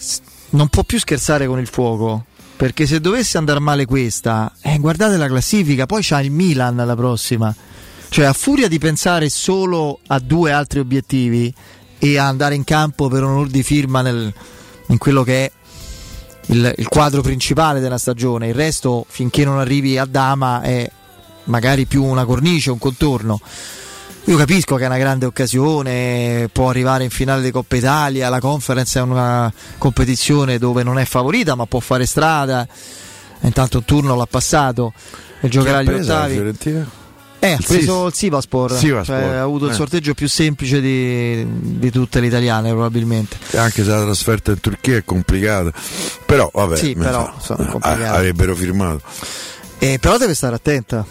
non 0.52 0.68
può 0.68 0.84
più 0.84 0.99
scherzare 0.99 1.48
con 1.48 1.60
il 1.60 1.68
fuoco. 1.68 2.26
perché 2.57 2.86
se 2.88 3.02
dovesse 3.02 3.38
andare 3.38 3.60
male 3.60 3.86
questa, 3.86 4.52
eh, 4.61 4.77
guardate 4.80 5.18
la 5.18 5.27
classifica, 5.27 5.86
poi 5.86 6.02
c'ha 6.03 6.22
il 6.22 6.32
Milan 6.32 6.76
la 6.76 6.95
prossima. 6.95 7.53
Cioè, 8.07 8.23
a 8.26 8.32
furia 8.34 8.69
di 8.69 8.80
pensare 8.80 9.27
solo 9.30 9.99
a 10.07 10.19
due 10.19 10.52
altri 10.53 10.80
obiettivi 10.80 11.53
e 11.99 12.17
a 12.17 12.27
andare 12.27 12.55
in 12.55 12.63
campo 12.63 13.07
per 13.07 13.23
onor 13.23 13.47
di 13.47 13.63
firma 13.63 14.01
nel, 14.01 14.34
in 14.88 14.97
quello 14.97 15.23
che 15.23 15.45
è 15.45 15.51
il, 16.47 16.73
il, 16.77 16.88
quadro 16.88 17.22
principale 17.22 17.80
della 17.80 17.97
stagione, 17.97 18.49
il 18.49 18.53
resto 18.53 19.05
finché 19.07 19.45
non 19.45 19.59
arrivi 19.59 19.97
a 19.97 20.05
Dama 20.05 20.61
è 20.61 20.89
magari 21.45 21.85
più 21.85 22.03
una 22.03 22.26
cornice, 22.26 22.72
un 22.72 22.80
contorno. 22.80 23.39
Io 24.27 24.38
capisco 24.38 24.76
che 24.76 24.84
è 24.84 24.88
una 24.88 24.97
grande 24.97 25.27
occasione, 25.27 26.49
può 26.51 26.69
arrivare 26.69 27.03
in 27.03 27.11
finale 27.11 27.43
di 27.43 27.51
Coppa 27.51 27.76
Italia, 27.76 28.27
la 28.30 28.39
conference 28.39 28.97
è 28.97 29.01
una 29.01 29.51
competizione 29.77 30.57
dove 30.57 30.81
non 30.81 30.97
è 30.97 31.05
favorita 31.05 31.53
ma 31.53 31.67
può 31.67 31.80
fare 31.80 32.07
strada, 32.07 32.67
intanto 33.41 33.77
un 33.77 33.85
turno 33.85 34.15
l'ha 34.15 34.26
passato 34.26 34.93
e 35.41 35.47
giocherà 35.47 35.77
agli 35.80 35.89
ottavi. 35.89 36.85
Eh, 37.45 37.51
ha 37.53 37.59
preso 37.65 38.07
il 38.07 38.13
Sivaspor, 38.13 38.76
Sivaspor. 38.76 39.17
Cioè, 39.17 39.35
ha 39.35 39.41
avuto 39.41 39.65
eh. 39.67 39.69
il 39.69 39.76
sorteggio 39.76 40.13
più 40.13 40.27
semplice 40.27 40.81
di, 40.81 41.45
di, 41.77 41.91
tutte 41.91 42.19
le 42.19 42.27
italiane 42.27 42.72
probabilmente. 42.72 43.38
Anche 43.55 43.84
se 43.84 43.89
la 43.89 44.01
trasferta 44.01 44.51
in 44.51 44.59
Turchia 44.59 44.97
è 44.97 45.03
complicata, 45.03 45.72
però 46.26 46.49
vabbè, 46.51 46.76
sì, 46.76 46.95
però, 46.95 47.34
so, 47.39 47.55
avrebbero 47.80 48.55
firmato. 48.55 49.01
Eh, 49.77 49.99
però 49.99 50.17
deve 50.17 50.34
stare 50.34 50.55
attenta, 50.55 51.05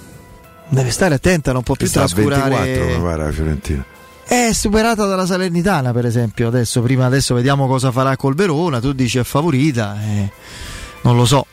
deve 0.69 0.91
stare 0.91 1.15
attenta, 1.15 1.53
non 1.53 1.63
può 1.63 1.75
più 1.75 1.87
Sta 1.87 2.01
trascurare. 2.01 2.51
24 2.51 2.97
mi 2.97 3.03
pare 3.03 3.25
la 3.25 3.33
Fiorentina. 3.33 3.85
È 4.27 4.53
superata 4.53 5.05
dalla 5.05 5.27
Salernitana, 5.27 5.93
per 5.93 6.07
esempio. 6.07 6.49
Adesso, 6.49 6.81
prima 6.81 7.05
adesso 7.07 7.35
vediamo 7.35 7.67
cosa 7.67 7.93
farà 7.93 8.17
col 8.17 8.35
Verona. 8.35 8.81
Tu 8.81 8.93
dici 8.93 9.19
è 9.19 9.23
favorita, 9.23 9.97
eh, 10.03 10.31
non 11.03 11.15
lo 11.15 11.27
so. 11.27 11.47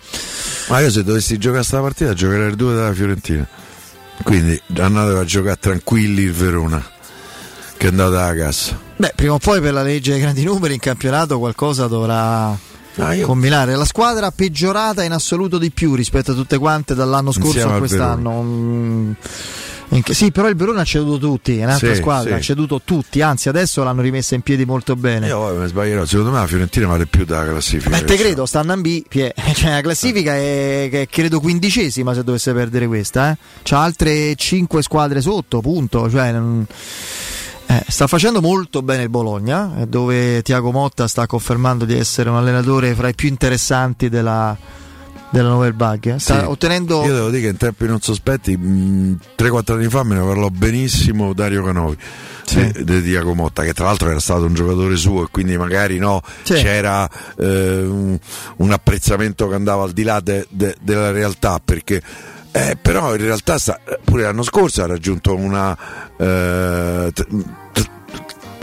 Ma 0.69 0.79
io 0.79 0.89
se 0.89 1.03
dovessi 1.03 1.37
giocare 1.37 1.59
questa 1.59 1.81
partita 1.81 2.13
giocherei 2.13 2.47
il 2.49 2.55
2 2.55 2.73
della 2.73 2.93
Fiorentina. 2.93 3.47
Quindi 4.23 4.61
andate 4.77 5.17
a 5.17 5.25
giocare 5.25 5.57
tranquilli 5.59 6.23
il 6.23 6.33
Verona, 6.33 6.83
che 7.77 7.87
è 7.87 7.89
andata 7.89 8.25
alla 8.25 8.35
cassa. 8.35 8.79
Beh, 8.95 9.13
prima 9.15 9.33
o 9.33 9.39
poi 9.39 9.59
per 9.61 9.73
la 9.73 9.81
legge 9.81 10.11
dei 10.11 10.21
grandi 10.21 10.43
numeri 10.43 10.75
in 10.75 10.79
campionato 10.79 11.39
qualcosa 11.39 11.87
dovrà 11.87 12.49
ah, 12.49 13.13
io... 13.13 13.25
combinare. 13.25 13.75
La 13.75 13.85
squadra 13.85 14.31
peggiorata 14.31 15.03
in 15.03 15.11
assoluto 15.11 15.57
di 15.57 15.71
più 15.71 15.95
rispetto 15.95 16.31
a 16.31 16.35
tutte 16.35 16.57
quante 16.57 16.93
dall'anno 16.93 17.31
scorso 17.31 17.47
Insieme 17.47 17.75
a 17.75 17.77
quest'anno. 17.77 19.15
Sì, 20.11 20.31
però 20.31 20.47
il 20.47 20.55
Verona 20.55 20.81
ha 20.81 20.85
ceduto 20.85 21.17
tutti, 21.17 21.57
è 21.57 21.63
un'altra 21.65 21.93
Sì, 21.93 21.99
squadra, 21.99 22.29
sì. 22.29 22.35
ha 22.35 22.39
ceduto 22.39 22.81
tutti, 22.83 23.21
anzi 23.21 23.49
adesso 23.49 23.83
l'hanno 23.83 24.01
rimessa 24.01 24.35
in 24.35 24.41
piedi 24.41 24.63
molto 24.63 24.95
bene. 24.95 25.27
Io 25.27 25.37
poi 25.37 25.57
mi 25.57 25.67
sbaglierò, 25.67 26.05
secondo 26.05 26.31
me 26.31 26.37
la 26.37 26.47
Fiorentina 26.47 26.87
vale 26.87 27.05
più 27.07 27.25
dalla 27.25 27.49
classifica. 27.49 27.89
Beh, 27.89 28.05
te 28.05 28.15
credo, 28.15 28.45
stanno 28.45 28.73
in 28.73 28.81
B. 28.81 29.03
Cioè, 29.53 29.71
la 29.71 29.81
classifica 29.81 30.33
è, 30.33 30.89
è, 30.89 31.07
credo 31.07 31.39
quindicesima 31.41 32.13
se 32.13 32.23
dovesse 32.23 32.53
perdere 32.53 32.87
questa. 32.87 33.31
Eh. 33.31 33.37
C'ha 33.63 33.83
altre 33.83 34.33
5 34.35 34.81
squadre 34.81 35.19
sotto, 35.19 35.59
punto. 35.59 36.09
Cioè, 36.09 36.31
non- 36.31 36.65
eh, 37.67 37.83
sta 37.87 38.07
facendo 38.07 38.41
molto 38.41 38.81
bene 38.81 39.03
il 39.03 39.09
Bologna, 39.09 39.81
eh, 39.81 39.87
dove 39.87 40.41
Tiago 40.41 40.71
Motta 40.71 41.07
sta 41.07 41.25
confermando 41.25 41.85
di 41.85 41.97
essere 41.97 42.29
un 42.29 42.35
allenatore 42.37 42.93
fra 42.95 43.07
i 43.09 43.15
più 43.15 43.29
interessanti 43.29 44.09
della, 44.09 44.57
della 45.31 45.49
Novel 45.49 45.73
Bug. 45.73 46.13
eh. 46.13 46.19
Sta 46.19 46.39
Sì. 46.41 46.45
ottenendo... 46.45 47.03
Io 47.05 47.13
devo 47.13 47.29
dire 47.29 47.41
che 47.43 47.47
in 47.49 47.57
tempi 47.57 47.85
non 47.87 47.99
sospetti, 48.01 48.55
mh, 48.55 49.17
3-4 49.37 49.73
anni 49.73 49.87
fa 49.89 50.03
me 50.03 50.15
ne 50.15 50.21
parlò 50.25 50.49
benissimo 50.49 51.33
Dario 51.33 51.63
Canovi 51.63 51.97
di, 52.53 52.83
di 52.83 53.01
Diaco 53.01 53.33
Motta, 53.33 53.63
che 53.63 53.73
tra 53.73 53.85
l'altro 53.85 54.09
era 54.09 54.19
stato 54.19 54.43
un 54.45 54.53
giocatore 54.53 54.95
suo 54.97 55.23
e 55.23 55.27
quindi 55.31 55.57
magari 55.57 55.97
no, 55.97 56.21
Sì. 56.43 56.53
c'era 56.55 57.09
eh, 57.37 57.81
un, 57.81 58.19
un 58.57 58.71
apprezzamento 58.71 59.47
che 59.47 59.55
andava 59.55 59.83
al 59.83 59.91
di 59.91 60.03
là 60.03 60.19
de- 60.19 60.45
de- 60.49 60.75
della 60.81 61.11
realtà 61.11 61.59
perché. 61.63 62.01
eh, 62.51 62.77
però 62.81 63.15
in 63.15 63.21
realtà 63.21 63.57
sta- 63.57 63.79
pure 64.03 64.23
l'anno 64.23 64.43
scorso 64.43 64.83
ha 64.83 64.85
raggiunto 64.87 65.33
una 65.35 65.77
eh, 66.17 67.09
t- 67.13 67.27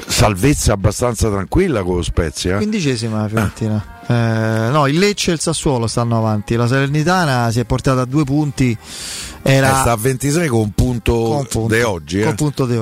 salvezza 0.08 0.72
abbastanza 0.72 1.28
tranquilla 1.28 1.82
con 1.82 1.96
lo 1.96 2.02
Spezia. 2.02 2.54
eh. 2.54 2.56
Quindicesima 2.58 3.22
la 3.22 3.28
Fiorentina. 3.28 3.84
Eh, 4.10 4.70
no, 4.70 4.86
il 4.86 4.98
Lecce 4.98 5.30
e 5.30 5.34
il 5.34 5.40
Sassuolo 5.40 5.86
stanno 5.86 6.16
avanti. 6.16 6.56
La 6.56 6.66
Salernitana 6.66 7.50
si 7.50 7.60
è 7.60 7.64
portata 7.64 8.00
a 8.00 8.04
due 8.06 8.24
punti. 8.24 8.76
Era 9.42 9.68
Eh, 9.76 9.80
sta 9.80 9.92
a 9.92 9.96
26 9.96 10.48
con 10.48 10.60
un 10.60 10.70
punto, 10.72 11.44
di 11.68 11.80
oggi, 11.82 12.20
eh. 12.20 12.22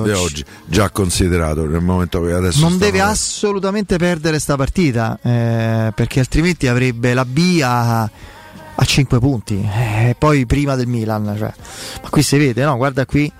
Di 0.03 0.11
oggi. 0.11 0.43
già 0.65 0.89
considerato 0.89 1.65
nel 1.65 1.81
momento 1.81 2.21
che 2.23 2.31
adesso 2.33 2.61
non 2.61 2.77
deve 2.77 2.99
assolutamente 3.01 3.97
perdere 3.97 4.39
sta 4.39 4.55
partita 4.55 5.19
eh, 5.21 5.91
perché 5.93 6.19
altrimenti 6.19 6.67
avrebbe 6.67 7.13
la 7.13 7.23
B 7.25 7.59
a, 7.63 8.01
a 8.01 8.83
5 8.83 9.19
punti 9.19 9.61
eh, 9.61 10.15
poi 10.17 10.45
prima 10.45 10.75
del 10.75 10.87
Milan 10.87 11.35
cioè. 11.37 11.53
ma 12.01 12.09
qui 12.09 12.21
si 12.23 12.37
vede 12.37 12.63
no 12.65 12.75
guarda 12.75 13.05
qui 13.05 13.31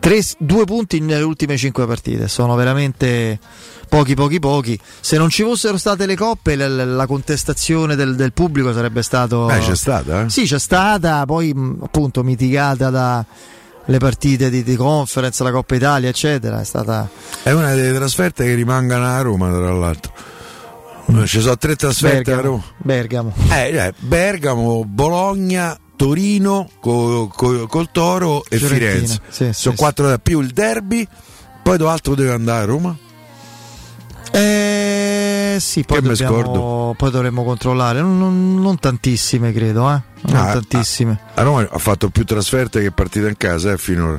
tre, 0.00 0.20
due 0.38 0.64
punti 0.64 1.00
nelle 1.00 1.22
ultime 1.22 1.56
5 1.56 1.86
partite 1.86 2.28
sono 2.28 2.54
veramente 2.54 3.38
pochi 3.88 4.14
pochi 4.14 4.38
pochi 4.38 4.78
se 5.00 5.16
non 5.16 5.28
ci 5.30 5.42
fossero 5.42 5.76
state 5.78 6.04
le 6.06 6.14
coppe 6.16 6.56
la, 6.56 6.68
la- 6.68 7.06
contestazione 7.06 7.96
del, 7.96 8.16
del 8.16 8.32
pubblico 8.32 8.72
sarebbe 8.72 9.02
stato 9.02 9.48
Eh, 9.50 9.58
c'è 9.60 9.74
stata, 9.76 10.24
eh? 10.24 10.30
sì 10.30 10.44
c'è 10.44 10.58
stata 10.58 11.24
poi 11.24 11.54
appunto 11.82 12.22
mitigata 12.22 12.90
da 12.90 13.24
le 13.86 13.98
partite 13.98 14.50
di, 14.50 14.62
di 14.62 14.76
conference 14.76 15.42
la 15.42 15.50
Coppa 15.50 15.74
Italia 15.74 16.10
eccetera 16.10 16.60
è 16.60 16.64
stata 16.64 17.08
È 17.42 17.50
una 17.52 17.72
delle 17.74 17.94
trasferte 17.94 18.44
che 18.44 18.54
rimangono 18.54 19.06
a 19.06 19.20
Roma, 19.22 19.48
tra 19.50 19.72
l'altro. 19.72 20.12
Ci 21.24 21.40
sono 21.40 21.56
tre 21.56 21.74
trasferte 21.74 22.32
a 22.32 22.40
Roma. 22.42 22.62
Bergamo. 22.76 23.32
Eh, 23.50 23.74
eh, 23.74 23.94
Bergamo, 23.98 24.84
Bologna, 24.84 25.74
Torino 25.98 26.68
co- 26.78 27.26
co- 27.34 27.66
col 27.66 27.90
Toro 27.90 28.44
e 28.48 28.56
Fiorentina, 28.56 28.90
Firenze. 28.90 29.20
sì, 29.28 29.50
sono 29.52 29.74
sì, 29.74 29.80
quattro 29.80 30.06
da 30.06 30.18
più 30.18 30.40
il 30.40 30.50
derby. 30.52 31.06
Poi 31.60 31.76
dove 31.76 31.90
altro 31.90 32.14
deve 32.14 32.32
andare 32.32 32.62
a 32.62 32.66
Roma? 32.66 32.96
Eh 34.30 35.56
sì, 35.58 35.82
poi, 35.84 36.00
dobbiamo- 36.00 36.94
poi 36.96 37.10
dovremmo 37.10 37.42
controllare. 37.44 38.00
Non, 38.00 38.16
non- 38.18 38.60
non 38.60 38.78
tantissime, 38.78 39.52
credo, 39.52 39.90
eh. 39.90 40.00
Non 40.22 40.36
Ah, 40.36 40.52
tantissime. 40.52 41.18
A 41.34 41.42
Roma 41.42 41.66
ha 41.68 41.78
fatto 41.78 42.08
più 42.10 42.24
trasferte 42.24 42.80
che 42.80 42.90
partite 42.92 43.26
in 43.28 43.36
casa 43.36 43.72
eh, 43.72 43.78
finora. 43.78 44.18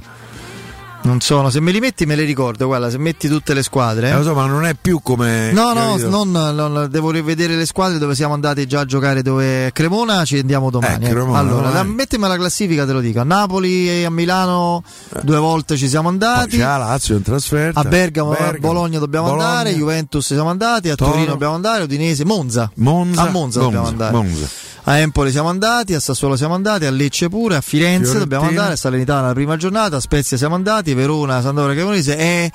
Non 1.01 1.21
sono. 1.21 1.49
Se 1.49 1.59
me 1.61 1.71
li 1.71 1.80
metti, 1.80 2.05
me 2.05 2.15
le 2.15 2.23
ricordo. 2.23 2.65
Guarda, 2.65 2.89
se 2.89 2.97
metti 2.97 3.27
tutte 3.30 3.53
le 3.53 3.63
squadre. 3.63 4.09
Eh, 4.09 4.13
lo 4.15 4.23
so, 4.23 4.34
ma 4.34 4.45
non 4.45 4.65
è 4.65 4.76
più 4.80 4.99
come. 5.01 5.51
No, 5.53 5.71
no, 5.73 5.95
non, 5.97 6.30
non- 6.31 6.88
devo 6.91 7.09
rivedere 7.09 7.55
le 7.55 7.65
squadre 7.65 7.97
dove 7.97 8.15
siamo 8.15 8.34
andati 8.34 8.67
già 8.67 8.81
a 8.81 8.85
giocare 8.85 9.21
dove 9.21 9.71
Cremona, 9.71 10.26
ci 10.26 10.38
andiamo 10.39 10.69
domani. 10.69 11.05
Eh, 11.05 11.07
eh. 11.07 11.11
Cremona, 11.11 11.39
allora, 11.39 11.69
la- 11.69 11.84
mettimi 11.84 12.27
la 12.27 12.35
classifica, 12.35 12.85
te 12.85 12.91
lo 12.91 12.99
dico. 12.99 13.21
A 13.21 13.23
Napoli 13.23 13.89
e 13.89 14.03
a 14.05 14.09
Milano 14.11 14.84
due 15.23 15.38
volte 15.38 15.77
ci 15.77 15.88
siamo 15.88 16.09
andati. 16.09 16.49
Poi 16.49 16.59
c'è 16.59 16.65
la 16.65 16.77
Lazio 16.77 17.15
in 17.15 17.23
trasferta. 17.23 17.80
A 17.80 17.84
Bergamo, 17.84 18.31
a 18.31 18.35
Bergamo, 18.35 18.73
Bologna 18.73 18.99
dobbiamo 18.99 19.27
Bologna. 19.30 19.47
andare, 19.47 19.73
Juventus 19.73 20.26
siamo 20.26 20.49
andati, 20.49 20.89
a 20.89 20.95
Toro. 20.95 21.11
Torino 21.11 21.31
dobbiamo 21.31 21.55
andare, 21.55 21.84
Udinese, 21.84 22.26
Monza. 22.26 22.69
Monza, 22.76 23.21
a 23.21 23.30
Monza, 23.30 23.59
dobbiamo 23.61 23.85
Monza, 23.85 24.05
andare. 24.05 24.23
Monza. 24.27 24.47
A 24.90 24.98
Empoli 24.98 25.30
siamo 25.30 25.49
andati, 25.49 25.94
a 25.94 25.99
Sassuolo 25.99 26.36
siamo 26.36 26.56
andati, 26.56 26.86
a 26.86 26.90
Lecce 26.90 27.30
pure, 27.30 27.56
a 27.56 27.61
Firenze 27.61 28.10
Fiorentina. 28.10 28.20
dobbiamo 28.24 28.48
andare, 28.48 28.74
a 28.74 28.76
Salernitana 28.76 29.28
la 29.28 29.34
prima 29.34 29.56
giornata, 29.56 29.98
a 29.98 29.99
Spezia 29.99 30.36
siamo 30.36 30.56
andati, 30.56 30.95
Verona, 30.95 31.41
Sandora 31.41 31.74
Cremonese 31.74 32.18
e 32.18 32.52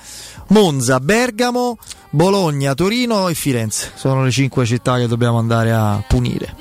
Monza, 0.48 0.98
Bergamo, 0.98 1.78
Bologna, 2.11 2.74
Torino 2.74 3.28
e 3.28 3.35
Firenze. 3.35 3.93
Sono 3.94 4.24
le 4.24 4.32
cinque 4.32 4.66
città 4.66 4.98
che 4.98 5.06
dobbiamo 5.06 5.39
andare 5.39 5.70
a 5.70 6.02
punire. 6.09 6.56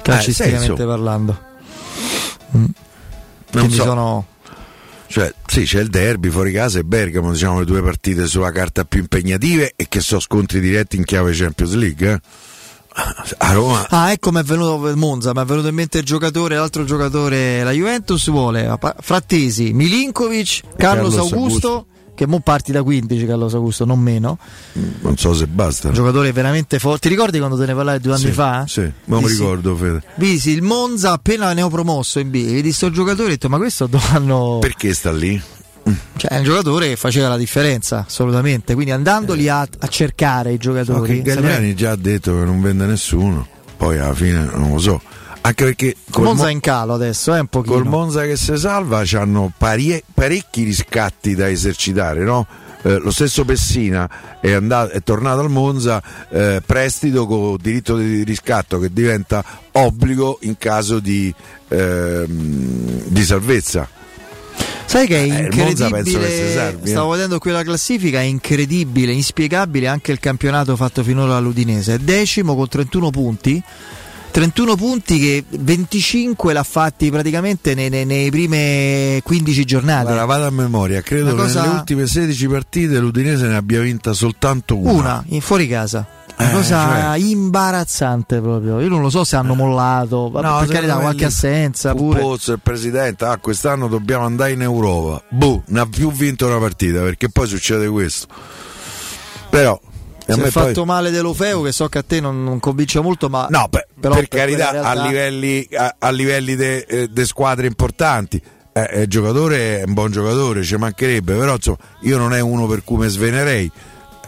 Calcisticamente 0.00 0.66
senso. 0.68 0.86
parlando. 0.86 1.38
Mm. 2.56 2.64
Non 3.50 3.70
so. 3.70 3.82
sono 3.82 4.26
Cioè, 5.06 5.34
sì, 5.48 5.64
c'è 5.64 5.80
il 5.80 5.90
derby 5.90 6.30
fuori 6.30 6.50
casa 6.50 6.78
e 6.78 6.84
Bergamo, 6.84 7.30
diciamo 7.30 7.58
le 7.58 7.66
due 7.66 7.82
partite 7.82 8.26
sulla 8.26 8.50
carta 8.50 8.86
più 8.86 9.00
impegnative 9.00 9.74
e 9.76 9.84
che 9.90 10.00
sono 10.00 10.18
scontri 10.18 10.60
diretti 10.60 10.96
in 10.96 11.04
chiave 11.04 11.32
Champions 11.34 11.74
League. 11.74 12.10
eh. 12.10 12.20
A 13.38 13.52
Roma. 13.52 13.86
Ah, 13.88 14.12
ecco 14.12 14.30
mi 14.32 14.40
è 14.40 14.42
venuto 14.42 14.88
il 14.88 14.96
Monza, 14.96 15.32
mi 15.34 15.40
è 15.40 15.44
venuto 15.44 15.68
in 15.68 15.74
mente 15.74 15.98
il 15.98 16.04
giocatore, 16.04 16.56
l'altro 16.56 16.84
giocatore, 16.84 17.62
la 17.62 17.70
Juventus 17.70 18.28
vuole 18.30 18.78
Frattesi, 19.00 19.72
Milinkovic, 19.72 20.60
Carlos, 20.76 21.14
Carlos 21.14 21.32
Augusto, 21.32 21.86
che 22.14 22.26
mo 22.26 22.40
parti 22.40 22.72
da 22.72 22.82
15 22.82 23.24
Carlos 23.24 23.54
Augusto, 23.54 23.86
non 23.86 23.98
meno. 23.98 24.38
Non 25.00 25.16
so 25.16 25.34
se 25.34 25.46
basta. 25.46 25.88
Un 25.88 25.94
giocatore 25.94 26.30
veramente 26.32 26.78
forte. 26.78 27.00
Ti 27.00 27.08
ricordi 27.08 27.38
quando 27.38 27.56
te 27.56 27.64
ne 27.64 27.74
parlai 27.74 27.98
due 28.00 28.12
anni 28.12 28.24
Sì, 28.24 28.30
fa? 28.32 28.64
Sì, 28.68 28.92
ma 29.06 29.20
mi 29.20 29.28
ricordo, 29.28 29.74
Fede. 29.74 30.02
Visi 30.16 30.50
il 30.50 30.62
Monza 30.62 31.12
appena 31.12 31.52
neopromosso 31.54 32.18
in 32.18 32.30
B, 32.30 32.44
vedi 32.44 32.72
sto 32.72 32.90
giocatore 32.90 33.22
e 33.22 33.26
ho 33.26 33.30
detto 33.30 33.48
ma 33.48 33.56
questo 33.56 33.86
dovranno... 33.86 34.58
Perché 34.60 34.92
sta 34.92 35.10
lì? 35.12 35.40
Cioè 36.16 36.30
è 36.30 36.38
un 36.38 36.44
giocatore 36.44 36.88
che 36.88 36.96
faceva 36.96 37.28
la 37.28 37.36
differenza, 37.36 38.04
assolutamente. 38.06 38.74
Quindi 38.74 38.92
andandoli 38.92 39.48
a, 39.48 39.60
a 39.60 39.86
cercare 39.88 40.50
i 40.50 40.54
No, 40.54 40.58
giocatori... 40.58 41.22
che 41.22 41.34
Gagliani 41.34 41.74
già 41.74 41.92
ha 41.92 41.96
detto 41.96 42.38
che 42.38 42.44
non 42.44 42.60
vende 42.60 42.86
nessuno. 42.86 43.46
Poi 43.76 43.98
alla 43.98 44.14
fine 44.14 44.44
non 44.44 44.72
lo 44.72 44.78
so. 44.78 45.00
Anche 45.40 45.64
perché 45.64 45.96
col, 46.10 46.24
Monza 46.24 46.44
Mo- 46.44 46.50
in 46.50 46.60
calo 46.60 46.94
adesso, 46.94 47.34
è 47.34 47.40
un 47.40 47.48
pochino. 47.48 47.74
col 47.74 47.86
Monza 47.86 48.22
che 48.22 48.36
si 48.36 48.56
salva 48.56 49.02
hanno 49.14 49.52
parecchi 49.56 50.62
riscatti 50.62 51.34
da 51.34 51.50
esercitare, 51.50 52.22
no? 52.22 52.46
eh, 52.82 52.98
lo 52.98 53.10
stesso 53.10 53.44
Pessina 53.44 54.38
è, 54.40 54.52
andato, 54.52 54.92
è 54.92 55.02
tornato 55.02 55.40
al 55.40 55.50
Monza 55.50 56.02
eh, 56.30 56.62
prestito 56.64 57.26
con 57.26 57.56
diritto 57.60 57.96
di 57.96 58.22
riscatto 58.24 58.78
che 58.78 58.92
diventa 58.92 59.44
obbligo 59.72 60.38
in 60.42 60.58
caso 60.58 60.98
di, 60.98 61.32
ehm, 61.68 63.02
di 63.06 63.22
salvezza. 63.24 63.88
Sai 64.84 65.06
che 65.06 65.16
è 65.16 65.22
Eh, 65.22 65.44
incredibile, 65.44 66.72
eh. 66.82 66.86
stavo 66.86 67.10
vedendo 67.10 67.38
qui 67.38 67.50
la 67.50 67.62
classifica, 67.62 68.20
è 68.20 68.24
incredibile, 68.24 69.12
inspiegabile 69.12 69.86
anche 69.88 70.12
il 70.12 70.18
campionato 70.20 70.76
fatto 70.76 71.02
finora 71.02 71.32
dall'Udinese, 71.32 71.94
è 71.94 71.98
decimo 71.98 72.54
con 72.54 72.68
31 72.68 73.08
punti, 73.10 73.62
31 74.32 74.76
punti 74.76 75.18
che 75.18 75.44
25 75.48 76.52
l'ha 76.52 76.62
fatti 76.62 77.10
praticamente 77.10 77.74
nei, 77.74 77.88
nei- 77.88 78.04
nei 78.04 78.30
prime 78.30 79.20
15 79.22 79.64
giornate. 79.64 80.04
Guarda, 80.04 80.24
vado 80.26 80.46
a 80.46 80.50
memoria, 80.50 81.00
credo 81.00 81.32
Una 81.32 81.34
che 81.34 81.42
cosa- 81.42 81.62
nelle 81.62 81.74
ultime 81.74 82.06
16 82.06 82.48
partite 82.48 82.98
l'Udinese 82.98 83.46
ne 83.46 83.56
abbia 83.56 83.80
vinta 83.80 84.12
soltanto 84.12 84.76
una. 84.78 84.90
Una, 84.92 85.24
in 85.28 85.40
fuori 85.40 85.66
casa. 85.68 86.06
Una 86.38 86.50
Eh, 86.50 86.52
cosa 86.54 87.12
cioè- 87.12 87.18
imbarazzante 87.18 88.40
proprio. 88.40 88.80
Io 88.80 88.88
non 88.88 89.00
lo 89.02 89.10
so 89.10 89.22
se 89.24 89.36
hanno 89.36 89.54
mollato, 89.54 90.28
vabbè, 90.30 90.46
No, 90.46 90.58
per 90.60 90.68
carità, 90.68 90.96
qualche 90.96 91.24
assenza 91.26 91.94
pure. 91.94 92.20
Pozzo, 92.20 92.52
il 92.52 92.60
presidente, 92.62 93.24
ah, 93.24 93.36
quest'anno 93.38 93.86
dobbiamo 93.88 94.24
andare 94.24 94.52
in 94.52 94.62
Europa. 94.62 95.22
Boh, 95.28 95.62
non 95.66 95.82
ha 95.82 95.86
più 95.86 96.10
vinto 96.10 96.46
una 96.46 96.58
partita 96.58 97.00
perché 97.02 97.28
poi 97.28 97.46
succede 97.46 97.86
questo. 97.88 98.26
Però, 99.50 99.78
e 100.26 100.32
Si 100.32 100.38
è 100.38 100.42
me 100.42 100.50
poi- 100.50 100.62
fatto 100.64 100.84
male 100.84 101.10
dell'Ofeo, 101.10 101.62
che 101.62 101.72
so 101.72 101.88
che 101.88 101.98
a 101.98 102.02
te 102.02 102.20
non, 102.20 102.42
non 102.42 102.58
convince 102.60 103.00
molto, 103.00 103.28
ma 103.28 103.46
No, 103.50 103.66
beh, 103.68 103.86
per 104.00 104.12
per 104.12 104.28
carità, 104.28 104.70
realtà- 104.70 104.88
a 104.90 105.06
livelli, 105.06 105.68
a, 105.76 105.94
a 105.98 106.10
livelli 106.10 106.56
de 106.56 107.24
squadre 107.24 107.66
importanti. 107.66 108.40
Eh, 108.74 109.02
il 109.02 109.06
giocatore 109.08 109.80
è 109.80 109.84
un 109.86 109.92
buon 109.92 110.10
giocatore, 110.10 110.62
ci 110.62 110.76
mancherebbe, 110.76 111.34
però 111.34 111.54
insomma, 111.56 111.76
io 112.00 112.16
non 112.16 112.32
è 112.32 112.40
uno 112.40 112.66
per 112.66 112.82
cui 112.84 112.96
mi 112.96 113.08
svenerei. 113.08 113.70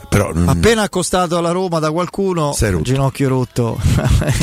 Però, 0.09 0.33
mm, 0.35 0.49
appena 0.49 0.83
accostato 0.83 1.37
alla 1.37 1.51
Roma 1.51 1.79
da 1.79 1.91
qualcuno, 1.91 2.53
ginocchio 2.83 3.29
rotto, 3.29 3.79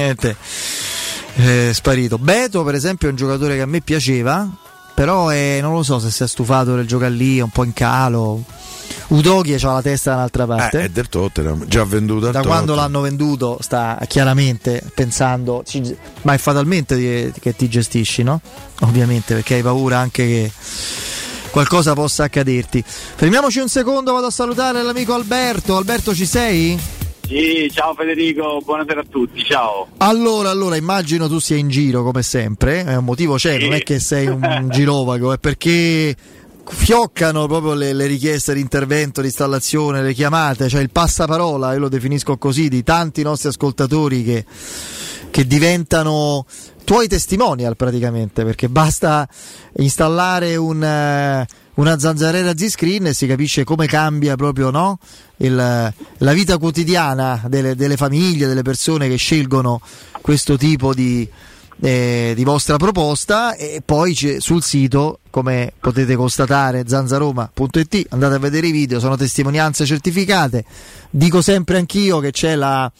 è 1.35 1.69
sparito. 1.73 2.17
Beto, 2.17 2.63
per 2.63 2.75
esempio, 2.75 3.07
è 3.07 3.11
un 3.11 3.17
giocatore 3.17 3.55
che 3.55 3.61
a 3.61 3.65
me 3.65 3.81
piaceva, 3.81 4.47
però 4.93 5.29
è- 5.29 5.59
non 5.61 5.73
lo 5.73 5.83
so 5.83 5.99
se 5.99 6.11
si 6.11 6.23
è 6.23 6.27
stufato 6.27 6.75
del 6.75 6.85
giocare 6.88 7.13
lì, 7.13 7.38
è 7.38 7.41
un 7.41 7.49
po' 7.49 7.63
in 7.63 7.73
calo. 7.73 8.43
Udochi 9.07 9.53
ha 9.53 9.71
la 9.73 9.81
testa 9.81 10.11
da 10.11 10.15
un'altra 10.17 10.45
parte. 10.45 10.79
eh, 10.79 10.83
è 10.85 10.89
del 10.89 11.07
Tottenham, 11.09 11.65
già 11.67 11.83
venduto 11.85 12.29
da 12.31 12.41
quando 12.41 12.73
Tottenham. 12.73 12.75
l'hanno 12.77 13.01
venduto 13.01 13.57
sta 13.61 13.97
chiaramente 14.07 14.81
pensando, 14.93 15.63
ma 16.23 16.33
è 16.33 16.38
fatalmente 16.38 17.31
che 17.39 17.55
ti 17.55 17.67
gestisci, 17.69 18.23
no? 18.23 18.39
Ovviamente 18.81 19.33
perché 19.35 19.55
hai 19.55 19.61
paura 19.61 19.97
anche 19.99 20.25
che 20.27 20.51
qualcosa 21.52 21.94
possa 21.94 22.23
accaderti. 22.23 22.84
Fermiamoci 22.84 23.60
un 23.60 23.68
secondo, 23.68 24.14
vado 24.14 24.28
a 24.28 24.32
salutare 24.32 24.82
l'amico 24.82 25.14
Alberto. 25.14 25.78
Alberto 25.78 26.15
ci 26.15 26.26
sei? 26.26 26.80
Sì, 27.28 27.69
ciao 27.72 27.94
Federico, 27.94 28.61
buonasera 28.64 29.02
a 29.02 29.06
tutti, 29.07 29.41
ciao. 29.44 29.88
Allora, 29.98 30.49
allora, 30.49 30.76
immagino 30.76 31.30
tu 31.30 31.40
sia 31.40 31.56
in 31.56 31.69
giro 31.69 32.03
come 32.03 32.23
sempre, 32.23 32.84
è 32.84 32.98
un 32.98 33.06
motivo 33.06 33.36
c'è, 33.36 33.57
non 33.57 33.73
è 33.73 33.84
che 33.84 33.99
sei 33.99 34.28
un 34.28 34.68
girovago, 34.72 35.32
è 35.32 35.38
perché 35.38 36.14
fioccano 36.65 37.48
proprio 37.48 37.73
le, 37.73 37.94
le 37.94 38.06
richieste 38.06 38.53
di 38.53 38.60
intervento, 38.60 39.22
di 39.22 39.28
installazione, 39.28 40.02
le 40.02 40.14
chiamate, 40.14 40.68
cioè 40.68 40.82
il 40.82 40.90
passaparola, 40.90 41.73
io 41.73 41.80
lo 41.80 41.90
definisco 41.90 42.38
così, 42.38 42.68
di 42.68 42.84
tanti 42.84 43.22
nostri 43.22 43.48
ascoltatori 43.48 44.23
che, 44.23 44.45
che 45.30 45.48
diventano 45.48 46.45
tuoi 46.83 47.07
testimonial 47.07 47.75
praticamente, 47.75 48.43
perché 48.43 48.69
basta 48.69 49.27
installare 49.77 50.55
un, 50.55 50.83
eh, 50.83 51.47
una 51.75 51.99
zanzarera 51.99 52.55
Z-Screen 52.55 53.07
e 53.07 53.13
si 53.13 53.27
capisce 53.27 53.63
come 53.63 53.87
cambia 53.87 54.35
proprio 54.35 54.69
no? 54.69 54.99
Il- 55.37 55.55
la 55.55 56.33
vita 56.33 56.57
quotidiana 56.57 57.41
delle, 57.47 57.75
delle 57.75 57.97
famiglie, 57.97 58.47
delle 58.47 58.61
persone 58.61 59.07
che 59.07 59.15
scelgono 59.15 59.81
questo 60.21 60.57
tipo 60.57 60.93
di, 60.93 61.27
eh, 61.81 62.33
di 62.35 62.43
vostra 62.43 62.77
proposta 62.77 63.55
e 63.55 63.81
poi 63.83 64.15
sul 64.39 64.61
sito 64.61 65.19
come 65.31 65.73
potete 65.79 66.15
constatare 66.15 66.83
zanzaroma.it 66.85 68.07
andate 68.09 68.35
a 68.35 68.39
vedere 68.39 68.67
i 68.67 68.71
video 68.71 68.99
sono 68.99 69.15
testimonianze 69.15 69.85
certificate 69.85 70.63
dico 71.09 71.41
sempre 71.41 71.77
anch'io 71.77 72.19
che 72.19 72.31
c'è 72.31 72.55
la, 72.55 72.91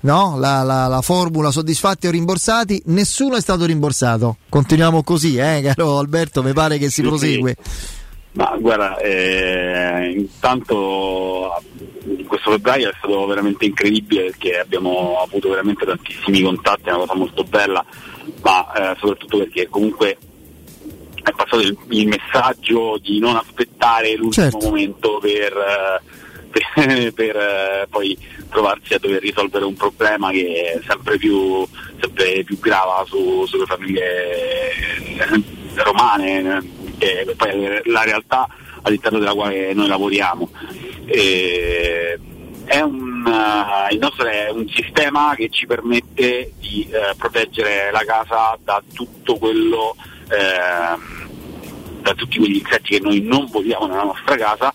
no? 0.00 0.36
la, 0.38 0.62
la- 0.62 0.86
la 0.86 1.00
formula 1.00 1.50
soddisfatti 1.50 2.06
o 2.06 2.10
rimborsati 2.10 2.82
nessuno 2.86 3.36
è 3.36 3.40
stato 3.40 3.64
rimborsato 3.64 4.36
continuiamo 4.48 5.02
così 5.02 5.36
eh, 5.36 5.60
caro 5.74 5.98
Alberto 5.98 6.42
mi 6.42 6.52
pare 6.52 6.78
che 6.78 6.86
si 6.90 7.02
Sì, 7.02 7.08
prosegue 7.08 7.56
Ma 8.32 8.56
guarda, 8.60 8.98
eh, 8.98 10.12
intanto 10.16 11.60
questo 12.26 12.50
febbraio 12.52 12.90
è 12.90 12.94
stato 12.98 13.26
veramente 13.26 13.64
incredibile 13.64 14.24
perché 14.26 14.58
abbiamo 14.60 15.16
avuto 15.26 15.48
veramente 15.48 15.84
tantissimi 15.84 16.42
contatti, 16.42 16.82
è 16.88 16.90
una 16.90 16.98
cosa 17.00 17.14
molto 17.14 17.42
bella, 17.44 17.84
ma 18.42 18.72
eh, 18.92 18.96
soprattutto 19.00 19.38
perché 19.38 19.66
comunque 19.68 20.16
è 21.22 21.30
passato 21.32 21.60
il, 21.60 21.76
il 21.88 22.06
messaggio 22.06 22.98
di 23.02 23.18
non 23.18 23.34
aspettare 23.36 24.14
l'ultimo 24.14 24.50
Certo. 24.50 24.66
momento 24.66 25.18
per, 25.20 25.52
eh, 25.52 26.00
per, 26.50 27.12
per, 27.14 27.36
eh, 27.36 27.86
poi 27.88 28.16
trovarsi 28.50 28.94
a 28.94 28.98
dover 28.98 29.20
risolvere 29.20 29.64
un 29.64 29.74
problema 29.74 30.30
che 30.30 30.72
è 30.74 30.80
sempre 30.86 31.16
più, 31.18 31.66
sempre 32.00 32.42
più 32.44 32.58
grava 32.58 33.04
su- 33.06 33.46
sulle 33.46 33.66
famiglie 33.66 34.72
eh, 34.72 35.42
romane, 35.82 36.62
che 36.98 37.34
poi 37.36 37.64
è 37.64 37.82
la 37.84 38.04
realtà 38.04 38.48
all'interno 38.82 39.18
della 39.18 39.34
quale 39.34 39.72
noi 39.74 39.88
lavoriamo. 39.88 40.50
E 41.06 42.18
un, 42.82 43.24
eh, 43.26 43.94
il 43.94 43.98
nostro 43.98 44.26
è 44.26 44.50
un 44.50 44.68
sistema 44.68 45.34
che 45.34 45.48
ci 45.48 45.66
permette 45.66 46.52
di 46.58 46.88
eh, 46.90 47.14
proteggere 47.16 47.90
la 47.90 48.04
casa 48.04 48.58
da 48.62 48.82
tutto 48.92 49.36
quello, 49.36 49.96
ehm, 50.28 51.28
da 52.02 52.14
tutti 52.14 52.38
quegli 52.38 52.56
insetti 52.56 52.96
che 52.96 53.00
noi 53.00 53.20
non 53.20 53.46
vogliamo 53.46 53.86
nella 53.86 54.04
nostra 54.04 54.36
casa, 54.36 54.72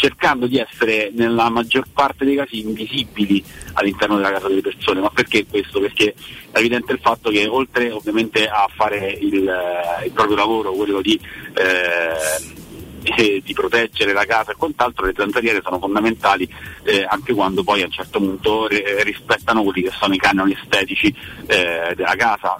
cercando 0.00 0.46
di 0.46 0.56
essere 0.56 1.10
nella 1.12 1.50
maggior 1.50 1.84
parte 1.92 2.24
dei 2.24 2.34
casi 2.34 2.60
invisibili 2.60 3.44
all'interno 3.74 4.16
della 4.16 4.32
casa 4.32 4.48
delle 4.48 4.62
persone. 4.62 5.00
Ma 5.00 5.10
perché 5.10 5.44
questo? 5.46 5.78
Perché 5.78 6.14
è 6.50 6.58
evidente 6.58 6.92
il 6.92 7.00
fatto 7.02 7.28
che 7.28 7.46
oltre 7.46 7.90
ovviamente 7.90 8.46
a 8.46 8.66
fare 8.74 9.10
il, 9.20 9.46
eh, 9.46 10.06
il 10.06 10.12
proprio 10.12 10.36
lavoro, 10.36 10.72
quello 10.72 11.02
di 11.02 11.20
eh, 11.54 12.58
eh, 13.02 13.42
di 13.44 13.52
proteggere 13.52 14.12
la 14.12 14.24
casa 14.24 14.52
e 14.52 14.56
quant'altro, 14.56 15.04
le 15.04 15.12
zanzariere 15.14 15.60
sono 15.62 15.78
fondamentali 15.78 16.50
eh, 16.84 17.04
anche 17.06 17.34
quando 17.34 17.62
poi 17.62 17.82
a 17.82 17.86
un 17.86 17.92
certo 17.92 18.18
punto 18.18 18.68
eh, 18.68 19.02
rispettano 19.02 19.62
quelli 19.62 19.82
che 19.82 19.92
sono 19.98 20.14
i 20.14 20.18
canoni 20.18 20.56
estetici 20.58 21.14
eh, 21.46 21.92
della 21.94 22.16
casa. 22.16 22.56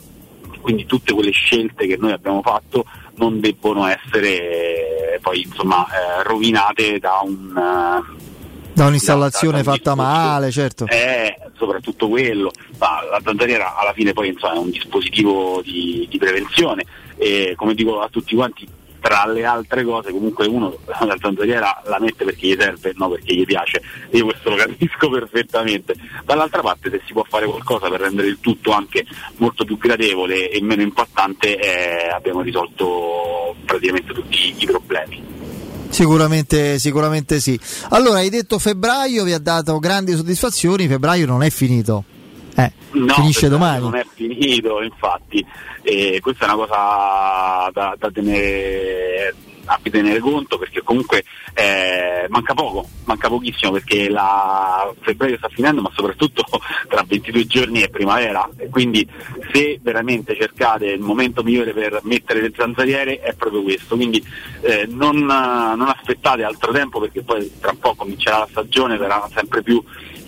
Quindi 0.60 0.84
tutte 0.84 1.14
quelle 1.14 1.30
scelte 1.30 1.86
che 1.86 1.96
noi 1.96 2.12
abbiamo 2.12 2.42
fatto 2.42 2.84
non 3.14 3.40
debbono 3.40 3.86
essere 3.86 4.89
poi 5.20 5.42
insomma 5.42 5.86
eh, 5.86 6.22
rovinate 6.22 6.98
da 6.98 7.20
un 7.22 7.54
eh, 7.56 8.28
da 8.72 8.86
un'installazione 8.86 9.62
da- 9.62 9.70
un 9.70 9.76
fatta 9.76 9.94
male 9.94 10.50
certo. 10.50 10.86
Eh, 10.86 11.36
soprattutto 11.56 12.08
quello. 12.08 12.50
Ma 12.78 13.02
la 13.10 13.20
zanzariera 13.22 13.76
alla 13.76 13.92
fine 13.92 14.12
poi 14.12 14.28
insomma, 14.28 14.54
è 14.54 14.58
un 14.58 14.70
dispositivo 14.70 15.60
di, 15.62 16.06
di 16.08 16.18
prevenzione. 16.18 16.84
E 17.16 17.52
come 17.56 17.74
dico 17.74 18.00
a 18.00 18.08
tutti 18.08 18.34
quanti, 18.34 18.66
tra 19.00 19.26
le 19.26 19.44
altre 19.44 19.84
cose 19.84 20.10
comunque 20.10 20.46
uno 20.46 20.76
la 20.84 21.16
zanzariera 21.20 21.82
la 21.86 21.98
mette 21.98 22.24
perché 22.24 22.46
gli 22.48 22.56
serve, 22.58 22.92
no 22.96 23.08
perché 23.08 23.34
gli 23.34 23.44
piace. 23.44 23.82
Io 24.10 24.26
questo 24.26 24.50
lo 24.50 24.56
capisco 24.56 25.08
perfettamente. 25.10 25.94
Dall'altra 26.24 26.60
parte 26.60 26.90
se 26.90 27.00
si 27.06 27.12
può 27.12 27.24
fare 27.28 27.46
qualcosa 27.46 27.88
per 27.88 28.00
rendere 28.00 28.28
il 28.28 28.38
tutto 28.40 28.72
anche 28.72 29.04
molto 29.36 29.64
più 29.64 29.78
gradevole 29.78 30.50
e 30.50 30.62
meno 30.62 30.82
impattante 30.82 31.56
eh, 31.56 32.08
abbiamo 32.08 32.42
risolto 32.42 33.56
praticamente 33.64 34.12
tutti 34.12 34.54
i 34.56 34.66
problemi. 34.66 35.38
Sicuramente, 35.88 36.78
sicuramente 36.78 37.40
sì. 37.40 37.58
Allora, 37.88 38.18
hai 38.18 38.30
detto 38.30 38.58
febbraio 38.58 39.24
vi 39.24 39.32
ha 39.32 39.40
dato 39.40 39.78
grandi 39.78 40.14
soddisfazioni, 40.14 40.86
febbraio 40.86 41.26
non 41.26 41.42
è 41.42 41.50
finito. 41.50 42.04
Eh, 42.56 42.72
No, 42.92 43.14
finisce 43.14 43.48
domani. 43.48 43.82
Non 43.82 43.94
è 43.96 44.04
finito, 44.14 44.82
infatti. 44.82 45.44
E 45.82 46.18
questa 46.20 46.46
è 46.46 46.52
una 46.52 46.66
cosa 46.66 47.70
da, 47.72 47.94
da 47.96 48.10
tenere, 48.10 49.34
a 49.66 49.78
cui 49.80 49.90
tenere 49.90 50.18
conto 50.18 50.58
perché 50.58 50.82
comunque 50.82 51.24
eh, 51.54 52.26
manca 52.28 52.52
poco, 52.52 52.88
manca 53.04 53.28
pochissimo 53.28 53.72
perché 53.72 54.08
la 54.08 54.92
febbraio 55.00 55.36
sta 55.36 55.48
finendo, 55.48 55.80
ma 55.82 55.90
soprattutto 55.94 56.44
tra 56.88 57.04
22 57.06 57.46
giorni 57.46 57.80
è 57.80 57.88
primavera. 57.88 58.48
E 58.56 58.68
quindi 58.68 59.08
se 59.52 59.78
veramente 59.80 60.34
cercate 60.34 60.86
il 60.86 61.00
momento 61.00 61.44
migliore 61.44 61.72
per 61.72 62.00
mettere 62.02 62.40
le 62.40 62.52
zanzariere 62.56 63.20
è 63.20 63.34
proprio 63.34 63.62
questo. 63.62 63.94
Quindi 63.94 64.24
eh, 64.62 64.86
non, 64.90 65.18
non 65.18 65.88
aspettate 65.88 66.42
altro 66.42 66.72
tempo 66.72 66.98
perché 66.98 67.22
poi 67.22 67.52
tra 67.60 67.70
un 67.70 67.78
po' 67.78 67.94
comincerà 67.94 68.38
la 68.38 68.48
stagione, 68.50 68.98
sarà 68.98 69.28
sempre 69.32 69.62
più 69.62 69.80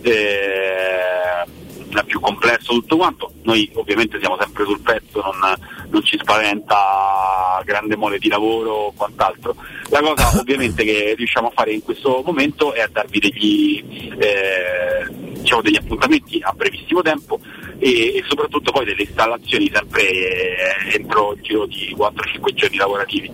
eh, 0.03 1.61
più 2.05 2.19
complesso 2.21 2.73
tutto 2.73 2.97
quanto. 2.97 3.33
Noi 3.43 3.71
ovviamente 3.75 4.19
siamo 4.19 4.37
sempre 4.41 4.65
sul 4.65 4.81
pezzo, 4.81 5.21
non, 5.21 5.55
non 5.91 6.03
ci 6.05 6.19
spaventa 6.19 7.61
grande 7.65 7.97
mole 7.97 8.19
di 8.19 8.29
lavoro 8.29 8.71
o 8.71 8.93
quant'altro. 8.93 9.55
La 9.91 10.01
cosa 10.01 10.31
ovviamente 10.41 10.85
che 10.85 11.15
riusciamo 11.17 11.49
a 11.49 11.53
fare 11.55 11.73
in 11.73 11.83
questo 11.83 12.23
momento 12.25 12.73
è 12.73 12.81
a 12.81 12.89
darvi 12.91 13.19
degli, 13.19 14.13
eh, 14.19 15.07
diciamo, 15.11 15.63
degli 15.63 15.77
appuntamenti 15.77 16.39
a 16.43 16.53
brevissimo 16.53 17.03
tempo 17.03 17.39
e, 17.79 18.17
e 18.17 18.25
soprattutto 18.27 18.73
poi 18.73 18.85
delle 18.85 19.03
installazioni 19.03 19.71
sempre 19.73 20.09
eh, 20.09 20.95
entro 20.95 21.35
il 21.35 21.43
giro 21.43 21.67
di 21.67 21.95
4-5 21.97 22.55
giorni 22.55 22.77
lavorativi, 22.77 23.31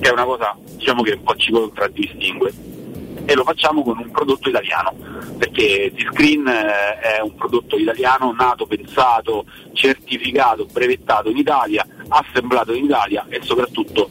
che 0.00 0.08
è 0.08 0.12
una 0.12 0.24
cosa 0.24 0.56
diciamo, 0.76 1.02
che 1.02 1.12
un 1.12 1.22
po' 1.22 1.36
ci 1.36 1.50
contraddistingue 1.50 2.52
e 3.24 3.34
lo 3.34 3.44
facciamo 3.44 3.82
con 3.82 3.98
un 3.98 4.10
prodotto 4.10 4.48
italiano 4.48 4.94
perché 5.38 5.92
T-Screen 5.94 6.46
eh, 6.46 6.98
è 6.98 7.20
un 7.20 7.34
prodotto 7.34 7.76
italiano 7.76 8.32
nato, 8.32 8.66
pensato, 8.66 9.44
certificato, 9.72 10.66
brevettato 10.70 11.30
in 11.30 11.36
Italia, 11.36 11.86
assemblato 12.08 12.72
in 12.72 12.84
Italia 12.84 13.26
e 13.28 13.40
soprattutto 13.42 14.08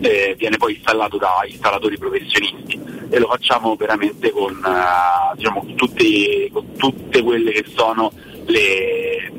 eh, 0.00 0.34
viene 0.38 0.56
poi 0.56 0.74
installato 0.74 1.16
da 1.16 1.44
installatori 1.46 1.98
professionisti 1.98 2.87
e 3.10 3.18
lo 3.18 3.28
facciamo 3.28 3.74
veramente 3.76 4.30
con, 4.30 4.52
eh, 4.52 5.36
diciamo, 5.36 5.64
tutti- 5.74 6.48
con 6.52 6.64
tutte 6.76 7.22
quelle 7.22 7.52
che 7.52 7.64
sono 7.74 8.12
le, 8.46 9.32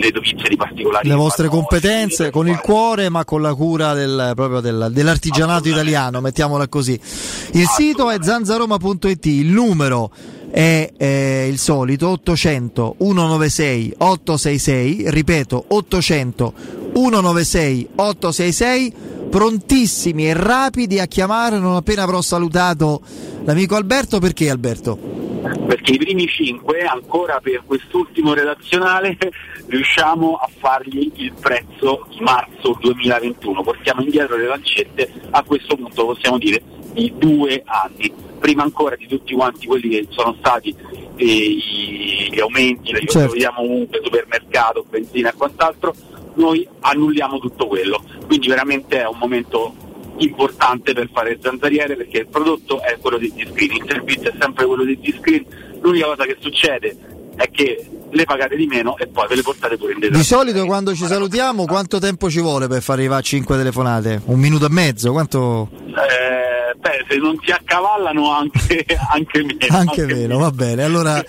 le 0.00 0.10
dovizie 0.10 0.48
di 0.48 0.56
particolari 0.56 1.08
le 1.08 1.14
vostre 1.14 1.48
competenze 1.48 2.30
con 2.30 2.48
il 2.48 2.58
cuore 2.60 3.08
ma 3.10 3.24
con 3.24 3.42
la 3.42 3.54
cura 3.54 3.92
del- 3.92 4.32
proprio 4.34 4.60
del- 4.60 4.88
dell'artigianato 4.90 5.68
italiano 5.68 6.20
mettiamola 6.20 6.68
così. 6.68 6.98
Il 7.52 7.66
sito 7.66 8.10
è 8.10 8.16
zanzaroma.it 8.20 9.24
il 9.26 9.46
numero 9.46 10.10
è 10.50 10.90
eh, 10.96 11.46
il 11.48 11.58
solito 11.58 12.08
800 12.08 12.96
196 12.98 13.94
866 13.98 15.10
ripeto 15.10 15.64
800 15.68 16.52
196 16.94 17.88
866 17.94 18.94
prontissimi 19.30 20.28
e 20.28 20.34
rapidi 20.34 20.98
a 21.00 21.06
chiamare 21.06 21.58
non 21.58 21.76
appena 21.76 22.02
avrò 22.02 22.22
salutato 22.22 23.00
l'amico 23.44 23.76
Alberto 23.76 24.18
perché 24.18 24.50
Alberto? 24.50 25.18
perché 25.66 25.92
i 25.92 25.98
primi 25.98 26.26
cinque, 26.26 26.80
ancora 26.80 27.40
per 27.40 27.62
quest'ultimo 27.64 28.34
redazionale, 28.34 29.16
riusciamo 29.68 30.34
a 30.34 30.48
fargli 30.58 31.10
il 31.14 31.32
prezzo 31.38 32.06
di 32.10 32.20
marzo 32.20 32.76
2021. 32.80 33.62
Portiamo 33.62 34.02
indietro 34.02 34.36
le 34.36 34.46
lancette, 34.46 35.12
a 35.30 35.42
questo 35.42 35.76
punto 35.76 36.06
possiamo 36.06 36.38
dire 36.38 36.62
di 36.92 37.12
due 37.16 37.62
anni. 37.64 38.12
Prima 38.38 38.62
ancora 38.62 38.96
di 38.96 39.06
tutti 39.06 39.34
quanti 39.34 39.66
quelli 39.66 39.88
che 39.88 40.06
sono 40.10 40.34
stati 40.38 40.74
eh, 41.16 41.24
i- 41.24 42.28
gli 42.30 42.38
aumenti, 42.40 42.92
le 42.92 43.04
Certo. 43.06 43.32
vediamo 43.32 43.60
ovunque, 43.62 44.00
supermercato, 44.02 44.84
benzina 44.88 45.30
e 45.30 45.34
quant'altro, 45.36 45.92
noi 46.34 46.66
annulliamo 46.80 47.38
tutto 47.38 47.66
quello. 47.66 48.02
Quindi 48.26 48.46
veramente 48.48 49.00
è 49.00 49.06
un 49.06 49.18
momento 49.18 49.74
importante 50.18 50.92
per 50.94 51.08
fare 51.12 51.38
zanzariere 51.40 51.96
perché 51.96 52.18
il 52.18 52.26
prodotto 52.28 52.80
è 52.82 52.96
quello 53.00 53.18
di 53.18 53.32
T-Screen, 53.34 53.72
il 53.76 53.84
servizio 53.86 54.30
è 54.30 54.34
sempre 54.38 54.66
quello 54.66 54.84
di 54.84 54.98
T-Screen, 55.00 55.44
l'unica 55.80 56.06
cosa 56.06 56.24
che 56.24 56.36
succede 56.40 56.96
è 57.36 57.48
che 57.50 57.86
le 58.10 58.24
pagate 58.24 58.56
di 58.56 58.66
meno 58.66 58.96
e 58.96 59.06
poi 59.06 59.26
ve 59.28 59.36
le 59.36 59.42
portate 59.42 59.76
pure 59.76 59.92
in 59.92 59.98
Di 60.00 60.06
detrazione. 60.08 60.42
solito 60.44 60.66
quando 60.66 60.94
ci 60.94 61.04
salutiamo 61.04 61.66
quanto 61.66 61.98
tempo 61.98 62.28
ci 62.30 62.40
vuole 62.40 62.66
per 62.66 62.82
far 62.82 62.96
arrivare 62.98 63.20
a 63.20 63.24
5 63.24 63.56
telefonate? 63.56 64.22
Un 64.24 64.40
minuto 64.40 64.66
e 64.66 64.70
mezzo? 64.70 65.12
Quanto? 65.12 65.68
Eh, 65.86 66.27
se 67.08 67.16
non 67.16 67.38
si 67.42 67.50
accavallano 67.50 68.30
anche, 68.32 68.84
anche 69.10 69.42
meno. 69.42 69.76
Anche 69.76 70.04
meno, 70.06 70.38
va 70.38 70.50
bene. 70.50 70.84
Allora 70.84 71.22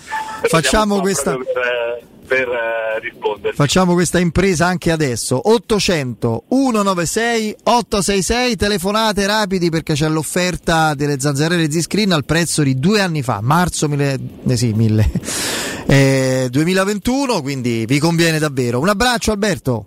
facciamo 0.43 0.99
questa, 0.99 1.31
Per, 1.31 2.03
per, 2.27 2.47
eh, 2.47 2.99
rispondere. 2.99 3.53
facciamo 3.53 3.93
questa 3.93 4.19
impresa 4.19 4.67
anche 4.67 4.91
adesso. 4.91 5.49
800 5.49 6.43
196 6.49 7.55
866 7.63 8.55
telefonate 8.55 9.25
rapidi 9.25 9.69
perché 9.69 9.93
c'è 9.93 10.07
l'offerta 10.07 10.93
delle 10.93 11.19
zanzariere 11.19 11.69
Z-Screen 11.71 12.11
al 12.11 12.25
prezzo 12.25 12.63
di 12.63 12.75
due 12.79 13.01
anni 13.01 13.21
fa, 13.21 13.39
marzo 13.41 13.87
mille, 13.87 14.17
eh 14.47 14.57
sì, 14.57 14.73
mille, 14.73 15.09
eh, 15.87 16.47
2021, 16.49 17.41
quindi 17.41 17.85
vi 17.85 17.99
conviene 17.99 18.39
davvero. 18.39 18.79
Un 18.79 18.89
abbraccio 18.89 19.31
Alberto. 19.31 19.85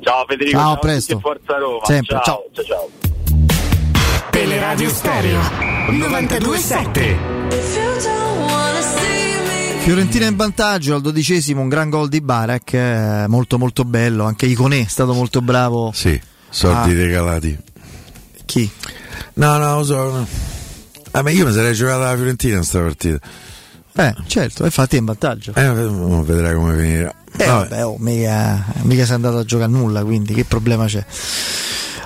Ciao 0.00 0.24
Federico, 0.26 0.56
Ciao, 0.56 0.66
ciao, 0.66 0.74
a 0.74 0.78
presto. 0.78 1.18
Forza 1.20 1.58
Roma. 1.58 1.84
Sempre, 1.84 2.20
ciao, 2.24 2.44
ciao. 2.52 2.64
ciao. 2.64 3.10
Teleradio 4.30 4.88
Stereo 4.88 5.40
927 5.90 7.16
Fiorentina 9.82 10.26
in 10.26 10.36
vantaggio 10.36 10.94
al 10.94 11.00
dodicesimo, 11.00 11.60
un 11.60 11.68
gran 11.68 11.90
gol 11.90 12.08
di 12.08 12.20
Barak, 12.20 12.72
eh, 12.72 13.24
molto 13.26 13.58
molto 13.58 13.84
bello, 13.84 14.24
anche 14.24 14.46
Iconè 14.46 14.84
è 14.84 14.88
stato 14.88 15.12
molto 15.12 15.42
bravo. 15.42 15.90
Sì, 15.92 16.20
soldi 16.48 16.92
Ah. 16.92 16.94
regalati. 16.94 17.58
Chi? 18.44 18.70
No, 19.34 19.58
no, 19.58 19.78
lo 19.78 19.84
so. 19.84 19.96
no. 20.10 20.26
Ah, 21.10 21.22
ma 21.22 21.30
io 21.30 21.46
mi 21.46 21.52
sarei 21.52 21.74
giocato 21.74 22.02
alla 22.04 22.14
Fiorentina 22.14 22.58
in 22.58 22.62
sta 22.62 22.78
partita. 22.80 23.18
Eh, 23.94 24.14
certo, 24.28 24.64
infatti 24.64 24.94
è 24.96 24.98
in 25.00 25.04
vantaggio. 25.04 25.52
Eh, 25.56 25.68
vedrai 25.68 26.54
come 26.54 26.76
finirà. 26.76 27.12
Eh, 27.36 27.44
Vabbè. 27.44 27.68
vabbè, 27.68 27.84
oh, 27.86 27.96
mica, 27.98 28.64
mica 28.82 29.04
sei 29.04 29.16
andato 29.16 29.38
a 29.38 29.44
giocare 29.44 29.68
a 29.72 29.74
nulla, 29.76 30.04
quindi 30.04 30.32
che 30.32 30.44
problema 30.44 30.84
c'è? 30.86 31.04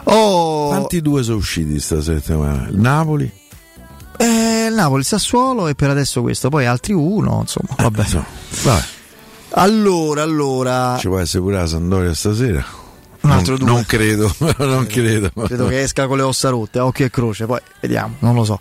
Oh, 0.09 0.69
Quanti 0.69 1.01
due 1.03 1.23
sono 1.23 1.39
usciti 1.39 1.81
sta 1.81 2.01
settimana? 2.01 2.69
Napoli? 2.71 3.31
eh, 4.19 4.67
il 4.69 4.75
Napoli, 4.75 5.03
Sassuolo 5.03 5.67
e 5.69 5.75
per 5.75 5.91
adesso 5.91 6.23
questo, 6.23 6.49
poi 6.49 6.65
altri 6.67 6.93
uno, 6.93 7.39
insomma, 7.41 7.75
vabbè. 7.77 8.05
Vabbè, 8.63 8.85
Allora, 9.51 10.23
allora, 10.23 10.97
ci 10.99 11.09
può 11.09 11.19
essere 11.19 11.43
pure 11.43 11.57
la 11.57 11.67
Sandoria 11.67 12.15
stasera. 12.15 12.65
Un 13.23 13.31
altro 13.33 13.57
non, 13.57 13.67
due. 13.67 13.75
non 13.75 13.85
credo, 13.85 14.35
non 14.65 14.87
credo. 14.87 15.31
credo 15.35 15.67
che 15.67 15.83
esca 15.83 16.07
con 16.07 16.17
le 16.19 16.23
ossa 16.23 16.49
rotte, 16.51 16.79
occhio 16.79 17.05
e 17.07 17.11
croce, 17.11 17.47
poi 17.47 17.61
vediamo, 17.81 18.15
non 18.21 18.35
lo 18.35 18.45
so. 18.45 18.59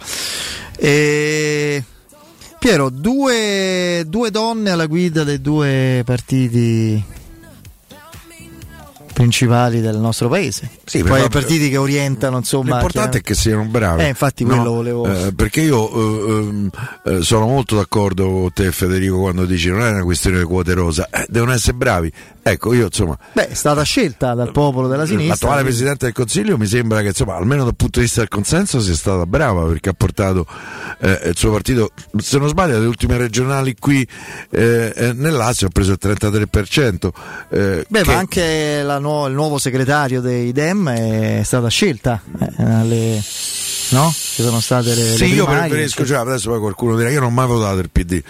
E... 0.77 1.83
Piero, 2.57 2.89
due, 2.89 4.03
due 4.07 4.31
donne 4.31 4.71
alla 4.71 4.87
guida 4.87 5.23
dei 5.23 5.39
due 5.39 6.01
partiti 6.03 7.03
principali 9.13 9.81
del 9.81 9.97
nostro 9.97 10.27
paese. 10.29 10.69
Sì, 10.85 11.03
poi 11.03 11.23
i 11.25 11.29
partiti 11.29 11.69
che 11.69 11.77
orientano, 11.77 12.37
insomma. 12.37 12.73
L'importante 12.75 13.17
è 13.17 13.21
che 13.21 13.33
siano 13.33 13.63
bravi. 13.65 14.03
Eh, 14.03 14.07
infatti 14.09 14.43
quello 14.43 14.71
volevo- 14.71 15.05
eh, 15.11 15.33
perché 15.33 15.61
io 15.61 15.89
eh, 15.91 16.31
ehm, 16.31 16.69
eh, 17.05 17.21
sono 17.23 17.47
molto 17.47 17.75
d'accordo 17.75 18.25
con 18.29 18.53
te 18.53 18.71
Federico 18.71 19.19
quando 19.19 19.45
dici 19.45 19.69
non 19.69 19.81
è 19.81 19.89
una 19.89 20.03
questione 20.03 20.37
di 20.39 20.43
quote 20.45 20.73
rosa, 20.73 21.07
eh, 21.11 21.25
devono 21.27 21.53
essere 21.53 21.73
bravi. 21.75 22.11
Ecco, 22.47 22.73
io 22.75 22.85
insomma, 22.85 23.17
Beh, 23.33 23.47
è 23.47 23.53
stata 23.55 23.81
scelta 23.81 24.35
dal 24.35 24.51
popolo 24.51 24.87
della 24.87 25.07
sinistra. 25.07 25.29
l'attuale 25.33 25.55
quindi- 25.61 25.69
Presidente 25.71 26.05
del 26.05 26.13
Consiglio 26.13 26.57
mi 26.59 26.67
sembra 26.67 27.01
che 27.01 27.07
insomma, 27.07 27.35
almeno 27.37 27.63
dal 27.63 27.75
punto 27.75 27.97
di 27.97 28.05
vista 28.05 28.19
del 28.19 28.29
consenso 28.29 28.79
sia 28.81 28.93
stata 28.93 29.25
brava 29.25 29.63
perché 29.65 29.89
ha 29.89 29.93
portato 29.93 30.45
eh, 30.99 31.21
il 31.25 31.35
suo 31.35 31.51
partito, 31.51 31.89
se 32.19 32.37
non 32.37 32.47
sbaglio, 32.47 32.75
alle 32.77 32.85
ultime 32.85 33.17
regionali 33.17 33.75
qui 33.79 34.07
eh, 34.51 34.93
eh, 34.95 35.13
nel 35.13 35.33
Lazio 35.33 35.65
ha 35.65 35.69
preso 35.71 35.93
il 35.93 35.97
33%. 35.99 37.11
eh, 37.49 37.85
Beh, 37.87 38.01
che- 38.03 38.11
ma 38.11 38.17
anche 38.17 38.81
la 38.83 38.99
nuo- 38.99 39.25
il 39.25 39.33
nuovo 39.33 39.57
segretario 39.57 40.21
dei 40.21 40.51
Dem 40.51 40.74
è 40.87 41.41
stata 41.43 41.67
scelta. 41.69 42.21
eh, 42.39 42.63
alle- 42.63 43.23
no? 43.89 44.11
Ci 44.15 44.41
sono 44.41 44.59
state 44.59 44.93
le. 44.95 45.09
le 45.11 45.15
Sì, 45.15 45.25
io 45.33 45.45
primarie, 45.45 45.69
preferisco, 45.69 46.05
cioè- 46.05 46.17
adesso 46.17 46.49
poi 46.49 46.59
qualcuno 46.59 46.97
dirà 46.97 47.09
io 47.09 47.19
non 47.19 47.29
ho 47.29 47.31
mai 47.33 47.45
votato 47.47 47.79
il 47.79 47.89
PD, 47.91 48.21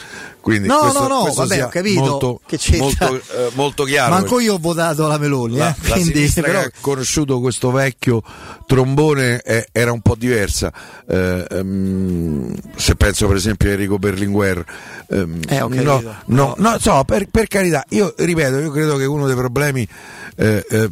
quindi 0.41 0.67
No, 0.67 0.79
questo, 0.79 0.99
no, 1.01 1.07
no, 1.07 1.21
questo 1.21 1.41
vabbè, 1.47 1.63
ho 1.63 1.67
capito 1.69 1.99
molto, 2.01 2.41
che 2.45 2.57
c'entra. 2.57 3.07
molto, 3.09 3.15
eh, 3.33 3.49
molto 3.53 3.83
chiaro. 3.85 4.13
Manco 4.13 4.39
io 4.41 4.55
ho 4.55 4.57
votato 4.59 5.07
la 5.07 5.17
Meloni, 5.17 5.55
la, 5.57 5.69
eh, 5.69 5.87
la 5.87 5.93
quindi, 5.95 6.29
però- 6.35 6.59
che 6.59 6.65
ha 6.65 6.71
conosciuto 6.81 7.39
questo 7.39 7.71
vecchio 7.71 8.21
trombone 8.67 9.39
eh, 9.41 9.67
era 9.71 9.91
un 9.93 10.01
po' 10.01 10.15
diversa. 10.15 10.71
Eh, 11.07 11.45
ehm, 11.49 12.53
se 12.75 12.95
penso 12.95 13.25
per 13.27 13.37
esempio 13.37 13.69
a 13.69 13.71
Enrico 13.71 13.97
Berlinguer, 13.97 14.63
ehm, 15.09 15.39
Eh, 15.47 15.61
ho 15.61 15.69
no, 15.69 15.75
capito. 15.75 16.15
no, 16.25 16.53
no, 16.57 16.77
so, 16.79 17.03
per, 17.05 17.27
per 17.31 17.47
carità, 17.47 17.83
io 17.89 18.13
ripeto, 18.17 18.59
io 18.59 18.71
credo 18.71 18.97
che 18.97 19.05
uno 19.05 19.25
dei 19.25 19.35
problemi 19.35 19.87
eh, 20.35 20.65
eh, 20.69 20.89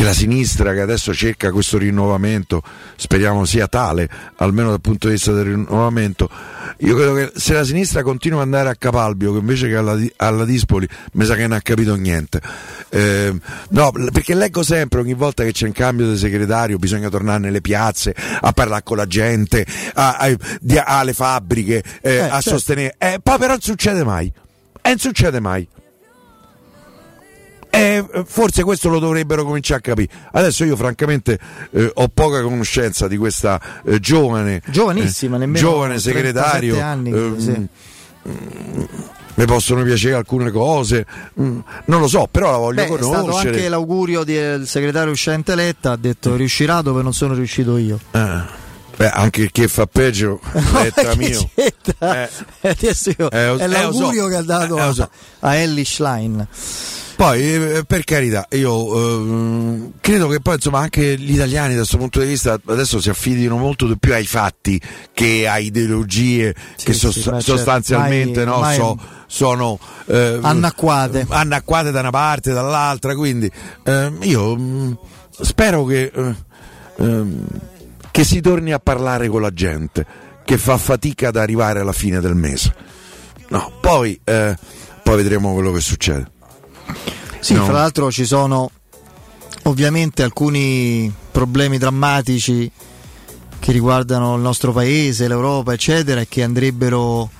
che 0.00 0.06
la 0.06 0.12
sinistra 0.14 0.72
che 0.72 0.80
adesso 0.80 1.12
cerca 1.12 1.52
questo 1.52 1.76
rinnovamento, 1.76 2.62
speriamo 2.96 3.44
sia 3.44 3.68
tale, 3.68 4.08
almeno 4.36 4.70
dal 4.70 4.80
punto 4.80 5.08
di 5.08 5.12
vista 5.12 5.30
del 5.32 5.44
rinnovamento, 5.44 6.26
io 6.78 6.96
credo 6.96 7.12
che 7.12 7.32
se 7.34 7.52
la 7.52 7.64
sinistra 7.64 8.02
continua 8.02 8.38
ad 8.38 8.46
andare 8.46 8.70
a 8.70 8.76
Capalbio 8.76 9.34
che 9.34 9.40
invece 9.40 9.68
che 9.68 9.76
alla, 9.76 9.98
alla 10.16 10.46
Dispoli 10.46 10.88
mi 11.12 11.26
sa 11.26 11.34
che 11.34 11.42
non 11.42 11.52
ha 11.52 11.60
capito 11.60 11.96
niente. 11.96 12.40
Eh, 12.88 13.38
no, 13.68 13.92
perché 14.10 14.34
leggo 14.34 14.62
sempre 14.62 15.00
ogni 15.00 15.12
volta 15.12 15.44
che 15.44 15.52
c'è 15.52 15.66
un 15.66 15.72
cambio 15.72 16.10
di 16.10 16.16
segretario 16.16 16.78
bisogna 16.78 17.10
tornare 17.10 17.38
nelle 17.40 17.60
piazze 17.60 18.14
a 18.40 18.52
parlare 18.52 18.82
con 18.82 18.96
la 18.96 19.06
gente, 19.06 19.66
alle 19.92 21.12
fabbriche, 21.12 21.84
eh, 22.00 22.14
Eh, 22.14 22.18
a 22.20 22.28
certo. 22.40 22.50
sostenere. 22.52 22.94
Eh, 22.96 23.20
poi 23.22 23.36
però 23.36 23.52
non 23.52 23.60
succede 23.60 24.02
mai. 24.02 24.32
E 24.80 24.88
non 24.88 24.98
succede 24.98 25.40
mai. 25.40 25.68
Eh, 27.70 28.04
forse 28.26 28.62
questo 28.64 28.88
lo 28.88 28.98
dovrebbero 28.98 29.44
cominciare 29.44 29.78
a 29.78 29.82
capire. 29.82 30.12
Adesso 30.32 30.64
io 30.64 30.76
francamente 30.76 31.38
eh, 31.72 31.90
ho 31.94 32.08
poca 32.08 32.42
conoscenza 32.42 33.06
di 33.08 33.16
questa 33.16 33.60
eh, 33.84 34.00
giovane, 34.00 34.60
Giovanissima, 34.66 35.36
eh, 35.36 35.38
nemmeno 35.40 35.58
giovane 35.58 35.98
37 35.98 36.12
segretario. 36.32 36.80
anni, 36.82 37.10
ehm, 37.10 37.38
sì. 37.38 37.68
mi 39.34 39.44
possono 39.46 39.82
piacere 39.84 40.14
alcune 40.14 40.50
cose, 40.50 41.06
mm, 41.40 41.58
non 41.86 42.00
lo 42.00 42.08
so, 42.08 42.28
però 42.30 42.50
la 42.50 42.56
voglio 42.58 42.84
Beh, 42.86 42.94
è 42.94 43.02
stato 43.02 43.20
conoscere. 43.26 43.50
anche 43.56 43.68
l'augurio 43.68 44.24
del 44.24 44.66
segretario 44.66 45.12
uscente 45.12 45.54
Letta, 45.54 45.92
ha 45.92 45.96
detto 45.96 46.34
riuscirà 46.36 46.82
dove 46.82 47.02
non 47.02 47.12
sono 47.14 47.34
riuscito 47.34 47.76
io. 47.78 47.98
Eh, 48.10 48.40
beh, 48.96 49.10
anche 49.10 49.50
chi 49.50 49.66
fa 49.68 49.86
peggio, 49.86 50.40
letta 50.74 51.14
mio. 51.14 51.48
c'entra? 51.54 52.24
Eh, 52.24 52.30
adesso 52.68 53.10
io- 53.16 53.30
Eh, 53.30 53.56
è 53.56 53.62
eh, 53.62 53.66
l'augurio 53.68 54.24
so. 54.24 54.28
che 54.28 54.36
ha 54.36 54.42
dato 54.42 54.76
Eh, 54.76 54.92
so. 54.92 55.02
a, 55.02 55.48
a 55.48 55.54
Ellie 55.54 55.84
Schlein. 55.84 56.46
Poi, 57.20 57.54
eh, 57.54 57.84
per 57.86 58.02
carità, 58.04 58.46
io 58.52 59.18
ehm, 59.18 59.92
credo 60.00 60.26
che 60.28 60.40
poi 60.40 60.54
insomma 60.54 60.78
anche 60.78 61.18
gli 61.18 61.34
italiani 61.34 61.72
da 61.72 61.80
questo 61.80 61.98
punto 61.98 62.18
di 62.18 62.26
vista 62.26 62.58
adesso 62.64 62.98
si 62.98 63.10
affidino 63.10 63.58
molto 63.58 63.86
di 63.86 63.98
più 63.98 64.14
ai 64.14 64.24
fatti 64.24 64.80
che 65.12 65.46
a 65.46 65.58
ideologie 65.58 66.54
che 66.82 66.94
sì, 66.94 66.98
sos- 66.98 67.16
beh, 67.16 67.22
certo. 67.22 67.40
sostanzialmente 67.40 68.42
no, 68.46 68.54
Ormai- 68.54 68.74
so- 68.74 68.98
sono 69.26 69.78
eh, 70.06 70.38
Annacquate. 70.40 71.26
annacquate 71.28 71.90
da 71.90 72.00
una 72.00 72.08
parte 72.08 72.52
e 72.52 72.54
dall'altra. 72.54 73.14
Quindi 73.14 73.50
ehm, 73.84 74.16
io 74.22 74.56
mm, 74.56 74.92
spero 75.42 75.84
che, 75.84 76.10
eh, 76.14 76.34
ehm, 77.00 77.46
che 78.10 78.24
si 78.24 78.40
torni 78.40 78.72
a 78.72 78.78
parlare 78.78 79.28
con 79.28 79.42
la 79.42 79.52
gente 79.52 80.06
che 80.42 80.56
fa 80.56 80.78
fatica 80.78 81.28
ad 81.28 81.36
arrivare 81.36 81.80
alla 81.80 81.92
fine 81.92 82.18
del 82.20 82.34
mese. 82.34 82.74
No, 83.48 83.70
poi, 83.78 84.18
eh, 84.24 84.56
poi 85.02 85.16
vedremo 85.16 85.52
quello 85.52 85.70
che 85.72 85.80
succede. 85.80 86.38
Sì, 87.40 87.54
No. 87.54 87.64
fra 87.64 87.72
l'altro 87.74 88.10
ci 88.10 88.24
sono 88.26 88.70
ovviamente 89.64 90.22
alcuni 90.22 91.12
problemi 91.30 91.78
drammatici 91.78 92.70
che 93.58 93.72
riguardano 93.72 94.34
il 94.36 94.40
nostro 94.42 94.72
paese, 94.72 95.28
l'Europa, 95.28 95.72
eccetera, 95.72 96.20
e 96.20 96.28
che 96.28 96.42
andrebbero 96.42 97.30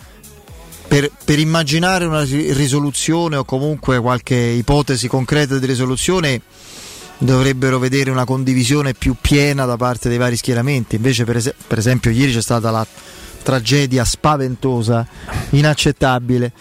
per, 0.87 1.11
per 1.25 1.39
immaginare 1.39 2.05
una 2.05 2.23
ri- 2.23 2.53
risoluzione 2.53 3.37
o 3.37 3.45
comunque 3.45 4.01
qualche 4.01 4.37
ipotesi 4.37 5.09
concreta 5.09 5.59
di 5.59 5.67
risoluzione 5.67 6.41
dovrebbero 7.19 7.79
vedere 7.79 8.11
una 8.11 8.25
condivisione 8.25 8.95
più 8.95 9.15
piena 9.21 9.65
da 9.67 9.77
parte 9.77 10.09
dei 10.09 10.19
vari 10.19 10.37
schieramenti. 10.37 10.97
Invece, 10.97 11.25
per, 11.25 11.37
es- 11.37 11.55
per 11.67 11.79
esempio, 11.79 12.11
ieri 12.11 12.33
c'è 12.33 12.43
stata 12.43 12.71
la 12.71 12.87
tragedia 13.43 14.05
spaventosa, 14.05 15.07
inaccettabile 15.51 16.53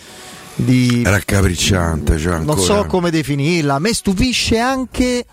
di 0.64 1.02
Raccapricciante, 1.04 2.18
cioè 2.18 2.32
non 2.40 2.50
ancora. 2.50 2.62
so 2.62 2.86
come 2.86 3.10
definirla. 3.12 3.76
A 3.76 3.80
me 3.80 3.94
stupisce 3.94 4.58
anche 4.58 5.26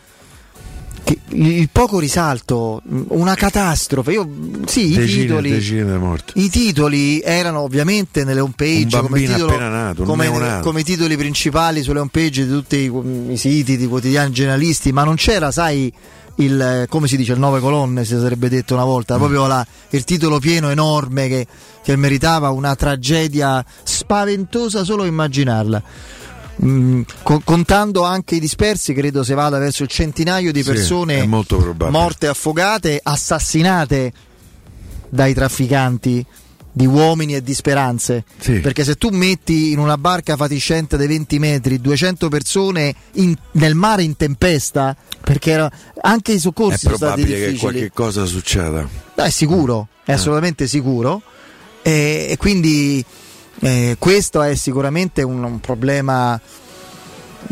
che 1.07 1.19
il 1.29 1.69
poco 1.71 2.01
risalto, 2.01 2.83
una 3.09 3.35
catastrofe. 3.35 4.13
Io, 4.13 4.29
sì, 4.67 4.91
i 4.91 4.95
decine, 4.97 5.23
titoli. 5.23 5.59
di 5.61 5.83
morti. 5.99 6.33
I 6.45 6.51
titoli 6.51 7.21
erano 7.21 7.61
ovviamente 7.61 8.25
nelle 8.25 8.41
home 8.41 8.55
page 8.57 8.97
Un 8.97 9.03
come, 9.07 9.21
titolo- 9.21 9.57
nato, 9.57 10.03
come, 10.03 10.61
come 10.63 10.83
titoli 10.83 11.17
principali 11.17 11.83
sulle 11.83 12.01
home 12.01 12.11
page 12.11 12.45
di 12.45 12.51
tutti 12.51 12.77
i, 12.77 13.33
i 13.33 13.37
siti 13.37 13.77
di 13.77 13.87
quotidiani 13.87 14.33
generalisti, 14.33 14.91
ma 14.93 15.05
non 15.05 15.15
c'era, 15.15 15.53
sai, 15.53 15.93
il 16.37 16.87
come 16.89 17.09
si 17.09 17.17
dice, 17.17 17.33
il 17.33 17.39
nove 17.39 17.61
colonne, 17.61 18.05
si 18.05 18.17
sarebbe 18.19 18.49
detto 18.49 18.75
una 18.75 18.85
Mm. 18.85 18.89
volta, 18.89 19.17
proprio 19.17 19.47
la- 19.47 19.67
il 19.91 20.05
titolo 20.05 20.39
pieno 20.39 20.71
enorme 20.71 21.29
che, 21.29 21.47
che 21.83 21.97
meritava 21.97 22.51
una 22.51 22.75
tragedia 22.77 23.65
spaventosa 23.83 24.85
solo 24.85 25.05
immaginarla. 25.05 25.83
Mm, 26.65 27.03
co- 27.23 27.43
contando 27.45 28.03
anche 28.05 28.37
i 28.37 28.41
dispersi, 28.41 28.95
credo 28.95 29.23
si 29.23 29.35
vada 29.35 29.59
verso 29.59 29.83
il 29.83 29.89
centinaio 29.91 30.53
di 30.53 30.63
Sì, 30.63 30.71
persone 30.71 31.27
probabile. 31.29 31.91
morte 31.91 32.27
affogate, 32.29 32.99
assassinate 33.03 34.13
dai 35.09 35.35
trafficanti 35.35 36.25
di 36.77 36.85
uomini 36.85 37.35
e 37.35 37.43
di 37.43 37.55
speranze. 37.55 38.25
Sì. 38.39 38.61
Perché 38.61 38.85
se 38.85 38.97
tu 38.97 39.09
metti 39.09 39.73
in 39.73 39.79
una 39.79 39.97
barca 39.97 40.37
fatiscente 40.37 40.99
dei 40.99 41.07
20 41.07 41.39
metri 41.39 41.81
200 41.81 42.29
persone 42.29 42.95
in- 43.13 43.35
nel 43.53 43.75
mare 43.75 44.03
in 44.03 44.15
tempesta, 44.15 44.95
perché 45.23 45.53
era- 45.53 45.71
anche 46.03 46.33
i 46.33 46.37
È 46.37 46.39
soccorsi 46.39 46.81
sono 46.81 46.97
stati 46.97 47.23
probabile 47.23 47.39
che 47.39 47.51
difficili. 47.53 47.61
qualche 47.73 47.91
cosa 47.95 48.25
succeda. 48.27 48.87
No, 49.15 49.25
è 49.25 49.31
sicuro, 49.31 49.89
è 50.05 50.13
assolutamente 50.13 50.67
sicuro. 50.67 51.23
E, 51.81 52.27
e 52.29 52.37
quindi 52.37 53.03
eh, 53.61 53.97
questo 53.99 54.43
è 54.43 54.55
sicuramente 54.55 55.23
un, 55.23 55.43
un 55.43 55.61
problema. 55.61 56.39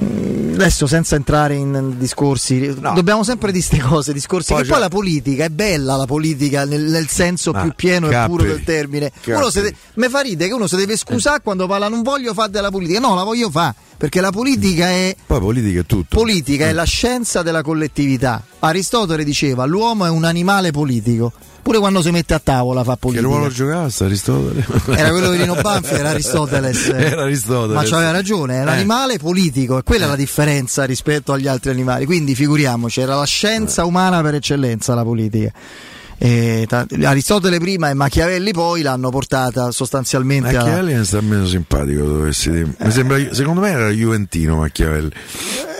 Mm, 0.03 0.55
Adesso 0.55 0.87
senza 0.87 1.16
entrare 1.16 1.55
in 1.55 1.95
discorsi, 1.99 2.75
dobbiamo 2.75 3.25
sempre 3.25 3.51
di 3.51 3.59
queste 3.59 3.81
cose, 3.81 4.12
discorsi 4.12 4.53
Poi 4.53 4.62
che 4.62 4.69
poi 4.69 4.79
la 4.79 4.89
politica 4.89 5.45
è 5.45 5.49
bella, 5.49 5.97
la 5.97 6.07
politica 6.07 6.65
nel, 6.65 6.83
nel 6.83 7.09
senso 7.09 7.51
Ma 7.53 7.62
più 7.62 7.73
pieno 7.75 8.07
e 8.07 8.11
Capri, 8.11 8.37
puro 8.37 8.45
del 8.45 8.62
termine. 8.62 9.11
De- 9.25 9.75
mi 9.95 10.09
fa 10.09 10.21
ridere 10.21 10.49
che 10.49 10.55
uno 10.55 10.66
si 10.66 10.77
deve 10.77 10.97
scusare 10.97 11.41
quando 11.43 11.66
parla 11.66 11.89
non 11.89 12.03
voglio 12.03 12.33
fare 12.35 12.51
della 12.51 12.71
politica, 12.71 13.01
no, 13.01 13.15
la 13.15 13.25
voglio 13.25 13.51
fare, 13.51 13.75
perché 13.97 14.21
la 14.21 14.31
politica 14.31 14.87
è 14.89 15.16
Poi 15.27 15.41
politica 15.41 15.81
è 15.81 15.87
tutto. 15.87 16.16
politica 16.16 16.66
è 16.66 16.73
la 16.73 16.85
scienza 16.85 17.43
della 17.43 17.62
collettività. 17.62 18.43
Aristotele 18.61 19.25
diceva 19.25 19.65
l'uomo 19.65 20.07
è 20.07 20.11
un 20.11 20.25
animale 20.25 20.71
politico. 20.71 21.33
Pure 21.65 21.78
quando 21.78 22.03
si 22.03 22.11
mette 22.11 22.35
a 22.35 22.39
tavola 22.39 22.85
fa 22.85 22.93
Che 22.93 22.99
politica. 22.99 23.27
ruolo 23.27 23.49
giocava 23.49 23.89
Aristotele? 24.01 24.66
Era 24.95 25.09
quello 25.09 25.31
di 25.31 25.39
Rino 25.39 25.55
Banfi, 25.55 25.95
era 25.95 26.11
Aristoteles. 26.11 26.89
Era 26.95 27.23
Aristotele. 27.23 27.73
Ma 27.73 27.82
c'aveva 27.85 28.11
ragione, 28.11 28.61
un 28.61 28.69
Eh. 28.69 28.70
animale 28.73 29.19
politico 29.19 29.78
e 29.78 29.82
quella 29.82 30.05
è 30.05 30.09
la 30.09 30.15
differenza 30.16 30.85
rispetto 30.85 31.32
agli 31.32 31.47
altri 31.49 31.70
animali. 31.70 32.05
Quindi 32.05 32.35
figuriamoci, 32.35 33.01
era 33.01 33.16
la 33.16 33.24
scienza 33.24 33.81
Eh. 33.82 33.86
umana 33.86 34.20
per 34.20 34.35
eccellenza 34.35 34.95
la 34.95 35.03
politica. 35.05 35.51
E 36.16 36.65
ta- 36.69 36.86
Aristotele 37.03 37.59
prima 37.59 37.91
e 37.91 37.95
Machiavelli 37.95 38.53
poi 38.53 38.82
l'hanno 38.82 39.11
portata 39.11 39.70
sostanzialmente 39.73 40.49
a... 40.57 40.61
Machiavelli 40.62 40.95
mi 40.95 41.05
sta 41.05 41.20
meno 41.20 41.47
simpatico, 41.47 42.03
dovessi 42.05 42.51
dire. 42.51 42.74
Mi 42.78 42.91
sembra, 42.91 43.35
secondo 43.35 43.61
me 43.61 43.70
era 43.70 43.91
Juventino 43.91 44.57
Machiavelli. 44.57 45.11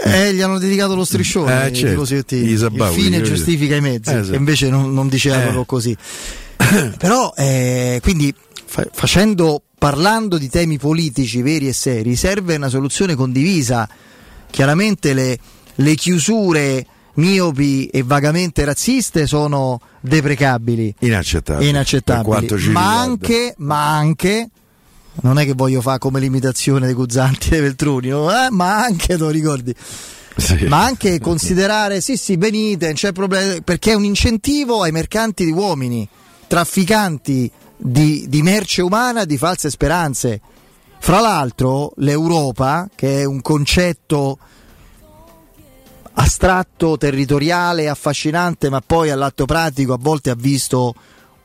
Eh, 0.05 0.35
gli 0.35 0.43
hanno 0.43 0.59
dedicato 0.59 0.95
lo 0.95 1.05
striscione, 1.05 1.67
Eh, 1.67 1.73
certo, 1.73 1.89
tifosetti. 1.91 2.37
i 2.37 2.51
il 2.51 2.91
fine 2.93 3.23
giustifica 3.23 3.77
i 3.77 3.81
mezzi, 3.81 4.11
Eh, 4.13 4.21
che 4.23 4.37
invece 4.37 4.69
non, 4.69 4.93
non 4.93 5.09
diceva 5.09 5.37
Eh. 5.53 5.65
così. 5.65 5.97
Però, 6.99 7.33
eh, 7.37 8.01
quindi, 8.03 8.35
fa- 8.67 8.87
facendo, 8.93 9.63
parlando 9.79 10.37
di 10.37 10.49
temi 10.51 10.79
politici 10.79 11.41
veri 11.43 11.69
e 11.69 11.73
seri, 11.73 12.17
serve 12.17 12.57
una 12.57 12.69
soluzione 12.69 13.15
condivisa. 13.15 13.89
Chiaramente 14.51 15.15
le, 15.15 15.39
le 15.77 15.95
chiusure 15.95 16.87
miopi 17.15 17.87
e 17.87 18.03
vagamente 18.03 18.65
razziste 18.65 19.27
sono 19.27 19.81
deprecabili 20.01 20.95
inaccettabili, 21.69 22.59
ci 22.59 22.71
ma 22.71 23.01
anche, 23.01 23.55
ma 23.59 23.97
anche 23.97 24.49
non 25.23 25.39
è 25.39 25.45
che 25.45 25.55
voglio 25.55 25.81
fare 25.81 25.99
come 25.99 26.21
l'imitazione 26.21 26.87
dei 26.87 26.95
Guzzanti 26.95 27.49
e 27.49 27.51
dei 27.51 27.61
Veltroni, 27.61 28.09
no? 28.09 28.31
Eh, 28.31 28.51
ma 28.51 28.83
anche, 28.83 29.07
te 29.07 29.17
lo 29.17 29.31
ricordi? 29.31 29.75
Sì. 30.37 30.65
Ma 30.65 30.83
anche 30.83 31.21
considerare, 31.21 32.01
sì 32.01 32.17
sì, 32.17 32.37
venite, 32.37 32.93
c'è 32.93 33.13
problema, 33.13 33.61
perché 33.63 33.93
è 33.93 33.95
un 33.95 34.05
incentivo 34.05 34.83
ai 34.83 34.91
mercanti 34.91 35.45
di 35.45 35.53
uomini, 35.53 36.07
trafficanti 36.49 37.51
di, 37.77 38.27
di 38.29 38.43
merce 38.43 38.83
umana, 38.83 39.25
di 39.25 39.39
false 39.39 39.71
speranze. 39.71 40.41
Fra 40.99 41.21
l'altro 41.21 41.93
l'Europa, 41.99 42.89
che 42.95 43.21
è 43.21 43.25
un 43.25 43.41
concetto 43.43 44.39
astratto, 46.15 46.97
territoriale, 46.97 47.89
affascinante, 47.89 48.69
ma 48.71 48.81
poi 48.81 49.11
all'atto 49.11 49.45
pratico 49.47 49.93
a 49.93 49.99
volte 50.01 50.31
ha 50.31 50.37
visto 50.37 50.95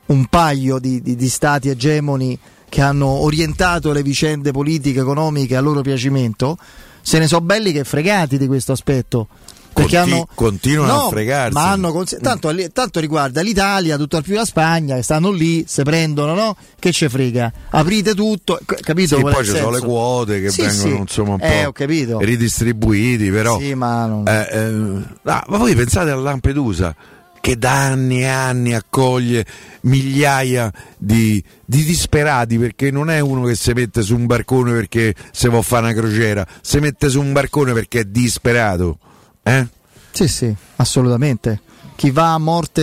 un 0.06 0.26
paio 0.26 0.78
di, 0.78 1.00
di- 1.00 1.16
di 1.16 1.28
stati 1.28 1.68
egemoni 1.68 2.38
che 2.68 2.82
hanno 2.82 3.08
orientato 3.08 3.92
le 3.92 4.02
vicende 4.02 4.52
politiche, 4.52 5.00
economiche 5.00 5.56
a 5.56 5.60
loro 5.60 5.82
piacimento, 5.82 6.56
se 7.02 7.18
ne 7.18 7.26
sono 7.26 7.44
belli 7.44 7.72
che 7.72 7.84
fregati 7.84 8.38
di 8.38 8.46
questo 8.46 8.72
aspetto. 8.72 9.28
Perché 9.72 9.96
Conti- 9.96 10.12
hanno, 10.12 10.28
continuano 10.34 10.92
No, 10.92 11.06
a 11.06 11.08
fregarsi. 11.10 11.52
Ma 11.54 11.70
hanno 11.70 11.92
cons- 11.92 12.18
tanto, 12.20 12.52
tanto 12.72 13.00
riguarda 13.00 13.40
l'Italia, 13.40 13.96
tutto 13.96 14.16
al 14.16 14.22
più 14.24 14.34
la 14.34 14.44
Spagna, 14.44 14.96
che 14.96 15.02
stanno 15.02 15.30
lì, 15.30 15.64
se 15.66 15.84
prendono, 15.84 16.34
no? 16.34 16.56
Che 16.78 16.92
ce 16.92 17.08
frega? 17.08 17.52
Aprite 17.70 18.14
tutto, 18.14 18.58
capito? 18.64 19.16
Sì, 19.16 19.22
poi 19.22 19.44
ci 19.44 19.50
sono 19.52 19.70
le 19.70 19.80
quote 19.80 20.40
che 20.40 20.50
Sì, 20.50 20.62
vengono 20.62 20.94
sì. 20.94 20.96
insomma 21.00 21.34
un 21.34 21.40
Eh, 21.40 21.70
po' 21.72 22.18
ridistribuiti, 22.18 23.30
però. 23.30 23.58
Sì, 23.58 23.74
ma 23.74 24.06
non- 24.06 24.26
Eh, 24.26 24.48
eh, 24.50 24.68
no, 24.70 25.04
ma 25.22 25.56
voi 25.56 25.74
pensate 25.74 26.10
a 26.10 26.16
Lampedusa 26.16 26.94
che 27.40 27.56
da 27.56 27.86
anni 27.86 28.20
e 28.20 28.26
anni 28.26 28.74
accoglie 28.74 29.46
migliaia 29.82 30.70
di, 30.98 31.42
di 31.64 31.84
disperati 31.84 32.58
perché 32.58 32.90
non 32.90 33.08
è 33.08 33.20
uno 33.20 33.44
che 33.46 33.54
si 33.54 33.72
mette 33.72 34.02
su 34.02 34.14
un 34.14 34.26
barcone 34.26 34.72
perché 34.72 35.14
se 35.32 35.48
vuole 35.48 35.62
fare 35.64 35.84
una 35.86 35.94
crociera, 35.94 36.46
si 36.60 36.78
mette 36.80 37.08
su 37.08 37.20
un 37.20 37.32
barcone 37.32 37.72
perché 37.72 38.00
è 38.00 38.04
disperato. 38.04 38.98
Eh? 39.42 39.66
Sì, 40.12 40.28
sì, 40.28 40.54
assolutamente. 40.76 41.60
Chi 41.96 42.10
va 42.10 42.32
a 42.34 42.38
morte 42.38 42.82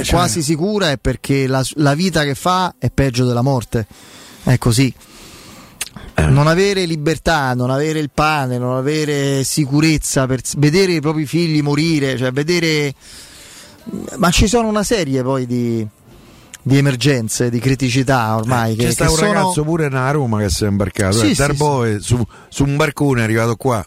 Eh, 0.00 0.04
cioè- 0.04 0.14
quasi 0.14 0.42
sicura 0.42 0.90
è 0.90 0.96
perché 0.98 1.46
la, 1.46 1.64
la 1.74 1.94
vita 1.94 2.22
che 2.24 2.34
fa 2.34 2.74
è 2.78 2.90
peggio 2.90 3.24
della 3.26 3.42
morte. 3.42 3.86
È 4.44 4.56
così. 4.58 4.92
Eh. 6.14 6.26
Non 6.26 6.46
avere 6.46 6.84
libertà, 6.84 7.54
non 7.54 7.70
avere 7.70 7.98
il 7.98 8.10
pane, 8.12 8.58
non 8.58 8.76
avere 8.76 9.42
sicurezza 9.44 10.26
per 10.26 10.40
vedere 10.56 10.92
i 10.92 11.00
propri 11.00 11.26
figli 11.26 11.62
morire, 11.62 12.16
cioè 12.16 12.30
vedere. 12.32 12.94
Ma 14.16 14.30
ci 14.30 14.46
sono 14.48 14.68
una 14.68 14.82
serie 14.82 15.22
poi 15.22 15.46
di, 15.46 15.86
di 16.62 16.76
emergenze, 16.76 17.50
di 17.50 17.58
criticità 17.58 18.36
ormai. 18.36 18.76
che, 18.76 18.84
C'è 18.84 18.90
stato 18.92 19.14
che 19.14 19.20
un 19.20 19.26
sono- 19.26 19.40
ragazzo 19.40 19.62
pure 19.64 19.86
a 19.86 20.10
Roma 20.10 20.38
che 20.40 20.50
si 20.50 20.64
è 20.64 20.68
imbarcato, 20.68 21.18
Sì, 21.18 21.26
eh, 21.30 21.34
sì, 21.34 21.40
Darboe, 21.40 22.00
Su, 22.00 22.24
su 22.48 22.64
un 22.64 22.76
barcone 22.76 23.20
è 23.20 23.24
arrivato 23.24 23.56
qua. 23.56 23.84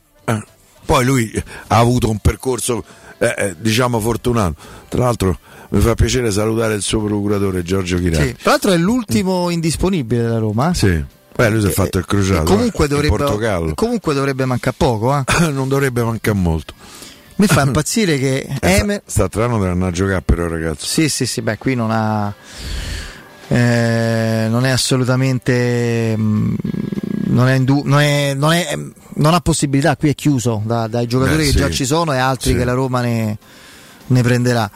Eh. 0.81 0.85
Poi 0.85 1.05
lui 1.05 1.43
ha 1.67 1.77
avuto 1.77 2.09
un 2.09 2.17
percorso 2.19 2.83
eh, 3.17 3.33
eh, 3.37 3.55
diciamo 3.57 3.99
fortunato. 3.99 4.55
Tra 4.89 5.03
l'altro 5.03 5.37
mi 5.69 5.79
fa 5.79 5.93
piacere 5.95 6.31
salutare 6.31 6.73
il 6.73 6.81
suo 6.81 7.01
procuratore 7.03 7.63
Giorgio 7.63 7.97
Chirati. 7.97 8.27
Sì. 8.27 8.35
Tra 8.41 8.51
l'altro 8.51 8.71
è 8.71 8.77
l'ultimo 8.77 9.49
indisponibile 9.49 10.21
della 10.23 10.39
Roma. 10.39 10.73
Sì. 10.73 11.03
Beh, 11.33 11.49
lui 11.49 11.61
si 11.61 11.67
è 11.67 11.71
fatto 11.71 11.97
il 11.97 12.05
crociato. 12.05 12.43
Comunque 12.43 12.83
eh, 12.85 12.87
in 12.87 12.93
dovrebbe, 12.93 13.15
Portogallo. 13.15 13.73
comunque 13.73 14.13
dovrebbe 14.13 14.45
mancare 14.45 14.75
poco. 14.77 15.17
eh. 15.17 15.23
non 15.49 15.67
dovrebbe 15.69 16.03
mancare 16.03 16.37
molto. 16.37 16.73
Mi 17.37 17.47
fa 17.47 17.61
impazzire 17.65 18.19
che 18.19 18.39
Eh, 18.41 18.55
sta, 18.57 18.67
Emer. 18.69 19.01
sta 19.05 19.29
trano 19.29 19.85
a 19.85 19.91
giocare 19.91 20.21
però 20.21 20.47
ragazzi. 20.47 20.85
Sì, 20.85 21.09
sì, 21.09 21.25
sì, 21.25 21.41
beh, 21.41 21.57
qui 21.57 21.73
non 21.75 21.89
ha. 21.91 22.33
eh, 23.47 24.47
non 24.49 24.65
è 24.65 24.69
assolutamente. 24.71 26.15
mm, 26.17 26.53
non, 27.31 27.47
è 27.47 27.53
indu- 27.55 27.83
non, 27.85 27.99
è- 27.99 28.33
non 28.33 28.53
è- 28.53 28.77
non 29.15 29.33
ha 29.33 29.39
possibilità, 29.41 29.95
qui 29.97 30.09
è 30.09 30.15
chiuso 30.15 30.61
da- 30.65 30.87
dai 30.87 31.07
giocatori 31.07 31.37
Beh, 31.37 31.43
che 31.45 31.51
sì. 31.51 31.57
già 31.57 31.69
ci 31.69 31.85
sono 31.85 32.13
e 32.13 32.17
altri 32.17 32.51
Sì. 32.51 32.57
che 32.57 32.63
la 32.63 32.73
Roma 32.73 33.01
ne, 33.01 33.37
ne 34.07 34.21
prenderà. 34.21 34.69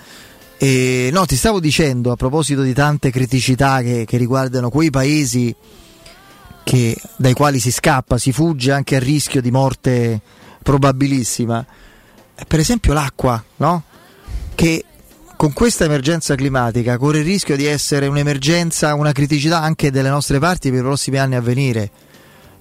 E, 0.57 1.09
no, 1.11 1.25
ti 1.25 1.35
stavo 1.35 1.59
dicendo 1.59 2.11
a 2.11 2.15
proposito 2.15 2.61
di 2.61 2.73
tante 2.73 3.11
criticità 3.11 3.81
che, 3.81 4.05
che 4.05 4.17
riguardano 4.17 4.69
quei 4.69 4.89
paesi 4.89 5.53
che- 6.63 6.97
dai 7.17 7.33
quali 7.33 7.59
si 7.59 7.71
scappa, 7.71 8.17
si 8.17 8.31
fugge 8.31 8.71
anche 8.71 8.95
a 8.95 8.99
rischio 8.99 9.41
di 9.41 9.51
morte 9.51 10.19
probabilissima. 10.63 11.65
Eh, 12.35 12.45
Per 12.47 12.59
esempio 12.59 12.93
l'acqua, 12.93 13.41
no? 13.57 13.83
Che 14.55 14.83
con 15.35 15.51
questa 15.53 15.83
emergenza 15.83 16.33
climatica 16.35 16.97
corre 16.97 17.19
il 17.19 17.25
rischio 17.25 17.55
di 17.57 17.65
essere 17.65 18.07
un'emergenza, 18.07 18.93
una 18.95 19.11
criticità 19.11 19.61
anche 19.61 19.91
delle 19.91 20.09
nostre 20.09 20.39
parti 20.39 20.69
per 20.69 20.79
i 20.79 20.83
prossimi 20.83 21.17
anni 21.17 21.35
a 21.35 21.41
venire. 21.41 21.91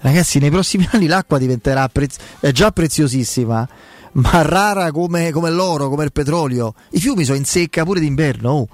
Ragazzi, 0.00 0.38
nei 0.38 0.50
prossimi 0.50 0.86
anni 0.92 1.06
l'acqua 1.06 1.38
diventerà 1.38 1.88
prez- 1.88 2.18
è 2.40 2.50
già 2.52 2.70
preziosissima, 2.70 3.66
ma 4.12 4.42
rara 4.42 4.90
come, 4.92 5.30
come 5.30 5.50
l'oro, 5.50 5.88
come 5.88 6.04
il 6.04 6.12
petrolio. 6.12 6.74
I 6.90 7.00
fiumi 7.00 7.24
sono 7.24 7.38
in 7.38 7.44
secca 7.44 7.84
pure 7.84 8.00
d'inverno. 8.00 8.50
oh. 8.50 8.68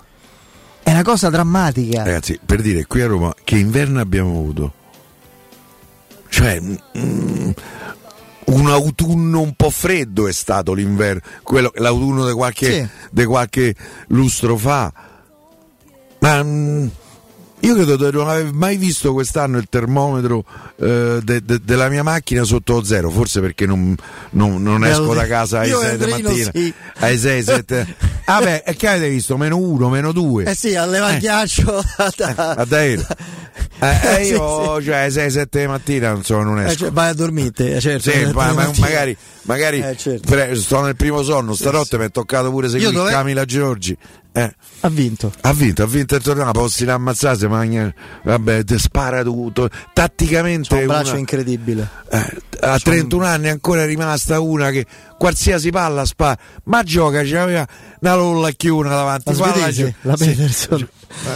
È 0.82 0.90
una 0.90 1.02
cosa 1.02 1.28
drammatica. 1.30 2.02
Ragazzi, 2.02 2.38
per 2.44 2.62
dire 2.62 2.86
qui 2.86 3.02
a 3.02 3.06
Roma 3.06 3.34
che 3.44 3.56
inverno 3.56 4.00
abbiamo 4.00 4.30
avuto? 4.30 4.72
Cioè, 6.28 6.60
mm, 6.60 7.50
un 8.46 8.66
autunno 8.68 9.40
un 9.40 9.54
po' 9.54 9.70
freddo 9.70 10.26
è 10.26 10.32
stato 10.32 10.72
l'inverno, 10.72 11.20
quello, 11.42 11.70
l'autunno 11.76 12.26
di 12.26 12.32
qualche, 12.32 12.90
Sì. 13.12 13.24
qualche 13.24 13.74
lustro 14.08 14.56
fa. 14.56 14.92
Ma 16.20 16.42
mm, 16.42 16.86
io 17.60 17.74
credo 17.74 17.96
di 17.96 18.16
non 18.16 18.28
aver 18.28 18.52
mai 18.52 18.76
visto 18.76 19.12
quest'anno 19.12 19.58
il 19.58 19.66
termometro 19.68 20.44
eh, 20.76 21.20
de- 21.22 21.42
de- 21.44 21.60
della 21.62 21.88
mia 21.88 22.02
macchina 22.02 22.42
sotto 22.44 22.82
zero, 22.82 23.10
forse 23.10 23.40
perché 23.40 23.66
non, 23.66 23.94
non- 24.30 24.62
non 24.62 24.84
esco 24.84 25.12
da 25.14 25.26
casa 25.26 25.58
alle 25.60 25.68
io 25.68 25.80
6 25.80 25.96
di 25.98 26.06
mattina, 26.10 26.50
sì. 26.54 26.74
alle 26.96 27.18
6, 27.18 27.42
7. 27.42 27.94
Vabbè, 28.24 28.62
e 28.66 28.76
che 28.76 28.86
avete 28.88 29.08
visto? 29.10 29.36
Meno 29.36 29.56
uno, 29.58 29.88
meno 29.88 30.12
due. 30.12 30.44
Eh 30.44 30.54
sì, 30.54 30.74
alleva 30.76 31.12
il 31.12 31.18
ghiaccio. 31.18 31.82
da- 32.16 32.54
A 32.56 32.64
Dairo. 32.64 33.02
Eh, 33.82 33.86
eh, 34.20 34.24
Sì, 34.24 34.32
io 34.32 34.82
cioè 34.82 34.96
alle 34.96 35.08
6-7 35.08 35.46
di 35.60 35.66
mattina 35.66 36.12
non 36.12 36.22
so, 36.22 36.42
non 36.42 36.60
Eh, 36.60 36.66
esco. 36.66 36.76
cioè, 36.84 36.92
vai 36.92 37.08
a 37.08 37.14
dormire, 37.14 37.76
eh, 37.76 37.80
certo. 37.80 38.10
Sì, 38.10 38.24
ma- 38.32 38.52
ma- 38.52 38.70
magari, 38.78 39.16
magari 39.42 39.80
Eh, 39.80 39.96
certo. 39.96 40.30
pre- 40.30 40.54
sto 40.56 40.82
nel 40.82 40.96
primo 40.96 41.22
sonno, 41.22 41.54
stanotte 41.54 41.96
mi 41.96 42.04
è 42.04 42.10
toccato 42.10 42.50
pure 42.50 42.68
seguire 42.68 42.92
dove- 42.92 43.10
Camila 43.10 43.44
Giorgi. 43.46 43.96
Eh, 44.32 44.54
Ha 44.82 44.88
vinto. 44.88 45.32
ha 45.40 45.52
vinto, 45.52 45.82
ha 45.82 45.86
vinto 45.86 46.14
il 46.14 46.22
torneo, 46.22 46.50
possi 46.52 46.84
ammazzare, 46.88 47.36
si 47.36 47.46
magna, 47.48 47.92
vabbè, 48.22 48.62
te 48.64 48.78
spara 48.78 49.22
tutto. 49.24 49.68
Tatticamente 49.92 50.68
C'ha 50.68 50.80
un 50.80 50.86
braccio 50.86 51.10
una- 51.10 51.18
incredibile. 51.18 51.88
eh, 52.10 52.36
a 52.60 52.78
31 52.78 53.24
anni 53.24 53.48
ancora 53.48 53.82
è 53.82 53.86
rimasta 53.86 54.38
una 54.38 54.70
che 54.70 54.86
qualsiasi 55.18 55.70
palla 55.70 56.04
spara, 56.04 56.38
ma 56.64 56.82
gioca, 56.84 57.22
c'aveva 57.24 57.66
una 58.00 58.14
lollacchiuna 58.14 58.88
davanti. 58.88 59.32
La 59.32 59.38
palla 59.38 59.52
svedese, 59.70 59.82
gio- 60.00 60.08
la 60.08 60.16
sì. 60.16 60.24
Peterson. 60.26 60.88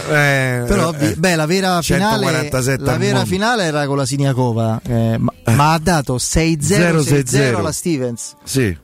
Eh, 0.09 0.63
Però 0.65 0.93
eh, 0.97 1.15
beh, 1.17 1.35
la 1.35 1.45
vera 1.45 1.81
finale, 1.81 2.23
147 2.23 2.83
la 2.83 2.97
vera 2.97 3.25
finale 3.25 3.63
era 3.65 3.85
con 3.87 3.97
la 3.97 4.05
Siniakova, 4.05 4.81
eh, 4.87 5.17
ma, 5.19 5.33
ma 5.53 5.73
ha 5.73 5.79
dato 5.79 6.15
6-0 6.17 7.01
6-0 7.01 7.55
alla 7.57 7.73
Stevens. 7.73 8.35
Sì, 8.45 8.75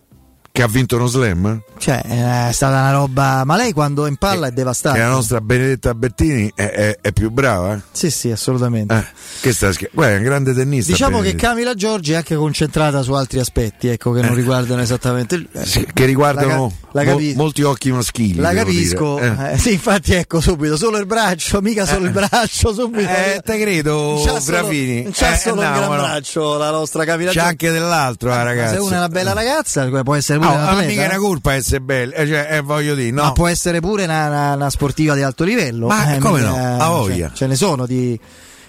che 0.52 0.62
ha 0.62 0.68
vinto 0.68 0.98
uno 0.98 1.06
slam. 1.08 1.62
Eh? 1.82 2.02
Cioè, 2.02 2.48
è 2.50 2.52
stata 2.54 2.74
una 2.80 2.92
roba. 2.92 3.44
Ma 3.46 3.56
lei 3.56 3.72
quando 3.74 4.06
in 4.06 4.18
palla 4.18 4.48
è 4.48 4.52
devastata. 4.52 4.96
Che 4.96 5.02
la 5.02 5.10
nostra 5.10 5.42
Benedetta 5.42 5.94
Bertini 5.94 6.52
è, 6.56 6.64
è- 6.70 6.98
è 7.02 7.12
più 7.12 7.30
brava. 7.32 7.76
Eh? 7.76 7.80
Sì, 7.92 8.10
sì, 8.12 8.30
assolutamente. 8.32 8.94
Eh, 8.94 9.04
che 9.42 9.54
sta 9.54 9.72
scher- 9.72 9.92
Guarda, 9.94 10.16
è 10.16 10.18
un 10.18 10.24
grande 10.24 10.54
tennista. 10.54 10.92
Diciamo 10.92 11.18
che 11.18 11.24
Benedetta. 11.32 11.48
Camila 11.48 11.74
Giorgi 11.74 12.12
è 12.14 12.16
anche 12.16 12.36
concentrata 12.36 13.02
su 13.02 13.14
altri 13.14 13.40
aspetti, 13.40 13.88
ecco, 13.88 14.12
che 14.12 14.22
non 14.22 14.36
riguardano 14.36 14.82
esattamente 14.82 15.36
il. 15.36 15.48
eh, 15.52 15.66
Sì, 15.66 15.88
che 15.92 16.06
riguardano 16.06 16.72
la 16.92 17.04
la 17.04 17.12
mol- 17.12 17.20
capi- 17.22 17.34
molti 17.36 17.62
occhi 17.64 17.92
maschili. 17.92 18.36
La 18.40 18.54
capisco, 18.54 19.20
eh, 19.20 19.58
sì, 19.58 19.74
infatti, 19.74 20.14
ecco 20.14 20.40
subito, 20.42 20.78
solo 20.78 20.98
il 20.98 21.06
braccio, 21.06 21.62
mica 21.62 21.86
solo 21.86 22.06
il 22.06 22.12
braccio, 22.12 22.74
subito. 22.74 23.10
Eh, 23.10 23.42
te 23.44 23.60
credo, 23.60 24.22
c'ha 24.24 24.40
solo- 24.40 24.60
Bravini. 24.60 25.04
Non 25.04 25.12
c'ha 25.14 25.34
Eh, 25.34 25.38
solo 25.38 25.62
no, 25.62 25.68
il 25.68 25.74
gran 25.76 25.90
no. 25.90 25.96
braccio 25.98 26.58
la 26.58 26.70
nostra 26.72 27.06
Camila 27.06 27.30
C'è 27.30 27.36
Giorgi. 27.38 27.50
anche 27.50 27.72
dell'altro, 27.72 28.30
la 28.30 28.36
Ma 28.38 28.44
ragazza. 28.44 28.74
Se 28.74 28.80
una 28.80 28.96
è 28.96 28.98
una 28.98 29.08
bella 29.10 29.34
ragazza, 29.34 29.88
può 30.04 30.16
essere 30.16 30.40
pure 30.40 30.52
Oh, 30.52 30.56
una 30.56 30.82
mica 30.82 31.02
è 31.02 31.06
eh. 31.06 31.08
una 31.08 31.18
colpa 31.18 31.54
essere 31.54 31.71
bella, 31.80 32.16
eh, 32.16 32.28
cioè, 32.28 32.48
eh, 32.52 32.62
voglio 32.62 32.96
dire, 32.96 33.12
no. 33.12 33.24
Ma 33.24 33.32
può 33.32 33.48
essere 33.48 33.80
pure 33.80 34.04
una, 34.04 34.28
una- 34.28 34.54
una 34.56 34.70
sportiva 34.70 35.16
di 35.16 35.22
alto 35.22 35.44
livello. 35.44 35.88
Ma 35.88 36.16
eh, 36.16 36.20
come 36.20 36.42
no? 36.42 36.50
mica- 36.50 36.78
A 36.78 36.88
voglia. 36.90 37.28
cioè, 37.28 37.36
ce 37.38 37.48
ne 37.48 37.56
sono 37.56 37.86
di 37.86 38.20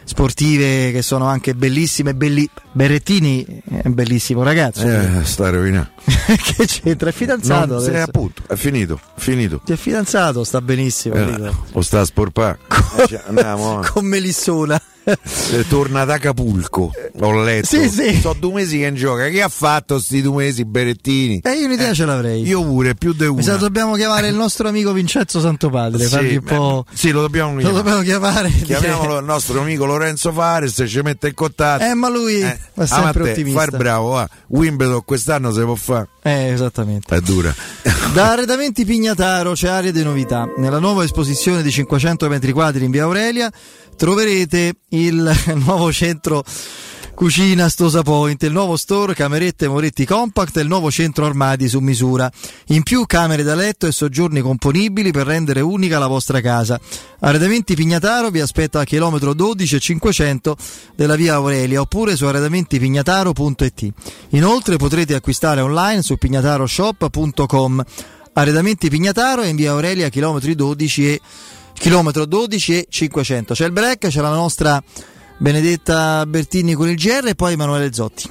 sportive 0.04 0.90
che 0.92 1.02
sono 1.02 1.26
anche 1.26 1.54
bellissime. 1.54 2.14
Belli... 2.14 2.48
Berrettini 2.72 3.44
è 3.68 3.82
un 3.84 3.94
bellissimo 3.94 4.42
ragazzo. 4.42 4.86
Eh, 4.86 5.24
sta 5.24 5.50
rovinato. 5.50 5.90
che 6.04 6.66
c'entra? 6.66 7.10
È 7.10 7.12
fidanzato. 7.12 7.74
Non- 7.74 7.84
adesso. 7.84 8.02
appunto, 8.08 8.42
è 8.48 8.54
finito, 8.56 8.98
finito. 9.16 9.60
È 9.66 9.74
fidanzato, 9.76 10.42
sta 10.44 10.60
benissimo. 10.60 11.14
Eh, 11.16 11.52
o 11.72 11.80
sta 11.82 12.00
a 12.00 12.04
sporpare. 12.04 12.58
Eh, 12.98 13.06
cioè, 13.08 13.22
andiamo. 13.26 13.80
Con 13.92 14.04
Melissona. 14.06 14.80
Eh, 15.04 15.66
torna 15.68 16.04
da 16.04 16.14
Acapulco 16.14 16.92
ho 17.18 17.42
letto 17.42 17.66
Sì, 17.66 17.88
sì. 17.88 18.20
so 18.20 18.34
due 18.38 18.52
mesi 18.52 18.78
che 18.78 18.86
in 18.86 18.94
gioca 18.94 19.28
che 19.28 19.42
ha 19.42 19.48
fatto 19.48 19.98
sti 19.98 20.22
due 20.22 20.44
mesi 20.44 20.64
Berettini 20.64 21.40
Eh, 21.42 21.52
io 21.54 21.66
un'idea 21.66 21.92
ce 21.92 22.04
l'avrei. 22.04 22.42
io 22.46 22.62
pure 22.62 22.94
più 22.94 23.12
di 23.12 23.26
una 23.26 23.56
dobbiamo 23.56 23.94
chiamare 23.94 24.28
il 24.28 24.34
nostro 24.36 24.68
amico 24.68 24.92
Vincenzo 24.92 25.40
Santopadre. 25.40 26.06
Sì, 26.06 26.40
eh, 26.44 26.82
sì, 26.92 27.10
lo 27.10 27.20
dobbiamo 27.20 27.52
Lo 27.54 27.58
chiamare. 27.60 27.76
dobbiamo 27.82 28.02
chiamare. 28.02 28.50
chiamiamolo 28.50 29.18
il 29.18 29.24
nostro 29.24 29.60
amico 29.60 29.84
Lorenzo 29.86 30.30
Fares 30.32 30.82
ci 30.86 31.00
mette 31.02 31.28
in 31.28 31.34
contatto 31.34 31.82
Eh, 31.84 31.94
ma 31.94 32.08
lui 32.08 32.40
Eh, 32.40 32.52
è 32.52 32.58
ah, 32.76 32.86
sempre 32.86 33.30
ottimista. 33.30 33.64
il 33.64 33.70
bravo 33.76 34.08
va. 34.10 34.28
Wimbledon 34.48 35.02
quest'anno 35.04 35.52
si 35.52 35.60
può 35.62 35.74
fare 35.74 36.08
Eh, 36.22 36.48
esattamente. 36.52 37.14
è 37.16 37.20
dura 37.20 37.52
Da 38.14 38.32
Arredamenti 38.32 38.84
Pignataro 38.84 39.52
c'è 39.54 39.68
area 39.68 39.90
di 39.90 40.02
novità. 40.04 40.46
Nella 40.58 40.78
nuova 40.78 41.02
esposizione 41.02 41.62
di 41.62 41.70
500 41.72 42.28
metri 42.28 42.52
quadri 42.52 42.84
in 42.84 42.90
via 42.92 43.02
Aurelia 43.04 43.50
troverete 43.96 44.74
il 44.90 45.32
nuovo 45.64 45.92
centro 45.92 46.44
cucina 47.14 47.68
Stosa 47.68 48.02
Point, 48.02 48.42
il 48.42 48.52
nuovo 48.52 48.76
store 48.76 49.14
Camerette 49.14 49.68
Moretti 49.68 50.04
Compact 50.04 50.56
e 50.56 50.62
il 50.62 50.66
nuovo 50.66 50.90
centro 50.90 51.24
armadi 51.24 51.68
su 51.68 51.78
misura. 51.78 52.30
In 52.68 52.82
più 52.82 53.06
camere 53.06 53.42
da 53.42 53.54
letto 53.54 53.86
e 53.86 53.92
soggiorni 53.92 54.40
componibili 54.40 55.12
per 55.12 55.26
rendere 55.26 55.60
unica 55.60 55.98
la 55.98 56.06
vostra 56.06 56.40
casa. 56.40 56.80
Arredamenti 57.20 57.74
Pignataro 57.74 58.30
vi 58.30 58.40
aspetta 58.40 58.80
a 58.80 58.84
chilometro 58.84 59.34
12 59.34 59.76
e 59.76 59.78
500 59.78 60.56
della 60.96 61.14
via 61.14 61.34
Aurelia 61.34 61.80
oppure 61.80 62.16
su 62.16 62.24
arredamentipignataro.it. 62.24 63.92
Inoltre 64.30 64.76
potrete 64.76 65.14
acquistare 65.14 65.60
online 65.60 66.02
su 66.02 66.16
pignataroshop.com. 66.16 67.84
Arredamenti 68.34 68.88
Pignataro 68.88 69.42
è 69.42 69.48
in 69.48 69.56
via 69.56 69.72
Aurelia 69.72 70.08
chilometri 70.08 70.54
12 70.54 71.06
e 71.06 71.20
chilometro 71.82 72.26
12 72.26 72.78
e 72.78 72.86
500. 72.88 73.54
C'è 73.54 73.66
il 73.66 73.72
break, 73.72 74.06
c'è 74.06 74.20
la 74.20 74.30
nostra 74.30 74.80
Benedetta 75.36 76.24
Bertini 76.26 76.74
con 76.74 76.88
il 76.88 76.94
GR 76.94 77.26
e 77.26 77.34
poi 77.34 77.54
Emanuele 77.54 77.92
Zotti. 77.92 78.30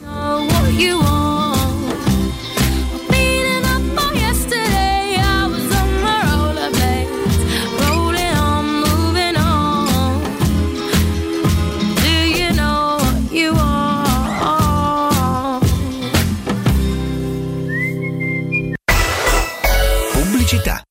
Pubblicità. 20.14 20.91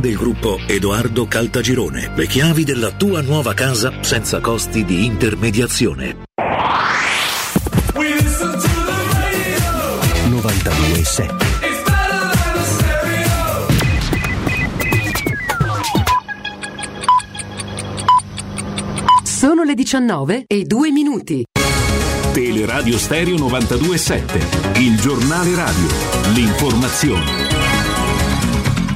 del 0.00 0.16
gruppo 0.16 0.58
Edoardo 0.66 1.26
Caltagirone. 1.26 2.12
Le 2.14 2.26
chiavi 2.26 2.64
della 2.64 2.90
tua 2.92 3.20
nuova 3.20 3.54
casa 3.54 3.92
senza 4.00 4.40
costi 4.40 4.84
di 4.84 5.04
intermediazione. 5.04 6.16
92.7 10.28 11.52
Sono 19.42 19.64
le 19.64 19.74
19 19.74 20.44
e 20.46 20.62
2 20.62 20.90
minuti. 20.92 21.42
Teleradio 22.32 22.96
Stereo 22.96 23.34
92.7, 23.34 24.80
il 24.80 24.96
giornale 25.00 25.52
radio, 25.56 25.88
l'informazione. 26.32 27.41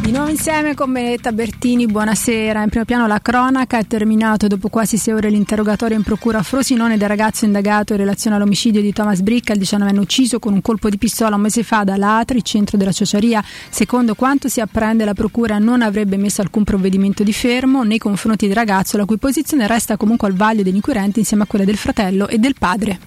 Di 0.07 0.13
nuovo 0.13 0.31
insieme 0.31 0.75
con 0.75 0.93
Benedetta 0.93 1.33
Bertini, 1.33 1.87
buonasera. 1.87 2.63
In 2.63 2.69
primo 2.69 2.85
piano 2.85 3.09
la 3.09 3.19
cronaca 3.21 3.79
è 3.79 3.89
terminato 3.89 4.47
dopo 4.47 4.69
quasi 4.69 4.99
sei 4.99 5.15
ore 5.15 5.31
l'interrogatorio 5.31 5.97
in 5.97 6.05
procura 6.05 6.39
a 6.39 6.43
Frosinone 6.45 6.97
del 6.97 7.09
ragazzo 7.09 7.45
indagato 7.45 7.93
in 7.93 7.99
relazione 7.99 8.37
all'omicidio 8.37 8.81
di 8.81 8.93
Thomas 8.93 9.21
Bricca, 9.21 9.53
il 9.53 9.59
19enne 9.59 9.99
ucciso 9.99 10.39
con 10.39 10.53
un 10.53 10.63
colpo 10.63 10.89
di 10.91 10.97
pistola 10.97 11.35
un 11.35 11.41
mese 11.41 11.65
fa 11.65 11.83
da 11.83 11.97
Latri, 11.97 12.45
centro 12.45 12.79
della 12.79 12.93
ciociaria. 12.93 13.43
Secondo 13.69 14.15
quanto 14.15 14.47
si 14.47 14.61
apprende 14.61 15.05
la 15.05 15.13
procura 15.13 15.59
non 15.59 15.83
avrebbe 15.83 16.17
messo 16.17 16.41
alcun 16.41 16.63
provvedimento 16.63 17.25
di 17.25 17.33
fermo 17.33 17.83
nei 17.83 17.99
confronti 17.99 18.47
del 18.47 18.55
ragazzo, 18.55 18.97
la 18.97 19.07
cui 19.07 19.19
posizione 19.19 19.67
resta 19.67 19.97
comunque 19.97 20.29
al 20.29 20.35
vaglio 20.35 20.63
degli 20.63 20.77
inquirenti 20.77 21.19
insieme 21.19 21.43
a 21.43 21.47
quella 21.47 21.65
del 21.65 21.77
fratello 21.77 22.29
e 22.29 22.39
del 22.39 22.55
padre. 22.57 23.01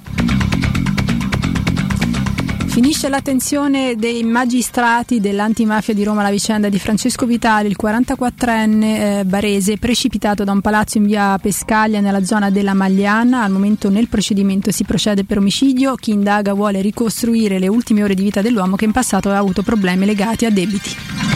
Finisce 2.69 3.09
l'attenzione 3.09 3.95
dei 3.95 4.23
magistrati 4.23 5.19
dell'antimafia 5.19 5.93
di 5.93 6.03
Roma 6.03 6.21
la 6.21 6.29
vicenda 6.29 6.69
di 6.69 6.77
Francesco 6.77 7.25
Vitali, 7.25 7.67
il 7.67 7.75
44enne 7.81 8.83
eh, 8.83 9.23
barese, 9.25 9.77
precipitato 9.77 10.43
da 10.43 10.51
un 10.51 10.61
palazzo 10.61 10.99
in 10.99 11.05
via 11.05 11.37
Pescaglia 11.39 11.99
nella 11.99 12.23
zona 12.23 12.51
della 12.51 12.75
Magliana. 12.75 13.43
Al 13.43 13.51
momento 13.51 13.89
nel 13.89 14.07
procedimento 14.07 14.71
si 14.71 14.83
procede 14.83 15.25
per 15.25 15.39
omicidio. 15.39 15.95
Chi 15.95 16.11
indaga 16.11 16.53
vuole 16.53 16.79
ricostruire 16.81 17.57
le 17.57 17.67
ultime 17.67 18.03
ore 18.03 18.13
di 18.13 18.23
vita 18.23 18.41
dell'uomo 18.41 18.75
che 18.75 18.85
in 18.85 18.91
passato 18.91 19.27
aveva 19.27 19.41
avuto 19.41 19.63
problemi 19.63 20.05
legati 20.05 20.45
a 20.45 20.51
debiti. 20.51 21.28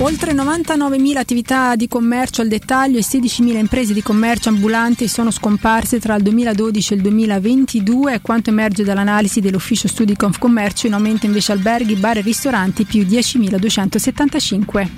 Oltre 0.00 0.32
99.000 0.32 1.16
attività 1.16 1.74
di 1.74 1.88
commercio 1.88 2.40
al 2.40 2.46
dettaglio 2.46 2.98
e 2.98 3.02
16.000 3.02 3.56
imprese 3.56 3.92
di 3.92 4.00
commercio 4.00 4.48
ambulanti 4.48 5.08
sono 5.08 5.32
scomparse 5.32 5.98
tra 5.98 6.14
il 6.14 6.22
2012 6.22 6.92
e 6.92 6.96
il 6.96 7.02
2022, 7.02 8.20
quanto 8.20 8.50
emerge 8.50 8.84
dall'analisi 8.84 9.40
dell'ufficio 9.40 9.88
studi 9.88 10.14
Confcommercio, 10.14 10.86
in 10.86 10.92
aumento 10.92 11.26
invece 11.26 11.50
alberghi, 11.50 11.96
bar 11.96 12.18
e 12.18 12.20
ristoranti 12.20 12.84
più 12.84 13.02
10.275. 13.02 14.88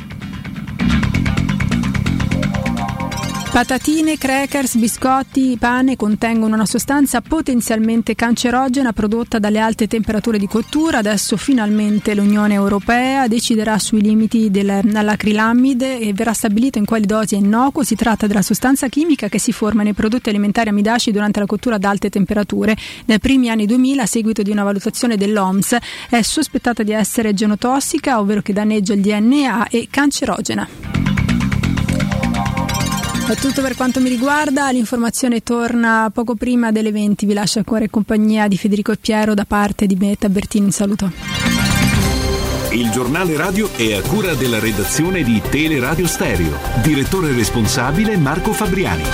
Patatine, 3.61 4.17
crackers, 4.17 4.77
biscotti, 4.77 5.59
pane 5.61 5.95
contengono 5.95 6.55
una 6.55 6.65
sostanza 6.65 7.21
potenzialmente 7.21 8.15
cancerogena 8.15 8.95
prodotta 8.95 9.39
dalle 9.39 9.59
alte 9.59 9.87
temperature 9.87 10.39
di 10.39 10.47
cottura. 10.47 10.97
Adesso 10.97 11.37
finalmente 11.37 12.15
l'Unione 12.15 12.55
Europea 12.55 13.29
deciderà 13.29 13.79
sui 13.79 14.01
limiti 14.01 14.51
dell'acrilamide 14.51 16.01
e 16.01 16.15
verrà 16.15 16.33
stabilito 16.33 16.79
in 16.79 16.87
quali 16.87 17.05
dosi 17.05 17.35
è 17.35 17.39
innocuo. 17.39 17.83
Si 17.83 17.97
tratta 17.97 18.27
della 18.27 18.41
sostanza 18.41 18.89
chimica 18.89 19.29
che 19.29 19.39
si 19.39 19.53
forma 19.53 19.83
nei 19.83 19.93
prodotti 19.93 20.31
alimentari 20.31 20.71
amidaci 20.71 21.13
durante 21.13 21.41
la 21.41 21.47
cottura 21.47 21.75
ad 21.75 21.85
alte 21.85 22.09
temperature. 22.09 22.75
Nei 23.05 23.19
primi 23.19 23.51
anni 23.51 23.67
2000, 23.67 24.03
a 24.03 24.07
seguito 24.07 24.41
di 24.41 24.51
una 24.51 24.65
valutazione 24.65 25.19
dell'OMS, 25.19 25.77
è 26.09 26.23
sospettata 26.23 26.83
di 26.83 26.93
essere 26.93 27.35
genotossica, 27.35 28.21
ovvero 28.21 28.41
che 28.41 28.55
danneggia 28.55 28.95
il 28.95 29.03
DNA 29.03 29.69
e 29.69 29.87
cancerogena. 29.91 31.10
È 33.31 33.37
tutto 33.37 33.63
per 33.63 33.77
quanto 33.77 34.01
mi 34.01 34.09
riguarda, 34.09 34.73
l'informazione 34.73 35.45
torna 35.45 36.11
poco 36.13 36.35
prima 36.35 36.73
delle 36.73 36.91
20, 36.91 37.27
vi 37.27 37.33
lascio 37.33 37.59
ancora 37.59 37.85
in 37.85 37.91
compagnia 37.91 38.49
di 38.49 38.59
Federico 38.59 38.91
e 38.91 38.97
Piero 38.97 39.35
da 39.35 39.45
parte 39.45 39.87
di 39.87 39.95
Benetta 39.95 40.29
Bertini, 40.29 40.65
un 40.65 40.73
saluto. 40.73 41.13
Il 42.73 42.91
giornale 42.91 43.37
radio 43.37 43.73
è 43.77 43.95
a 43.95 44.03
cura 44.03 44.35
della 44.35 44.59
redazione 44.59 45.23
di 45.23 45.41
Teleradio 45.49 46.09
Stereo, 46.09 46.59
direttore 46.83 47.33
responsabile 47.33 48.17
Marco 48.17 48.53
Fabriani. 48.53 49.05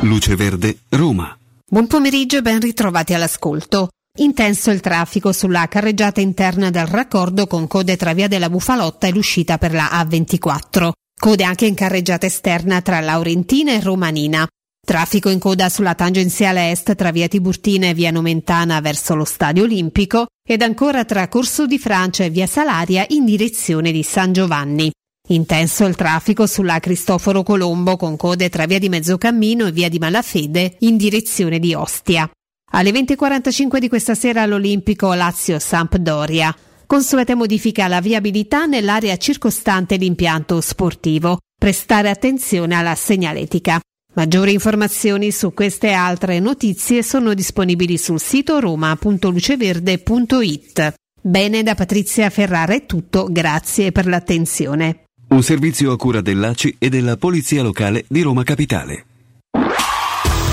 Luce 0.00 0.34
Verde, 0.34 0.76
Roma. 0.88 1.38
Buon 1.64 1.86
pomeriggio 1.86 2.38
e 2.38 2.42
ben 2.42 2.58
ritrovati 2.58 3.14
all'ascolto. 3.14 3.90
Intenso 4.18 4.70
il 4.70 4.80
traffico 4.80 5.32
sulla 5.32 5.68
carreggiata 5.68 6.20
interna 6.20 6.70
del 6.70 6.86
raccordo 6.86 7.46
con 7.46 7.68
code 7.68 7.96
tra 7.96 8.12
via 8.12 8.26
della 8.26 8.50
Bufalotta 8.50 9.06
e 9.06 9.12
l'uscita 9.12 9.56
per 9.56 9.72
la 9.72 9.88
A24. 10.02 10.90
Code 11.18 11.44
anche 11.44 11.66
in 11.66 11.74
carreggiata 11.74 12.26
esterna 12.26 12.82
tra 12.82 13.00
Laurentina 13.00 13.72
e 13.72 13.80
Romanina. 13.80 14.46
Traffico 14.84 15.28
in 15.28 15.38
coda 15.38 15.68
sulla 15.68 15.94
tangenziale 15.94 16.72
est 16.72 16.94
tra 16.96 17.12
via 17.12 17.28
Tiburtina 17.28 17.88
e 17.88 17.94
via 17.94 18.10
Nomentana 18.10 18.80
verso 18.80 19.14
lo 19.14 19.24
Stadio 19.24 19.62
Olimpico 19.62 20.26
ed 20.46 20.62
ancora 20.62 21.04
tra 21.04 21.28
Corso 21.28 21.66
di 21.66 21.78
Francia 21.78 22.24
e 22.24 22.30
via 22.30 22.46
Salaria 22.46 23.04
in 23.10 23.24
direzione 23.24 23.92
di 23.92 24.02
San 24.02 24.32
Giovanni. 24.32 24.90
Intenso 25.28 25.84
il 25.84 25.94
traffico 25.94 26.46
sulla 26.46 26.80
Cristoforo 26.80 27.44
Colombo 27.44 27.96
con 27.96 28.16
code 28.16 28.48
tra 28.48 28.66
via 28.66 28.80
di 28.80 28.88
Mezzocammino 28.88 29.66
e 29.66 29.72
via 29.72 29.88
di 29.88 29.98
Malafede 29.98 30.76
in 30.80 30.96
direzione 30.96 31.60
di 31.60 31.74
Ostia. 31.74 32.28
Alle 32.72 32.92
20.45 32.92 33.78
di 33.78 33.88
questa 33.88 34.14
sera 34.14 34.42
all'Olimpico 34.42 35.12
Lazio-Sampdoria. 35.12 36.54
Consuete 36.86 37.34
modifica 37.34 37.86
alla 37.86 38.00
viabilità 38.00 38.66
nell'area 38.66 39.16
circostante 39.16 39.96
l'impianto 39.96 40.60
sportivo. 40.60 41.38
Prestare 41.58 42.10
attenzione 42.10 42.76
alla 42.76 42.94
segnaletica. 42.94 43.80
Maggiori 44.14 44.52
informazioni 44.52 45.32
su 45.32 45.52
queste 45.52 45.88
e 45.88 45.92
altre 45.92 46.38
notizie 46.38 47.02
sono 47.02 47.34
disponibili 47.34 47.98
sul 47.98 48.20
sito 48.20 48.60
roma.luceverde.it. 48.60 50.94
Bene 51.20 51.64
da 51.64 51.74
Patrizia 51.74 52.30
Ferrara 52.30 52.72
è 52.72 52.86
tutto, 52.86 53.26
grazie 53.30 53.90
per 53.92 54.06
l'attenzione. 54.06 55.06
Un 55.28 55.42
servizio 55.42 55.92
a 55.92 55.96
cura 55.96 56.20
dell'ACI 56.20 56.76
e 56.78 56.88
della 56.88 57.16
Polizia 57.16 57.62
Locale 57.62 58.04
di 58.08 58.22
Roma 58.22 58.44
Capitale. 58.44 59.06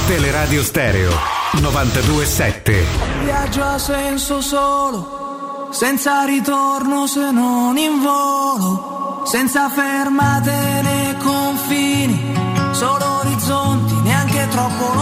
Teleradio 0.07 0.63
Stereo 0.63 1.36
927. 1.53 2.85
Viaggio 3.23 3.63
a 3.63 3.77
senso 3.77 4.41
solo, 4.41 5.69
senza 5.71 6.23
ritorno 6.23 7.07
se 7.07 7.31
non 7.31 7.77
in 7.77 8.01
volo, 8.01 9.23
senza 9.25 9.69
fermate 9.69 10.51
né 10.81 11.17
confini, 11.23 12.33
solo 12.71 13.19
orizzonti 13.19 13.95
neanche 14.01 14.47
troppo 14.49 14.96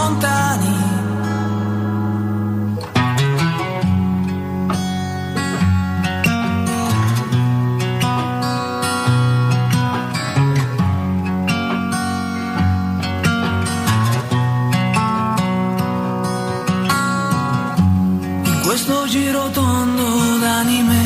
giro 19.16 19.44
tondo 19.50 20.08
d'anime. 20.42 21.04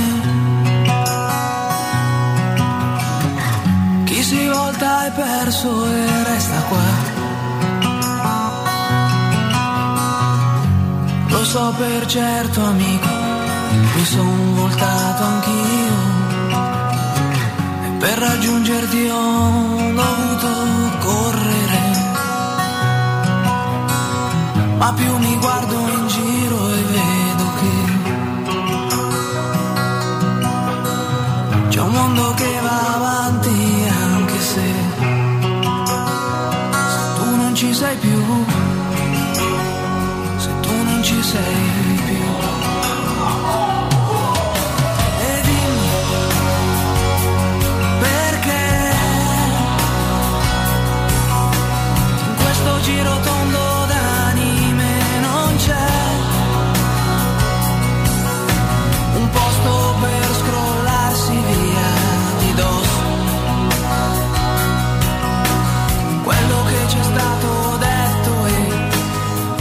Chi 4.06 4.20
si 4.30 4.42
volta 4.48 5.06
è 5.06 5.10
perso 5.12 5.70
e 5.86 6.24
resta 6.30 6.60
qua. 6.70 6.88
Lo 11.34 11.42
so 11.52 11.64
per 11.82 12.00
certo 12.06 12.60
amico, 12.74 13.12
mi 13.94 14.04
son 14.14 14.54
voltato 14.60 15.22
anch'io. 15.32 15.98
E 17.86 17.88
per 18.02 18.16
raggiungerti 18.26 19.02
ho 19.18 19.32
dovuto 20.00 20.50
correre. 21.06 21.82
Ma 24.80 24.92
più 24.98 25.12
mi 25.24 25.34
guardo 25.44 25.76
in 25.96 26.08
giro 26.08 26.30
C'è 32.20 32.26
un 32.26 32.32
mondo 32.32 32.34
che 32.34 32.60
va 32.60 32.99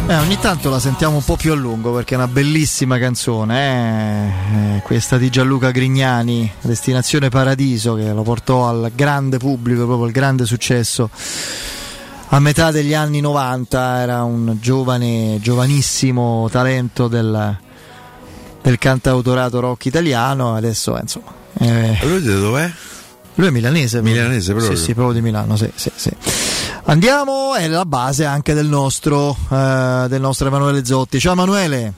Eh, 0.09 0.15
ogni 0.15 0.39
tanto 0.39 0.71
la 0.71 0.79
sentiamo 0.79 1.17
un 1.17 1.23
po' 1.23 1.35
più 1.35 1.51
a 1.51 1.55
lungo 1.55 1.93
perché 1.93 2.15
è 2.15 2.17
una 2.17 2.27
bellissima 2.27 2.97
canzone, 2.97 4.73
eh? 4.73 4.77
Eh, 4.77 4.81
questa 4.81 5.19
di 5.19 5.29
Gianluca 5.29 5.69
Grignani, 5.69 6.51
Destinazione 6.61 7.29
Paradiso, 7.29 7.93
che 7.93 8.11
lo 8.11 8.23
portò 8.23 8.67
al 8.67 8.91
grande 8.95 9.37
pubblico, 9.37 9.85
proprio 9.85 10.07
al 10.07 10.11
grande 10.11 10.47
successo. 10.47 11.11
A 12.29 12.39
metà 12.39 12.71
degli 12.71 12.95
anni 12.95 13.21
90 13.21 14.01
era 14.01 14.23
un 14.23 14.57
giovane, 14.59 15.37
giovanissimo 15.41 16.49
talento 16.49 17.07
del, 17.07 17.57
del 18.63 18.77
cantautorato 18.79 19.59
rock 19.59 19.85
italiano, 19.85 20.55
adesso 20.55 20.97
eh, 20.97 21.01
insomma... 21.01 21.33
Eh, 21.59 21.99
lui 22.01 22.23
dov'è? 22.23 22.71
Lui 23.39 23.47
è 23.47 23.51
milanese. 23.51 24.01
Milanese 24.01 24.51
proprio? 24.53 24.75
Sì, 24.75 24.83
sì, 24.83 24.93
proprio 24.93 25.13
di 25.13 25.21
Milano, 25.21 25.55
sì, 25.55 25.71
sì, 25.73 25.89
sì. 25.95 26.11
Andiamo, 26.83 27.55
è 27.55 27.69
la 27.69 27.85
base 27.85 28.25
anche 28.25 28.53
del 28.53 28.65
nostro, 28.67 29.33
eh, 29.49 30.07
del 30.09 30.19
nostro 30.19 30.47
Emanuele 30.47 30.83
Zotti. 30.83 31.21
Ciao 31.21 31.31
Emanuele. 31.31 31.93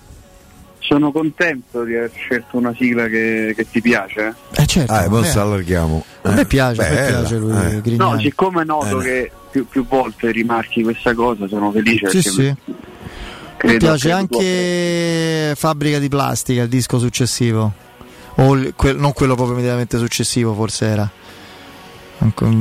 Sono 0.78 1.12
contento 1.12 1.84
di 1.84 1.96
aver 1.96 2.12
scelto 2.14 2.58
una 2.58 2.76
sigla 2.78 3.08
che, 3.08 3.54
che 3.56 3.66
ti 3.72 3.82
piace. 3.82 4.36
Eh 4.56 4.68
certo. 4.68 4.94
Ah, 4.94 5.10
poi 5.10 5.28
allarghiamo. 5.28 6.06
A 6.22 6.32
me 6.32 6.46
piace, 6.46 6.80
a 6.86 6.90
me 6.90 6.96
Bella, 6.96 7.18
piace 7.20 7.36
lui, 7.38 7.82
eh. 7.86 7.96
No, 7.96 8.20
siccome 8.20 8.64
noto 8.64 9.02
Eh. 9.02 9.04
che 9.04 9.32
più, 9.50 9.68
più 9.68 9.88
volte 9.88 10.30
rimarchi 10.32 10.84
questa 10.84 11.16
cosa, 11.16 11.48
sono 11.48 11.72
felice. 11.72 12.08
Sì, 12.12 12.22
sì. 12.22 12.56
Mi 13.64 13.78
piace 13.78 14.12
anche 14.12 15.54
Fabbrica 15.56 15.98
di 15.98 16.08
Plastica, 16.08 16.62
il 16.62 16.70
disco 16.70 17.00
successivo. 17.00 17.74
O 18.36 18.54
il- 18.56 18.74
que- 18.76 18.94
non 18.94 19.14
quello 19.14 19.34
proprio 19.34 19.54
immediatamente 19.56 19.98
successivo, 19.98 20.54
forse 20.54 20.86
era. 20.86 21.10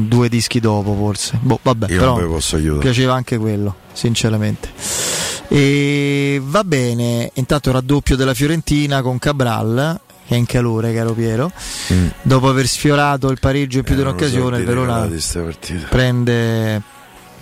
Due 0.08 0.28
dischi 0.28 0.58
dopo, 0.58 0.94
forse. 0.94 1.38
Boh, 1.40 1.58
vabbè, 1.62 1.90
Io 1.90 1.98
però 1.98 2.18
non 2.18 2.28
posso 2.30 2.56
aiutare. 2.56 2.80
piaceva 2.80 3.14
anche 3.14 3.36
quello, 3.36 3.74
sinceramente. 3.92 4.70
E 5.48 6.40
va 6.42 6.64
bene, 6.64 7.30
intanto 7.34 7.70
raddoppio 7.72 8.16
della 8.16 8.34
Fiorentina 8.34 9.02
con 9.02 9.18
Cabral, 9.18 10.00
che 10.26 10.34
è 10.34 10.38
in 10.38 10.46
calore, 10.46 10.94
caro 10.94 11.12
Piero. 11.12 11.50
Mm. 11.92 12.06
Dopo 12.22 12.48
aver 12.48 12.66
sfiorato 12.66 13.30
il 13.30 13.38
pareggio 13.38 13.78
in 13.78 13.84
più 13.84 13.94
di 13.96 14.00
Eh, 14.00 14.04
non 14.04 14.12
lo 14.14 14.18
so 14.18 14.24
un'occasione, 14.26 14.58
il 14.58 14.64
Verona 14.64 15.06
di 15.06 15.20
prende, 15.88 16.82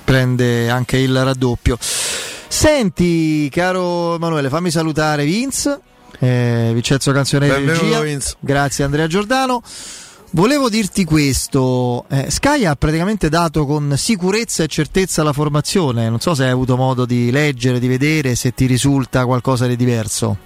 prende 0.03 0.71
anche 0.71 0.97
il 0.97 1.23
raddoppio. 1.23 1.79
Senti, 2.49 3.49
caro 3.51 4.15
Emanuele, 4.17 4.49
fammi 4.49 4.71
salutare 4.71 5.25
Vince, 5.25 5.79
eh, 6.19 6.71
Vincenzo 6.73 7.13
di. 7.13 7.47
Vince. 8.03 8.35
Grazie 8.41 8.85
Andrea 8.85 9.07
Giordano. 9.07 9.63
Volevo 10.31 10.69
dirti 10.69 11.05
questo, 11.05 12.05
eh, 12.11 12.31
Sky 12.31 12.67
ha 12.67 12.77
praticamente 12.77 13.31
dato 13.31 13.65
con 13.65 13.95
sicurezza 13.97 14.63
e 14.63 14.67
certezza 14.67 15.23
la 15.23 15.33
formazione, 15.33 16.11
non 16.11 16.21
so 16.21 16.35
se 16.35 16.45
hai 16.45 16.51
avuto 16.51 16.77
modo 16.77 17.07
di 17.07 17.31
leggere, 17.31 17.79
di 17.79 17.89
vedere, 17.89 18.35
se 18.35 18.53
ti 18.53 18.67
risulta 18.67 19.25
qualcosa 19.25 19.67
di 19.67 19.75
diverso. 19.75 20.37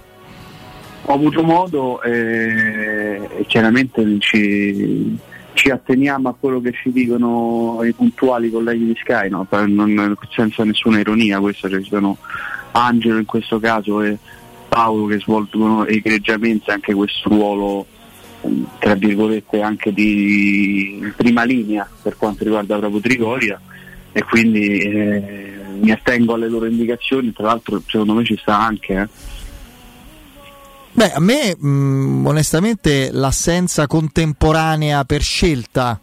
Ho 1.03 1.13
avuto 1.13 1.43
modo 1.43 2.01
eh, 2.01 3.29
e 3.39 3.45
chiaramente 3.45 4.05
ci, 4.19 5.17
ci 5.51 5.69
atteniamo 5.69 6.29
a 6.29 6.35
quello 6.39 6.61
che 6.61 6.71
ci 6.71 6.89
dicono 6.89 7.81
i 7.83 7.91
puntuali 7.91 8.49
colleghi 8.49 8.85
di 8.85 8.97
Sky, 8.97 9.27
no? 9.27 9.45
Non- 9.49 10.15
senza 10.33 10.63
nessuna 10.63 11.01
ironia 11.01 11.41
questo, 11.41 11.69
cioè, 11.69 11.81
ci 11.81 11.89
sono 11.89 12.17
Angelo 12.71 13.17
in 13.17 13.25
questo 13.25 13.59
caso 13.59 14.01
e 14.01 14.17
Paolo 14.69 15.07
che 15.07 15.19
svolgono 15.19 15.85
egregiamente 15.85 16.71
anche 16.71 16.93
questo 16.93 17.27
ruolo 17.27 17.85
tra 18.79 18.95
virgolette 18.95 19.61
anche 19.61 19.93
di 19.93 21.11
prima 21.15 21.43
linea 21.43 21.89
per 22.01 22.17
quanto 22.17 22.43
riguarda 22.43 22.77
proprio 22.77 22.99
Trigoria 22.99 23.59
e 24.11 24.23
quindi 24.23 24.77
eh, 24.79 25.53
mi 25.79 25.91
attengo 25.91 26.33
alle 26.33 26.49
loro 26.49 26.65
indicazioni, 26.65 27.33
tra 27.33 27.45
l'altro 27.45 27.81
secondo 27.85 28.13
me 28.13 28.23
ci 28.23 28.37
sta 28.37 28.59
anche 28.59 28.93
eh. 28.93 29.07
Beh, 30.95 31.11
a 31.11 31.19
me 31.19 31.55
mh, 31.57 32.27
onestamente 32.27 33.09
l'assenza 33.11 33.87
contemporanea 33.87 35.03
per 35.05 35.23
scelta 35.23 35.99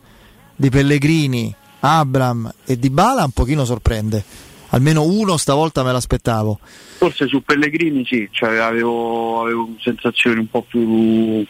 di 0.56 0.68
Pellegrini, 0.68 1.54
Abram 1.80 2.52
e 2.64 2.76
Di 2.76 2.90
Bala 2.90 3.22
un 3.22 3.30
pochino 3.30 3.64
sorprende. 3.64 4.24
Almeno 4.72 5.04
uno 5.04 5.36
stavolta 5.36 5.82
me 5.82 5.92
l'aspettavo. 5.92 6.58
Forse 6.98 7.26
su 7.28 7.42
Pellegrini 7.42 8.04
sì, 8.04 8.28
cioè 8.30 8.56
avevo, 8.56 9.42
avevo 9.42 9.68
sensazioni 9.80 10.40
un 10.40 10.48
po' 10.48 10.62
più 10.62 11.44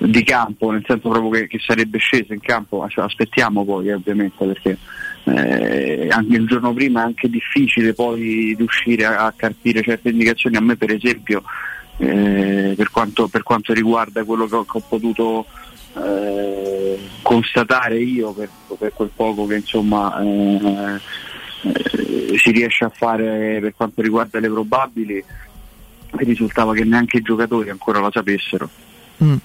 di 0.00 0.22
campo, 0.24 0.70
nel 0.70 0.84
senso 0.86 1.10
proprio 1.10 1.30
che, 1.30 1.46
che 1.46 1.58
sarebbe 1.58 1.98
sceso 1.98 2.32
in 2.32 2.40
campo, 2.40 2.86
Cioè, 2.88 3.04
aspettiamo 3.04 3.64
poi 3.64 3.88
eh, 3.88 3.94
ovviamente 3.94 4.46
perché 4.46 4.78
eh, 5.24 6.08
anche 6.10 6.36
il 6.36 6.46
giorno 6.46 6.72
prima 6.72 7.02
è 7.02 7.04
anche 7.04 7.28
difficile 7.28 7.92
poi 7.92 8.54
riuscire 8.56 9.04
a, 9.04 9.26
a 9.26 9.34
carpire 9.36 9.82
certe 9.82 10.08
indicazioni, 10.08 10.56
a 10.56 10.62
me 10.62 10.76
per 10.76 10.90
esempio 10.92 11.42
eh, 11.98 12.72
per, 12.76 12.90
quanto, 12.90 13.28
per 13.28 13.42
quanto 13.42 13.74
riguarda 13.74 14.24
quello 14.24 14.46
che 14.46 14.54
ho, 14.54 14.64
che 14.64 14.78
ho 14.78 14.82
potuto 14.88 15.44
eh, 15.96 16.98
constatare 17.20 17.98
io 17.98 18.32
per, 18.32 18.48
per 18.78 18.92
quel 18.94 19.10
poco 19.14 19.46
che 19.46 19.56
insomma 19.56 20.18
eh, 20.22 21.00
eh, 21.62 22.38
si 22.38 22.50
riesce 22.52 22.84
a 22.84 22.90
fare 22.90 23.58
per 23.60 23.74
quanto 23.76 24.00
riguarda 24.00 24.40
le 24.40 24.48
probabili 24.48 25.22
risultava 26.12 26.72
che 26.72 26.84
neanche 26.84 27.18
i 27.18 27.22
giocatori 27.22 27.68
ancora 27.68 28.00
la 28.00 28.10
sapessero 28.10 28.70
Mm. 29.22 29.36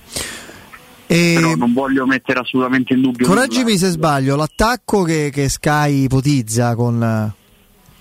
Però 1.07 1.55
non 1.55 1.73
voglio 1.73 2.05
mettere 2.05 2.39
assolutamente 2.39 2.93
in 2.93 3.01
dubbio 3.01 3.27
Correggimi 3.27 3.63
nulla. 3.63 3.77
se 3.77 3.89
sbaglio, 3.89 4.35
l'attacco 4.35 5.03
che, 5.03 5.29
che 5.31 5.49
Sky 5.49 6.03
ipotizza 6.03 6.75
con, 6.75 7.33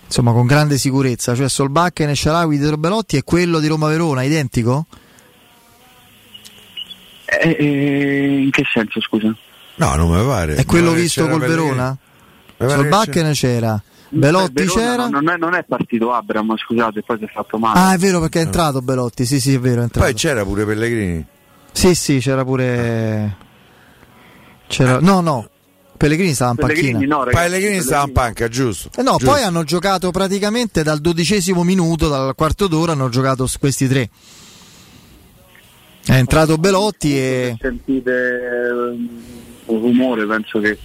insomma, 0.06 0.32
con 0.32 0.46
grande 0.46 0.78
sicurezza, 0.78 1.34
cioè 1.34 1.48
Solbakken 1.48 2.08
e 2.08 2.14
Sharawi 2.14 2.58
di 2.58 2.76
Belotti 2.76 3.16
è 3.16 3.24
quello 3.24 3.58
di 3.60 3.66
Roma-Verona, 3.66 4.22
identico? 4.22 4.86
Eh, 7.26 7.56
eh, 7.58 8.42
in 8.42 8.50
che 8.50 8.62
senso 8.72 9.00
scusa? 9.00 9.34
No, 9.76 9.94
non 9.96 10.10
mi 10.10 10.24
pare. 10.24 10.54
È 10.54 10.64
quello 10.64 10.92
visto 10.92 11.26
col. 11.26 11.40
Verona? 11.40 11.96
Che 12.56 12.68
Solbakken 12.68 13.32
c'era, 13.32 13.82
Belotti 14.10 14.52
Beh, 14.52 14.64
Verona 14.66 14.84
c'era. 14.90 15.08
non 15.08 15.28
è, 15.28 15.36
non 15.36 15.54
è 15.54 15.64
partito 15.64 16.12
Abram 16.12 16.56
scusate 16.56 17.02
poi 17.02 17.18
si 17.18 17.24
è 17.24 17.28
fatto 17.28 17.58
male 17.58 17.78
Ah, 17.80 17.92
è 17.94 17.98
vero 17.98 18.20
perché 18.20 18.38
è 18.38 18.42
entrato 18.44 18.80
Belotti, 18.80 19.24
sì, 19.26 19.40
sì, 19.40 19.54
è 19.54 19.58
vero, 19.58 19.80
è 19.80 19.84
entrato. 19.84 20.06
Poi 20.06 20.14
c'era 20.14 20.44
pure 20.44 20.64
Pellegrini. 20.64 21.26
Sì, 21.74 21.94
sì, 21.96 22.18
c'era 22.20 22.44
pure. 22.44 23.36
C'era... 24.68 25.00
No, 25.00 25.20
no. 25.20 25.48
Pellegrini 25.96 26.32
stava 26.32 26.52
in 26.52 26.56
panchina. 26.56 27.24
Pellegrini 27.24 27.80
stava 27.80 28.06
in 28.06 28.12
panca, 28.12 28.48
giusto? 28.48 28.90
Eh 28.96 29.02
no, 29.02 29.16
Giusto. 29.16 29.26
poi 29.26 29.42
hanno 29.42 29.64
giocato 29.64 30.10
praticamente 30.10 30.82
dal 30.82 31.00
dodicesimo 31.00 31.64
minuto, 31.64 32.08
dal 32.08 32.34
quarto 32.36 32.68
d'ora, 32.68 32.92
hanno 32.92 33.08
giocato 33.08 33.48
questi 33.58 33.88
tre. 33.88 34.08
È 36.06 36.12
entrato 36.12 36.58
Belotti 36.58 37.16
e. 37.16 37.56
sentite 37.58 38.12
ehm, 38.12 39.08
un 39.66 39.80
rumore 39.80 40.26
penso 40.26 40.60
che 40.60 40.78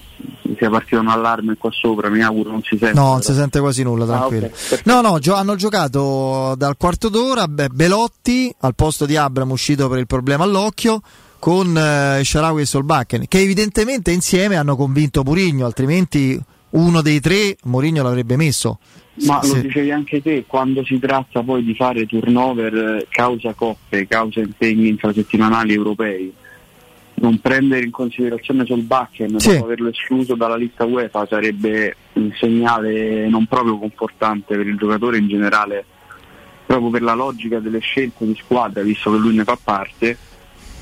sia 0.58 0.70
partito 0.70 1.00
un 1.00 1.08
allarme 1.08 1.56
qua 1.58 1.70
sopra 1.72 2.10
mi 2.10 2.22
auguro 2.22 2.52
non 2.52 2.62
si 2.64 2.78
sente 2.78 2.94
No, 3.00 3.12
non 3.12 3.22
si 3.22 3.34
sente 3.34 3.60
quasi 3.60 3.84
nulla, 3.84 4.04
Ah, 4.06 4.08
tranquillo. 4.08 4.46
ok. 4.48 4.82
No, 4.86 5.02
no, 5.02 5.20
gio- 5.20 5.36
hanno 5.36 5.56
giocato 5.56 6.54
dal 6.58 6.76
quarto 6.78 7.10
d'ora 7.10 7.48
beh, 7.48 7.70
Belotti 7.70 8.54
al 8.62 8.76
posto 8.76 9.06
di 9.06 9.16
Abram 9.16 9.52
uscito 9.52 9.88
per 9.88 10.00
il 10.00 10.08
problema 10.08 10.44
all'occhio 10.44 11.02
con 11.40 11.78
eh, 11.78 12.22
Sharawi 12.24 12.62
e 12.62 12.66
Solbakken 12.66 13.26
che 13.28 13.40
evidentemente 13.40 14.12
insieme 14.12 14.56
hanno 14.58 14.76
convinto 14.76 15.24
Murigno, 15.24 15.66
altrimenti 15.66 16.40
uno 16.72 17.02
dei 17.02 17.20
tre 17.20 17.56
Murigno 17.64 18.04
l'avrebbe 18.04 18.36
messo. 18.36 18.80
Ma 19.22 19.40
lo 19.42 19.54
Sì. 19.56 19.62
dicevi 19.62 19.92
anche 19.92 20.22
te, 20.22 20.46
quando 20.48 20.84
si 20.86 20.98
tratta 21.00 21.42
poi 21.44 21.64
di 21.64 21.76
fare 21.76 22.06
turnover 22.06 22.74
eh, 22.74 23.08
causa 23.10 23.54
coppe, 23.54 24.08
causa 24.08 24.40
impegni 24.40 24.88
infrasettimanali 24.88 25.74
europei, 25.74 26.34
non 27.22 27.40
prendere 27.40 27.84
in 27.84 27.92
considerazione 27.92 28.66
Solbakken 28.66 29.40
Sì. 29.40 29.54
dopo 29.54 29.66
averlo 29.66 29.90
escluso 29.90 30.36
dalla 30.36 30.56
lista 30.56 30.86
UEFA 30.86 31.28
sarebbe 31.28 31.96
un 32.14 32.32
segnale 32.40 33.28
non 33.28 33.46
proprio 33.46 33.78
confortante 33.78 34.56
per 34.56 34.68
il 34.68 34.78
giocatore 34.78 35.18
in 35.18 35.28
generale, 35.28 35.86
proprio 36.66 36.90
per 36.90 37.02
la 37.02 37.14
logica 37.14 37.60
delle 37.60 37.80
scelte 37.80 38.26
di 38.26 38.38
squadra, 38.42 38.82
visto 38.84 39.12
che 39.12 39.18
lui 39.18 39.36
ne 39.36 39.44
fa 39.44 39.58
parte. 39.62 40.18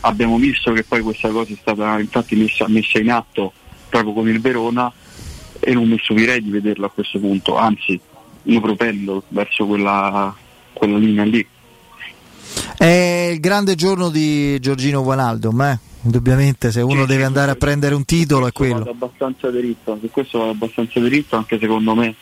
Abbiamo 0.01 0.37
visto 0.37 0.71
che 0.73 0.83
poi 0.83 1.01
questa 1.01 1.29
cosa 1.29 1.51
è 1.53 1.57
stata 1.59 1.99
infatti 1.99 2.35
messa, 2.35 2.67
messa 2.67 2.99
in 2.99 3.11
atto 3.11 3.51
proprio 3.89 4.13
con 4.13 4.27
il 4.29 4.39
Verona 4.39 4.91
e 5.59 5.73
non 5.73 5.87
mi 5.87 5.97
stupirei 5.97 6.41
di 6.41 6.49
vederlo 6.49 6.85
a 6.85 6.89
questo 6.89 7.19
punto, 7.19 7.57
anzi 7.57 7.99
io 8.43 8.61
propendo 8.61 9.23
verso 9.29 9.65
quella, 9.65 10.33
quella 10.73 10.97
linea 10.97 11.23
lì. 11.23 11.45
È 12.77 13.29
il 13.33 13.39
grande 13.39 13.75
giorno 13.75 14.09
di 14.09 14.59
Giorgino 14.59 15.03
Guanaldum, 15.03 15.61
eh? 15.61 15.79
Indubbiamente 16.07 16.71
se 16.71 16.81
uno 16.81 17.05
deve 17.05 17.23
andare 17.23 17.51
a 17.51 17.55
prendere 17.55 17.93
un 17.93 18.05
titolo 18.05 18.47
è 18.47 18.51
quello. 18.51 18.79
Vado 18.79 18.91
abbastanza 18.91 19.51
diritto, 19.51 19.97
su 20.01 20.09
questo 20.09 20.39
vado 20.39 20.51
abbastanza 20.51 20.99
diritto, 20.99 21.35
anche 21.35 21.59
secondo 21.59 21.93
me 21.93 22.15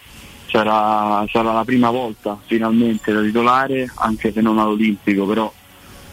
sarà, 0.50 1.26
sarà 1.32 1.54
la 1.54 1.64
prima 1.64 1.90
volta 1.92 2.38
finalmente 2.46 3.14
da 3.14 3.22
titolare, 3.22 3.90
anche 3.96 4.32
se 4.34 4.42
non 4.42 4.58
all'Olimpico, 4.58 5.26
però 5.26 5.52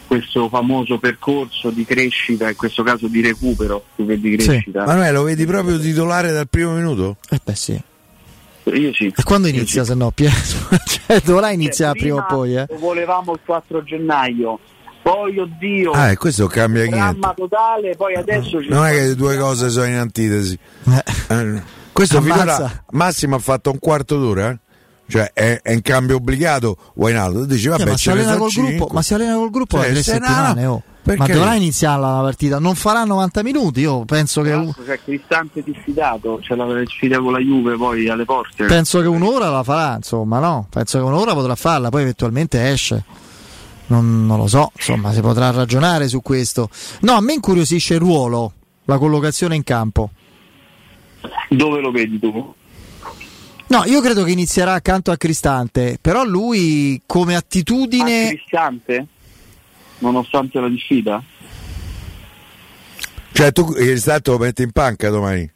questo 0.05 0.47
famoso 0.47 0.99
percorso 0.99 1.71
di 1.71 1.83
crescita, 1.85 2.47
in 2.47 2.55
questo 2.55 2.83
caso 2.83 3.07
di 3.07 3.21
recupero 3.21 3.83
più 3.95 4.05
che 4.05 4.19
di 4.19 4.37
crescita. 4.37 4.85
Manuele, 4.85 5.11
lo 5.11 5.23
vedi 5.23 5.45
proprio 5.45 5.79
titolare 5.79 6.31
dal 6.31 6.47
primo 6.47 6.73
minuto? 6.73 7.17
Eh 7.29 7.39
beh 7.43 7.55
sì. 7.55 7.81
Io 8.65 8.93
sì. 8.93 9.07
E 9.07 9.23
quando 9.23 9.47
inizia 9.47 9.83
se 9.83 9.93
no 9.93 10.11
Piero? 10.11 10.35
cioè, 10.85 11.19
dovrà 11.21 11.49
iniziare 11.51 11.99
prima 11.99 12.17
o 12.17 12.25
poi, 12.27 12.55
eh? 12.55 12.65
Lo 12.69 12.77
volevamo 12.77 13.33
il 13.33 13.39
4 13.43 13.83
gennaio, 13.83 14.59
poi 15.03 15.37
oddio, 15.37 15.91
Ah, 15.91 16.09
e 16.11 16.17
questo 16.17 16.47
cambia 16.47 16.85
niente. 16.85 17.33
totale, 17.35 17.95
poi 17.95 18.15
adesso 18.15 18.61
ci 18.61 18.69
Non 18.69 18.85
è 18.85 18.91
che 18.91 19.01
le 19.07 19.15
due 19.15 19.37
cose 19.37 19.69
sono 19.69 19.85
in 19.85 19.95
antitesi. 19.95 20.57
Eh, 20.85 21.61
Questo 21.91 22.17
Ammazza. 22.17 22.41
finora 22.55 22.83
Massimo 22.91 23.35
ha 23.35 23.39
fatto 23.39 23.69
un 23.69 23.77
quarto 23.79 24.17
d'ora, 24.17 24.49
eh? 24.49 24.57
cioè 25.07 25.31
è, 25.33 25.59
è 25.61 25.71
in 25.73 25.81
cambio 25.81 26.15
obbligato 26.15 26.77
Wijnaldum. 26.95 27.43
Dici, 27.45 27.67
vabbè, 27.67 27.81
Eh, 27.83 27.85
ma, 27.85 27.97
si 27.97 28.09
allena 28.09 28.37
col 28.37 28.49
gruppo, 28.51 28.87
ma 28.91 29.01
si 29.01 29.13
allena 29.13 29.35
col 29.35 29.49
gruppo 29.51 29.77
Cioè, 29.77 29.87
da 29.87 29.93
tre 29.93 30.01
se 30.03 30.17
no, 30.17 30.25
settimane. 30.25 30.65
oh. 30.65 30.83
Ma 31.17 31.27
dovrà 31.27 31.55
iniziarla 31.55 32.15
la 32.15 32.21
partita. 32.21 32.59
Non 32.59 32.75
farà 32.75 33.03
90 33.03 33.43
minuti. 33.43 33.81
Io 33.81 34.05
penso 34.05 34.41
che, 34.41 34.53
un- 34.53 34.73
C'è 34.85 34.97
Cristante 35.03 35.61
diffidato, 35.61 36.39
c'è 36.41 36.55
la 36.55 36.65
sfida 36.87 37.19
con 37.19 37.33
la 37.33 37.39
Juve 37.39 37.75
poi 37.75 38.07
alle 38.07 38.23
porte. 38.23 38.63
penso 38.67 39.01
che 39.01 39.07
un'ora 39.07 39.49
la 39.49 39.63
farà. 39.63 39.95
Insomma, 39.97 40.39
no? 40.39 40.65
Penso 40.69 40.99
che 40.99 41.03
un'ora 41.03 41.33
potrà 41.33 41.55
farla. 41.55 41.89
Poi 41.89 42.03
eventualmente 42.03 42.71
esce. 42.71 43.03
Non, 43.87 44.25
non 44.25 44.37
lo 44.37 44.47
so. 44.47 44.71
Insomma, 44.75 45.11
si 45.13 45.21
potrà 45.21 45.51
ragionare 45.51 46.07
su 46.07 46.21
questo. 46.21 46.69
No, 47.01 47.13
a 47.13 47.21
me 47.21 47.33
incuriosisce 47.33 47.95
il 47.95 47.99
ruolo, 47.99 48.53
la 48.85 48.97
collocazione 48.97 49.55
in 49.55 49.63
campo. 49.63 50.11
Dove 51.49 51.79
lo 51.81 51.91
vedi 51.91 52.19
tu? 52.19 52.53
No, 53.67 53.83
io 53.85 54.01
credo 54.01 54.23
che 54.23 54.31
inizierà 54.31 54.73
accanto 54.73 55.11
a 55.11 55.17
Cristante. 55.17 55.97
Però 55.99 56.23
lui, 56.23 57.01
come 57.05 57.35
attitudine. 57.35 58.25
Ah, 58.25 58.29
Cristante? 58.29 59.07
Nonostante 59.99 60.59
la 60.59 60.69
diffida? 60.69 61.23
Cioè, 63.31 63.51
tu 63.51 63.69
il 63.69 63.87
Cristante 63.87 64.31
lo 64.31 64.37
metti 64.37 64.61
in 64.63 64.71
panca 64.71 65.09
domani. 65.09 65.49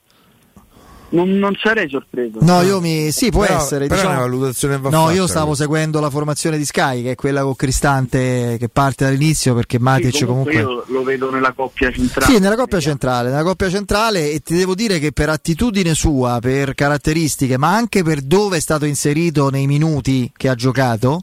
Non, 1.10 1.30
non 1.38 1.56
sarei 1.62 1.88
sorpreso. 1.90 2.40
No, 2.42 2.62
io 2.64 2.82
mi. 2.82 3.12
Sì, 3.12 3.30
può 3.32 3.44
Però- 3.46 3.58
essere. 3.58 3.88
però 3.88 3.96
diciamo- 4.02 4.14
una 4.18 4.24
valutazione 4.28 4.78
va 4.78 4.90
No, 4.90 5.04
fatta, 5.04 5.14
io 5.14 5.26
stavo 5.28 5.46
questa. 5.48 5.64
seguendo 5.64 6.00
la 6.02 6.10
formazione 6.10 6.58
di 6.58 6.66
Sky, 6.66 7.02
che 7.02 7.12
è 7.12 7.16
quella 7.16 7.44
con 7.44 7.56
Cristante 7.56 8.58
che 8.60 8.68
parte 8.68 9.06
dall'inizio 9.06 9.54
perché 9.56 9.80
Matic 9.80 10.16
Sì, 10.18 10.26
comunque 10.26 10.52
comunque. 10.54 10.84
io 10.94 10.98
lo 10.98 11.04
vedo 11.04 11.32
nella 11.32 11.54
coppia 11.54 11.90
centrale. 11.92 12.32
Sì, 12.34 12.40
nella 12.40 12.58
coppia 12.58 12.80
centrale, 12.82 13.30
nella 13.30 13.44
coppia 13.44 13.70
centrale 13.70 14.32
e 14.32 14.40
ti 14.42 14.56
devo 14.56 14.76
dire 14.76 15.00
che 15.00 15.14
per 15.14 15.30
attitudine 15.30 15.94
sua, 15.94 16.40
per 16.42 16.76
caratteristiche, 16.76 17.58
ma 17.58 17.74
anche 17.74 18.04
per 18.04 18.20
dove 18.22 18.58
è 18.58 18.60
stato 18.60 18.84
inserito 18.84 19.50
nei 19.50 19.66
minuti 19.66 20.30
che 20.36 20.50
ha 20.50 20.56
giocato, 20.56 21.22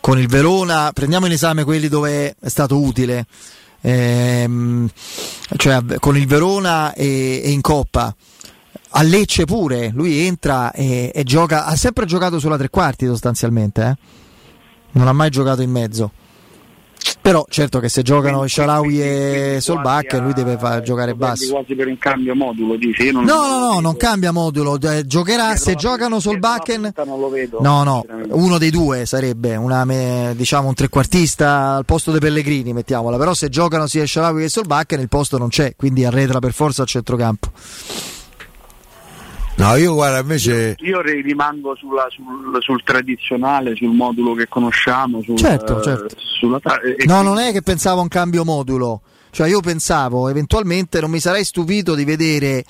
con 0.00 0.18
il 0.18 0.28
Verona, 0.28 0.90
prendiamo 0.92 1.24
in 1.24 1.32
esame 1.32 1.64
quelli 1.64 1.88
dove 1.88 2.36
è 2.38 2.48
stato 2.48 2.78
utile, 2.78 3.24
ehm, 3.80 4.88
cioè 5.56 5.82
con 5.98 6.16
il 6.18 6.26
Verona 6.26 6.92
e, 6.92 7.40
e 7.44 7.50
in 7.50 7.60
Coppa. 7.62 8.14
A 8.92 9.02
Lecce 9.02 9.44
pure, 9.44 9.90
lui 9.94 10.18
entra 10.18 10.72
e, 10.72 11.12
e 11.14 11.22
gioca, 11.22 11.64
ha 11.64 11.76
sempre 11.76 12.06
giocato 12.06 12.38
sulla 12.38 12.56
tre 12.56 12.70
quarti 12.70 13.06
sostanzialmente, 13.06 13.82
eh? 13.82 13.96
non 14.92 15.06
ha 15.06 15.12
mai 15.12 15.30
giocato 15.30 15.62
in 15.62 15.70
mezzo. 15.70 16.10
Però 17.22 17.44
certo 17.48 17.80
che 17.80 17.88
se 17.88 18.02
giocano 18.02 18.46
Sharawi 18.46 19.02
e 19.02 19.58
Solbakken 19.60 20.22
lui 20.22 20.32
deve 20.32 20.56
far 20.58 20.80
giocare 20.82 21.14
basso. 21.14 21.52
quasi 21.52 21.74
per 21.74 21.86
un 21.86 21.98
cambio 21.98 22.34
modulo, 22.34 22.76
dici? 22.76 23.10
No, 23.10 23.22
no, 23.22 23.58
no, 23.58 23.80
non 23.80 23.96
cambia 23.96 24.32
modulo, 24.32 24.78
giocherà 25.04 25.54
se 25.56 25.74
giocano 25.74 26.18
Solbakken. 26.18 26.94
No, 27.60 27.82
no, 27.84 28.04
uno 28.30 28.58
dei 28.58 28.70
due 28.70 29.04
sarebbe 29.04 29.54
una, 29.56 29.84
diciamo 30.34 30.68
un 30.68 30.74
trequartista 30.74 31.74
al 31.74 31.84
posto 31.84 32.10
dei 32.10 32.20
Pellegrini, 32.20 32.72
mettiamola. 32.72 33.18
Però 33.18 33.34
se 33.34 33.50
giocano 33.50 33.86
sia 33.86 34.06
Sharawi 34.06 34.42
che 34.42 34.48
Solbakken 34.48 35.00
il 35.00 35.08
posto 35.08 35.36
non 35.36 35.48
c'è, 35.48 35.74
quindi 35.76 36.04
arretra 36.04 36.38
per 36.38 36.52
forza 36.52 36.82
al 36.82 36.88
centrocampo. 36.88 37.50
No, 39.60 39.76
io 39.76 39.94
guarda 39.94 40.18
invece. 40.20 40.74
Io 40.80 41.00
re- 41.00 41.20
rimango 41.22 41.74
sulla- 41.76 42.06
sul, 42.10 42.56
sul 42.60 42.82
tradizionale, 42.82 43.74
sul 43.76 43.90
modulo 43.94 44.34
che 44.34 44.48
conosciamo. 44.48 45.22
Sul, 45.22 45.36
Certo, 45.36 45.78
eh, 45.80 45.82
certo. 45.82 46.16
sulla 46.18 46.60
No, 46.64 46.78
quindi- 46.80 47.06
non 47.06 47.38
è 47.38 47.52
che 47.52 47.62
pensavo 47.62 48.00
a 48.00 48.02
un 48.02 48.08
cambio 48.08 48.44
modulo. 48.44 49.02
Cioè 49.30 49.48
io 49.48 49.60
pensavo, 49.60 50.28
eventualmente 50.28 51.00
non 51.00 51.10
mi 51.10 51.20
sarei 51.20 51.44
stupito 51.44 51.94
di 51.94 52.04
vedere 52.04 52.64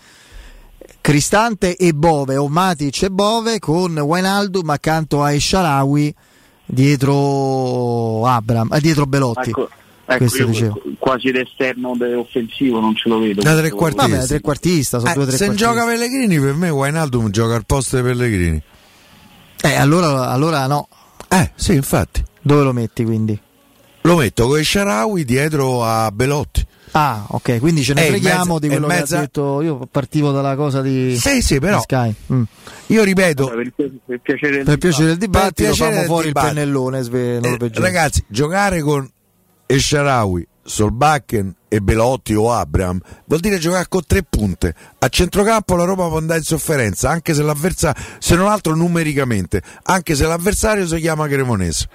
Cristante 1.01 1.77
e 1.77 1.93
Bove 1.95 2.37
o 2.37 2.49
Matic 2.49 3.03
e 3.05 3.11
Bove 3.11 3.59
con 3.59 3.97
Wijnaldum 3.97 4.69
accanto 4.69 5.23
a 5.23 5.33
Esharawi 5.33 6.15
dietro 6.67 8.27
Abram, 8.27 8.69
eh, 8.73 8.81
dietro 8.81 9.07
Belotti. 9.07 9.49
Ecco, 9.51 9.69
ecco, 10.15 10.19
Questo 10.19 10.39
io 10.39 10.47
dicevo. 10.47 10.83
quasi 10.99 11.33
l'esterno 11.33 11.97
offensivo 12.19 12.81
non 12.81 12.95
ce 12.97 13.09
lo 13.09 13.19
vedo. 13.21 13.43
Da 13.43 13.57
trequartista. 13.57 14.09
Vabbè, 14.09 14.27
trequartista, 14.27 14.99
sono 14.99 15.11
Eh, 15.11 15.15
due 15.15 15.25
se 15.31 15.37
trequartisti. 15.37 15.65
gioca 15.73 15.87
Pellegrini, 15.87 16.41
per 16.41 16.55
me 16.55 16.69
Wijnaldum 16.71 17.31
gioca 17.31 17.55
al 17.55 17.67
posto 17.67 17.97
dei 18.01 18.05
Pellegrini. 18.05 18.63
Eh, 19.63 19.75
allora, 19.75 20.31
allora 20.31 20.67
no. 20.67 20.89
Eh, 21.29 21.51
sì, 21.55 21.75
infatti. 21.75 22.23
Dove 22.43 22.63
lo 22.63 22.73
metti 22.73 23.05
quindi? 23.05 23.39
Lo 24.03 24.17
metto 24.17 24.47
con 24.49 24.63
Sharawi 24.65 25.25
dietro 25.25 25.85
a 25.85 26.11
Belotti. 26.11 26.67
Ah, 26.93 27.25
ok, 27.29 27.59
quindi 27.61 27.83
ce 27.85 27.93
ne 27.95 28.07
Eh, 28.07 28.09
freghiamo 28.09 28.59
di 28.59 28.67
quello 28.69 28.87
in 28.87 28.93
che 28.93 28.99
mezzo- 28.99 29.17
ha 29.17 29.21
detto. 29.21 29.61
Io 29.63 29.87
partivo 29.89 30.33
dalla 30.33 30.57
cosa 30.57 30.81
di, 30.81 31.17
Sì, 31.17 31.41
sì, 31.43 31.61
però- 31.61 31.77
di 31.77 31.83
Sky. 31.83 32.15
Mm. 32.33 32.43
Io 32.87 33.05
ripeto, 33.05 33.47
Per, 33.47 33.73
per 34.07 34.21
piacere 34.21 34.57
del 34.57 34.65
Per 34.65 34.79
piacere 34.79 35.05
del 35.07 35.19
Per 35.19 35.29
dibattito, 35.29 35.63
piacere 35.69 35.95
del 35.97 36.05
fuori 36.07 36.27
dibattito. 36.29 36.51
il 36.53 36.59
pennellone. 36.59 37.03
sve- 37.03 37.37
eh, 37.37 37.71
ragazzi, 37.75 38.25
giocare 38.27 38.81
con 38.81 39.09
Esharawi, 39.75 40.47
Solbakken 40.63 41.55
e 41.69 41.81
Belotti 41.81 42.35
o 42.35 42.53
Abram 42.53 43.01
vuol 43.27 43.41
dire 43.41 43.59
giocare 43.59 43.87
con 43.89 44.03
tre 44.05 44.23
punte. 44.29 44.75
A 44.99 45.09
centrocampo 45.09 45.77
la 45.77 45.85
Roma 45.85 46.09
può 46.09 46.19
andare 46.19 46.41
in 46.41 46.45
sofferenza, 46.45 47.11
anche 47.11 47.35
se 47.35 47.43
l'avversario, 47.43 48.03
se 48.19 48.35
non 48.35 48.49
altro 48.49 48.75
numericamente, 48.75 49.63
anche 49.85 50.15
se 50.17 50.27
l'avversario 50.27 50.87
si 50.87 50.97
chiama 50.99 51.29
Cremonese. 51.29 51.89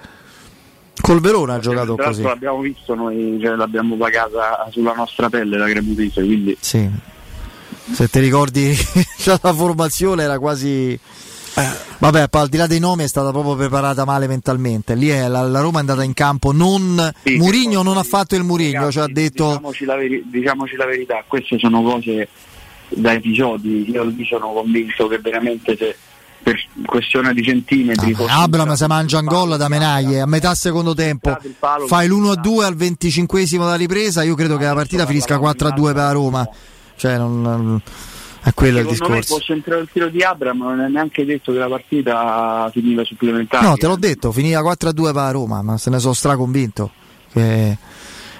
Col 0.98 1.20
Verona 1.20 1.54
ha 1.54 1.58
giocato 1.58 1.94
Tra 1.94 2.06
così. 2.06 2.22
l'altro 2.22 2.28
l'abbiamo 2.28 2.60
visto 2.60 2.94
noi, 2.94 3.38
cioè, 3.42 3.54
l'abbiamo 3.54 3.96
pagata 3.96 4.66
sulla 4.70 4.94
nostra 4.94 5.28
pelle 5.28 5.58
la 5.58 5.66
Cremonese, 5.68 6.24
quindi 6.24 6.56
Sì. 6.58 6.90
Se 7.92 8.08
ti 8.08 8.18
ricordi, 8.18 8.74
la 9.26 9.52
formazione 9.52 10.22
era 10.24 10.38
quasi. 10.38 10.98
Vabbè, 11.98 12.28
poi 12.28 12.42
al 12.42 12.48
di 12.48 12.56
là 12.58 12.66
dei 12.66 12.78
nomi 12.78 13.04
è 13.04 13.08
stata 13.08 13.30
proprio 13.30 13.54
preparata 13.56 14.04
male 14.04 14.26
mentalmente. 14.26 14.94
Lì 14.94 15.08
è, 15.08 15.26
la, 15.28 15.42
la 15.42 15.60
Roma 15.60 15.78
è 15.78 15.80
andata 15.80 16.02
in 16.02 16.12
campo. 16.12 16.52
Non, 16.52 17.12
Sì, 17.24 17.36
Murigno 17.36 17.82
non 17.82 17.96
ha 17.96 18.02
fatto 18.02 18.34
il 18.36 18.42
Murigno, 18.42 18.90
ci 18.90 18.98
ha 18.98 19.06
detto. 19.06 19.46
diciamoci 19.48 19.84
la, 19.84 19.96
veri- 19.96 20.24
diciamoci 20.26 20.76
la 20.76 20.84
verità, 20.86 21.24
queste 21.26 21.58
sono 21.58 21.82
cose 21.82 22.28
da 22.88 23.12
episodi, 23.12 23.90
io 23.90 24.04
lì 24.04 24.24
sono 24.24 24.52
convinto 24.52 25.08
che 25.08 25.18
veramente 25.18 25.76
se 25.76 25.96
per 26.42 26.54
questione 26.84 27.34
di 27.34 27.42
centimetri 27.42 28.14
fosse- 28.14 28.30
Abram 28.30 28.72
si 28.74 28.86
mangia 28.86 29.18
un 29.18 29.24
gol 29.24 29.56
da 29.56 29.66
menaglie 29.68 30.20
a 30.20 30.26
metà 30.26 30.54
secondo 30.54 30.94
tempo. 30.94 31.36
Fai 31.88 32.06
l'1-2 32.06 32.62
al 32.62 32.76
25esimo 32.76 33.60
della 33.64 33.74
ripresa. 33.74 34.22
Io 34.22 34.34
credo 34.36 34.56
che 34.56 34.64
la 34.64 34.74
partita 34.74 35.06
finisca 35.06 35.38
4-2 35.38 35.82
per 35.86 35.94
la 35.96 36.12
Roma. 36.12 36.48
Cioè, 36.94 37.18
non, 37.18 37.80
è 38.48 38.54
quello 38.54 38.78
il 38.78 38.84
Secondo 38.88 39.12
me 39.14 39.20
discorso. 39.20 39.38
fosse 39.40 39.52
entrato 39.54 39.80
il 39.82 39.88
tiro 39.92 40.08
di 40.08 40.22
Abram 40.22 40.58
non 40.58 40.80
è 40.80 40.88
neanche 40.88 41.24
detto 41.24 41.52
che 41.52 41.58
la 41.58 41.68
partita 41.68 42.70
finiva 42.72 43.04
supplementare. 43.04 43.66
No, 43.66 43.74
te 43.76 43.86
l'ho 43.86 43.96
detto, 43.96 44.30
finiva 44.32 44.60
4-2 44.60 45.02
per 45.06 45.14
la 45.14 45.30
Roma, 45.32 45.62
ma 45.62 45.78
se 45.78 45.90
ne 45.90 45.98
sono 45.98 46.12
straconvinto. 46.14 46.90
Che- 47.32 47.76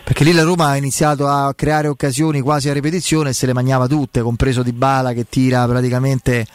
Perché 0.06 0.22
lì 0.22 0.30
la 0.30 0.44
Roma 0.44 0.66
ha 0.68 0.76
iniziato 0.76 1.26
a 1.26 1.52
creare 1.56 1.88
occasioni 1.88 2.40
quasi 2.40 2.68
a 2.68 2.72
ripetizione 2.72 3.30
e 3.30 3.32
se 3.32 3.44
le 3.46 3.52
mangiava 3.52 3.88
tutte, 3.88 4.20
compreso 4.22 4.62
Di 4.62 4.70
Bala 4.70 5.12
che 5.12 5.26
tira 5.28 5.66
praticamente 5.66 6.46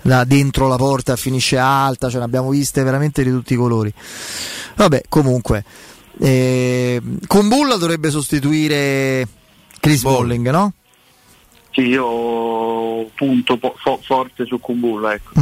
da 0.00 0.24
dentro 0.24 0.68
la 0.68 0.76
porta, 0.76 1.14
finisce 1.16 1.58
alta, 1.58 2.08
ce 2.08 2.16
ne 2.16 2.24
abbiamo 2.24 2.48
viste 2.48 2.82
veramente 2.82 3.22
di 3.22 3.28
tutti 3.28 3.52
i 3.52 3.56
colori. 3.56 3.92
Vabbè, 4.76 5.02
comunque, 5.10 5.62
eh, 6.18 7.02
con 7.26 7.46
Bulla 7.48 7.76
dovrebbe 7.76 8.08
sostituire 8.08 9.28
Chris 9.80 10.00
Bolling, 10.00 10.48
no? 10.48 10.72
Sì, 11.74 11.80
io 11.88 13.04
punto 13.16 13.56
po- 13.56 13.74
fo- 13.76 13.98
forte 14.00 14.46
su 14.46 14.60
Kumbulla, 14.60 15.12
ecco. 15.14 15.32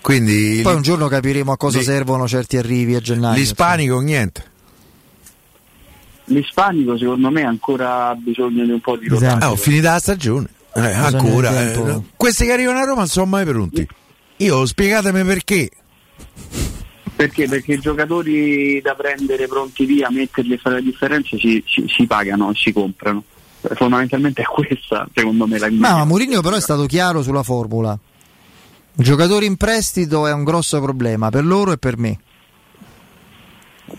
Quindi 0.00 0.60
Poi 0.62 0.74
un 0.74 0.82
giorno 0.82 1.06
capiremo 1.06 1.52
a 1.52 1.56
cosa 1.56 1.78
Lì- 1.78 1.84
servono 1.84 2.26
certi 2.26 2.56
arrivi 2.56 2.94
a 2.96 3.00
gennaio. 3.00 3.36
l'ispanico 3.36 4.00
niente. 4.00 4.44
L'ispanico 6.24 6.96
secondo 6.98 7.30
me 7.30 7.42
ancora 7.44 8.08
ha 8.08 8.14
bisogno 8.14 8.64
di 8.64 8.70
un 8.70 8.80
po' 8.80 8.96
di 8.96 9.08
rotazione. 9.08 9.44
Ah, 9.44 9.50
ho 9.50 9.56
finita 9.56 9.92
la 9.92 9.98
stagione. 9.98 10.46
Eh, 10.74 10.80
ancora. 10.92 11.72
eh, 11.72 12.00
questi 12.16 12.44
che 12.44 12.52
arrivano 12.52 12.78
a 12.78 12.84
Roma 12.84 12.98
non 12.98 13.06
sono 13.08 13.26
mai 13.26 13.44
pronti. 13.44 13.86
Io 14.38 14.66
spiegatemi 14.66 15.24
perché. 15.24 15.70
Perché? 17.16 17.48
Perché 17.48 17.72
i 17.74 17.78
giocatori 17.80 18.80
da 18.80 18.94
prendere 18.94 19.46
pronti 19.48 19.84
via, 19.84 20.08
metterli 20.10 20.54
e 20.54 20.58
fare 20.58 20.76
la 20.76 20.80
differenza 20.82 21.36
si, 21.36 21.62
si- 21.66 21.86
si 21.88 22.06
pagano 22.06 22.50
e 22.50 22.54
si 22.54 22.72
comprano. 22.72 23.22
Fondamentalmente 23.60 24.42
è 24.42 24.44
questa, 24.44 25.08
secondo 25.12 25.46
me, 25.46 25.58
la 25.58 25.68
Ma, 25.70 25.96
ma 25.96 26.04
Mourinho 26.04 26.40
però 26.40 26.56
è 26.56 26.60
stato 26.60 26.86
chiaro 26.86 27.22
sulla 27.22 27.42
formula. 27.42 27.98
Giocatori 28.94 29.46
in 29.46 29.56
prestito 29.56 30.26
è 30.26 30.32
un 30.32 30.44
grosso 30.44 30.80
problema 30.80 31.28
per 31.30 31.44
loro 31.44 31.72
e 31.72 31.78
per 31.78 31.96
me. 31.98 32.18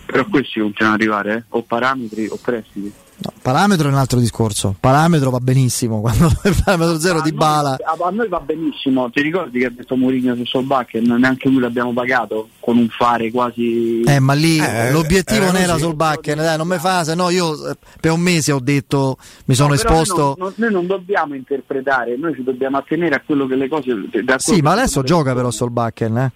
Però 0.06 0.24
questi 0.26 0.60
continuano 0.60 0.94
ad 0.94 1.00
arrivare, 1.00 1.34
eh? 1.34 1.44
o 1.50 1.62
parametri 1.62 2.26
o 2.28 2.38
prestiti. 2.40 2.92
No, 3.22 3.32
parametro 3.42 3.86
è 3.88 3.90
un 3.90 3.98
altro 3.98 4.18
discorso. 4.18 4.74
Parametro 4.80 5.28
va 5.30 5.40
benissimo. 5.40 6.00
Quando 6.02 6.26
il 6.44 6.56
parametro 6.64 6.98
zero 6.98 7.18
a 7.18 7.22
di 7.22 7.30
noi- 7.30 7.38
bala. 7.38 7.76
A, 7.84 7.96
a 8.06 8.10
noi 8.10 8.28
va 8.28 8.40
benissimo. 8.40 9.10
Ti 9.10 9.20
ricordi 9.20 9.58
che 9.58 9.66
ha 9.66 9.70
detto 9.70 9.94
Mourinho 9.94 10.34
su 10.36 10.44
Solbakken? 10.46 11.04
Neanche 11.04 11.48
lui 11.50 11.60
l'abbiamo 11.60 11.92
pagato 11.92 12.48
con 12.60 12.78
un 12.78 12.88
fare 12.88 13.30
quasi. 13.30 14.00
Eh, 14.02 14.20
ma 14.20 14.32
lì 14.32 14.56
Eh, 14.58 14.90
l'obiettivo 14.90 15.42
era 15.44 15.52
non 15.52 15.60
era 15.60 15.92
backen, 15.92 16.36
dai, 16.36 16.56
non 16.56 16.66
mi 16.66 16.78
fa, 16.78 17.04
se 17.04 17.14
no 17.14 17.28
io 17.28 17.68
eh, 17.68 17.76
per 18.00 18.12
un 18.12 18.20
mese 18.20 18.52
ho 18.52 18.60
detto, 18.60 19.18
mi 19.46 19.54
sono 19.54 19.68
No, 19.70 19.74
esposto. 19.74 20.16
Noi 20.16 20.34
non, 20.38 20.52
noi 20.56 20.72
non 20.72 20.86
dobbiamo 20.86 21.34
interpretare, 21.34 22.16
noi 22.16 22.34
ci 22.34 22.42
dobbiamo 22.42 22.78
attenere 22.78 23.16
a 23.16 23.22
quello 23.24 23.46
che 23.46 23.54
le 23.56 23.68
cose. 23.68 23.92
da 24.24 24.38
Sì, 24.38 24.60
ma 24.62 24.72
adesso 24.72 25.02
gioca 25.02 25.34
però 25.34 25.50
Solbakken, 25.50 26.16
eh? 26.16 26.32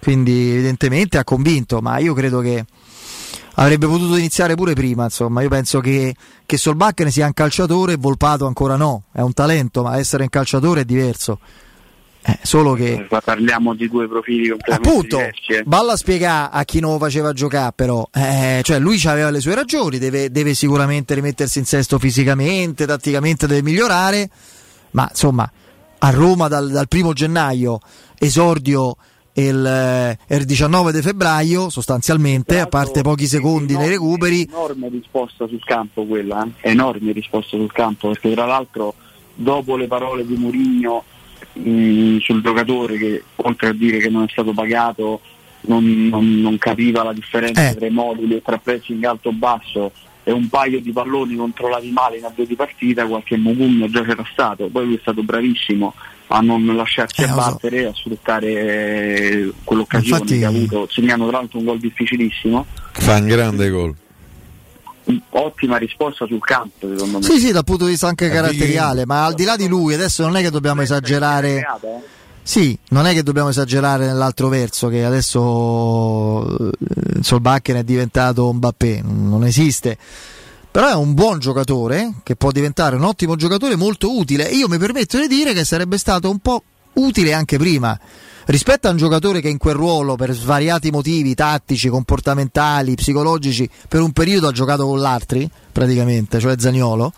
quindi 0.00 0.50
evidentemente 0.50 1.18
ha 1.18 1.24
convinto, 1.24 1.80
ma 1.80 1.98
io 1.98 2.12
credo 2.14 2.40
che 2.40 2.64
avrebbe 3.60 3.86
potuto 3.86 4.16
iniziare 4.16 4.54
pure 4.54 4.72
prima, 4.74 5.04
insomma, 5.04 5.42
io 5.42 5.48
penso 5.48 5.80
che, 5.80 6.14
che 6.46 6.56
Solbakken 6.56 7.10
sia 7.10 7.26
un 7.26 7.34
calciatore 7.34 7.96
Volpato 7.96 8.46
ancora 8.46 8.76
no, 8.76 9.04
è 9.12 9.20
un 9.20 9.32
talento, 9.32 9.82
ma 9.82 9.98
essere 9.98 10.22
un 10.24 10.28
calciatore 10.28 10.82
è 10.82 10.84
diverso. 10.84 11.38
Eh, 12.20 12.38
solo 12.42 12.74
che 12.74 13.06
Ma 13.08 13.20
Parliamo 13.20 13.74
di 13.74 13.88
due 13.88 14.08
profili 14.08 14.48
completamente 14.48 14.88
appunto 14.88 15.16
diversi. 15.18 15.52
eh. 15.52 15.62
balla 15.62 15.92
a 15.92 15.96
spiegare 15.96 16.50
a 16.52 16.64
chi 16.64 16.80
non 16.80 16.90
lo 16.90 16.98
faceva 16.98 17.32
giocare 17.32 17.72
però 17.76 18.06
eh, 18.12 18.60
cioè 18.64 18.80
lui 18.80 19.00
aveva 19.04 19.30
le 19.30 19.40
sue 19.40 19.54
ragioni 19.54 19.98
deve, 19.98 20.28
deve 20.28 20.52
sicuramente 20.52 21.14
rimettersi 21.14 21.60
in 21.60 21.64
sesto 21.64 21.96
fisicamente 22.00 22.86
tatticamente 22.86 23.46
deve 23.46 23.62
migliorare 23.62 24.28
ma 24.90 25.06
insomma 25.08 25.48
a 25.98 26.10
Roma 26.10 26.48
dal, 26.48 26.68
dal 26.68 26.88
primo 26.88 27.12
gennaio 27.12 27.78
esordio 28.18 28.96
il, 29.40 29.64
eh, 29.64 30.36
il 30.36 30.44
19 30.44 30.92
di 30.92 31.02
febbraio 31.02 31.70
sostanzialmente 31.70 32.58
a 32.60 32.66
parte 32.66 33.02
pochi 33.02 33.26
secondi 33.26 33.76
nei 33.76 33.88
recuperi 33.88 34.42
enorme 34.42 34.88
risposta 34.88 35.46
sul 35.46 35.64
campo 35.64 36.04
quella, 36.04 36.46
eh? 36.60 36.70
enorme 36.70 37.12
risposta 37.12 37.56
sul 37.56 37.72
campo, 37.72 38.08
perché 38.08 38.32
tra 38.32 38.46
l'altro 38.46 38.94
dopo 39.34 39.76
le 39.76 39.86
parole 39.86 40.26
di 40.26 40.34
Mourinho 40.34 41.04
mh, 41.52 42.18
sul 42.18 42.42
giocatore 42.42 42.98
che 42.98 43.22
oltre 43.36 43.68
a 43.68 43.72
dire 43.72 43.98
che 43.98 44.08
non 44.08 44.24
è 44.24 44.28
stato 44.28 44.52
pagato 44.52 45.20
non, 45.62 46.08
non- 46.08 46.40
non 46.40 46.58
capiva 46.58 47.02
la 47.02 47.12
differenza 47.12 47.68
Eh. 47.68 47.74
tra 47.74 47.86
i 47.86 47.90
moduli 47.90 48.36
e 48.36 48.42
tra 48.42 48.58
pressing 48.58 49.02
alto-basso 49.04 49.92
e 50.24 50.32
un 50.32 50.48
paio 50.48 50.80
di 50.80 50.92
palloni 50.92 51.36
controllati 51.36 51.90
male 51.90 52.18
in 52.18 52.24
avvio 52.24 52.44
di 52.44 52.54
partita, 52.54 53.06
qualche 53.06 53.36
mugugno 53.36 53.88
già 53.88 54.02
c'era 54.04 54.26
stato, 54.30 54.68
poi 54.68 54.84
lui 54.84 54.96
è 54.96 54.98
stato 55.00 55.22
bravissimo 55.22 55.94
a 56.28 56.40
non 56.40 56.64
lasciarsi 56.76 57.22
Eh, 57.22 57.26
lo 57.26 57.32
so. 57.34 57.40
abbattere, 57.40 57.86
a 57.86 57.92
sfruttare 57.94 58.46
eh, 58.48 59.52
quell'occasione 59.64 60.20
Infatti- 60.22 60.38
che 60.38 60.44
ha 60.44 60.48
avuto, 60.48 60.86
segnando 60.90 61.28
tra 61.28 61.38
l'altro 61.38 61.58
un 61.58 61.64
gol 61.64 61.78
difficilissimo 61.78 62.66
Fa 62.92 63.16
un 63.16 63.26
grande 63.26 63.70
gol. 63.70 63.94
ottima 65.30 65.78
risposta 65.78 66.26
sul 66.26 66.40
campo 66.40 66.86
secondo 66.88 67.18
me 67.18 67.24
sì 67.24 67.38
sì 67.38 67.50
dal 67.50 67.64
punto 67.64 67.84
di 67.86 67.92
vista 67.92 68.08
anche 68.08 68.26
Eh, 68.26 68.30
caratteriale 68.30 69.06
ma 69.06 69.24
al 69.24 69.32
di 69.34 69.44
là 69.44 69.56
di 69.56 69.66
lui 69.66 69.94
adesso 69.94 70.22
non 70.22 70.36
è 70.36 70.42
che 70.42 70.50
dobbiamo 70.50 70.82
esagerare 70.82 71.64
Sì, 72.42 72.78
non 72.90 73.04
è 73.06 73.12
che 73.12 73.22
dobbiamo 73.22 73.50
esagerare 73.50 74.06
nell'altro 74.06 74.48
verso, 74.48 74.88
che 74.88 75.04
adesso 75.04 76.48
eh, 76.68 76.72
Solbakken 77.20 77.76
è 77.76 77.84
diventato 77.84 78.48
un 78.48 78.56
Mbappé, 78.56 79.02
non 79.04 79.44
esiste. 79.44 79.98
Però 80.78 80.90
è 80.90 80.94
un 80.94 81.12
buon 81.12 81.40
giocatore 81.40 82.12
che 82.22 82.36
può 82.36 82.52
diventare 82.52 82.94
un 82.94 83.02
ottimo 83.02 83.34
giocatore 83.34 83.74
molto 83.74 84.16
utile. 84.16 84.44
Io 84.44 84.68
mi 84.68 84.78
permetto 84.78 85.18
di 85.18 85.26
dire 85.26 85.52
che 85.52 85.64
sarebbe 85.64 85.98
stato 85.98 86.30
un 86.30 86.38
po' 86.38 86.62
utile 86.92 87.32
anche 87.32 87.58
prima. 87.58 87.98
Rispetto 88.44 88.86
a 88.86 88.92
un 88.92 88.96
giocatore 88.96 89.40
che 89.40 89.48
in 89.48 89.58
quel 89.58 89.74
ruolo, 89.74 90.14
per 90.14 90.32
svariati 90.32 90.92
motivi 90.92 91.34
tattici, 91.34 91.88
comportamentali, 91.88 92.94
psicologici, 92.94 93.68
per 93.88 94.02
un 94.02 94.12
periodo 94.12 94.46
ha 94.46 94.52
giocato 94.52 94.86
con 94.86 95.00
l'altri, 95.00 95.50
praticamente, 95.72 96.38
cioè 96.38 96.54
Zaniolo, 96.56 97.12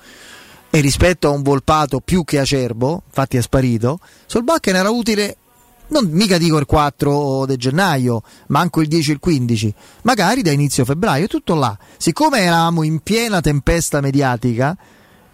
e 0.70 0.80
rispetto 0.80 1.28
a 1.28 1.32
un 1.32 1.42
Volpato 1.42 2.00
più 2.00 2.24
che 2.24 2.38
acerbo, 2.38 3.02
infatti 3.08 3.36
è 3.36 3.42
sparito, 3.42 3.98
Solbakken 4.24 4.74
era 4.74 4.88
utile 4.88 5.36
non 5.90 6.08
mica 6.10 6.38
dico 6.38 6.58
il 6.58 6.66
4 6.66 7.46
di 7.46 7.56
gennaio, 7.56 8.22
manco 8.48 8.80
il 8.80 8.88
10 8.88 9.10
e 9.10 9.12
il 9.14 9.20
15, 9.20 9.74
magari 10.02 10.42
da 10.42 10.50
inizio 10.50 10.84
febbraio, 10.84 11.26
tutto 11.26 11.54
là. 11.54 11.76
Siccome 11.96 12.40
eravamo 12.40 12.82
in 12.82 13.00
piena 13.00 13.40
tempesta 13.40 14.00
mediatica 14.00 14.76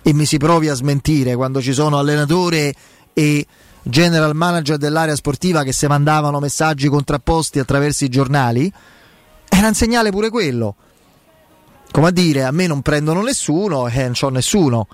e 0.03 0.13
mi 0.13 0.25
si 0.25 0.39
provi 0.39 0.69
a 0.69 0.75
smentire 0.75 1.35
quando 1.35 1.61
ci 1.61 1.73
sono 1.73 1.99
allenatore 1.99 2.75
e 3.13 3.47
general 3.83 4.35
manager 4.35 4.79
dell'area 4.79 5.15
sportiva 5.15 5.63
che 5.63 5.73
se 5.73 5.89
mandavano 5.89 6.41
messaggi 6.41 6.89
contrapposti 6.89 7.59
attraverso 7.59 8.05
i 8.05 8.09
giornali, 8.09 8.73
era 9.49 9.69
un 9.69 9.75
segnale 9.75 10.11
pure 10.11 10.31
quello. 10.31 10.75
Come 11.91 12.09
a 12.09 12.11
dire, 12.11 12.45
a 12.45 12.51
me 12.51 12.67
non 12.67 12.83
prendono 12.83 13.23
nessuno 13.23 13.89
e 13.89 14.03
non 14.03 14.13
c'ho 14.13 14.29
nessuno, 14.29 14.89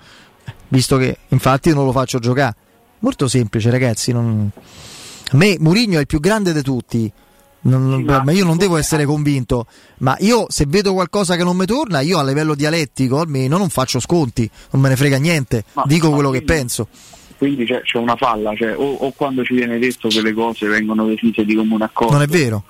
visto 0.67 0.97
che 0.97 1.19
infatti 1.29 1.73
non 1.73 1.85
lo 1.85 1.91
faccio 1.91 2.19
giocare. 2.19 2.55
Molto 2.99 3.27
semplice, 3.27 3.69
ragazzi. 3.69 4.11
Non... 4.11 4.49
A 5.33 5.37
me 5.37 5.57
Murigno 5.59 5.97
è 5.97 6.01
il 6.01 6.07
più 6.07 6.19
grande 6.19 6.53
di 6.53 6.61
tutti. 6.61 7.11
Non- 7.65 7.87
non- 7.87 8.21
ma 8.25 8.31
io 8.33 8.43
non 8.43 8.57
devo 8.57 8.75
essere 8.75 9.05
convinto, 9.05 9.67
ma 9.99 10.17
io 10.19 10.45
se 10.49 10.65
vedo 10.67 10.91
qualcosa 10.93 11.37
che 11.37 11.45
non 11.45 11.55
mi 11.55 11.65
torna, 11.65 12.01
io 12.01 12.17
a 12.19 12.23
livello 12.25 12.55
dialettico 12.55 13.19
almeno 13.21 13.57
non 13.57 13.69
faccio 13.69 14.01
sconti, 14.01 14.49
non 14.71 14.81
me 14.81 14.89
ne 14.89 14.97
frega 14.97 15.15
niente, 15.17 15.63
Ma- 15.71 15.83
dico 15.85 16.09
ma 16.09 16.15
quello 16.15 16.29
che 16.31 16.41
quindi- 16.43 16.53
penso. 16.61 16.87
quindi 17.37 17.65
c'è, 17.65 17.81
c'è 17.83 17.97
una 17.99 18.17
falla 18.17 18.53
cioè, 18.57 18.75
o, 18.77 18.95
o 18.95 19.13
quando 19.15 19.45
ci 19.45 19.53
viene 19.53 19.79
detto 19.79 20.09
che 20.09 20.21
le 20.21 20.33
cose 20.33 20.67
vengono 20.67 21.05
decise 21.05 21.45
di 21.45 21.55
comune 21.55 21.85
accordo 21.85 22.11
Non 22.13 22.21
è 22.23 22.27
vero. 22.27 22.63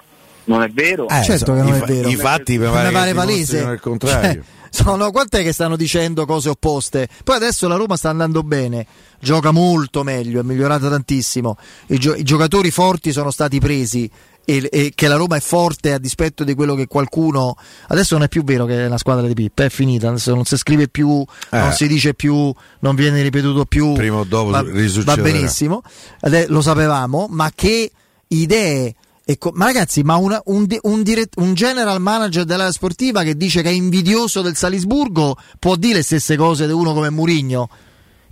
non 0.43 0.61
è 0.61 0.69
vero 0.69 1.07
Eh, 1.09 1.23
certo 1.23 1.53
che 1.55 1.59
non 1.63 1.69
i 1.69 1.79
è 1.79 1.85
vero. 1.85 2.07
i 2.09 2.15
fatti 2.15 2.57
mi 2.59 2.65
pare 2.69 2.91
pare 2.91 3.09
che 3.09 3.15
palese. 3.15 3.57
il 3.61 3.79
contrario. 3.79 4.31
Cioè, 4.43 4.43
sono, 4.73 5.11
quant'è 5.11 5.43
che 5.43 5.51
stanno 5.51 5.75
dicendo 5.75 6.25
cose 6.25 6.49
opposte? 6.49 7.07
Poi 7.23 7.35
adesso 7.35 7.67
la 7.67 7.75
Roma 7.75 7.95
sta 7.95 8.09
andando 8.09 8.41
bene, 8.41 8.87
gioca 9.19 9.51
molto 9.51 10.01
meglio, 10.03 10.39
è 10.39 10.43
migliorata 10.43 10.89
tantissimo. 10.89 11.57
I, 11.87 11.99
gio- 11.99 12.15
i 12.15 12.23
giocatori 12.23 12.71
forti 12.71 13.11
sono 13.11 13.29
stati 13.29 13.59
presi 13.59 14.09
e, 14.43 14.67
e 14.71 14.91
che 14.95 15.07
la 15.07 15.15
Roma 15.15 15.35
è 15.35 15.39
forte 15.41 15.93
a 15.93 15.99
dispetto 15.99 16.43
di 16.43 16.55
quello 16.55 16.73
che 16.73 16.87
qualcuno. 16.87 17.55
Adesso 17.89 18.15
non 18.15 18.23
è 18.23 18.27
più 18.27 18.43
vero 18.43 18.65
che 18.65 18.81
è 18.83 18.87
una 18.87 18.97
squadra 18.97 19.27
di 19.27 19.35
Pippa, 19.35 19.65
è 19.65 19.69
finita. 19.69 20.09
Adesso 20.09 20.33
non 20.33 20.43
si 20.45 20.57
scrive 20.57 20.87
più, 20.87 21.23
non 21.51 21.67
Eh. 21.69 21.73
si 21.73 21.87
dice 21.87 22.15
più, 22.15 22.51
non 22.79 22.95
viene 22.95 23.21
ripetuto 23.21 23.65
più. 23.65 23.93
Prima 23.93 24.17
o 24.17 24.23
dopo 24.23 24.49
va, 24.49 24.63
va 24.63 25.15
benissimo, 25.17 25.83
Ade- 26.21 26.47
lo 26.47 26.61
sapevamo, 26.61 27.27
ma 27.29 27.51
che 27.53 27.91
idee. 28.29 28.95
Co- 29.37 29.51
ma 29.53 29.65
ragazzi, 29.65 30.01
ma 30.03 30.15
una- 30.17 30.41
un, 30.45 30.65
di- 30.65 30.79
un 30.83 31.01
dirett- 31.03 31.37
un 31.39 31.53
general 31.53 32.01
manager 32.01 32.43
dell'area 32.43 32.71
sportiva 32.71 33.23
che 33.23 33.35
dice 33.37 33.61
che 33.61 33.69
è 33.69 33.73
invidioso 33.73 34.41
del 34.41 34.55
Salisburgo 34.55 35.37
può 35.59 35.75
dire 35.75 35.95
le 35.95 36.03
stesse 36.03 36.35
cose 36.35 36.65
di 36.67 36.73
uno 36.73 36.93
come 36.93 37.09
Murigno? 37.09 37.69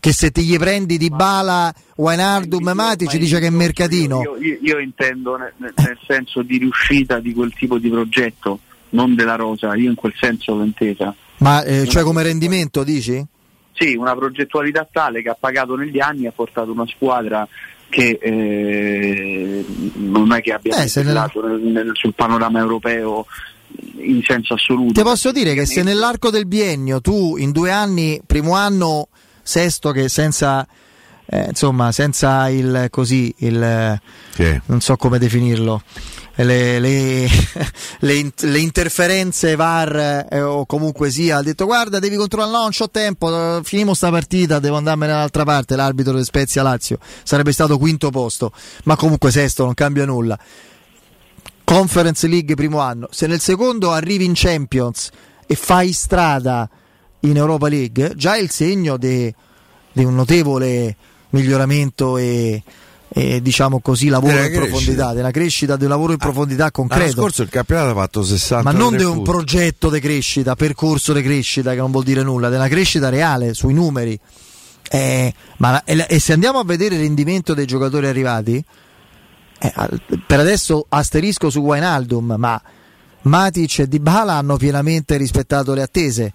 Che 0.01 0.11
se 0.13 0.31
ti 0.31 0.41
gli 0.43 0.57
prendi 0.57 0.97
di 0.97 1.09
Bala, 1.09 1.71
Mati 2.73 3.07
ci 3.07 3.19
dice 3.19 3.39
che 3.39 3.47
è 3.47 3.49
mercatino. 3.51 4.21
io, 4.21 4.35
io- 4.37 4.57
io 4.61 4.79
intendo 4.79 5.37
nel, 5.37 5.53
nel- 5.57 5.73
nel 5.77 5.97
senso 6.07 6.41
di 6.41 6.57
riuscita 6.57 7.19
di 7.19 7.33
quel 7.33 7.53
tipo 7.53 7.77
di 7.77 7.87
progetto 7.89 8.59
non 8.93 9.15
della 9.15 9.35
rosa 9.35 9.73
io 9.75 9.89
in 9.89 9.95
quel 9.95 10.13
senso 10.19 10.53
l'ho 10.55 10.63
intesa 10.65 11.15
Ma 11.37 11.63
eh, 11.63 11.87
cioè 11.87 12.03
come 12.03 12.23
rendimento 12.23 12.83
dici? 12.83 13.23
sì 13.73 13.93
una 13.95 14.13
progettualità 14.15 14.85
tale 14.91 15.21
che 15.21 15.29
ha 15.29 15.37
pagato 15.39 15.75
negli 15.77 15.99
anni 16.01 16.25
e 16.25 16.27
ha 16.27 16.31
portato 16.31 16.71
una 16.71 16.85
squadra 16.87 17.47
che 17.91 18.17
eh, 18.21 19.65
non 19.97 20.31
è 20.33 20.41
che 20.41 20.53
abbia 20.53 20.81
Eh, 20.81 20.87
se 20.87 21.03
nel- 21.03 21.13
nel- 21.61 21.91
sul 21.93 22.13
panorama 22.15 22.57
europeo 22.59 23.27
in 23.97 24.21
senso 24.25 24.55
assoluto. 24.55 24.93
Ti 24.93 25.01
posso 25.03 25.31
dire 25.31 25.53
che 25.53 25.65
se 25.65 25.83
nell'arco 25.83 26.29
del 26.31 26.47
biennio 26.47 27.01
tu 27.01 27.35
in 27.37 27.51
due 27.51 27.69
anni, 27.71 28.19
primo 28.25 28.55
anno 28.55 29.09
sesto 29.43 29.91
che 29.91 30.07
senza 30.09 30.65
eh, 31.25 31.45
insomma 31.49 31.91
senza 31.91 32.49
il 32.49 32.87
così 32.89 33.33
il 33.39 33.99
non 34.65 34.81
so 34.81 34.95
come 34.97 35.17
definirlo 35.19 35.81
le, 36.35 36.79
le- 36.79 37.27
le 37.99 38.31
le 38.37 38.59
interferenze 38.59 39.55
VAR 39.55 40.27
eh, 40.29 40.41
o 40.41 40.65
comunque 40.65 41.09
sia 41.09 41.37
ha 41.37 41.43
detto 41.43 41.65
guarda 41.65 41.99
devi 41.99 42.15
controllare 42.15 42.51
no 42.51 42.61
non 42.61 42.71
c'ho 42.71 42.89
tempo 42.89 43.57
eh, 43.57 43.61
finimo 43.63 43.93
sta 43.93 44.09
partita 44.09 44.59
devo 44.59 44.77
andarmene 44.77 45.11
dall'altra 45.11 45.43
parte. 45.43 45.75
L'arbitro 45.75 46.13
del 46.13 46.25
Spezia 46.25 46.63
Lazio 46.63 46.99
sarebbe 47.23 47.51
stato 47.51 47.77
quinto 47.77 48.09
posto 48.09 48.51
ma 48.83 48.95
comunque 48.95 49.31
sesto 49.31 49.63
non 49.63 49.73
cambia 49.73 50.05
nulla. 50.05 50.37
Conference 51.63 52.27
League 52.27 52.53
primo 52.55 52.79
anno, 52.79 53.07
se 53.11 53.27
nel 53.27 53.39
secondo 53.39 53.91
arrivi 53.91 54.25
in 54.25 54.33
Champions 54.35 55.09
e 55.45 55.55
fai 55.55 55.93
strada 55.93 56.69
in 57.21 57.37
Europa 57.37 57.69
League, 57.69 58.13
già 58.15 58.35
è 58.35 58.39
il 58.39 58.49
segno 58.49 58.97
di 58.97 59.33
un 59.93 60.15
notevole 60.15 60.95
miglioramento 61.29 62.17
e, 62.17 62.61
e, 63.13 63.41
diciamo 63.41 63.81
così 63.81 64.07
lavoro 64.07 64.41
in 64.41 64.53
profondità, 64.53 65.13
della 65.13 65.31
crescita, 65.31 65.75
un 65.77 65.87
lavoro 65.87 66.13
in 66.13 66.17
profondità 66.17 66.63
L'anno 66.63 66.71
concreto. 66.71 67.11
scorso 67.11 67.41
il 67.41 67.49
campionato 67.49 67.89
ha 67.89 67.93
fatto 67.93 68.23
60 68.23 68.63
Ma 68.63 68.77
non 68.77 68.95
di 68.95 69.03
un 69.03 69.21
progetto 69.21 69.89
di 69.89 69.99
crescita, 69.99 70.55
percorso 70.55 71.11
di 71.11 71.21
crescita 71.21 71.71
che 71.71 71.77
non 71.77 71.91
vuol 71.91 72.05
dire 72.05 72.23
nulla, 72.23 72.47
della 72.47 72.69
crescita 72.69 73.09
reale 73.09 73.53
sui 73.53 73.73
numeri. 73.73 74.17
Eh, 74.89 75.33
ma 75.57 75.83
e, 75.83 76.05
e 76.07 76.19
se 76.19 76.33
andiamo 76.33 76.59
a 76.59 76.63
vedere 76.63 76.95
il 76.95 77.01
rendimento 77.01 77.53
dei 77.53 77.65
giocatori 77.65 78.07
arrivati, 78.07 78.63
eh, 79.59 79.73
per 80.25 80.39
adesso 80.39 80.85
asterisco 80.87 81.49
su 81.49 81.59
Wijnaldum, 81.59 82.35
ma 82.37 82.61
Matic 83.23 83.79
e 83.79 83.87
Dybala 83.87 84.35
hanno 84.35 84.55
pienamente 84.55 85.17
rispettato 85.17 85.73
le 85.73 85.81
attese. 85.81 86.33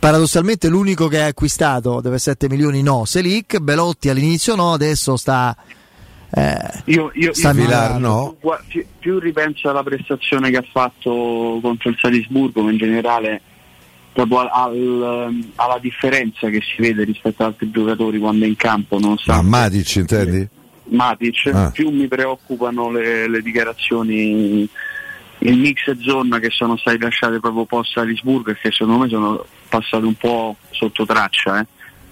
Paradossalmente 0.00 0.68
l'unico 0.68 1.06
che 1.06 1.20
ha 1.20 1.26
acquistato 1.26 2.00
deve 2.00 2.18
7 2.18 2.48
milioni 2.48 2.82
no, 2.82 3.04
Selic, 3.04 3.58
Belotti 3.58 4.08
all'inizio 4.08 4.56
no, 4.56 4.72
adesso 4.72 5.16
sta... 5.16 5.56
Eh, 6.32 6.82
io, 6.86 7.10
io, 7.14 7.34
sta 7.34 7.50
io 7.50 7.98
no. 7.98 8.36
più, 8.68 8.84
più 8.98 9.18
ripenso 9.18 9.68
alla 9.68 9.82
prestazione 9.82 10.50
che 10.50 10.56
ha 10.56 10.64
fatto 10.68 11.58
contro 11.60 11.90
il 11.90 11.96
Salisburgo, 12.00 12.62
ma 12.62 12.70
in 12.70 12.78
generale 12.78 13.42
proprio 14.12 14.38
al, 14.38 14.48
al, 14.52 15.44
alla 15.56 15.78
differenza 15.80 16.48
che 16.48 16.60
si 16.60 16.80
vede 16.80 17.04
rispetto 17.04 17.42
ad 17.42 17.50
altri 17.50 17.70
giocatori 17.70 18.18
quando 18.18 18.44
è 18.44 18.48
in 18.48 18.56
campo. 18.56 18.98
Non 18.98 19.16
Ah, 19.26 19.42
Matic 19.42 19.96
intendi? 19.96 20.48
Matic, 20.84 21.50
Ah. 21.52 21.70
più 21.70 21.90
mi 21.90 22.08
preoccupano 22.08 22.90
le, 22.90 23.28
le 23.28 23.42
dichiarazioni, 23.42 24.68
il 25.40 25.58
mix 25.58 25.86
e 25.86 25.96
zona 26.00 26.38
che 26.38 26.50
sono 26.50 26.76
state 26.76 26.98
lasciate 26.98 27.40
proprio 27.40 27.64
post 27.64 27.92
Salisburgo 27.92 28.50
e 28.50 28.56
che 28.58 28.70
secondo 28.72 29.02
me 29.02 29.08
sono 29.08 29.44
passate 29.68 30.04
un 30.04 30.14
po' 30.14 30.56
sotto 30.70 31.06
traccia. 31.06 31.60
Eh. 31.60 31.66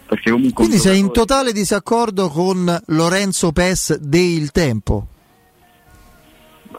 Perché 0.06 0.30
comunque 0.30 0.62
un 0.64 0.68
Quindi 0.68 0.78
sei 0.78 0.98
in 0.98 1.12
totale 1.12 1.52
disaccordo 1.52 2.28
con 2.28 2.78
Lorenzo 2.86 3.52
Pes 3.52 3.98
del 3.98 4.50
tempo? 4.52 5.06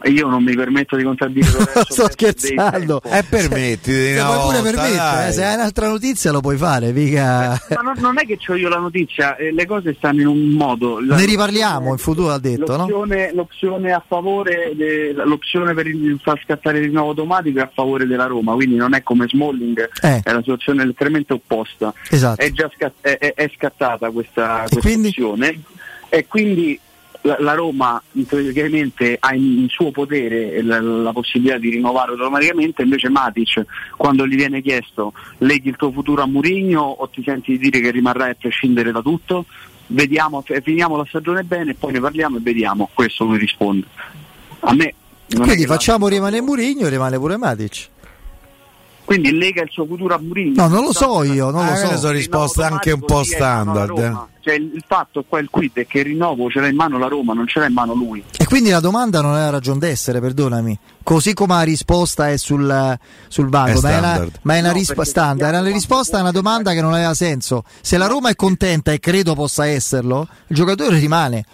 Io 0.06 0.28
non 0.28 0.44
mi 0.44 0.56
permetto 0.56 0.95
di 0.95 1.03
contraddire 1.03 1.48
Lorenzo 1.52 1.84
Sto 1.94 2.10
scherzando. 2.11 3.02
Eh, 3.03 3.24
permettiti 3.30 3.92
Se 3.92 4.19
una 4.19 4.36
volta, 4.38 4.61
permettere, 4.61 4.95
dai. 4.95 5.28
eh, 5.30 5.32
se 5.32 5.44
hai 5.44 5.56
un'altra 5.56 5.88
notizia 5.88 6.32
lo 6.32 6.42
puoi 6.42 6.58
fare, 6.58 6.92
mica... 6.92 7.60
Ma 7.69 7.82
non, 7.82 7.94
non 8.00 8.19
è 8.19 8.26
che 8.26 8.38
ho 8.48 8.56
io 8.56 8.69
la 8.69 8.78
notizia, 8.78 9.36
eh, 9.36 9.52
le 9.52 9.66
cose 9.66 9.94
stanno 9.98 10.22
in 10.22 10.28
un 10.28 10.50
modo. 10.50 11.00
La- 11.00 11.16
Ne 11.16 11.26
riparliamo 11.26 11.92
in 11.92 11.98
futuro, 11.98 12.32
ha 12.32 12.40
detto, 12.40 12.72
no? 12.78 12.88
L'opzione, 12.88 13.32
l'opzione 13.34 13.92
a 13.92 14.03
favore, 14.06 14.72
de- 14.76 15.14
l'opzione 15.14 15.74
per 15.74 15.88
il, 15.88 16.19
far 16.22 16.40
scattare 16.44 16.78
il 16.80 16.86
rinnovo 16.86 17.10
automatico 17.10 17.60
è 17.60 17.64
a 17.64 17.72
favore 17.74 18.06
della 18.06 18.26
Roma, 18.26 18.53
quindi 18.53 18.76
non 18.76 18.94
è 18.94 19.03
come 19.03 19.28
Smalling, 19.28 19.90
Eh. 20.02 20.22
è 20.24 20.32
la 20.32 20.40
situazione 20.40 20.86
letteralmente 20.86 21.34
opposta. 21.34 21.94
Esatto. 22.10 22.42
È 22.42 22.52
già 22.52 22.69
scat- 22.76 22.94
è, 23.02 23.18
è- 23.18 23.34
è 23.34 23.52
scattata 23.56 24.10
questa, 24.11 24.66
questa 24.69 24.90
opzione 25.00 25.60
e 26.10 26.26
quindi 26.28 26.80
la, 27.22 27.53
Roma 27.53 28.01
praticamente 28.27 29.17
ha 29.19 29.33
in, 29.33 29.67
suo 29.69 29.91
potere 29.91 30.61
la, 30.61 30.80
la 30.80 31.11
possibilità 31.11 31.57
di 31.57 31.69
rinnovare 31.69 32.11
automaticamente, 32.11 32.81
invece 32.81 33.09
Matic 33.09 33.65
quando 33.98 34.25
gli 34.25 34.35
viene 34.35 34.61
chiesto 34.61 35.14
leghi 35.39 35.69
il 35.69 35.75
tuo 35.75 35.91
futuro 35.91 36.22
a 36.22 36.27
Murigno 36.27 36.81
o 36.81 37.09
ti 37.09 37.22
senti 37.23 37.51
di 37.51 37.57
dire 37.57 37.81
che 37.81 37.91
rimarrai 37.91 38.31
a 38.31 38.35
prescindere 38.39 38.91
da 38.91 39.01
tutto, 39.01 39.45
vediamo, 39.88 40.43
finiamo 40.64 40.95
la 40.95 41.06
stagione 41.07 41.43
bene 41.43 41.72
e 41.72 41.75
poi 41.75 41.91
ne 41.93 41.99
parliamo 41.99 42.38
e 42.38 42.41
vediamo, 42.41 42.89
questo 42.93 43.25
lui 43.25 43.38
risponde. 43.38 43.85
A 44.61 44.73
me 44.73 44.93
Quindi 45.27 45.56
che 45.56 45.61
la- 45.67 45.73
facciamo 45.73 46.07
rimanere 46.07 46.41
Murigno 46.41 46.88
e 46.88 46.89
rimane 46.89 47.17
pure 47.17 47.38
Matic. 47.38 47.89
Quindi 49.09 49.35
lega 49.35 49.63
il 49.63 49.69
suo 49.71 49.88
futuro 49.88 50.13
a 50.13 50.19
Murigno. 50.21 50.53
No, 50.61 50.67
non 50.67 50.83
lo 50.83 50.93
so 50.93 51.23
io, 51.23 51.49
non 51.49 51.65
lo 51.65 51.71
quelle 51.71 51.93
so. 51.93 51.97
sono 51.97 52.11
risposte 52.11 52.61
anche 52.61 52.91
un 52.91 52.99
po' 52.99 53.15
è 53.15 53.17
la 53.17 53.23
standard. 53.23 54.27
Cioè, 54.39 54.53
il, 54.53 54.83
fatto 54.85 55.25
qua, 55.27 55.39
il 55.39 55.47
quid 55.49 55.71
è 55.73 55.88
che 55.88 55.99
il 55.99 56.05
rinnovo 56.05 56.47
ce 56.47 56.59
l'ha 56.59 56.67
in 56.67 56.75
mano 56.75 56.99
la 56.99 57.07
Roma, 57.07 57.33
non 57.33 57.47
ce 57.47 57.57
l'ha 57.57 57.65
in 57.65 57.73
mano 57.73 57.95
lui. 57.95 58.23
E 58.38 58.45
quindi 58.45 58.69
la 58.69 58.79
domanda 58.79 59.19
non 59.21 59.33
ha 59.33 59.49
ragione 59.49 59.79
d'essere, 59.79 60.19
perdonami. 60.19 60.77
Così 61.01 61.33
come 61.33 61.55
la 61.55 61.63
risposta 61.63 62.29
è 62.29 62.38
sul, 62.38 62.99
sul 63.27 63.49
vago, 63.49 63.79
È 63.79 63.81
ma 63.81 63.89
è 63.89 63.97
una, 63.97 64.27
ma 64.43 64.55
è 64.55 64.59
una 64.59 64.67
No, 64.67 64.73
risposta 64.75 64.93
perché 64.93 65.09
standard. 65.09 65.55
È 65.55 65.59
una 65.59 65.71
risposta 65.71 66.17
a 66.17 66.21
una 66.21 66.31
domanda 66.31 66.73
che 66.73 66.81
non 66.81 66.93
aveva 66.93 67.15
senso. 67.15 67.63
Se 67.81 67.97
la 67.97 68.05
Roma 68.05 68.29
è 68.29 68.35
contenta 68.35 68.91
e 68.91 68.99
credo 68.99 69.33
possa 69.33 69.65
esserlo, 69.65 70.27
il 70.47 70.55
giocatore 70.55 70.99
rimane. 70.99 71.45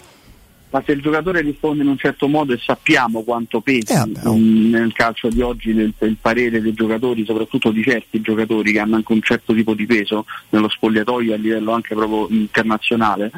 Ma 0.76 0.84
se 0.86 0.92
il 0.92 1.02
giocatore 1.02 1.40
risponde 1.40 1.84
in 1.84 1.88
un 1.88 1.98
certo 1.98 2.28
modo 2.28 2.52
e 2.52 2.60
sappiamo 2.62 3.24
quanto 3.24 3.62
pesi 3.62 3.94
Eh, 3.94 3.96
vabbè, 3.96 4.28
oh. 4.28 4.36
mm, 4.36 4.72
nel 4.72 4.92
calcio 4.92 5.30
di 5.30 5.40
oggi 5.40 5.74
nel, 5.74 5.94
il 6.00 6.18
parere 6.20 6.60
dei 6.60 6.74
giocatori, 6.74 7.24
soprattutto 7.24 7.72
di 7.72 7.82
certi 7.82 8.20
giocatori 8.20 8.74
che 8.74 8.80
hanno 8.80 8.98
anche 8.98 9.14
un 9.14 9.22
certo 9.22 9.54
tipo 9.54 9.74
di 9.74 9.86
peso 9.86 10.26
nello 10.50 10.68
spogliatoio 10.68 11.34
a 11.34 11.38
livello 11.38 11.72
anche 11.72 11.96
proprio 11.96 12.28
internazionale, 12.38 13.32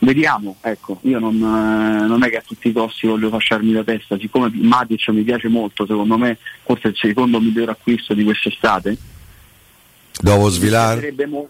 vediamo, 0.00 0.56
ecco, 0.62 1.00
io 1.02 1.18
non, 1.18 1.34
eh, 1.34 2.06
non 2.06 2.22
è 2.24 2.30
che 2.30 2.38
a 2.38 2.42
tutti 2.46 2.68
i 2.68 2.72
costi 2.72 3.06
voglio 3.06 3.28
fasciarmi 3.28 3.72
la 3.72 3.84
testa, 3.84 4.16
siccome 4.18 4.50
Matic 4.50 5.06
mi 5.08 5.24
piace 5.24 5.48
molto, 5.48 5.84
secondo 5.84 6.16
me 6.16 6.38
forse 6.64 6.88
è 6.88 6.90
il 6.92 6.96
secondo 6.96 7.40
miglior 7.40 7.68
acquisto 7.68 8.14
di 8.14 8.24
quest'estate, 8.24 8.96
Dopo 10.18 10.44
mi 10.44 10.50
Svilar? 10.50 10.94
dispiacerebbe, 10.94 11.26
mo- 11.26 11.48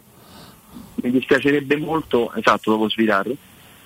mi 0.97 1.11
dispiacerebbe 1.13 1.77
molto, 1.77 2.33
esatto, 2.35 2.73
dopo 2.73 2.91
Svilar, 2.91 3.31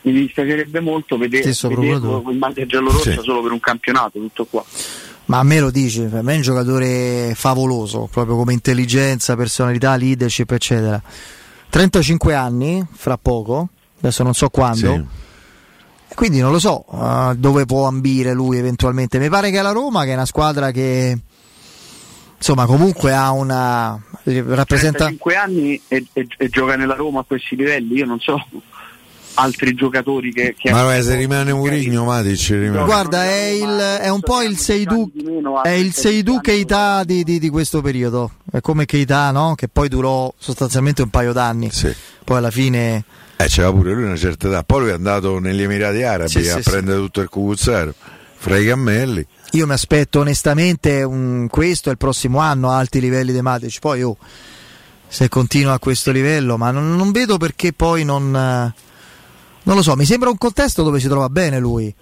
mi 0.03 0.13
dispiacerebbe 0.13 0.81
molto 0.81 1.17
vedere, 1.17 1.51
in 1.51 2.39
maglia 2.39 2.67
giallorossa 2.67 3.13
Sì. 3.13 3.19
solo 3.23 3.43
per 3.43 3.53
un 3.53 3.61
campionato, 3.61 4.19
tutto 4.19 4.45
qua. 4.47 4.65
Ma 5.27 5.39
a 5.39 5.43
me 5.45 5.61
lo 5.61 5.71
dice, 5.71 6.05
per 6.05 6.23
me 6.23 6.33
è 6.35 6.37
un 6.37 6.43
giocatore 6.43 7.33
favoloso, 7.35 8.09
proprio 8.11 8.37
come 8.37 8.53
intelligenza, 8.53 9.37
personalità, 9.37 9.95
leadership, 9.97 10.51
eccetera. 10.51 11.01
35 11.71 12.35
anni, 12.35 12.85
fra 12.93 13.17
poco, 13.17 13.69
adesso 14.01 14.23
non 14.25 14.35
so 14.35 14.49
quando. 14.51 14.93
Sì. 14.93 15.05
E 16.09 16.15
Quindi 16.15 16.41
non 16.41 16.51
lo 16.53 16.59
so 16.59 16.85
eh, 16.93 17.35
dove 17.37 17.65
può 17.65 17.87
ambire 17.87 18.35
lui 18.35 18.59
eventualmente. 18.59 19.19
Mi 19.19 19.31
pare 19.31 19.51
che 19.51 19.63
la 19.63 19.71
Roma, 19.73 20.05
che 20.05 20.11
è 20.11 20.15
una 20.15 20.27
squadra 20.27 20.71
che 20.71 21.19
insomma 22.37 22.67
comunque 22.67 23.15
ha 23.15 23.31
una 23.31 23.99
rappresenta 24.25 25.07
35 25.07 25.37
anni 25.37 25.81
e, 25.89 26.05
e- 26.13 26.27
e 26.37 26.49
gioca 26.49 26.77
nella 26.77 26.95
Roma 26.97 27.21
a 27.21 27.25
questi 27.25 27.57
livelli, 27.57 27.95
io 27.95 28.05
non 28.07 28.19
so 28.21 28.37
altri 29.35 29.75
giocatori 29.75 30.33
che... 30.33 30.55
che 30.59 30.71
Ma 30.71 30.83
vabbè, 30.83 31.03
se 31.03 31.17
rimane 31.17 31.53
Murigno, 31.53 32.05
Matic 32.05 32.49
rimane. 32.51 32.85
Guarda, 32.85 33.25
è, 33.25 33.45
il, 33.47 33.99
è 34.01 34.09
un 34.09 34.21
po' 34.21 34.43
il 34.43 34.57
Seidu, 34.59 35.11
è 35.63 35.71
il 35.71 35.93
Seidu 35.93 36.41
Keita 36.41 37.05
di, 37.05 37.25
di- 37.25 37.39
di 37.39 37.49
questo 37.49 37.81
periodo. 37.81 38.33
È 38.51 38.61
come 38.61 38.85
Keita, 38.85 39.31
no? 39.31 39.55
Che 39.55 39.69
poi 39.69 39.89
durò 39.89 40.33
sostanzialmente 40.39 41.03
un 41.03 41.11
paio 41.11 41.33
d'anni. 41.33 41.71
Sì. 41.71 41.95
Poi 42.25 42.37
alla 42.37 42.51
fine. 42.51 43.05
Eh, 43.37 43.47
c'era 43.47 43.73
pure 43.73 43.93
lui 43.93 44.05
una 44.05 44.17
certa 44.17 44.49
età. 44.49 44.63
Poi 44.63 44.81
lui 44.81 44.91
è 44.91 44.95
andato 44.95 45.39
negli 45.39 45.63
Emirati 45.63 46.03
Arabi 46.03 46.31
Sì, 46.31 46.49
a 46.49 46.61
sì, 46.61 46.71
prendere 46.71 46.99
tutto 46.99 47.21
il 47.21 47.29
cucuzzaro 47.29 47.95
fra 48.37 48.57
i 48.59 48.67
cammelli. 48.67 49.27
Io 49.53 49.67
mi 49.67 49.73
aspetto 49.73 50.21
onestamente 50.21 51.03
un- 51.03 51.47
questo 51.51 51.89
e 51.89 51.93
il 51.93 51.99
prossimo 51.99 52.39
anno 52.39 52.71
a 52.71 52.79
alti 52.79 53.01
livelli 53.01 53.33
dei 53.33 53.43
Matic. 53.43 53.79
Poi 53.81 54.03
oh, 54.03 54.17
se 55.09 55.29
continua 55.29 55.75
a 55.75 55.79
questo 55.79 56.11
livello, 56.11 56.57
ma 56.57 56.71
non, 56.71 56.95
non 56.97 57.11
vedo 57.11 57.37
perché 57.39 57.73
poi 57.73 58.05
non. 58.05 58.73
Non 59.65 59.77
lo 59.77 59.83
so, 59.83 59.95
mi 59.97 60.05
sembra 60.05 60.29
un 60.29 60.39
contesto 60.39 60.83
dove 60.83 61.01
si 61.01 61.09
trova 61.09 61.29
bene 61.29 61.59
lui. 61.59 61.95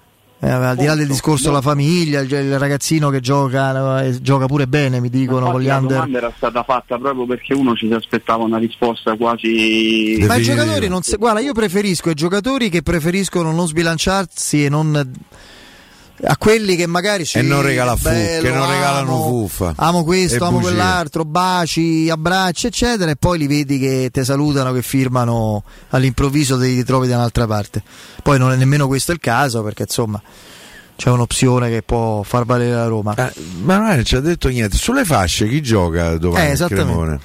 Eh, 0.42 0.48
al 0.48 0.74
di 0.74 0.86
là 0.86 0.94
del 0.94 1.06
discorso 1.06 1.48
della 1.48 1.60
famiglia, 1.60 2.20
il, 2.20 2.58
ragazzino 2.58 3.10
che 3.10 3.20
gioca, 3.20 4.02
eh, 4.02 4.22
gioca 4.22 4.46
pure 4.46 4.66
bene, 4.66 4.98
mi 4.98 5.10
dicono 5.10 5.50
con 5.50 5.60
gli 5.60 5.66
la 5.66 5.76
under. 5.76 5.96
domanda 5.96 6.16
era 6.16 6.32
stata 6.34 6.62
fatta 6.62 6.96
proprio 6.96 7.26
perché 7.26 7.52
uno 7.52 7.74
ci 7.74 7.86
si 7.88 7.92
aspettava 7.92 8.44
una 8.44 8.56
risposta 8.56 9.16
quasi... 9.16 10.16
Ma 10.26 10.36
i 10.36 10.42
giocatori 10.42 10.88
non 10.88 11.02
se- 11.02 11.18
guarda, 11.18 11.40
io 11.40 11.52
preferisco 11.52 12.08
i 12.08 12.14
giocatori 12.14 12.70
che 12.70 12.80
preferiscono 12.80 13.52
non 13.52 13.66
sbilanciarsi 13.66 14.64
e 14.64 14.70
non 14.70 15.12
a 16.22 16.36
quelli 16.36 16.76
che 16.76 16.86
magari 16.86 17.24
ci 17.24 17.38
E 17.38 17.42
non 17.42 17.62
regala 17.62 17.96
fu- 17.96 18.02
bello, 18.04 18.42
che 18.42 18.50
non 18.54 18.68
regalano 18.70 19.14
amo, 19.14 19.24
fuffa 19.28 19.72
Amo 19.76 20.04
questo, 20.04 20.44
amo 20.44 20.58
bugie. 20.58 20.68
quell'altro, 20.74 21.24
baci, 21.24 22.08
abbracci, 22.10 22.66
eccetera, 22.66 23.10
e 23.10 23.16
poi 23.16 23.38
li 23.38 23.46
vedi 23.46 23.78
che 23.78 24.10
ti 24.12 24.22
salutano, 24.24 24.72
che 24.72 24.82
firmano 24.82 25.62
all'improvviso 25.90 26.58
te 26.58 26.66
li 26.66 26.74
ritrovi 26.76 27.08
da 27.08 27.16
un'altra 27.16 27.46
parte. 27.46 27.82
Poi 28.22 28.38
non 28.38 28.52
è 28.52 28.56
nemmeno 28.56 28.86
questo 28.86 29.12
il 29.12 29.18
caso, 29.20 29.62
perché 29.62 29.82
insomma 29.82 30.20
c'è 30.96 31.08
un'opzione 31.08 31.70
che 31.70 31.82
può 31.82 32.22
far 32.22 32.44
valere 32.44 32.72
la 32.74 32.86
Roma. 32.86 33.14
Eh, 33.16 33.32
ma 33.62 33.78
non 33.78 34.04
ci 34.04 34.16
ha 34.16 34.20
detto 34.20 34.48
niente. 34.48 34.76
Sulle 34.76 35.04
fasce 35.06 35.48
chi 35.48 35.62
gioca 35.62 36.16
domani? 36.18 36.44
Eh, 36.44 36.46
il 36.48 36.52
esattamente. 36.52 36.90
Cremone? 36.92 37.20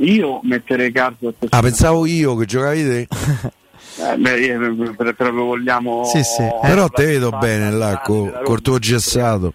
Io 0.00 0.40
metterei 0.44 0.92
questo 0.92 1.34
Ah, 1.50 1.60
pensavo 1.60 2.06
io 2.06 2.36
che 2.36 2.44
giocavi 2.46 2.82
te. 2.84 3.08
Eh, 4.00 4.16
beh, 4.16 4.94
per- 4.96 5.14
proprio 5.14 5.44
vogliamo... 5.44 6.04
Sì, 6.04 6.22
sì. 6.22 6.42
Eh, 6.42 6.58
Però 6.62 6.88
te 6.88 7.04
vedo 7.06 7.30
bene 7.30 7.70
là 7.70 7.98
co- 7.98 8.30
col 8.44 8.60
tuo 8.62 8.78
gessato. 8.78 9.54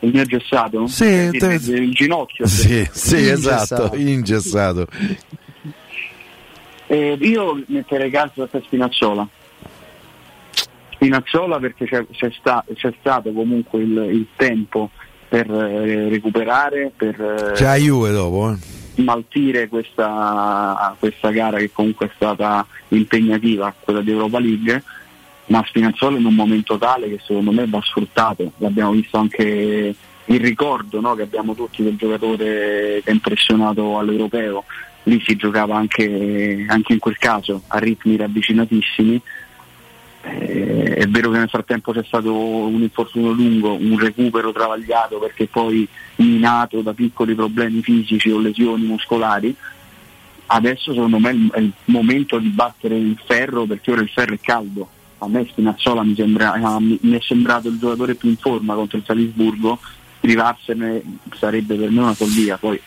Il 0.00 0.12
mio 0.14 0.24
gessato? 0.24 0.86
Sì, 0.86 1.04
Eh, 1.04 1.30
te- 1.32 1.54
il, 1.72 1.92
ginocchio. 1.92 2.46
Sì, 2.46 2.88
sì, 2.90 3.16
Ingessato. 3.18 3.74
esatto, 3.74 3.96
ingessato. 3.96 4.86
Eh, 6.86 7.18
io 7.20 7.62
metterei 7.66 8.10
Carlo 8.10 8.48
a 8.50 8.60
Spinazzola. 8.64 9.28
Spinazzola 10.92 11.58
perché 11.58 11.84
c'è, 11.86 12.06
c'è 12.10 12.30
sta- 12.38 12.64
c'è 12.74 12.92
stato 13.00 13.32
comunque 13.32 13.80
il, 13.82 13.96
il 14.10 14.26
tempo 14.36 14.90
per 15.28 15.50
eh, 15.50 16.08
recuperare, 16.08 16.90
per 16.96 17.20
eh, 17.20 17.52
C'è 17.52 17.64
la 17.64 17.74
Juve 17.76 18.10
dopo, 18.10 18.50
eh. 18.52 18.56
Smaltire 18.98 19.68
questa, 19.68 20.96
questa 20.98 21.30
gara 21.30 21.58
che 21.58 21.70
comunque 21.72 22.06
è 22.06 22.10
stata 22.14 22.66
impegnativa, 22.88 23.72
quella 23.78 24.00
di 24.00 24.10
Europa 24.10 24.40
League, 24.40 24.82
ma 25.46 25.64
Spinazzola 25.64 26.18
in 26.18 26.24
un 26.24 26.34
momento 26.34 26.76
tale 26.76 27.08
che 27.08 27.20
secondo 27.24 27.52
me 27.52 27.66
va 27.66 27.80
sfruttato. 27.80 28.52
L'abbiamo 28.58 28.90
visto 28.90 29.16
anche 29.16 29.94
il 30.24 30.40
ricordo 30.40 31.00
no, 31.00 31.14
che 31.14 31.22
abbiamo 31.22 31.54
tutti 31.54 31.82
del 31.82 31.96
giocatore 31.96 33.00
che 33.02 33.10
ha 33.10 33.12
impressionato 33.12 33.98
all'europeo. 33.98 34.64
Lì 35.04 35.22
si 35.24 35.36
giocava 35.36 35.76
anche, 35.76 36.66
anche 36.68 36.92
in 36.92 36.98
quel 36.98 37.16
caso 37.16 37.62
a 37.68 37.78
ritmi 37.78 38.16
ravvicinatissimi 38.16 39.22
Eh, 40.20 40.94
è 40.94 41.06
vero 41.06 41.30
che 41.30 41.38
nel 41.38 41.48
frattempo 41.48 41.92
c'è 41.92 42.02
stato 42.04 42.34
un 42.34 42.82
infortunio 42.82 43.30
lungo, 43.30 43.72
un 43.74 43.98
recupero 43.98 44.52
travagliato 44.52 45.18
perché 45.18 45.46
poi 45.46 45.88
minato 46.24 46.80
da 46.80 46.92
piccoli 46.92 47.34
problemi 47.34 47.82
fisici 47.82 48.30
o 48.30 48.38
lesioni 48.38 48.84
muscolari. 48.86 49.54
Adesso 50.46 50.92
secondo 50.92 51.18
me 51.18 51.48
è 51.52 51.58
il- 51.58 51.72
momento 51.86 52.38
di 52.38 52.48
battere 52.48 52.96
il 52.96 53.18
ferro 53.24 53.64
perché 53.66 53.92
ora 53.92 54.00
il 54.00 54.08
ferro 54.08 54.34
è 54.34 54.40
caldo. 54.40 54.88
A 55.18 55.28
me 55.28 55.46
Spinazzola 55.48 56.02
mi, 56.02 56.14
sembra- 56.14 56.78
mi- 56.78 56.98
mi 57.02 57.16
è 57.16 57.20
sembrato 57.20 57.68
il 57.68 57.78
giocatore 57.78 58.14
più 58.14 58.28
in 58.28 58.36
forma 58.36 58.74
contro 58.74 58.98
il 58.98 59.04
Salisburgo, 59.04 59.78
privarsene 60.20 61.02
sarebbe 61.36 61.74
per 61.74 61.90
me 61.90 62.00
una 62.00 62.14
follia, 62.14 62.56
poi 62.56 62.80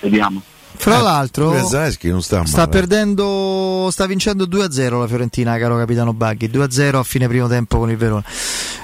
vediamo. 0.00 0.42
Fra 0.74 1.00
l'altro, 1.00 1.52
Eh, 1.54 2.10
non 2.10 2.22
sta 2.22 2.44
sta 2.44 2.66
perdendo, 2.68 3.88
sta 3.90 4.06
vincendo 4.06 4.46
2-0 4.46 4.98
la 4.98 5.06
Fiorentina, 5.06 5.56
caro 5.58 5.76
capitano 5.76 6.12
Baghi. 6.12 6.48
2-0 6.48 6.96
a 6.96 7.02
fine 7.02 7.28
primo 7.28 7.48
tempo 7.48 7.78
con 7.78 7.90
il 7.90 7.96
Verona. 7.96 8.24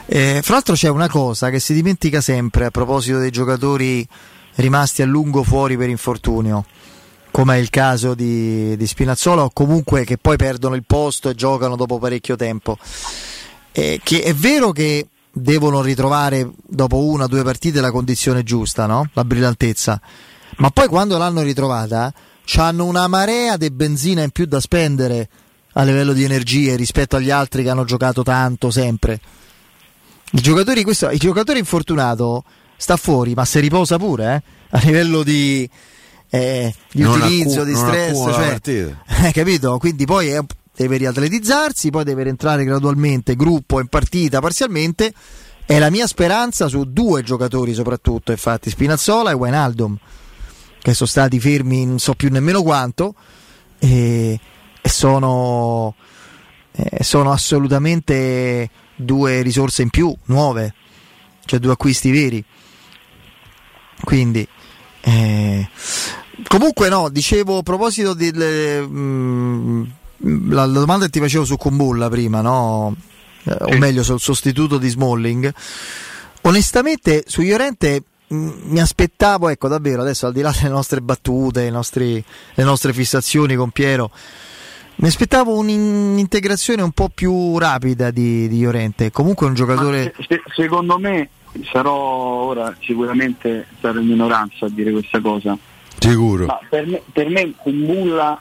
Eh, 0.07 0.41
fra 0.43 0.55
l'altro, 0.55 0.75
c'è 0.75 0.89
una 0.89 1.09
cosa 1.09 1.51
che 1.51 1.59
si 1.59 1.75
dimentica 1.75 2.21
sempre 2.21 2.67
a 2.67 2.71
proposito 2.71 3.19
dei 3.19 3.31
giocatori 3.31 4.07
rimasti 4.57 5.03
a 5.03 5.07
lungo 5.07 5.43
fuori 5.43 5.77
per 5.77 5.89
infortunio, 5.89 6.65
come 7.31 7.57
è 7.57 7.59
il 7.59 7.71
caso 7.71 8.15
di, 8.15 8.77
di 8.77 8.87
Spinazzola, 8.87 9.43
o 9.43 9.51
comunque 9.53 10.05
che 10.05 10.19
poi 10.19 10.37
perdono 10.37 10.75
il 10.75 10.85
posto 10.87 11.29
e 11.29 11.35
giocano 11.35 11.77
dopo 11.77 11.99
parecchio 11.99 12.37
tempo. 12.37 12.77
Eh, 13.73 14.01
che 14.03 14.23
è 14.23 14.35
vero 14.35 14.73
che 14.73 15.09
devono 15.31 15.83
ritrovare 15.83 16.51
dopo 16.67 17.05
una 17.05 17.25
o 17.25 17.29
due 17.29 17.43
partite 17.43 17.81
la 17.81 17.91
condizione 17.91 18.43
giusta, 18.43 18.87
no? 18.87 19.09
la 19.13 19.25
brillantezza. 19.25 20.01
Ma 20.59 20.71
poi 20.71 20.89
quando 20.89 21.19
l'hanno 21.19 21.43
ritrovata, 21.43 22.13
hanno 22.57 22.85
una 22.85 23.07
marea 23.07 23.57
di 23.57 23.71
benzina 23.71 24.23
in 24.23 24.31
più 24.31 24.47
da 24.47 24.61
spendere 24.61 25.29
a 25.75 25.83
livello 25.85 26.13
di 26.13 26.25
energie 26.25 26.75
rispetto 26.77 27.17
agli 27.17 27.31
altri 27.31 27.63
che 27.63 27.71
hanno 27.71 27.85
giocato 27.85 28.23
tanto 28.23 28.71
sempre. 28.71 29.21
I 30.33 30.41
giocatori, 30.41 30.83
questo, 30.83 31.09
il 31.11 31.19
giocatore 31.19 31.59
infortunato 31.59 32.45
sta 32.77 32.97
fuori, 32.97 33.35
ma 33.35 33.45
si 33.45 33.61
riposa 33.61 33.97
pure 33.99 34.35
eh? 34.35 34.43
a 34.71 34.81
livello 34.83 35.23
di, 35.23 35.69
eh, 36.31 36.75
di 36.91 37.03
utilizzo, 37.03 37.61
accu- 37.61 37.67
di 37.67 37.75
stress. 37.75 38.17
Cioè, 38.17 38.97
eh, 39.29 39.33
capito? 39.33 39.79
Quindi 39.79 40.05
poi 40.05 40.29
è- 40.29 40.45
deve 40.75 40.97
riatletizzarsi, 40.97 41.91
poi 41.91 42.05
deve 42.05 42.25
rientrare 42.25 42.65
gradualmente, 42.65 43.37
gruppo, 43.37 43.81
in 43.81 43.87
partita, 43.87 44.41
parzialmente. 44.41 45.13
È 45.65 45.79
la 45.79 45.91
mia 45.91 46.07
speranza 46.07 46.67
su 46.67 46.85
due 46.85 47.23
giocatori 47.23 47.75
soprattutto, 47.75 48.33
infatti, 48.33 48.71
Spinazzola 48.71 49.31
e 49.31 49.35
Wijnaldum, 49.35 49.99
che 50.81 50.95
sono 50.95 51.09
stati 51.09 51.41
fermi 51.41 51.85
non 51.85 51.99
so 51.99 52.15
più 52.15 52.31
nemmeno 52.31 52.63
quanto 52.63 53.15
e, 53.79 54.39
e 54.81 54.89
sono, 54.89 55.95
eh, 56.73 57.03
sono 57.03 57.33
assolutamente 57.33 58.71
due 58.97 59.43
risorse 59.43 59.83
in 59.83 59.91
più, 59.91 60.15
nuove, 60.27 60.75
cioè 61.45 61.59
due 61.59 61.73
acquisti 61.73 62.11
veri. 62.11 62.45
Quindi, 64.05 64.47
eh, 65.01 65.69
comunque, 66.47 66.89
no, 66.89 67.09
dicevo 67.09 67.59
a 67.59 67.63
proposito 67.63 68.15
del. 68.15 68.87
mm, 68.87 69.83
la, 70.51 70.67
la 70.67 70.79
domanda 70.79 71.07
che 71.07 71.13
ti 71.13 71.21
facevo 71.21 71.45
su 71.45 71.57
Kumbulla 71.57 72.09
prima, 72.09 72.41
no? 72.41 72.95
Eh, 73.45 73.57
o 73.61 73.79
meglio 73.79 74.03
sul 74.03 74.21
sostituto 74.21 74.79
di 74.79 74.89
Smalling. 74.89 75.53
Onestamente, 76.43 77.25
su 77.27 77.43
Llorente 77.43 78.03
mm, 78.03 78.18
mi 78.29 78.81
aspettavo, 78.81 79.49
ecco, 79.49 79.69
davvero, 79.69 80.03
adesso 80.03 80.27
al 80.27 80.33
di 80.33 80.41
là 80.41 80.53
delle 80.55 80.69
nostre 80.73 81.01
battute, 81.01 81.71
nostri- 81.71 82.23
le 82.55 82.65
nostre 82.65 82.93
fissazioni 82.93 83.55
con 83.55 83.71
Piero, 83.71 84.11
mi 84.97 85.09
aspettavo 85.09 85.57
un'integrazione 85.57 86.83
un 86.83 86.91
po' 86.91 87.09
più 87.09 87.57
rapida 87.59 88.11
di, 88.11 88.49
di 88.49 88.61
Llorente. 88.61 89.11
Comunque 89.11 89.47
è 89.47 89.49
un 89.49 89.55
giocatore. 89.55 90.13
Se- 90.17 90.25
se- 90.29 90.43
secondo 90.55 90.99
me 90.99 91.31
sarò 91.71 91.95
ora 91.95 92.75
sicuramente 92.81 93.67
sarò 93.81 94.01
in 94.01 94.09
minoranza 94.09 94.67
a 94.67 94.69
dire 94.69 94.91
questa 94.91 95.21
cosa. 95.21 95.57
Sicuro. 95.99 96.47
Ma 96.47 96.59
per 96.69 96.87
me, 96.87 97.03
per 97.13 97.29
me 97.29 97.53
Kumbulla 97.57 98.41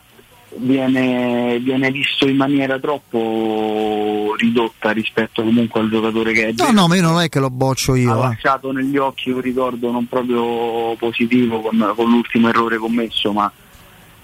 viene, 0.56 1.60
viene 1.60 1.92
visto 1.92 2.28
in 2.28 2.38
maniera 2.38 2.80
troppo 2.80 4.34
ridotta 4.38 4.92
rispetto 4.92 5.44
comunque 5.44 5.80
al 5.82 5.90
giocatore 5.90 6.32
che 6.34 6.48
è. 6.48 6.54
No, 6.58 6.72
no, 6.72 6.88
ma 6.88 6.96
io 6.96 7.02
non 7.02 7.22
è 7.22 7.30
che 7.30 7.40
lo 7.40 7.50
boccio 7.50 7.94
ha 7.94 7.98
io. 7.98 8.12
eh. 8.12 8.28
lasciato 8.30 8.72
negli 8.72 8.98
occhi 8.98 9.30
un 9.32 9.42
ricordo 9.42 9.92
non 9.92 10.08
proprio 10.08 10.96
positivo 10.96 11.62
con, 11.62 11.94
con 11.96 12.10
l'ultimo 12.10 12.50
errore 12.50 12.78
commesso, 12.78 13.32
ma 13.34 13.52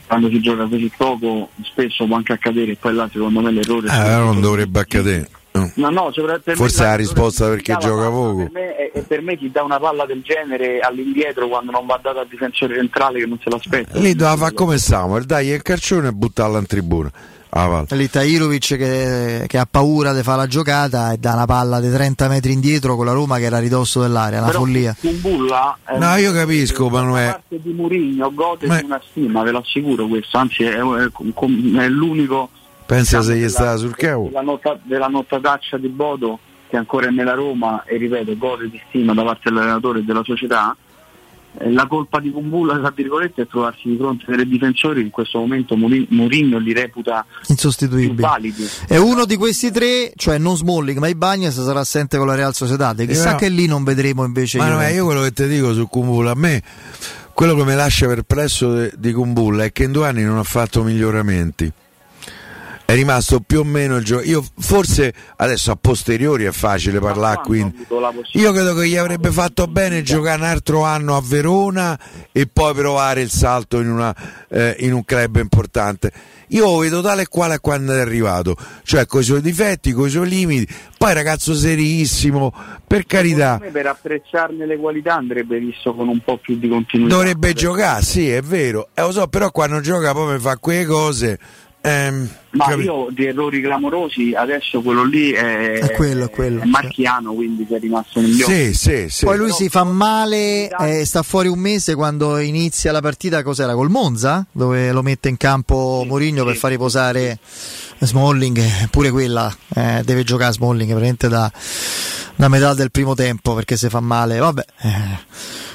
quando 0.07 0.29
si 0.29 0.41
gioca 0.41 0.65
così 0.67 0.91
poco 0.95 1.49
spesso 1.63 2.05
può 2.05 2.15
anche 2.17 2.33
accadere 2.33 2.71
e 2.73 2.77
poi 2.79 2.93
là 2.93 3.09
secondo 3.11 3.41
me 3.41 3.51
l'errore 3.51 3.87
Eh, 3.87 4.17
non 4.17 4.41
dovrebbe 4.41 4.79
accadere. 4.79 5.29
No. 5.53 5.71
No, 5.75 5.89
no, 5.89 6.11
per 6.11 6.55
Forse 6.55 6.81
me 6.81 6.87
è 6.87 6.89
la 6.89 6.95
l'altro 6.95 6.95
risposta 6.97 7.47
perché 7.47 7.77
gioca 7.79 8.09
poco. 8.09 8.35
Per 8.37 8.51
me, 8.51 8.75
è, 8.75 8.91
è 8.91 9.01
per 9.01 9.21
me 9.21 9.37
chi 9.37 9.51
dà 9.51 9.61
una 9.63 9.79
palla 9.79 10.05
del 10.05 10.21
genere 10.23 10.79
all'indietro 10.79 11.47
quando 11.47 11.71
non 11.71 11.85
va 11.85 11.99
data 12.01 12.21
al 12.21 12.27
difensore 12.27 12.75
centrale 12.75 13.19
che 13.19 13.25
non 13.27 13.39
se 13.41 13.49
l'aspetta. 13.49 13.99
Lì 13.99 14.15
doveva 14.15 14.35
fare 14.37 14.53
come 14.53 14.77
Samuel, 14.79 15.25
dai 15.25 15.49
il 15.49 15.61
calcione 15.61 16.07
e 16.07 16.11
buttarla 16.11 16.57
in 16.57 16.65
tribuna. 16.65 17.11
Ah. 17.55 17.85
Lì 17.89 18.09
Tahirovic 18.09 18.77
che, 18.77 19.43
che 19.47 19.57
ha 19.59 19.67
paura 19.69 20.11
di 20.11 20.23
fare 20.23 20.37
la 20.37 20.47
giocata 20.47 21.11
e 21.11 21.17
dà 21.17 21.33
una 21.33 21.45
palla 21.45 21.79
di 21.79 21.91
30 21.91 22.27
metri 22.27 22.51
indietro 22.51 22.95
con 22.95 23.05
la 23.05 23.11
Roma 23.11 23.37
che 23.37 23.43
era 23.43 23.57
a 23.57 23.59
ridosso 23.59 24.01
dell'area, 24.01 24.39
una 24.39 24.47
Però 24.47 24.61
follia. 24.61 24.95
Kumbulla 24.99 25.77
è 25.85 25.95
No, 25.99 26.15
io 26.15 26.31
capisco, 26.31 26.89
Manuel. 26.89 27.29
parte 27.29 27.59
di 27.61 27.73
Murigno 27.73 28.33
gode 28.33 28.67
di 28.67 28.83
una 28.85 28.99
stima, 29.07 29.43
ve 29.43 29.51
lo 29.51 29.59
assicuro 29.59 30.07
questo, 30.07 30.35
anzi 30.39 30.63
è, 30.63 30.71
è- 30.79 30.79
è 30.79 31.87
l'unico 31.89 32.49
Pensa 32.85 33.21
se 33.21 33.35
gli 33.37 33.47
stava 33.49 33.75
sul 33.77 33.95
cavo. 33.95 34.25
della, 34.27 34.41
nota, 34.41 34.79
della 34.83 35.07
notataccia 35.07 35.77
di 35.77 35.87
Bodo 35.87 36.39
che 36.69 36.77
ancora 36.77 37.07
è 37.07 37.11
nella 37.11 37.33
Roma 37.33 37.83
e 37.85 37.97
ripeto 37.97 38.35
gode 38.37 38.69
di 38.69 38.81
stima 38.87 39.13
da 39.13 39.23
parte 39.23 39.49
dell'allenatore 39.49 39.99
e 39.99 40.03
della 40.03 40.23
società 40.23 40.75
Eh, 41.55 41.71
la 41.71 41.85
colpa 41.85 42.19
di 42.19 42.31
Kumbulla 42.31 42.79
tra 42.79 42.89
virgolette 42.89 43.43
è 43.43 43.47
trovarsi 43.47 43.87
di 43.89 43.95
fronte 43.95 44.25
a 44.31 44.35
dei 44.35 44.47
difensori 44.47 45.01
che 45.01 45.05
in 45.05 45.11
questo 45.11 45.37
momento 45.37 45.75
Mourinho 45.75 46.57
li 46.57 46.73
reputa 46.73 47.23
Insostituibile. 47.47 48.09
invalidi 48.09 48.67
E 48.87 48.97
uno 48.97 49.25
di 49.25 49.35
questi 49.35 49.69
tre, 49.69 50.11
cioè 50.15 50.39
non 50.39 50.57
Smalling 50.57 50.97
ma 50.97 51.07
Ibagnez 51.09 51.61
sarà 51.61 51.81
assente 51.81 52.17
con 52.17 52.25
la 52.25 52.33
Real 52.33 52.55
Sociedad. 52.55 53.05
Chissà 53.05 53.33
no. 53.33 53.37
che 53.37 53.49
lì 53.49 53.67
non 53.67 53.83
vedremo 53.83 54.23
invece 54.25 54.57
Ma 54.57 54.65
no, 54.65 54.71
Llorente. 54.77 54.95
io 54.95 55.05
quello 55.05 55.21
che 55.21 55.31
ti 55.31 55.47
dico 55.47 55.73
su 55.75 55.87
Kumbulla, 55.87 56.31
a 56.31 56.35
me 56.35 56.63
quello 57.33 57.53
che 57.53 57.63
mi 57.65 57.75
lascia 57.75 58.07
perplesso 58.07 58.73
de- 58.73 58.91
di 58.97 59.13
Kumbulla 59.13 59.65
è 59.65 59.71
che 59.71 59.83
in 59.83 59.91
due 59.91 60.07
anni 60.07 60.23
non 60.23 60.39
ha 60.39 60.43
fatto 60.43 60.81
miglioramenti. 60.81 61.71
È 62.93 62.95
rimasto 62.95 63.39
più 63.39 63.61
o 63.61 63.63
meno 63.63 63.95
il 63.95 64.05
gioco. 64.05 64.21
Io 64.21 64.45
forse 64.59 65.11
adesso 65.37 65.71
a 65.71 65.75
posteriori 65.75 66.43
è 66.43 66.51
facile 66.51 66.99
parlare 66.99 67.41
quindi. 67.43 67.87
Io 68.33 68.51
credo 68.51 68.75
che 68.75 68.87
gli 68.87 68.97
avrebbe 68.97 69.31
fatto 69.31 69.65
bene 69.65 70.03
giocare 70.03 70.39
un 70.39 70.47
altro 70.47 70.83
anno 70.83 71.15
a 71.15 71.21
Verona 71.25 71.99
e 72.31 72.45
poi 72.45 72.71
provare 72.75 73.21
il 73.21 73.31
salto 73.31 73.79
in, 73.79 73.89
una, 73.89 74.15
eh, 74.47 74.75
in 74.81 74.93
un 74.93 75.03
club 75.05 75.37
importante. 75.37 76.11
Io 76.49 76.65
lo 76.65 76.77
vedo 76.77 77.01
tale 77.01 77.23
e 77.23 77.27
quale 77.27 77.55
a 77.55 77.59
quando 77.59 77.93
è 77.93 77.99
arrivato, 77.99 78.55
cioè 78.83 79.07
con 79.07 79.21
i 79.21 79.23
suoi 79.23 79.41
difetti, 79.41 79.91
con 79.91 80.05
i 80.05 80.11
suoi 80.11 80.29
limiti. 80.29 80.71
Poi 80.95 81.13
ragazzo 81.15 81.55
serissimo, 81.55 82.53
per 82.85 83.07
carità. 83.07 83.59
Per 83.59 83.87
apprezzarne 83.87 84.67
le 84.67 84.77
qualità 84.77 85.15
andrebbe 85.15 85.57
visto 85.57 85.95
con 85.95 86.09
un 86.09 86.19
po' 86.19 86.37
più 86.37 86.59
di 86.59 86.69
continuità 86.69 87.15
Dovrebbe 87.15 87.53
giocare, 87.53 88.03
sì, 88.03 88.29
è 88.29 88.41
vero. 88.41 88.89
Eh, 88.93 89.01
lo 89.01 89.11
so, 89.11 89.27
però 89.27 89.49
quando 89.49 89.79
gioca 89.79 90.13
poi 90.13 90.33
mi 90.33 90.39
fa 90.39 90.57
quelle 90.57 90.85
cose. 90.85 91.39
Ehm, 91.85 92.29
Ma 92.51 92.65
capi- 92.67 92.83
io 92.83 93.07
di 93.11 93.25
errori 93.25 93.61
clamorosi 93.61 94.33
adesso 94.33 94.81
quello 94.81 95.03
lì 95.03 95.31
è, 95.31 95.79
È 95.79 95.91
quello, 95.91 96.25
è 96.25 96.29
quello. 96.29 96.61
è 96.61 96.65
marchiano, 96.65 97.33
quindi 97.33 97.65
che 97.65 97.75
è 97.75 97.79
rimasto 97.79 98.21
negli 98.21 98.41
occhi. 98.41 98.53
Sì, 98.53 98.73
sì, 98.73 99.09
sì. 99.09 99.25
Poi 99.25 99.37
lui 99.37 99.51
si 99.51 99.69
fa 99.69 99.83
male, 99.83 100.69
eh, 100.69 101.05
sta 101.05 101.23
fuori 101.23 101.47
un 101.49 101.59
mese 101.59 101.95
quando 101.95 102.37
inizia 102.37 102.91
la 102.91 103.01
partita, 103.01 103.43
cos'era? 103.43 103.73
Col 103.73 103.89
Monza? 103.89 104.45
Dove 104.51 104.91
lo 104.91 105.01
mette 105.01 105.29
in 105.29 105.37
campo 105.37 106.03
Mourinho 106.07 106.45
per 106.45 106.55
far 106.55 106.71
riposare 106.71 107.39
Smalling, 107.99 108.57
eh, 108.57 108.87
pure 108.89 109.09
quella 109.11 109.53
eh, 109.75 110.01
deve 110.05 110.23
giocare 110.23 110.53
Smalling 110.53 110.89
praticamente 110.89 111.27
da, 111.27 111.51
da 112.35 112.47
metà 112.47 112.73
del 112.73 112.91
primo 112.91 113.13
tempo 113.15 113.53
perché 113.55 113.77
si 113.77 113.89
fa 113.89 113.99
male, 113.99 114.37
vabbè. 114.37 114.65
eh, 114.81 115.19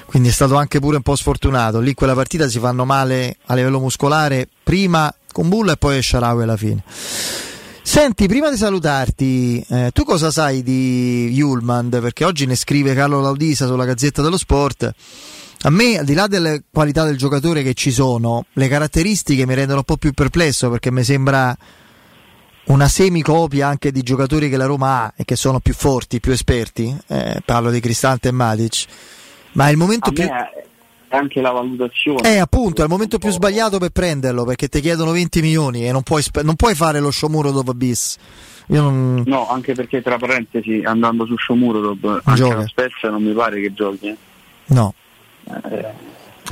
quindi 0.07 0.29
è 0.31 0.33
stato 0.33 0.57
anche 0.57 0.79
pure 0.81 0.97
un 0.97 1.03
po' 1.03 1.17
sfortunato. 1.17 1.81
Lì 1.81 1.93
quella 1.95 2.15
partita 2.15 2.49
si 2.49 2.59
fanno 2.59 2.85
male 2.87 3.37
a 3.47 3.55
livello 3.55 3.79
muscolare 3.79 4.49
prima 4.63 5.13
con 5.39 5.49
Bulla 5.49 5.75
e 5.75 5.77
poi 5.77 6.03
Sharawi 6.03 6.43
alla 6.43 6.57
fine. 6.57 6.83
Senti, 7.81 8.27
prima 8.27 8.51
di 8.51 8.57
salutarti, 8.57 9.65
eh, 9.69 9.91
tu 9.93 10.03
cosa 10.03 10.33
sai 10.33 10.65
di 10.65 11.29
Yulman? 11.33 11.91
Perché 11.91 12.25
oggi 12.25 12.45
ne 12.45 12.57
scrive 12.57 12.93
Carlo 12.93 13.21
Laudisa 13.21 13.69
sulla 13.69 13.85
Gazzetta 13.85 14.21
dello 14.21 14.37
Sport. 14.37 14.93
A 15.63 15.71
me, 15.71 15.97
al 15.97 16.05
di 16.05 16.15
là 16.15 16.27
delle 16.27 16.65
qualità 16.73 17.05
del 17.05 17.17
giocatore 17.17 17.63
che 17.63 17.75
ci 17.75 17.93
sono, 17.93 18.47
le 18.53 18.67
caratteristiche 18.67 19.47
mi 19.47 19.55
rendono 19.55 19.79
un 19.79 19.85
po' 19.85 19.97
più 19.97 20.11
perplesso 20.11 20.71
perché 20.71 20.91
mi 20.91 21.05
sembra 21.05 21.57
una 22.65 22.89
semicopia 22.89 23.69
anche 23.69 23.93
di 23.93 24.03
giocatori 24.03 24.51
che 24.51 24.57
la 24.57 24.67
Roma 24.67 25.05
ha 25.05 25.13
e 25.17 25.25
che 25.25 25.37
sono 25.37 25.61
più 25.61 25.73
forti, 25.73 26.19
più 26.19 26.33
esperti. 26.33 26.95
Eh, 27.07 27.43
parlo 27.45 27.71
di 27.71 27.79
Cristante 27.79 28.29
e 28.29 28.33
Matic. 28.33 28.87
Ma 29.53 29.69
è 29.69 29.71
il 29.71 29.77
momento 29.77 30.11
più. 30.11 30.25
è 30.25 30.58
anche 31.09 31.41
la 31.41 31.51
valutazione. 31.51 32.35
Eh, 32.35 32.39
appunto, 32.39 32.81
è 32.81 32.85
il 32.85 32.91
momento 32.91 33.19
più 33.19 33.31
sbagliato 33.31 33.79
per 33.79 33.91
prenderlo 33.91 34.45
perché 34.45 34.69
ti 34.69 34.81
chiedono 34.81 35.13
20 35.13 35.41
milioni 35.41 35.87
e 35.87 35.93
non 35.93 36.03
puoi, 36.03 36.23
spe- 36.23 36.43
non 36.43 36.57
puoi 36.57 36.75
fare 36.75 37.01
lo 37.01 37.11
Shomuro 37.11 37.51
dopo 37.51 37.73
bis. 37.75 38.17
Io 38.69 38.83
non... 38.83 39.23
No, 39.27 39.49
anche 39.49 39.75
perché 39.75 40.03
tra 40.03 40.19
parentesi, 40.19 40.83
andando 40.85 41.25
su 41.25 41.37
anche 42.25 42.41
Gioca. 42.41 42.57
la 42.57 42.67
Spezia 42.67 43.09
non 43.11 43.23
mi 43.23 43.33
pare 43.33 43.61
che 43.61 43.73
giochi. 43.73 44.09
eh. 44.09 44.17
No. 44.67 44.93
Eh, 45.47 45.87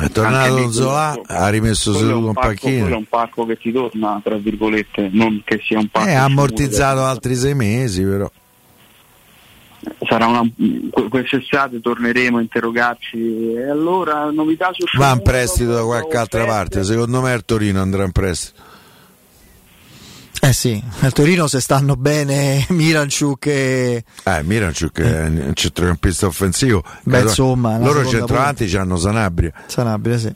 È 0.01 0.09
tornato 0.11 0.71
Zola, 0.73 1.21
ha 1.27 1.49
rimesso 1.51 1.93
è 1.93 1.97
seduto 1.97 2.29
un 2.29 2.33
Quello 2.81 2.95
è 2.95 2.99
un 2.99 3.05
parco 3.05 3.45
che 3.45 3.59
ti 3.59 3.71
torna, 3.71 4.19
tra 4.25 4.37
virgolette, 4.37 5.11
non 5.13 5.43
che 5.45 5.61
sia 5.63 5.79
un 5.79 5.89
parco. 5.89 6.09
Eh, 6.09 6.15
ha 6.15 6.25
ammortizzato 6.25 7.05
altri 7.05 7.35
sei 7.35 7.55
mesi, 7.55 8.03
però. 8.03 8.31
Sarà 10.09 10.27
una, 10.27 10.43
que- 10.91 11.09
quest'estate 11.09 11.81
torneremo 11.81 12.39
a 12.39 12.41
interrogarci. 12.41 13.53
E 13.55 13.69
allora, 13.69 14.31
novità 14.31 14.71
su 14.73 14.85
Va 14.99 15.13
in 15.13 15.23
prestito 15.23 15.73
da 15.73 15.83
qualche 15.83 16.17
altra 16.17 16.45
parte. 16.45 16.85
Secondo 16.85 17.21
me 17.21 17.33
il 17.35 17.45
Torino 17.45 17.81
andrà 17.81 18.05
in 18.05 18.13
prestito. 18.13 18.75
Eh 20.41 20.53
sì, 20.53 20.81
al 21.01 21.13
Torino 21.13 21.49
se 21.49 21.61
stanno 21.61 21.97
bene 21.97 22.65
Miranchuk 22.69 23.47
e... 23.47 24.05
Eh, 24.23 24.43
Miranchuk 24.45 25.01
è 25.01 25.27
un 25.27 25.53
centrocampista 25.55 26.27
offensivo. 26.27 26.85
Beh, 27.03 27.23
insomma, 27.23 27.79
loro 27.79 28.07
centravanti 28.07 28.77
hanno 28.77 28.97
Sanabria. 28.97 29.53
Sanabria, 29.67 30.19
sì. 30.19 30.33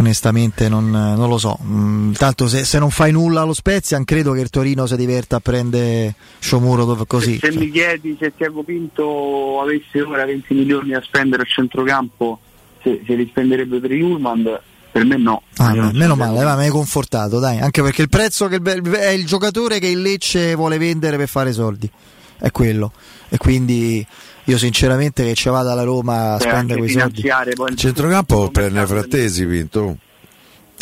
Onestamente 0.00 0.70
non, 0.70 0.88
non 0.90 1.28
lo 1.28 1.36
so. 1.36 1.58
Mm, 1.62 2.12
tanto 2.12 2.48
se, 2.48 2.64
se 2.64 2.78
non 2.78 2.88
fai 2.88 3.12
nulla 3.12 3.42
allo 3.42 3.52
Spezia, 3.52 4.02
credo 4.02 4.32
che 4.32 4.40
il 4.40 4.48
Torino 4.48 4.86
si 4.86 4.96
diverta 4.96 5.36
a 5.36 5.40
prendere 5.40 6.14
Shomurodov 6.38 7.06
così. 7.06 7.38
Se 7.38 7.52
mi 7.52 7.70
chiedi 7.70 8.16
se 8.18 8.32
Tiago 8.34 8.62
Pinto 8.62 9.60
avesse 9.60 10.00
ora 10.00 10.24
20 10.24 10.54
milioni 10.54 10.92
da 10.92 11.02
spendere 11.02 11.42
a 11.42 11.44
centrocampo, 11.44 12.38
se, 12.82 13.02
se 13.06 13.14
li 13.14 13.26
spenderebbe 13.28 13.78
per 13.78 13.92
il 13.92 14.02
Ullman, 14.02 14.58
per 14.90 15.04
me 15.04 15.18
no. 15.18 15.42
Ah, 15.58 15.74
non 15.74 15.90
meno 15.94 16.14
se- 16.14 16.18
male, 16.18 16.56
mi 16.56 16.64
hai 16.64 16.70
confortato, 16.70 17.38
dai. 17.38 17.60
Anche 17.60 17.82
perché 17.82 18.00
il 18.00 18.08
prezzo 18.08 18.48
che 18.48 18.58
è 18.62 19.10
il 19.10 19.26
giocatore 19.26 19.78
che 19.78 19.88
il 19.88 20.00
Lecce 20.00 20.54
vuole 20.54 20.78
vendere 20.78 21.18
per 21.18 21.28
fare 21.28 21.52
soldi. 21.52 21.90
È 22.38 22.50
quello. 22.50 22.90
E 23.28 23.36
quindi 23.36 24.04
io 24.50 24.58
sinceramente 24.58 25.24
che 25.24 25.34
ci 25.34 25.48
vada 25.48 25.72
alla 25.72 25.84
Roma 25.84 26.34
a 26.34 26.38
Cioè, 26.38 26.50
spendere 26.50 26.78
quei 26.80 26.90
soldi. 26.90 27.22
poi 27.54 27.70
Il 27.70 27.76
centrocampo 27.76 28.50
prende 28.50 28.86
frattesi, 28.86 29.46
Pinto. 29.46 29.96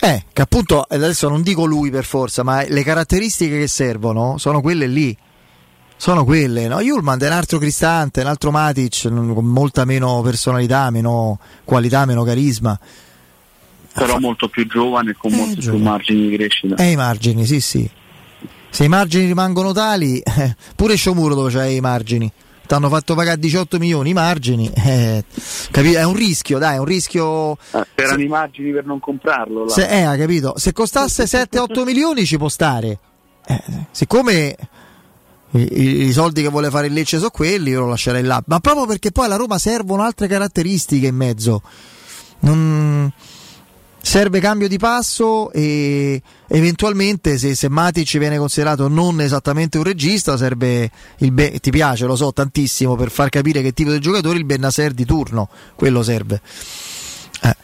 Eh, 0.00 0.24
che 0.32 0.42
appunto 0.42 0.86
adesso 0.88 1.28
non 1.28 1.42
dico 1.42 1.64
lui 1.64 1.90
per 1.90 2.04
forza, 2.04 2.42
ma 2.42 2.62
le 2.66 2.82
caratteristiche 2.82 3.58
che 3.58 3.66
servono 3.68 4.38
sono 4.38 4.60
quelle 4.60 4.86
lì. 4.86 5.16
Sono 5.96 6.24
quelle, 6.24 6.68
no? 6.68 6.80
Yulman 6.80 7.20
è 7.20 7.26
un 7.26 7.32
altro 7.32 7.58
Cristante, 7.58 8.20
un 8.20 8.28
altro 8.28 8.52
Matic 8.52 9.06
non- 9.06 9.34
con 9.34 9.44
molta 9.44 9.84
meno 9.84 10.20
personalità, 10.22 10.88
meno 10.90 11.40
qualità, 11.64 12.06
meno 12.06 12.22
carisma. 12.22 12.78
però 13.92 14.18
molto 14.20 14.48
più 14.48 14.64
giovane 14.68 15.10
e 15.10 15.14
con 15.18 15.32
molti 15.32 15.56
più 15.56 15.76
margini 15.78 16.28
di 16.28 16.36
crescita. 16.36 16.76
E 16.76 16.92
i 16.92 16.96
margini, 16.96 17.44
sì, 17.44 17.60
sì. 17.60 17.90
Se 18.70 18.84
i 18.84 18.88
margini 18.88 19.26
rimangono 19.26 19.72
tali, 19.72 20.20
eh, 20.20 20.54
pure 20.76 20.94
Sciomuro 20.94 21.34
dove 21.34 21.50
c'hai 21.50 21.74
i 21.76 21.80
margini. 21.80 22.30
Ti 22.68 22.74
hanno 22.74 22.90
fatto 22.90 23.14
pagare 23.14 23.38
18 23.38 23.78
milioni 23.78 24.10
i 24.10 24.12
margini. 24.12 24.70
eh, 24.74 25.24
capi- 25.70 25.94
È 25.94 26.04
un 26.04 26.14
rischio, 26.14 26.58
dai, 26.58 26.74
è 26.76 26.78
un 26.78 26.84
rischio. 26.84 27.52
Eh, 27.72 27.86
c'erano 27.94 28.22
i 28.22 28.28
margini 28.28 28.70
per 28.72 28.84
non 28.84 29.00
comprarlo. 29.00 29.64
là. 29.64 29.70
Se, 29.72 29.88
eh, 29.88 30.02
ha 30.02 30.14
capito? 30.18 30.52
Se 30.58 30.72
costasse 30.74 31.26
7-8 31.26 31.82
milioni 31.84 32.26
ci 32.26 32.36
può 32.36 32.50
stare. 32.50 32.98
Eh, 33.46 33.62
siccome 33.90 34.54
i, 35.52 35.60
i- 35.60 36.00
i 36.08 36.12
soldi 36.12 36.42
che 36.42 36.48
vuole 36.48 36.68
fare 36.68 36.88
il 36.88 36.92
Lecce 36.92 37.16
sono 37.16 37.30
quelli, 37.30 37.70
io 37.70 37.80
lo 37.80 37.88
lascerei 37.88 38.22
là. 38.22 38.42
Ma 38.46 38.60
proprio 38.60 38.84
perché 38.84 39.12
poi 39.12 39.24
alla 39.24 39.36
Roma 39.36 39.56
servono 39.58 40.02
altre 40.02 40.26
caratteristiche 40.28 41.06
in 41.06 41.16
mezzo. 41.16 41.62
Non- 42.40 43.10
Serve 44.08 44.40
cambio 44.40 44.68
di 44.68 44.78
passo 44.78 45.52
e 45.52 46.22
eventualmente 46.46 47.36
se, 47.36 47.54
se 47.54 47.68
Matic 47.68 48.16
viene 48.16 48.38
considerato 48.38 48.88
non 48.88 49.20
esattamente 49.20 49.76
un 49.76 49.84
regista 49.84 50.38
serve 50.38 50.90
il 51.18 51.30
be- 51.30 51.58
ti 51.60 51.70
piace, 51.70 52.06
lo 52.06 52.16
so 52.16 52.32
tantissimo 52.32 52.96
per 52.96 53.10
far 53.10 53.28
capire 53.28 53.60
che 53.60 53.74
tipo 53.74 53.90
di 53.90 53.98
giocatore 54.00 54.38
il 54.38 54.46
Bennaser 54.46 54.92
di 54.92 55.04
turno, 55.04 55.50
quello 55.74 56.02
serve. 56.02 56.40
Eh. 57.42 57.56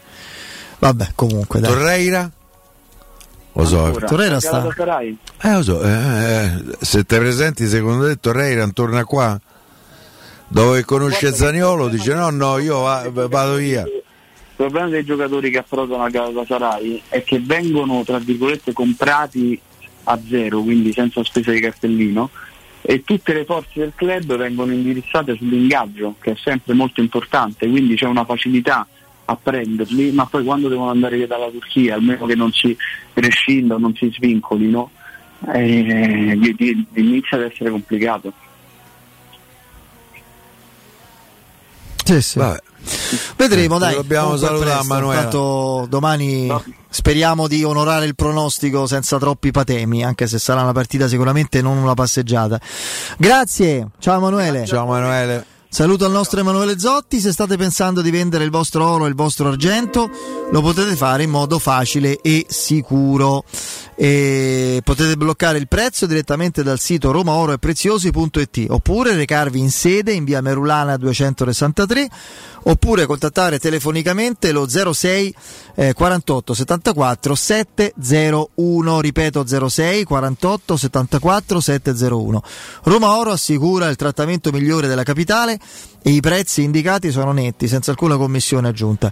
Vabbè, 0.81 1.13
comunque 1.15 1.61
dai. 1.61 1.73
Torreira? 1.73 2.31
Lo 3.55 3.65
so. 3.65 3.91
Torreira 4.07 4.39
sta-? 4.39 4.69
Eh, 5.41 5.51
lo 5.55 5.63
so. 5.63 5.83
eh, 5.83 5.89
eh, 5.89 6.63
se 6.79 7.05
te 7.05 7.19
presenti, 7.21 7.67
secondo 7.67 8.07
te 8.07 8.17
Torreira 8.21 8.69
torna 8.69 9.05
qua? 9.05 9.41
Dove 10.49 10.85
conosce 10.85 11.33
Zaniolo 11.35 11.89
dice 11.89 12.13
no, 12.13 12.29
no, 12.29 12.59
io 12.59 12.81
va- 12.81 13.09
vado 13.11 13.55
via. 13.55 13.83
Il 14.57 14.71
problema 14.71 14.89
dei 14.89 15.05
giocatori 15.05 15.51
che 15.51 15.59
approdano 15.59 16.05
a 16.05 16.09
Galatasaray 16.09 17.03
è 17.09 17.25
che 17.25 17.41
vengono, 17.41 18.05
tra 18.05 18.19
virgolette, 18.19 18.73
comprati 18.73 19.61
a 20.05 20.21
zero, 20.29 20.61
quindi 20.61 20.93
senza 20.93 21.25
spesa 21.25 21.51
di 21.51 21.59
cartellino, 21.59 22.31
e 22.81 23.03
tutte 23.03 23.33
le 23.33 23.45
forze 23.45 23.81
del 23.81 23.93
club 23.97 24.37
vengono 24.37 24.73
indirizzate 24.73 25.35
sull'ingaggio, 25.35 26.15
che 26.21 26.33
è 26.33 26.37
sempre 26.37 26.73
molto 26.75 27.01
importante, 27.01 27.69
quindi 27.69 27.97
c'è 27.97 28.07
una 28.07 28.25
facilità 28.25 28.87
a 29.25 29.37
prenderli, 29.37 30.13
ma 30.13 30.27
poi 30.27 30.45
quando 30.45 30.69
devono 30.69 30.91
andare 30.91 31.17
via 31.17 31.27
dalla 31.27 31.51
Turchia, 31.51 31.95
almeno 31.97 32.25
che 32.25 32.37
non 32.37 32.53
si 32.53 32.77
prescindano, 33.13 33.81
non 33.81 33.97
si 33.97 34.09
svincolino, 34.15 34.91
eh, 35.53 36.39
inizia 36.93 37.39
ad 37.39 37.43
essere 37.43 37.71
complicato. 37.71 38.33
Sì, 42.05 42.23
sì. 42.23 42.39
Vabbè. 42.39 42.73
Vedremo, 43.37 43.77
Eh, 43.77 43.79
dai. 43.79 43.95
dobbiamo 43.95 44.37
salutare 44.37 44.85
Manuela. 44.85 45.21
Tanto 45.23 45.87
domani 45.89 46.53
speriamo 46.89 47.49
di 47.49 47.65
onorare 47.65 48.07
il 48.07 48.15
pronostico 48.15 48.87
senza 48.87 49.19
troppi 49.19 49.51
patemi, 49.51 50.05
anche 50.05 50.27
se 50.27 50.39
sarà 50.39 50.63
una 50.63 50.73
partita 50.73 51.09
sicuramente 51.09 51.61
non 51.63 51.77
una 51.79 51.95
passeggiata. 51.95 52.61
Grazie, 53.19 53.89
ciao 53.99 54.17
Emanuele. 54.19 54.65
Ciao 54.67 54.85
Emanuele. 54.85 55.47
Saluto 55.75 56.05
al 56.05 56.13
nostro 56.13 56.39
Emanuele 56.39 56.79
Zotti, 56.79 57.19
se 57.19 57.33
state 57.33 57.57
pensando 57.57 58.01
di 58.01 58.13
vendere 58.13 58.45
il 58.45 58.51
vostro 58.51 58.89
oro 58.89 59.07
e 59.07 59.09
il 59.09 59.17
vostro 59.17 59.49
argento 59.49 60.09
lo 60.53 60.61
potete 60.63 60.95
fare 60.95 61.25
in 61.25 61.31
modo 61.31 61.59
facile 61.59 62.21
e 62.21 62.47
sicuro. 62.49 63.43
E 63.97 64.81
potete 64.83 65.17
bloccare 65.17 65.59
il 65.59 65.69
prezzo 65.69 66.07
direttamente 66.07 66.63
dal 66.63 66.81
sito 66.81 67.13
romaoroepreziosi.it 67.13 68.67
oppure 68.69 69.15
recarvi 69.15 69.61
in 69.61 69.71
sede 69.71 70.13
in 70.13 70.25
via 70.25 70.41
Merulana 70.41 70.97
263 70.97 72.09
oppure 72.65 73.07
contattare 73.07 73.59
telefonicamente 73.59 74.51
lo 74.51 74.67
06 74.69 75.35
eh, 75.77 75.93
48 75.93 76.55
74 76.55 77.35
701 77.35 79.01
ripeto 79.01 79.69
06 79.69 80.05
48 80.05 80.77
74 80.77 81.61
701 81.61 82.43
Roma 82.85 83.17
Oro 83.17 83.31
assicura 83.31 83.89
il 83.89 83.97
trattamento 83.97 84.51
migliore 84.51 84.89
della 84.89 85.03
capitale 85.03 85.59
e 86.07 86.11
i 86.11 86.21
prezzi 86.21 86.63
indicati 86.63 87.11
sono 87.11 87.33
netti 87.33 87.67
senza 87.67 87.91
alcuna 87.91 88.19
commissione 88.19 88.69
aggiunta. 88.69 89.11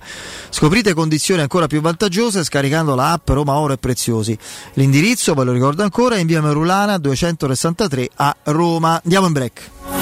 Scoprite 0.51 0.93
condizioni 0.93 1.41
ancora 1.41 1.67
più 1.67 1.81
vantaggiose 1.81 2.45
scaricando 2.45 2.95
la 2.95 3.13
app 3.13 3.31
Roma 3.31 3.55
Oro 3.55 3.73
e 3.73 3.79
Preziosi. 3.79 4.37
L'indirizzo 4.75 5.33
ve 5.33 5.45
lo 5.45 5.53
ricordo 5.53 5.83
ancora 5.83 6.17
è 6.17 6.19
in 6.19 6.27
via 6.27 6.43
Merulana 6.43 6.99
263 6.99 8.11
a 8.17 8.37
Roma. 8.45 9.01
Andiamo 9.03 9.27
in 9.27 9.33
break 9.33 10.02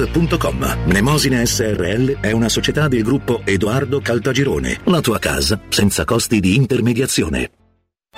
www.kcalt.com. 0.01 0.85
Mnemosine 0.85 1.45
SRL 1.45 2.19
è 2.19 2.31
una 2.31 2.49
società 2.49 2.87
del 2.87 3.03
gruppo 3.03 3.41
Edoardo 3.45 3.99
Caltagirone. 4.01 4.79
La 4.85 5.01
tua 5.01 5.19
casa 5.19 5.59
senza 5.69 6.05
costi 6.05 6.39
di 6.39 6.55
intermediazione. 6.55 7.51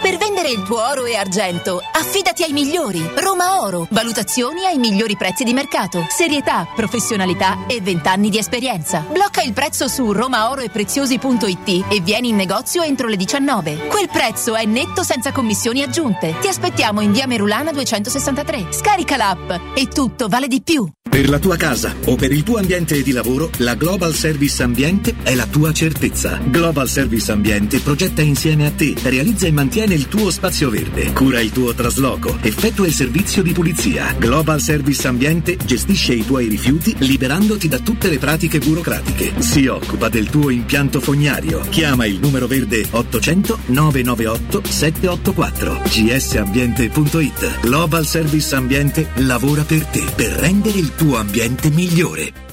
Per 0.02 0.18
vendere 0.43 0.51
il 0.51 0.63
tuo 0.63 0.85
oro 0.85 1.05
e 1.05 1.15
argento, 1.15 1.81
affidati 1.93 2.43
ai 2.43 2.51
migliori. 2.51 3.01
Roma 3.15 3.61
Oro. 3.61 3.88
Valutazioni 3.89 4.65
ai 4.65 4.77
migliori 4.77 5.15
prezzi 5.15 5.45
di 5.45 5.53
mercato. 5.53 6.05
Serietà, 6.09 6.67
professionalità 6.75 7.65
e 7.65 7.80
20 7.81 8.07
anni 8.07 8.30
di 8.30 8.38
esperienza. 8.38 9.05
Blocca 9.09 9.41
il 9.41 9.53
prezzo 9.53 9.88
su 9.88 10.11
romaoroepreziosi.it 10.11 11.85
e 11.89 12.01
vieni 12.01 12.30
in 12.30 12.35
negozio 12.35 12.81
entro 12.81 13.07
le 13.07 13.15
19. 13.15 13.88
Quel 13.88 14.09
prezzo 14.09 14.55
è 14.55 14.65
netto 14.65 15.03
senza 15.03 15.31
commissioni 15.31 15.81
aggiunte. 15.81 16.35
Ti 16.41 16.47
aspettiamo 16.49 16.99
in 16.99 17.13
via 17.13 17.25
Merulana 17.25 17.72
263. 17.72 18.67
Scarica 18.72 19.15
l'app 19.15 19.49
e 19.75 19.88
tutto 19.88 20.27
vale 20.27 20.47
di 20.47 20.61
più. 20.61 20.88
Per 21.13 21.30
la 21.30 21.38
tua 21.38 21.57
casa 21.57 21.93
o 22.05 22.15
per 22.15 22.31
il 22.31 22.41
tuo 22.41 22.57
ambiente 22.57 23.03
di 23.03 23.11
lavoro, 23.11 23.47
la 23.57 23.75
Global 23.75 24.15
Service 24.15 24.63
Ambiente 24.63 25.13
è 25.22 25.35
la 25.35 25.45
tua 25.45 25.72
certezza. 25.72 26.39
Global 26.43 26.89
Service 26.89 27.31
Ambiente 27.31 27.80
progetta 27.81 28.23
insieme 28.23 28.65
a 28.65 28.72
te, 28.72 28.95
realizza 29.03 29.45
e 29.45 29.51
mantiene 29.51 29.93
il 29.93 30.07
tuo 30.07 30.31
spazio 30.34 30.70
verde, 30.70 31.14
cura 31.14 31.40
il 31.40 31.52
tuo 31.52 31.74
trasloco, 31.74 32.38
effettua 32.42 32.88
il 32.88 32.94
servizio 32.94 33.44
di 33.44 33.53
pulizia. 33.53 34.14
Global 34.18 34.60
Service 34.60 35.08
Ambiente 35.08 35.56
gestisce 35.64 36.14
i 36.14 36.26
tuoi 36.26 36.48
rifiuti 36.48 36.95
liberandoti 36.98 37.68
da 37.68 37.80
tutte 37.80 38.10
le 38.10 38.18
pratiche 38.18 38.58
burocratiche. 38.58 39.42
Si 39.42 39.68
occupa 39.68 40.10
del 40.10 40.30
tuo 40.30 40.50
impianto 40.50 41.00
fognario. 41.00 41.62
Chiama 41.70 42.06
il 42.06 42.20
numero 42.20 42.48
verde 42.48 42.86
800 42.90 43.60
998 43.68 44.62
784 44.68 45.82
gsambiente.it. 45.86 47.60
Global 47.62 48.06
Service 48.06 48.56
Ambiente 48.56 49.10
lavora 49.18 49.62
per 49.62 49.86
te 49.86 50.03
per 50.16 50.32
rendere 50.32 50.80
il 50.80 50.95
tuo 50.95 51.18
ambiente 51.18 51.70
migliore. 51.70 52.52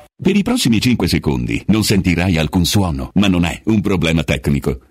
Per 0.23 0.35
i 0.35 0.43
prossimi 0.43 0.79
5 0.79 1.07
secondi 1.07 1.63
non 1.69 1.83
sentirai 1.83 2.37
alcun 2.37 2.63
suono, 2.63 3.09
ma 3.15 3.27
non 3.27 3.43
è 3.43 3.59
un 3.65 3.81
problema 3.81 4.23
tecnico. 4.23 4.90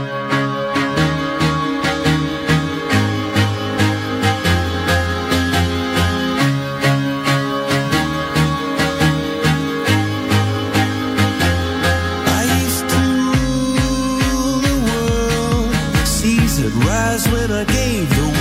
Rise 16.73 17.27
when 17.29 17.51
I 17.51 17.65
gave 17.65 18.09
the 18.09 18.40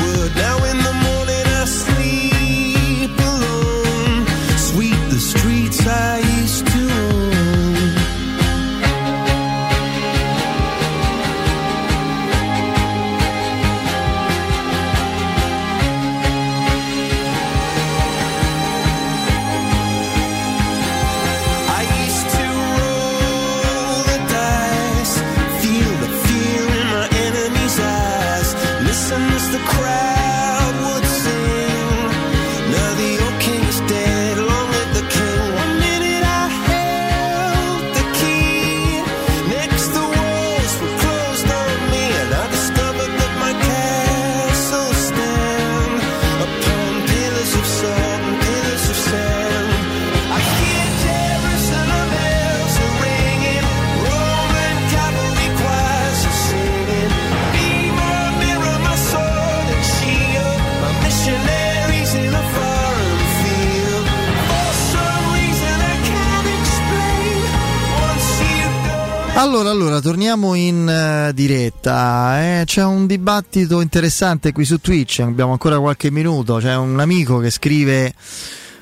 Allora, 69.61 69.75
allora, 69.75 70.01
torniamo 70.01 70.55
in 70.55 70.89
eh, 70.89 71.35
diretta. 71.35 72.61
eh. 72.61 72.63
C'è 72.65 72.83
un 72.83 73.07
dibattito 73.07 73.83
interessante 73.83 74.53
qui 74.53 74.65
su 74.65 74.81
Twitch. 74.81 75.21
Abbiamo 75.21 75.53
ancora 75.53 75.79
qualche 75.79 76.11
minuto. 76.11 76.57
C'è 76.57 76.75
un 76.77 76.99
amico 76.99 77.37
che 77.41 77.51
scrive: 77.51 78.15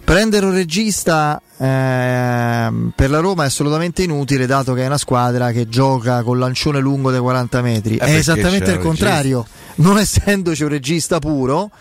Prendere 0.04 0.46
un 0.46 0.52
regista 0.52 1.42
ehm, 1.56 2.92
per 2.94 3.10
la 3.10 3.18
Roma 3.18 3.42
è 3.42 3.46
assolutamente 3.46 4.04
inutile, 4.04 4.46
dato 4.46 4.72
che 4.74 4.84
è 4.84 4.86
una 4.86 4.98
squadra 4.98 5.50
che 5.50 5.68
gioca 5.68 6.22
con 6.22 6.38
lancione 6.38 6.78
lungo 6.78 7.10
dei 7.10 7.18
40 7.18 7.60
metri. 7.60 7.96
Eh, 7.96 8.06
è 8.06 8.14
esattamente 8.14 8.70
il 8.70 8.78
contrario, 8.78 9.44
non 9.76 9.98
essendoci 9.98 10.62
un 10.62 10.68
regista 10.68 11.18
puro, 11.18 11.72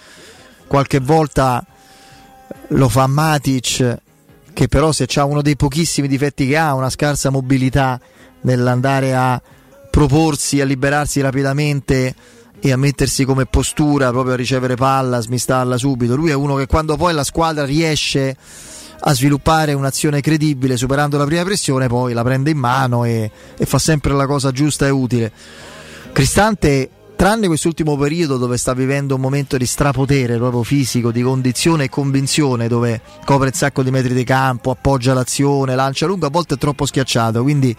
qualche 0.65 0.99
volta 0.99 1.63
lo 2.69 2.89
fa 2.89 3.05
Matic, 3.05 3.97
che 4.53 4.67
però 4.67 4.91
se 4.91 5.05
ha 5.17 5.23
uno 5.23 5.43
dei 5.43 5.55
pochissimi 5.55 6.07
difetti 6.07 6.47
che 6.47 6.57
ha, 6.57 6.73
una 6.73 6.89
scarsa 6.89 7.29
mobilità 7.29 8.01
nell'andare 8.41 9.15
a 9.15 9.41
proporsi, 9.89 10.61
a 10.61 10.65
liberarsi 10.65 11.21
rapidamente 11.21 12.15
e 12.59 12.71
a 12.71 12.77
mettersi 12.77 13.25
come 13.25 13.45
postura 13.45 14.09
proprio 14.11 14.33
a 14.33 14.37
ricevere 14.37 14.75
palla, 14.75 15.17
a 15.17 15.21
smistarla 15.21 15.77
subito. 15.77 16.15
Lui 16.15 16.29
è 16.29 16.35
uno 16.35 16.55
che 16.55 16.65
quando 16.65 16.95
poi 16.95 17.13
la 17.13 17.23
squadra 17.23 17.65
riesce 17.65 18.35
a 18.99 19.13
sviluppare 19.13 19.73
un'azione 19.73 20.21
credibile 20.21 20.75
superando 20.75 21.17
la 21.17 21.25
prima 21.25 21.43
pressione, 21.43 21.87
poi 21.87 22.13
la 22.13 22.23
prende 22.23 22.49
in 22.49 22.57
mano 22.57 23.05
e, 23.05 23.29
e 23.55 23.65
fa 23.65 23.77
sempre 23.77 24.13
la 24.13 24.25
cosa 24.25 24.51
giusta 24.51 24.87
e 24.87 24.89
utile. 24.89 25.31
Cristante, 26.11 26.89
tranne 27.17 27.47
quest'ultimo 27.47 27.97
periodo 27.97 28.37
dove 28.37 28.57
sta 28.57 28.73
vivendo 28.73 29.15
un 29.15 29.21
momento 29.21 29.57
di 29.57 29.65
strapotere 29.65 30.37
proprio 30.37 30.61
fisico, 30.63 31.11
di 31.11 31.23
condizione 31.23 31.85
e 31.85 31.89
convinzione, 31.89 32.67
dove 32.67 33.01
copre 33.25 33.47
un 33.47 33.53
sacco 33.53 33.81
di 33.81 33.89
metri 33.89 34.13
di 34.13 34.23
campo, 34.23 34.71
appoggia 34.71 35.13
l'azione, 35.13 35.75
lancia 35.75 36.05
lungo, 36.05 36.27
a 36.27 36.29
volte 36.29 36.53
è 36.53 36.57
troppo 36.57 36.85
schiacciato, 36.85 37.41
quindi 37.41 37.75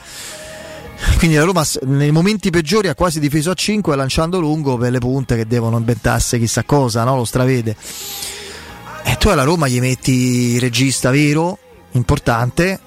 quindi 1.16 1.36
la 1.36 1.44
Roma 1.44 1.64
nei 1.82 2.10
momenti 2.10 2.50
peggiori 2.50 2.88
ha 2.88 2.94
quasi 2.96 3.20
difeso 3.20 3.52
a 3.52 3.54
5 3.54 3.94
lanciando 3.94 4.40
lungo 4.40 4.76
per 4.76 4.90
le 4.90 4.98
punte 4.98 5.36
che 5.36 5.46
devono 5.46 5.78
inventarsi 5.78 6.40
chissà 6.40 6.64
cosa, 6.64 7.04
no? 7.04 7.16
lo 7.16 7.24
stravede. 7.24 7.76
E 9.04 9.16
tu 9.16 9.28
alla 9.28 9.44
Roma 9.44 9.68
gli 9.68 9.78
metti 9.78 10.58
regista 10.58 11.10
vero, 11.10 11.58
importante. 11.92 12.80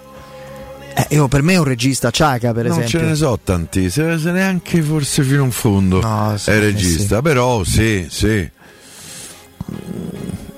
Eh, 0.93 1.15
io 1.15 1.27
per 1.27 1.41
me 1.41 1.53
è 1.53 1.57
un 1.57 1.63
regista 1.63 2.11
Ciaca 2.11 2.51
per 2.53 2.65
non 2.67 2.79
esempio. 2.79 2.99
ce 2.99 3.05
ne 3.05 3.15
so 3.15 3.39
tanti, 3.43 3.89
se, 3.89 4.17
se 4.17 4.31
neanche 4.31 4.81
forse 4.81 5.23
fino 5.23 5.43
in 5.43 5.51
fondo 5.51 6.01
sì, 6.37 6.49
è 6.49 6.59
regista, 6.59 7.17
sì. 7.17 7.21
però 7.21 7.63
sì, 7.63 8.07
sì. 8.09 8.49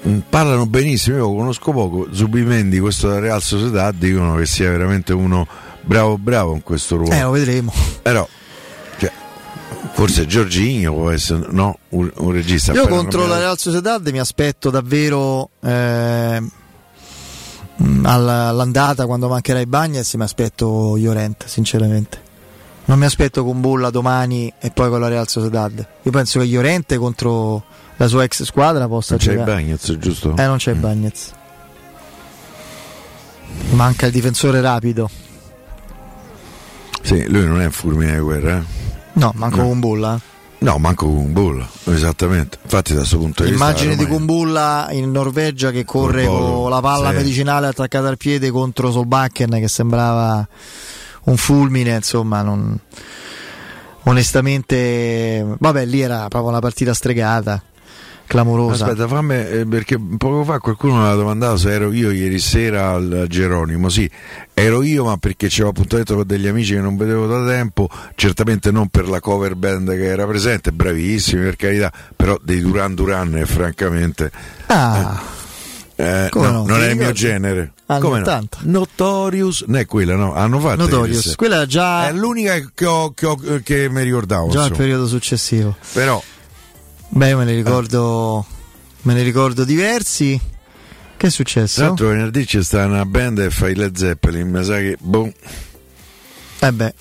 Mm, 0.07 0.19
Parlano 0.29 0.65
benissimo, 0.65 1.17
io 1.17 1.33
conosco 1.33 1.71
poco 1.71 2.07
Zubimendi, 2.11 2.79
questo 2.79 3.07
da 3.07 3.19
Real 3.19 3.41
Società, 3.41 3.91
dicono 3.91 4.35
che 4.35 4.45
sia 4.45 4.69
veramente 4.69 5.13
uno 5.13 5.47
bravo 5.81 6.17
bravo 6.17 6.53
in 6.55 6.63
questo 6.63 6.97
ruolo. 6.97 7.13
Eh, 7.13 7.21
lo 7.21 7.31
vedremo. 7.31 7.73
Però, 8.01 8.27
cioè, 8.97 9.11
forse 9.93 10.25
Giorginio 10.25 10.93
può 10.93 11.09
essere 11.11 11.45
no, 11.51 11.77
un, 11.89 12.11
un 12.15 12.31
regista. 12.31 12.73
Io 12.73 12.87
contro 12.87 13.25
la. 13.27 13.37
Real 13.37 13.57
Sociedad 13.57 14.05
mi 14.09 14.19
aspetto 14.19 14.69
davvero 14.69 15.49
eh, 15.61 16.41
all'andata 18.03 19.05
quando 19.05 19.27
mancherà 19.27 19.59
i 19.59 19.65
Bagnets 19.65 20.13
mi 20.15 20.23
aspetto 20.23 20.95
Llorente 20.97 21.47
sinceramente. 21.47 22.21
Non 22.85 22.99
mi 22.99 23.05
aspetto 23.05 23.43
con 23.45 23.61
Bulla 23.61 23.89
domani 23.89 24.53
e 24.59 24.69
poi 24.71 24.89
con 24.89 24.99
la 24.99 25.07
Real 25.07 25.27
Sociedad. 25.27 25.85
Io 26.01 26.11
penso 26.11 26.39
che 26.39 26.45
Llorente 26.45 26.97
contro 26.97 27.63
la 27.97 28.07
sua 28.07 28.23
ex 28.23 28.43
squadra 28.43 28.87
possa 28.87 29.15
Non 29.15 29.23
c'è 29.25 29.31
giocare. 29.37 29.51
Bagnets, 29.53 29.97
giusto? 29.97 30.35
eh 30.35 30.45
non 30.45 30.57
c'è 30.57 30.73
Bagnets. 30.73 31.31
Manca 33.71 34.05
il 34.07 34.11
difensore 34.11 34.59
rapido. 34.61 35.09
Sì, 37.01 37.25
lui 37.29 37.45
non 37.45 37.61
è 37.61 37.65
un 37.65 37.71
fulmine 37.71 38.13
di 38.13 38.19
guerra, 38.19 38.57
eh? 38.57 38.63
no 39.13 39.31
manco 39.35 39.57
No. 39.57 39.63
con 39.67 39.79
Bulla 39.79 40.19
No, 40.63 40.77
manco 40.77 41.07
con 41.07 41.33
Bull, 41.33 41.67
esattamente. 41.83 42.57
Infatti 42.63 42.93
da 42.93 42.99
questo 42.99 43.17
punto 43.17 43.43
di 43.43 43.49
vista... 43.49 43.65
Immagini 43.65 43.97
di 43.97 44.05
Kumbulla 44.05 44.87
in 44.91 45.11
Norvegia 45.11 45.71
che 45.71 45.83
corre 45.83 46.25
con 46.25 46.69
la 46.69 46.79
palla 46.79 47.09
sì. 47.09 47.17
medicinale 47.17 47.67
attaccata 47.67 48.07
al 48.07 48.15
piede 48.15 48.49
contro 48.49 48.89
Solbakken 48.89 49.49
che 49.59 49.67
sembrava 49.67 50.47
un 51.23 51.35
fulmine, 51.35 51.95
insomma, 51.95 52.43
non... 52.43 52.79
onestamente, 54.03 55.45
vabbè, 55.59 55.85
lì 55.85 55.99
era 55.99 56.29
proprio 56.29 56.51
una 56.51 56.61
partita 56.61 56.93
stregata, 56.93 57.61
clamorosa. 58.27 58.85
Aspetta, 58.85 59.07
fammi, 59.07 59.35
eh, 59.35 59.65
perché 59.67 59.97
poco 60.17 60.43
fa 60.43 60.59
qualcuno 60.59 61.01
mi 61.01 61.07
ha 61.07 61.13
domandato 61.13 61.57
se 61.57 61.71
ero 61.71 61.91
io 61.91 62.11
ieri 62.11 62.39
sera 62.39 62.89
al 62.91 63.25
Geronimo. 63.29 63.89
Sì, 63.89 64.09
ero 64.53 64.81
io, 64.83 65.05
ma 65.05 65.17
perché 65.17 65.47
c'avevo 65.49 65.69
appuntamento 65.69 66.15
con 66.15 66.25
degli 66.25 66.47
amici 66.47 66.73
che 66.73 66.79
non 66.81 66.97
vedevo 66.97 67.27
da 67.27 67.45
tempo. 67.45 67.89
Certamente 68.15 68.71
non 68.71 68.87
per 68.89 69.07
la 69.09 69.19
cover 69.19 69.55
band 69.55 69.89
che 69.89 70.05
era 70.05 70.25
presente, 70.25 70.71
bravissimi 70.71 71.43
per 71.43 71.55
carità, 71.55 71.91
però 72.15 72.37
dei 72.41 72.61
Duran 72.61 72.95
Duran, 72.95 73.35
eh, 73.37 73.45
francamente. 73.45 74.31
Ah, 74.67 75.21
eh, 75.95 76.27
Come 76.31 76.47
no, 76.47 76.51
no? 76.53 76.65
non 76.65 76.81
è 76.81 76.89
il 76.89 76.97
mio 76.97 77.11
genere. 77.11 77.73
Come 77.85 78.17
no? 78.17 78.23
80. 78.23 78.57
Notorious, 78.63 79.65
non 79.67 79.77
è 79.77 79.85
quella, 79.85 80.15
no? 80.15 80.33
Hanno 80.33 80.59
fatto 80.59 80.77
Notorious, 80.81 81.35
quella 81.35 81.67
già, 81.67 82.07
È 82.07 82.11
l'unica 82.13 82.55
che, 82.73 82.85
ho- 82.85 83.11
che 83.13 83.25
ho- 83.27 83.39
che 83.63 83.87
mi 83.89 84.01
ricordavo. 84.01 84.47
già 84.49 84.59
il 84.61 84.61
insomma. 84.69 84.77
periodo 84.77 85.05
successivo. 85.07 85.75
Però 85.93 86.19
Beh, 87.15 87.29
io 87.29 87.37
me 87.37 87.45
ne 87.45 87.53
ricordo, 87.53 88.45
me 89.03 89.13
ne 89.13 89.21
ricordo 89.21 89.63
diversi. 89.63 90.39
Che 91.15 91.27
è 91.27 91.29
successo? 91.29 91.75
Tra 91.77 91.87
l'altro 91.87 92.07
venerdì 92.07 92.45
c'è 92.45 92.63
sta 92.63 92.85
una 92.85 93.05
band 93.05 93.39
e 93.39 93.49
fai 93.49 93.75
Led 93.75 93.95
Zeppelin, 93.95 94.49
mi 94.49 94.63
sa 94.63 94.77
che 94.77 94.97
boh. 94.99 95.31
Eh 96.59 96.71
beh, 96.71 96.93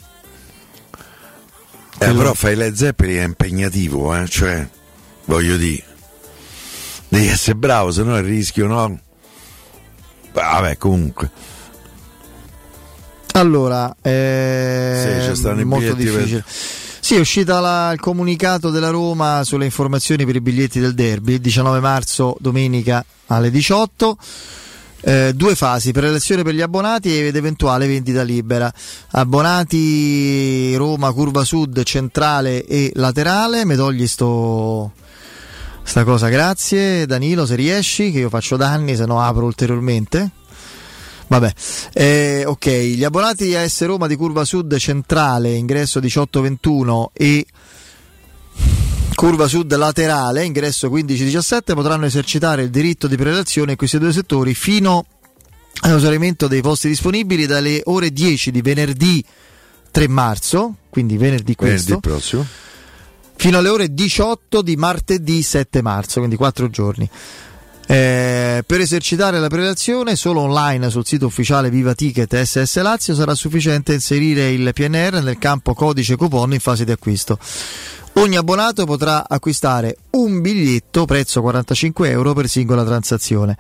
Eh, 1.99 2.12
però 2.15 2.34
fai 2.34 2.55
Led 2.57 2.74
Zeppelin 2.74 3.18
è 3.18 3.24
impegnativo, 3.24 4.15
eh? 4.15 4.28
cioè, 4.28 4.68
voglio 5.24 5.57
dire, 5.57 5.82
devi 7.08 7.26
essere 7.28 7.57
bravo, 7.57 7.91
se 7.91 8.02
no 8.02 8.16
il 8.18 8.24
rischio 8.24 8.66
no. 8.66 9.00
Vabbè, 10.32 10.76
comunque, 10.78 11.31
Allora, 13.32 13.94
è 14.00 15.31
Sì, 15.34 15.41
i 15.49 15.65
molto 15.65 15.94
biglietti 15.94 16.05
per- 16.05 16.24
difficile. 16.24 16.44
Sì, 17.05 17.16
è 17.16 17.18
uscita 17.18 17.58
la- 17.58 17.90
il 17.92 17.98
comunicato 17.98 18.70
della 18.70 18.90
Roma 18.90 19.42
sulle 19.42 19.64
informazioni 19.64 20.24
per 20.24 20.36
i 20.36 20.40
biglietti 20.40 20.78
del 20.78 20.94
derby, 20.94 21.32
il 21.34 21.40
19 21.40 21.81
marzo, 21.81 22.36
domenica 22.39 23.05
alle 23.26 23.50
18. 23.50 24.16
Eh, 25.00 25.32
due 25.34 25.56
fasi, 25.56 25.90
prelezione 25.90 26.44
per 26.44 26.55
gli 26.55 26.60
abbonati 26.60 27.26
ed 27.26 27.34
eventuale 27.34 27.89
vendita 27.89 28.22
libera. 28.22 28.72
Abbonati 29.10 30.76
Roma, 30.76 31.10
curva 31.12 31.42
sud, 31.42 31.82
centrale 31.82 32.64
e 32.64 32.92
laterale. 32.94 33.64
Mi 33.64 33.74
togli 33.74 34.06
sto, 34.06 34.92
sta 35.82 36.05
cosa, 36.05 36.28
grazie 36.28 37.05
Danilo, 37.06 37.47
se 37.47 37.56
riesci, 37.56 38.12
che 38.12 38.20
io 38.20 38.28
faccio 38.28 38.56
danni, 38.56 38.94
se 38.94 39.06
no 39.06 39.20
apro 39.20 39.44
ulteriormente. 39.44 40.31
Vabbè, 41.32 41.52
eh, 41.94 42.44
ok, 42.44 42.68
gli 42.68 43.04
abbonati 43.04 43.54
AS 43.54 43.86
Roma 43.86 44.06
di 44.06 44.16
Curva 44.16 44.44
Sud 44.44 44.76
centrale, 44.76 45.52
ingresso 45.52 45.98
1821 45.98 47.12
e 47.14 47.46
Curva 49.14 49.48
Sud 49.48 49.74
laterale, 49.74 50.44
ingresso 50.44 50.90
1517, 50.90 51.72
potranno 51.72 52.04
esercitare 52.04 52.64
il 52.64 52.68
diritto 52.68 53.06
di 53.06 53.16
prelazione 53.16 53.70
in 53.70 53.76
questi 53.78 53.98
due 53.98 54.12
settori 54.12 54.52
fino 54.54 55.06
all'esaurimento 55.80 56.48
dei 56.48 56.60
posti 56.60 56.88
disponibili 56.88 57.46
dalle 57.46 57.80
ore 57.84 58.12
10 58.12 58.50
di 58.50 58.60
venerdì 58.60 59.24
3 59.90 60.08
marzo, 60.08 60.74
quindi 60.90 61.16
venerdì 61.16 61.54
questo, 61.54 61.94
venerdì 61.94 62.08
prossimo. 62.10 62.46
fino 63.36 63.56
alle 63.56 63.70
ore 63.70 63.94
18 63.94 64.60
di 64.60 64.76
martedì 64.76 65.42
7 65.42 65.80
marzo, 65.80 66.18
quindi 66.18 66.36
4 66.36 66.68
giorni. 66.68 67.08
Eh, 67.86 68.62
per 68.64 68.80
esercitare 68.80 69.38
la 69.38 69.48
prelazione 69.48 70.16
solo 70.16 70.40
online 70.40 70.88
sul 70.88 71.04
sito 71.04 71.26
ufficiale 71.26 71.68
Viva 71.68 71.94
Ticket 71.94 72.40
SS 72.40 72.80
Lazio 72.80 73.14
sarà 73.14 73.34
sufficiente 73.34 73.92
inserire 73.92 74.50
il 74.50 74.70
PNR 74.72 75.22
nel 75.22 75.38
campo 75.38 75.74
codice 75.74 76.16
coupon 76.16 76.52
in 76.52 76.60
fase 76.60 76.84
di 76.84 76.92
acquisto. 76.92 77.38
Ogni 78.14 78.36
abbonato 78.36 78.84
potrà 78.84 79.26
acquistare 79.26 79.96
un 80.10 80.42
biglietto 80.42 81.06
prezzo 81.06 81.40
45 81.40 82.10
euro 82.10 82.34
per 82.34 82.46
singola 82.46 82.84
transazione. 82.84 83.56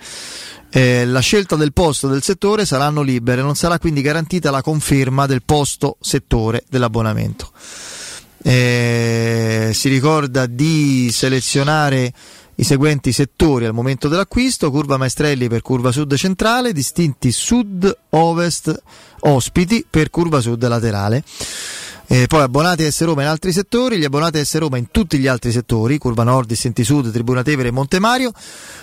Eh, 0.70 1.06
la 1.06 1.20
scelta 1.20 1.56
del 1.56 1.72
posto 1.72 2.06
del 2.06 2.22
settore 2.22 2.66
saranno 2.66 3.00
libere, 3.00 3.40
non 3.40 3.54
sarà 3.54 3.78
quindi 3.78 4.02
garantita 4.02 4.50
la 4.50 4.62
conferma 4.62 5.26
del 5.26 5.42
posto 5.42 5.96
settore 6.00 6.64
dell'abbonamento. 6.68 7.50
Eh, 8.42 9.70
si 9.72 9.88
ricorda 9.88 10.46
di 10.46 11.10
selezionare 11.12 12.12
i 12.62 12.64
seguenti 12.64 13.10
settori 13.10 13.64
al 13.64 13.74
momento 13.74 14.06
dell'acquisto, 14.06 14.70
curva 14.70 14.96
Maestrelli 14.96 15.48
per 15.48 15.62
curva 15.62 15.90
sud 15.90 16.14
centrale, 16.14 16.72
distinti 16.72 17.32
sud-ovest 17.32 18.82
ospiti 19.20 19.84
per 19.88 20.10
curva 20.10 20.40
sud 20.40 20.64
laterale. 20.68 21.24
Eh, 22.06 22.28
poi 22.28 22.42
abbonati 22.42 22.84
a 22.84 22.90
S 22.90 23.02
Roma 23.02 23.22
in 23.22 23.28
altri 23.28 23.52
settori, 23.52 23.98
gli 23.98 24.04
abbonati 24.04 24.38
a 24.38 24.44
S 24.44 24.58
Roma 24.58 24.76
in 24.76 24.92
tutti 24.92 25.18
gli 25.18 25.26
altri 25.26 25.50
settori, 25.50 25.98
Curva 25.98 26.22
Nord, 26.22 26.46
Distinti 26.46 26.84
Sud, 26.84 27.10
Tribuna 27.10 27.42
Tevere 27.42 27.68
e 27.68 27.72
Montemario, 27.72 28.30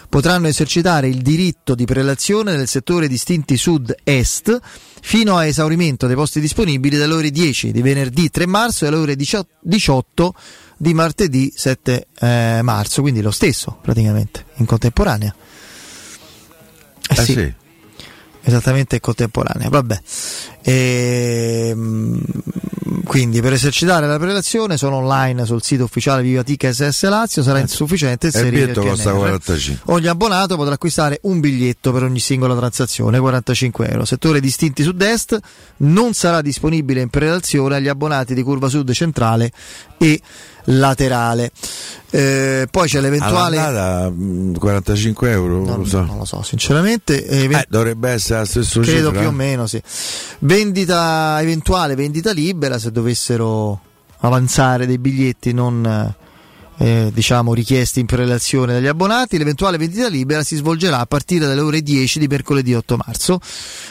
potranno 0.09 0.47
esercitare 0.47 1.07
il 1.07 1.21
diritto 1.21 1.73
di 1.73 1.85
prelazione 1.85 2.57
nel 2.57 2.67
settore 2.67 3.07
Distinti 3.07 3.55
Sud-Est 3.55 4.59
fino 5.01 5.37
a 5.37 5.45
esaurimento 5.45 6.07
dei 6.07 6.15
posti 6.15 6.41
disponibili 6.41 6.97
dalle 6.97 7.13
ore 7.13 7.29
10 7.29 7.71
di 7.71 7.81
venerdì 7.81 8.29
3 8.29 8.45
marzo 8.45 8.83
e 8.83 8.87
alle 8.89 8.97
ore 8.97 9.15
18 9.15 10.33
di 10.81 10.93
martedì 10.93 11.51
7 11.53 12.07
eh, 12.21 12.59
marzo, 12.63 13.01
quindi 13.01 13.21
lo 13.21 13.31
stesso 13.31 13.77
praticamente, 13.81 14.45
in 14.55 14.65
contemporanea. 14.65 15.35
Eh 17.09 17.21
Eh, 17.21 17.25
sì. 17.25 17.53
Esattamente 18.41 18.95
in 18.95 19.01
contemporanea, 19.01 19.67
vabbè. 19.67 20.01
Ehm, 20.61 22.21
quindi 23.05 23.41
per 23.41 23.53
esercitare 23.53 24.05
la 24.07 24.19
prelazione 24.19 24.77
sono 24.77 24.97
online 24.97 25.45
sul 25.45 25.63
sito 25.63 25.83
ufficiale 25.83 26.21
Vivatica 26.21 26.71
SS 26.71 27.07
Lazio, 27.09 27.41
sarà 27.41 27.59
insufficiente 27.59 28.27
E 28.27 28.29
il 28.29 28.35
inserire 28.35 28.65
biglietto 28.67 28.81
costa 28.81 29.09
PNR. 29.11 29.17
45. 29.17 29.93
Ogni 29.93 30.07
abbonato 30.07 30.55
potrà 30.55 30.73
acquistare 30.75 31.19
un 31.23 31.39
biglietto 31.39 31.91
per 31.91 32.03
ogni 32.03 32.19
singola 32.19 32.55
transazione, 32.55 33.19
45 33.19 33.89
euro. 33.89 34.05
Settore 34.05 34.39
distinti 34.39 34.83
sud-est 34.83 35.39
non 35.77 36.13
sarà 36.13 36.41
disponibile 36.41 37.01
in 37.01 37.09
prelazione 37.09 37.77
agli 37.77 37.87
abbonati 37.87 38.33
di 38.35 38.43
curva 38.43 38.67
sud 38.69 38.91
centrale 38.91 39.51
e 39.97 40.21
laterale. 40.65 41.51
Eh, 42.11 42.67
poi 42.69 42.87
c'è 42.87 42.99
l'eventuale. 43.01 43.57
All'andata, 43.57 44.09
mh, 44.09 44.57
45 44.57 45.31
euro, 45.31 45.63
non 45.63 45.77
lo 45.79 45.85
so. 45.85 46.01
Non 46.03 46.17
lo 46.17 46.25
so, 46.25 46.41
sinceramente. 46.43 47.25
eh, 47.25 47.43
Eh, 47.45 47.65
dovrebbe 47.69 48.09
essere 48.09 48.39
la 48.39 48.45
stessa 48.45 48.79
Credo 48.81 49.07
cifra. 49.07 49.19
più 49.19 49.29
o 49.29 49.31
meno, 49.31 49.67
sì. 49.67 49.81
Vendita 50.59 51.39
eventuale, 51.39 51.95
vendita 51.95 52.33
libera 52.33 52.77
se 52.77 52.91
dovessero 52.91 53.79
avanzare 54.17 54.85
dei 54.85 54.97
biglietti 54.97 55.53
non 55.53 56.13
eh, 56.77 57.11
diciamo 57.13 57.53
richiesti 57.53 58.01
in 58.01 58.05
prelazione 58.05 58.73
dagli 58.73 58.87
abbonati. 58.87 59.37
L'eventuale 59.37 59.77
vendita 59.77 60.09
libera 60.09 60.43
si 60.43 60.57
svolgerà 60.57 60.99
a 60.99 61.05
partire 61.05 61.45
dalle 61.45 61.61
ore 61.61 61.81
10 61.81 62.19
di 62.19 62.27
mercoledì 62.27 62.73
8 62.73 62.97
marzo. 62.97 63.39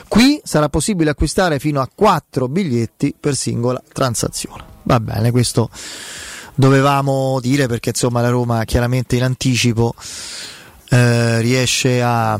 Qui 0.08 0.42
sarà 0.44 0.68
possibile 0.68 1.08
acquistare 1.08 1.58
fino 1.58 1.80
a 1.80 1.88
4 1.92 2.48
biglietti 2.48 3.14
per 3.18 3.34
singola 3.34 3.82
transazione. 3.90 4.62
Va 4.82 5.00
bene, 5.00 5.30
questo 5.30 5.70
dovevamo 6.54 7.40
dire 7.40 7.66
perché 7.66 7.88
insomma 7.90 8.20
la 8.20 8.28
Roma 8.28 8.62
chiaramente 8.64 9.16
in 9.16 9.22
anticipo 9.22 9.94
eh, 10.90 11.40
riesce 11.40 12.02
a 12.02 12.38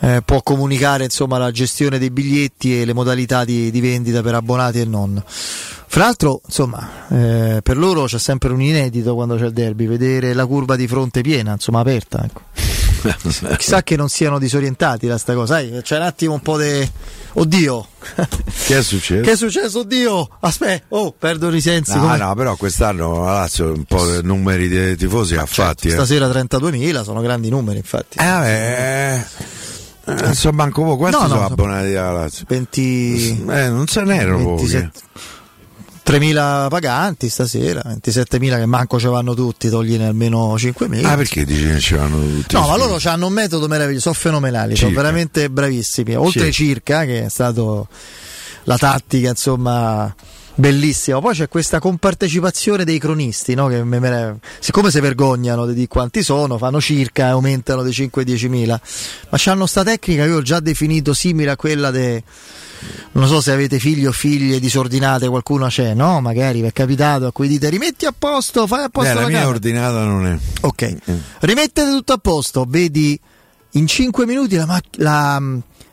eh, 0.00 0.22
può 0.24 0.42
comunicare 0.42 1.04
insomma 1.04 1.38
la 1.38 1.50
gestione 1.50 1.98
dei 1.98 2.10
biglietti 2.10 2.80
e 2.80 2.84
le 2.84 2.92
modalità 2.94 3.44
di, 3.44 3.70
di 3.70 3.80
vendita 3.80 4.22
per 4.22 4.34
abbonati 4.34 4.80
e 4.80 4.84
non. 4.84 5.22
Fra 5.26 6.04
l'altro, 6.04 6.40
insomma, 6.46 6.88
eh, 7.08 7.60
per 7.62 7.76
loro 7.76 8.04
c'è 8.04 8.18
sempre 8.18 8.52
un 8.52 8.60
inedito 8.62 9.14
quando 9.14 9.36
c'è 9.36 9.46
il 9.46 9.52
derby, 9.52 9.86
vedere 9.86 10.32
la 10.34 10.46
curva 10.46 10.76
di 10.76 10.86
fronte 10.86 11.20
piena, 11.20 11.52
insomma, 11.52 11.80
aperta. 11.80 12.24
Ecco. 12.24 12.42
Chissà 13.56 13.82
che 13.82 13.96
non 13.96 14.08
siano 14.08 14.38
disorientati 14.38 15.06
da 15.06 15.18
sta 15.18 15.34
cosa, 15.34 15.54
sai, 15.54 15.80
c'è 15.82 15.96
un 15.96 16.02
attimo 16.02 16.34
un 16.34 16.40
po' 16.40 16.58
di... 16.58 16.88
Oddio! 17.32 17.86
Che 18.70 18.78
è 18.78 18.82
successo? 18.82 19.22
Che 19.22 19.32
è 19.32 19.36
successo? 19.36 19.80
Oddio! 19.80 20.28
Aspetta, 20.40 20.84
oh, 20.90 21.12
perdono 21.18 21.56
i 21.56 21.60
sensi. 21.60 21.96
No, 21.96 22.14
no, 22.14 22.34
però 22.36 22.54
quest'anno 22.56 23.24
la 23.24 23.32
Lazio 23.32 23.72
un 23.72 23.84
po' 23.84 24.04
di 24.08 24.24
numeri 24.24 24.68
di 24.68 24.96
tifosi 24.96 25.34
ha 25.34 25.46
fatti. 25.46 25.88
eh. 25.88 25.92
Stasera 25.92 26.28
32.000, 26.28 27.02
sono 27.02 27.20
grandi 27.20 27.48
numeri 27.48 27.78
infatti. 27.78 28.18
Eh, 28.18 28.24
vabbè, 28.24 29.26
eh, 30.18 30.34
so 30.34 30.50
manco 30.52 30.82
voi, 30.82 30.96
quanti 30.96 31.16
No, 31.16 31.22
no, 31.22 31.28
sono 31.28 31.46
so- 31.46 31.52
abbonati 31.52 31.94
alla 31.94 32.12
Lazio? 32.12 32.44
20... 32.48 33.44
Eh, 33.48 33.68
non 33.68 33.86
se 33.86 34.02
pochi. 34.02 34.16
27 34.16 34.90
3.000 36.10 36.68
paganti 36.68 37.28
stasera, 37.28 37.82
27.000 37.86 38.56
che 38.56 38.66
manco 38.66 38.98
ci 38.98 39.06
vanno 39.06 39.32
tutti, 39.34 39.68
togliene 39.68 40.06
almeno 40.06 40.54
5.000. 40.56 41.04
Ah, 41.04 41.14
perché 41.14 41.44
dici 41.44 41.66
che 41.66 41.78
ci 41.78 41.94
vanno 41.94 42.18
tutti? 42.18 42.56
No, 42.56 42.66
ma 42.66 42.76
loro 42.76 42.98
hanno 43.04 43.28
un 43.28 43.32
metodo 43.32 43.68
meraviglioso, 43.68 44.12
sono 44.12 44.14
fenomenali, 44.14 44.74
sono 44.74 44.88
Circa. 44.88 45.02
veramente 45.02 45.50
bravissimi. 45.50 46.16
Oltre 46.16 46.50
circa, 46.50 47.04
che 47.04 47.26
è 47.26 47.28
stato 47.28 47.86
la 48.64 48.76
tattica, 48.76 49.28
insomma, 49.28 50.12
bellissima. 50.54 51.20
Poi 51.20 51.34
c'è 51.34 51.48
questa 51.48 51.78
compartecipazione 51.78 52.84
dei 52.84 52.98
cronisti, 52.98 53.54
no? 53.54 53.66
che 53.68 53.82
me- 53.84 53.98
me- 53.98 54.38
siccome 54.58 54.90
si 54.90 55.00
vergognano 55.00 55.66
di 55.66 55.86
quanti 55.86 56.22
sono, 56.22 56.58
fanno 56.58 56.80
circa 56.80 57.26
e 57.26 57.30
aumentano 57.30 57.82
di 57.82 57.90
5-10 57.90 58.48
mila. 58.48 58.80
Ma 59.30 59.38
c'hanno 59.38 59.66
sta 59.66 59.82
tecnica 59.84 60.24
che 60.24 60.28
io 60.30 60.36
ho 60.38 60.42
già 60.42 60.60
definito 60.60 61.14
simile 61.14 61.50
a 61.50 61.56
quella 61.56 61.90
de 61.90 62.22
non 63.12 63.28
so 63.28 63.42
se 63.42 63.52
avete 63.52 63.78
figli 63.78 64.06
o 64.06 64.12
figlie 64.12 64.58
disordinate, 64.58 65.28
qualcuno 65.28 65.66
c'è, 65.66 65.92
no? 65.92 66.20
Magari 66.22 66.62
vi 66.62 66.68
è 66.68 66.72
capitato 66.72 67.26
a 67.26 67.32
cui 67.32 67.46
dite 67.46 67.68
rimetti 67.68 68.06
a 68.06 68.14
posto, 68.16 68.66
fai 68.66 68.84
a 68.84 68.88
posto 68.88 69.10
Eh, 69.10 69.14
la 69.14 69.20
la 69.20 69.26
mia 69.26 69.36
camera. 69.40 69.54
ordinata 69.54 70.04
non 70.04 70.26
è. 70.26 70.38
Ok, 70.62 70.96
rimettete 71.40 71.90
tutto 71.90 72.14
a 72.14 72.18
posto, 72.18 72.64
vedi 72.66 73.20
in 73.72 73.86
5 73.86 74.24
minuti 74.24 74.56
la, 74.56 74.64
mac- 74.64 74.96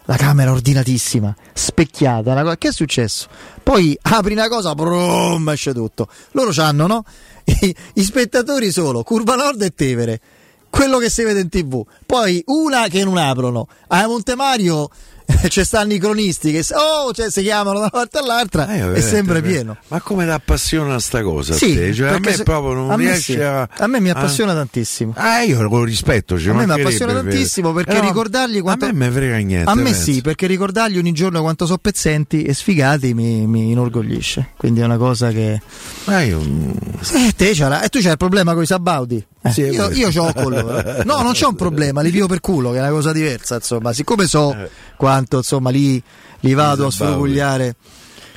la, 0.08 0.16
camera 0.16 0.52
ordinatissima, 0.52 1.36
specchiata. 1.54 2.32
una 2.32 2.44
co- 2.44 2.56
che 2.58 2.70
è 2.70 2.72
successo? 2.72 3.28
Poi 3.62 3.98
apri 4.02 4.34
una 4.34 4.48
cosa, 4.48 4.74
brum, 4.74 5.50
esce 5.50 5.74
tutto. 5.74 6.08
Loro 6.32 6.52
c'hanno, 6.52 6.88
no? 6.88 7.04
I, 7.44 7.76
i 7.96 8.04
spettatori 8.04 8.72
solo, 8.72 9.04
Curva 9.04 9.36
Nord 9.36 9.62
e 9.62 9.74
Tevere, 9.74 10.22
quello 10.70 10.98
che 10.98 11.10
si 11.10 11.24
vede 11.24 11.42
in 11.42 11.50
tv. 11.50 11.86
Poi 12.06 12.42
una 12.48 12.88
che 12.88 13.04
non 13.04 13.18
aprono. 13.18 13.68
A 13.88 14.08
Montemario 14.08 14.90
ci 15.50 15.64
stanno 15.66 15.94
i 15.94 15.98
cronisti 16.00 16.52
che 16.52 16.64
oh, 16.74 17.12
cioè, 17.14 17.30
si 17.30 17.42
chiamano 17.42 17.74
da 17.74 17.80
una 17.80 17.90
parte 17.90 18.18
all'altra 18.20 18.64
e 18.64 18.78
veramente, 18.78 19.02
sempre 19.02 19.42
per- 19.42 19.52
pieno. 19.52 19.78
Ma 19.90 20.00
come 20.02 20.24
ti 20.26 20.32
appassiona 20.32 21.00
sta 21.00 21.22
cosa? 21.22 21.54
a 21.54 21.58
Sì? 21.58 21.94
Cioè, 21.94 22.10
a 22.14 22.20
me 22.20 22.34
se- 22.34 22.44
proprio 22.44 22.74
non 22.74 22.92
a 22.92 22.96
riesce 22.96 23.34
sì. 23.34 23.40
a. 23.42 23.68
A 23.78 23.88
me 23.88 24.00
mi 24.00 24.10
appassiona 24.10 24.54
tantissimo. 24.54 25.14
Ah, 25.18 25.42
io 25.42 25.62
lo 25.62 25.84
rispetto. 25.84 26.40
ci 26.40 26.50
A 26.50 26.54
me 26.54 26.66
mi 26.66 26.72
appassiona 26.80 27.14
tantissimo 27.14 27.74
perché 27.74 27.98
Eh, 27.98 28.02
no, 28.02 28.08
ricordargli 28.08 28.62
quanto. 28.62 28.86
A 28.86 28.88
me 28.92 29.06
me 29.06 29.12
frega 29.12 29.38
niente. 29.38 29.70
A 29.70 29.76
me 29.76 29.84
penso. 29.84 30.02
sì, 30.02 30.22
perché 30.22 30.48
ricordargli 30.48 30.98
ogni 30.98 31.12
giorno 31.12 31.42
quanto 31.42 31.66
sono 31.66 31.78
pezzenti 31.80 32.44
e 32.44 32.54
sfigati 32.54 33.14
mi, 33.14 33.46
mi 33.48 33.72
inorgoglisce. 33.72 34.52
Quindi 34.58 34.80
è 34.82 34.86
una 34.86 34.98
cosa 34.98 35.30
che. 35.32 35.62
Ma 36.06 36.22
io. 36.22 36.40
Eh, 36.42 37.34
te 37.36 37.54
la- 37.68 37.82
E 37.82 37.90
tu 37.90 38.00
c'hai 38.00 38.12
il 38.12 38.18
problema 38.18 38.54
con 38.54 38.64
i 38.64 38.66
Sabaudi? 38.66 39.26
Eh, 39.44 39.52
Sì, 39.52 39.62
io, 39.62 39.90
io 39.92 40.10
loro. 40.50 40.78
eh. 40.84 41.04
No, 41.06 41.22
non 41.22 41.34
c'ho 41.34 41.50
un 41.50 41.56
problema, 41.56 42.02
li 42.02 42.10
pio 42.12 42.28
per 42.28 42.40
culo, 42.42 42.72
che 42.72 42.78
è 42.78 42.82
una 42.82 42.90
cosa 42.90 43.12
diversa. 43.12 43.56
Insomma, 43.56 43.94
siccome 43.94 44.26
so 44.28 44.54
Eh. 44.54 44.70
Quanto 44.98 45.38
insomma 45.38 45.70
lì 45.70 46.02
li 46.42 46.54
vado 46.54 46.88
a 46.88 46.92
sfrugugliare. 46.92 47.76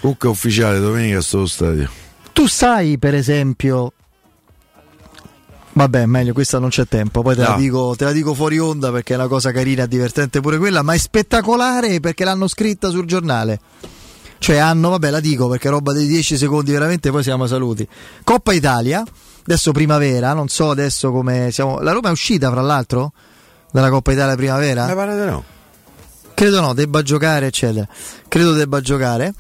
Comunque 0.01 0.29
ufficiale 0.29 0.79
domenica 0.79 1.21
sto 1.21 1.47
stadio. 1.47 1.91
Tu 2.33 2.47
sai, 2.47 2.99
per 2.99 3.15
esempio. 3.15 3.93
Vabbè, 5.73 6.05
meglio, 6.07 6.33
questa 6.33 6.59
non 6.59 6.69
c'è 6.69 6.87
tempo. 6.87 7.23
Poi 7.23 7.35
te, 7.35 7.43
la 7.43 7.51
No. 7.51 7.57
dico, 7.57 7.95
te 7.97 8.05
la 8.05 8.13
dico 8.13 8.35
fuori 8.35 8.59
onda 8.59 8.91
perché 8.91 9.13
è 9.13 9.17
una 9.17 9.29
cosa 9.29 9.53
carina 9.53 9.85
e 9.85 9.89
divertente 9.89 10.41
pure 10.41 10.59
quella. 10.59 10.83
Ma 10.83 10.95
è 10.95 10.99
spettacolare 10.99 12.01
perché 12.01 12.25
l'hanno 12.25 12.49
scritta 12.49 12.91
sul 12.91 13.07
giornale. 13.07 13.61
Cioè, 14.39 14.57
hanno, 14.57 14.89
vabbè, 14.91 15.11
la 15.11 15.21
dico 15.21 15.49
perché 15.49 15.69
è 15.69 15.71
roba 15.71 15.93
dei 15.93 16.07
10 16.07 16.37
secondi 16.37 16.73
veramente. 16.73 17.11
Poi 17.11 17.23
siamo 17.23 17.47
saluti. 17.47 17.87
Coppa 18.25 18.53
Italia, 18.53 19.05
adesso 19.43 19.71
primavera. 19.73 20.33
Non 20.33 20.49
so 20.49 20.71
adesso 20.71 21.13
come 21.13 21.51
siamo. 21.53 21.79
La 21.81 21.93
Roma 21.93 22.09
è 22.09 22.13
uscita, 22.13 22.51
fra 22.51 22.63
l'altro, 22.63 23.13
dalla 23.71 23.91
Coppa 23.91 24.13
Italia 24.13 24.35
primavera. 24.35 24.87
Mi 24.87 24.95
pare 24.95 25.15
di 25.25 25.31
no. 25.31 25.45
Credo 26.41 26.63
no, 26.63 26.73
debba 26.73 27.03
giocare, 27.03 27.49
eccetera. 27.49 27.87
Credo 28.27 28.55
debba 28.55 28.81
giocare. 28.81 29.35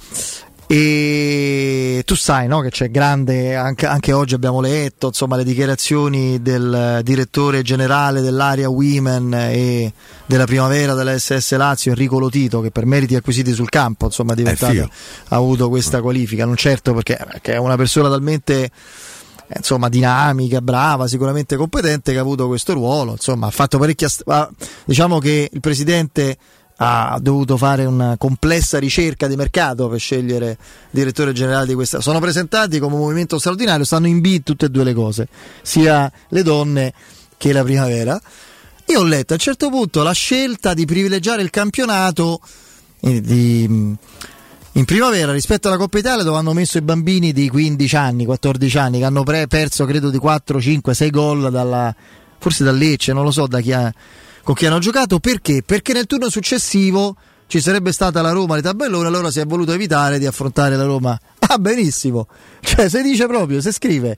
E 0.66 2.02
tu 2.04 2.14
sai 2.14 2.46
no, 2.46 2.60
che 2.60 2.68
c'è 2.68 2.90
grande, 2.90 3.56
anche, 3.56 3.86
anche 3.86 4.12
oggi 4.12 4.34
abbiamo 4.34 4.60
letto 4.60 5.06
insomma, 5.06 5.36
le 5.36 5.44
dichiarazioni 5.44 6.42
del 6.42 7.00
direttore 7.02 7.62
generale 7.62 8.20
dell'area 8.20 8.68
Women 8.68 9.32
e 9.32 9.94
della 10.26 10.44
primavera 10.44 10.92
della 10.92 11.18
SS 11.18 11.56
Lazio, 11.56 11.92
Enrico 11.92 12.18
Lotito, 12.18 12.60
che 12.60 12.70
per 12.70 12.84
meriti 12.84 13.16
acquisiti 13.16 13.54
sul 13.54 13.70
campo 13.70 14.04
insomma, 14.04 14.34
ha 14.34 14.88
avuto 15.28 15.70
questa 15.70 16.02
qualifica. 16.02 16.44
Non 16.44 16.56
certo 16.56 16.92
perché, 16.92 17.16
perché 17.16 17.54
è 17.54 17.58
una 17.58 17.76
persona 17.76 18.10
talmente 18.10 18.64
eh, 18.64 19.54
insomma 19.56 19.88
dinamica, 19.88 20.60
brava, 20.60 21.08
sicuramente 21.08 21.56
competente 21.56 22.12
che 22.12 22.18
ha 22.18 22.20
avuto 22.20 22.46
questo 22.46 22.74
ruolo, 22.74 23.12
insomma 23.12 23.46
ha 23.46 23.50
fatto 23.50 23.78
parecchia 23.78 24.10
diciamo 24.84 25.18
che 25.18 25.48
il 25.50 25.60
presidente 25.60 26.36
ha 26.82 27.18
dovuto 27.20 27.58
fare 27.58 27.84
una 27.84 28.16
complessa 28.16 28.78
ricerca 28.78 29.26
di 29.26 29.36
mercato 29.36 29.88
per 29.88 29.98
scegliere 30.00 30.56
direttore 30.90 31.32
generale 31.32 31.66
di 31.66 31.74
questa. 31.74 32.00
Sono 32.00 32.20
presentati 32.20 32.78
come 32.78 32.94
un 32.94 33.02
movimento 33.02 33.38
straordinario, 33.38 33.84
stanno 33.84 34.06
in 34.06 34.20
B 34.20 34.42
tutte 34.42 34.66
e 34.66 34.68
due 34.70 34.84
le 34.84 34.94
cose, 34.94 35.28
sia 35.60 36.10
le 36.28 36.42
donne 36.42 36.94
che 37.36 37.52
la 37.52 37.62
primavera. 37.62 38.18
Io 38.86 39.00
ho 39.00 39.04
letto 39.04 39.32
a 39.34 39.36
un 39.36 39.42
certo 39.42 39.68
punto 39.68 40.02
la 40.02 40.12
scelta 40.12 40.72
di 40.72 40.86
privilegiare 40.86 41.42
il 41.42 41.50
campionato 41.50 42.40
eh, 43.00 43.20
di- 43.20 43.64
in 44.72 44.84
primavera 44.84 45.32
rispetto 45.32 45.68
alla 45.68 45.76
Coppa 45.76 45.98
Italia 45.98 46.22
dove 46.24 46.38
hanno 46.38 46.54
messo 46.54 46.78
i 46.78 46.82
bambini 46.82 47.32
di 47.32 47.50
15 47.50 47.96
anni, 47.96 48.24
14 48.24 48.78
anni 48.78 48.98
che 49.00 49.04
hanno 49.04 49.22
pre- 49.22 49.46
perso 49.48 49.84
credo 49.84 50.08
di 50.08 50.16
4, 50.18 50.60
5, 50.60 50.94
6 50.94 51.10
gol 51.10 51.50
dalla, 51.50 51.94
forse 52.38 52.64
da 52.64 52.72
Lecce, 52.72 53.12
non 53.12 53.24
lo 53.24 53.30
so 53.30 53.46
da 53.46 53.60
chi 53.60 53.72
ha- 53.72 53.92
con 54.42 54.54
chi 54.54 54.66
hanno 54.66 54.78
giocato, 54.78 55.18
perché? 55.18 55.62
Perché 55.64 55.92
nel 55.92 56.06
turno 56.06 56.28
successivo 56.28 57.16
ci 57.46 57.60
sarebbe 57.60 57.92
stata 57.92 58.22
la 58.22 58.30
Roma 58.30 58.56
di 58.56 58.62
tabellone, 58.62 59.08
allora 59.08 59.30
si 59.30 59.40
è 59.40 59.46
voluto 59.46 59.72
evitare 59.72 60.18
di 60.18 60.26
affrontare 60.26 60.76
la 60.76 60.84
Roma. 60.84 61.18
Ah, 61.50 61.58
benissimo, 61.58 62.28
cioè 62.60 62.88
si 62.88 63.02
dice 63.02 63.26
proprio, 63.26 63.60
si 63.60 63.72
scrive. 63.72 64.16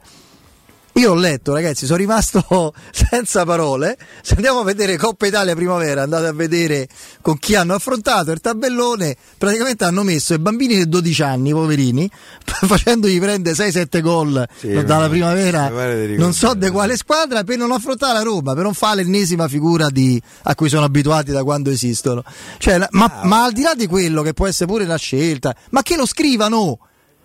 Io 0.96 1.12
ho 1.12 1.14
letto, 1.14 1.54
ragazzi, 1.54 1.86
sono 1.86 1.96
rimasto 1.98 2.74
senza 2.92 3.44
parole. 3.46 3.96
Se 4.20 4.34
andiamo 4.34 4.60
a 4.60 4.64
vedere 4.64 4.98
Coppa 4.98 5.26
Italia 5.26 5.54
Primavera, 5.54 6.02
andate 6.02 6.26
a 6.26 6.32
vedere 6.32 6.86
con 7.22 7.38
chi 7.38 7.54
hanno 7.54 7.72
affrontato 7.74 8.30
il 8.30 8.40
tabellone. 8.40 9.16
Praticamente 9.38 9.84
hanno 9.84 10.02
messo 10.02 10.34
i 10.34 10.38
bambini 10.38 10.74
di 10.76 10.88
12 10.88 11.22
anni, 11.22 11.50
poverini, 11.52 12.08
facendogli 12.44 13.18
prendere 13.18 13.56
6-7 13.56 14.00
gol 14.02 14.46
Sì, 14.58 14.70
dalla 14.84 14.98
ma- 15.04 15.08
primavera. 15.08 15.68
Non 16.16 16.34
so 16.34 16.52
di 16.54 16.68
quale 16.68 16.96
squadra 16.98 17.42
per 17.42 17.56
non 17.56 17.72
affrontare 17.72 18.12
la 18.12 18.22
Roma, 18.22 18.52
per 18.52 18.64
non 18.64 18.74
fare 18.74 19.02
l'ennesima 19.02 19.48
figura 19.48 19.88
di- 19.88 20.20
a 20.42 20.54
cui 20.54 20.68
sono 20.68 20.84
abituati 20.84 21.30
da 21.32 21.42
quando 21.42 21.70
esistono. 21.70 22.22
Cioè, 22.58 22.86
ma, 22.90 23.04
Ah. 23.06 23.24
ma 23.26 23.44
al 23.44 23.52
di 23.52 23.62
là 23.62 23.74
di 23.74 23.86
quello 23.86 24.20
che 24.22 24.34
può 24.34 24.46
essere 24.46 24.66
pure 24.66 24.84
una 24.84 24.96
scelta, 24.96 25.56
ma 25.70 25.82
che 25.82 25.96
lo 25.96 26.04
scrivano! 26.06 26.78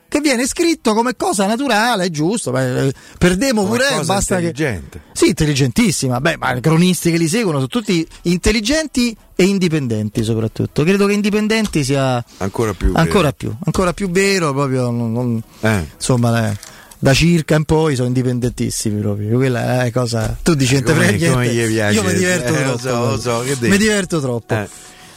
Che 0.10 0.22
viene 0.22 0.48
scritto 0.48 0.94
come 0.94 1.16
cosa 1.18 1.46
naturale, 1.48 2.06
è 2.06 2.10
giusto. 2.10 2.52
Beh, 2.52 2.94
perdemo 3.18 3.64
Come 3.66 3.78
pure, 3.78 4.04
basta 4.06 4.38
che. 4.38 4.46
intelligente. 4.48 5.02
Sì, 5.12 5.28
intelligentissima. 5.28 6.22
Beh, 6.22 6.38
ma 6.38 6.56
i 6.56 6.62
cronisti 6.62 7.12
che 7.12 7.18
li 7.18 7.28
seguono 7.28 7.58
sono 7.58 7.68
tutti 7.68 8.08
intelligenti 8.24 9.16
e 9.36 9.44
indipendenti, 9.44 10.24
soprattutto. 10.24 10.84
Credo 10.84 11.06
che 11.08 11.14
indipendenti 11.14 11.84
sia 11.84 12.24
Ancora 12.38 12.74
più. 12.74 12.92
ancora 12.96 13.32
più, 13.34 13.54
ancora 13.66 13.92
più 13.94 14.10
vero. 14.10 14.54
Proprio, 14.54 14.90
non- 14.92 15.12
non- 15.12 15.42
Eh. 15.60 15.88
insomma, 15.96 16.52
eh, 16.52 16.58
da 17.00 17.14
circa 17.14 17.56
in 17.56 17.66
poi 17.66 17.96
sono 17.96 18.08
indipendentissimi 18.08 19.02
proprio. 19.02 19.36
Quella 19.38 19.84
è 19.84 19.92
cosa. 19.92 20.38
Tu 20.42 20.54
dici, 20.56 20.76
te 20.78 20.84
Come- 20.94 21.06
frega 21.08 21.18
niente. 21.18 21.32
come 21.34 21.48
gli 21.54 21.68
piace. 21.74 21.94
Io 21.96 22.04
mi 22.04 22.14
diverto 22.14 22.54
Eh, 22.56 22.64
lo 22.66 22.76
troppo. 22.78 22.80
so, 22.80 23.10
lo 23.10 23.20
so, 23.20 23.40
che 23.42 23.56
devi? 23.60 23.70
mi 23.70 23.78
diverto 23.78 24.22
troppo. 24.22 24.54
Eh. 24.54 24.70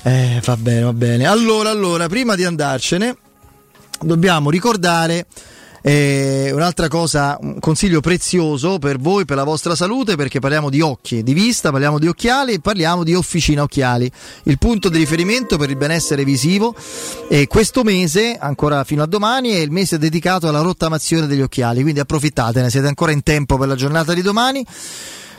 Eh, 0.03 0.41
va 0.45 0.57
bene, 0.57 0.81
va 0.83 0.93
bene. 0.93 1.27
Allora, 1.27 1.71
allora, 1.71 2.09
prima 2.09 2.35
di 2.35 2.45
andarcene, 2.45 3.17
dobbiamo 4.01 4.51
ricordare 4.51 5.27
eh, 5.83 6.51
un'altra 6.53 6.89
cosa, 6.89 7.39
un 7.41 7.59
consiglio 7.59 8.01
prezioso 8.01 8.79
per 8.79 8.99
voi, 8.99 9.25
per 9.25 9.37
la 9.37 9.45
vostra 9.45 9.75
salute, 9.75 10.17
perché 10.17 10.39
parliamo 10.39 10.69
di 10.69 10.81
occhi, 10.81 11.23
di 11.23 11.33
vista, 11.33 11.71
parliamo 11.71 11.99
di 11.99 12.07
occhiali 12.07 12.55
e 12.55 12.61
parliamo 12.61 13.03
di 13.03 13.15
Officina 13.15 13.63
Occhiali, 13.63 14.11
il 14.45 14.59
punto 14.59 14.89
di 14.89 14.99
riferimento 14.99 15.57
per 15.57 15.71
il 15.71 15.77
benessere 15.77 16.25
visivo. 16.25 16.75
E 17.29 17.47
questo 17.47 17.83
mese, 17.83 18.37
ancora 18.39 18.85
fino 18.85 19.03
a 19.03 19.07
domani, 19.07 19.51
è 19.51 19.59
il 19.59 19.71
mese 19.71 19.99
dedicato 19.99 20.49
alla 20.49 20.61
rottamazione 20.61 21.27
degli 21.27 21.43
occhiali, 21.43 21.83
quindi 21.83 22.01
approfittatene, 22.01 22.71
siete 22.71 22.87
ancora 22.87 23.13
in 23.13 23.23
tempo 23.23 23.57
per 23.57 23.69
la 23.69 23.75
giornata 23.75 24.13
di 24.13 24.23
domani. 24.23 24.65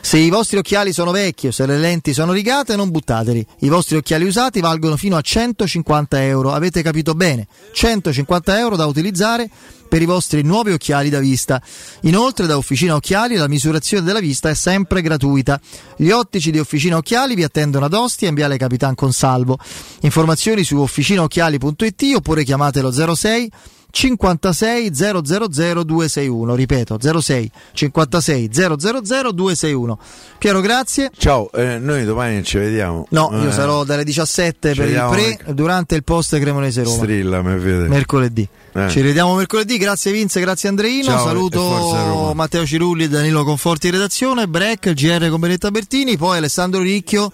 Se 0.04 0.18
i 0.18 0.30
vostri 0.30 0.58
occhiali 0.58 0.92
sono 0.92 1.12
vecchi 1.12 1.46
o 1.46 1.52
se 1.52 1.64
le 1.64 1.78
lenti 1.78 2.12
sono 2.12 2.32
rigate, 2.32 2.74
non 2.74 2.90
buttateli. 2.90 3.46
I 3.60 3.68
vostri 3.68 3.96
occhiali 3.96 4.24
usati 4.24 4.60
valgono 4.60 4.96
fino 4.96 5.16
a 5.16 5.20
150 5.20 6.24
euro. 6.24 6.52
Avete 6.52 6.82
capito 6.82 7.14
bene? 7.14 7.46
150 7.72 8.58
euro 8.58 8.74
da 8.74 8.84
utilizzare 8.84 9.48
per 9.88 10.02
i 10.02 10.04
vostri 10.04 10.42
nuovi 10.42 10.72
occhiali 10.72 11.08
da 11.08 11.20
vista. 11.20 11.62
Inoltre, 12.02 12.46
da 12.46 12.56
Officina 12.56 12.96
Occhiali 12.96 13.36
la 13.36 13.46
misurazione 13.46 14.04
della 14.04 14.20
vista 14.20 14.50
è 14.50 14.54
sempre 14.54 15.02
gratuita. 15.02 15.60
Gli 15.96 16.10
ottici 16.10 16.50
di 16.50 16.58
Officina 16.58 16.96
Occhiali 16.96 17.36
vi 17.36 17.44
attendono 17.44 17.84
ad 17.84 17.94
Ostia 17.94 18.28
in 18.28 18.34
Viale 18.34 18.56
Capitan 18.56 18.96
Consalvo. 18.96 19.56
Informazioni 20.00 20.64
su 20.64 20.78
officinaocchiali.it 20.78 22.02
oppure 22.16 22.42
chiamatelo 22.42 23.14
06 23.14 23.50
56 23.92 24.94
000 24.94 25.20
261 25.20 26.54
ripeto 26.54 26.98
06 27.20 27.50
56 27.74 28.48
000 28.52 28.76
261 28.76 29.98
Piero 30.38 30.60
grazie. 30.60 31.10
Ciao, 31.16 31.52
eh, 31.52 31.78
noi 31.78 32.04
domani 32.04 32.42
ci 32.42 32.56
vediamo. 32.58 33.06
no 33.10 33.28
io 33.32 33.48
Eh, 33.50 33.52
sarò 33.52 33.84
dalle 33.84 34.02
17 34.02 34.70
ci 34.70 34.74
per 34.76 34.86
il 34.88 34.92
vediamo 34.94 35.10
pre 35.12 35.38
nel- 35.44 35.54
durante 35.54 35.94
il 35.94 36.02
post 36.04 36.38
Cremonese 36.38 36.82
Roma. 36.82 36.96
Strilla, 36.96 37.42
mi 37.42 37.58
vede. 37.58 37.86
mercoledì. 37.88 38.48
Eh. 38.72 38.88
ci 38.88 39.00
rivediamo 39.02 39.34
mercoledì. 39.34 39.76
Grazie 39.76 40.10
Vince 40.10 40.40
grazie 40.40 40.70
Andreino. 40.70 41.04
Ciao, 41.04 41.26
saluto. 41.26 42.32
Matteo 42.34 42.64
Cirulli 42.64 43.04
e 43.04 43.08
Danilo 43.08 43.44
Conforti 43.44 43.90
redazione 43.90 44.48
break 44.48 44.94
GR 44.94 45.28
con 45.28 45.38
Benetta 45.38 45.70
Bertini 45.70 46.16
poi 46.16 46.38
Alessandro 46.38 46.80
Ricchio 46.80 47.30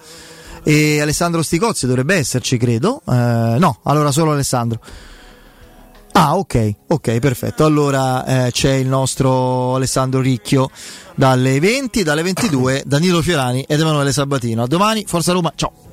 e 0.64 1.00
Alessandro 1.00 1.42
Sticozzi 1.42 1.86
dovrebbe 1.86 2.16
esserci 2.16 2.56
credo. 2.58 3.00
Eh, 3.08 3.56
no 3.58 3.78
allora 3.84 4.10
solo 4.10 4.32
Alessandro 4.32 4.80
Ah, 6.20 6.36
ok, 6.36 6.74
ok, 6.88 7.18
perfetto. 7.20 7.64
Allora 7.64 8.46
eh, 8.46 8.50
c'è 8.50 8.72
il 8.72 8.88
nostro 8.88 9.76
Alessandro 9.76 10.20
Ricchio 10.20 10.68
dalle 11.14 11.60
20, 11.60 12.02
dalle 12.02 12.22
22, 12.22 12.82
Danilo 12.84 13.22
Fiorani 13.22 13.64
ed 13.68 13.78
Emanuele 13.78 14.10
Sabatino. 14.10 14.64
A 14.64 14.66
domani, 14.66 15.04
Forza 15.06 15.30
Roma, 15.30 15.52
ciao. 15.54 15.87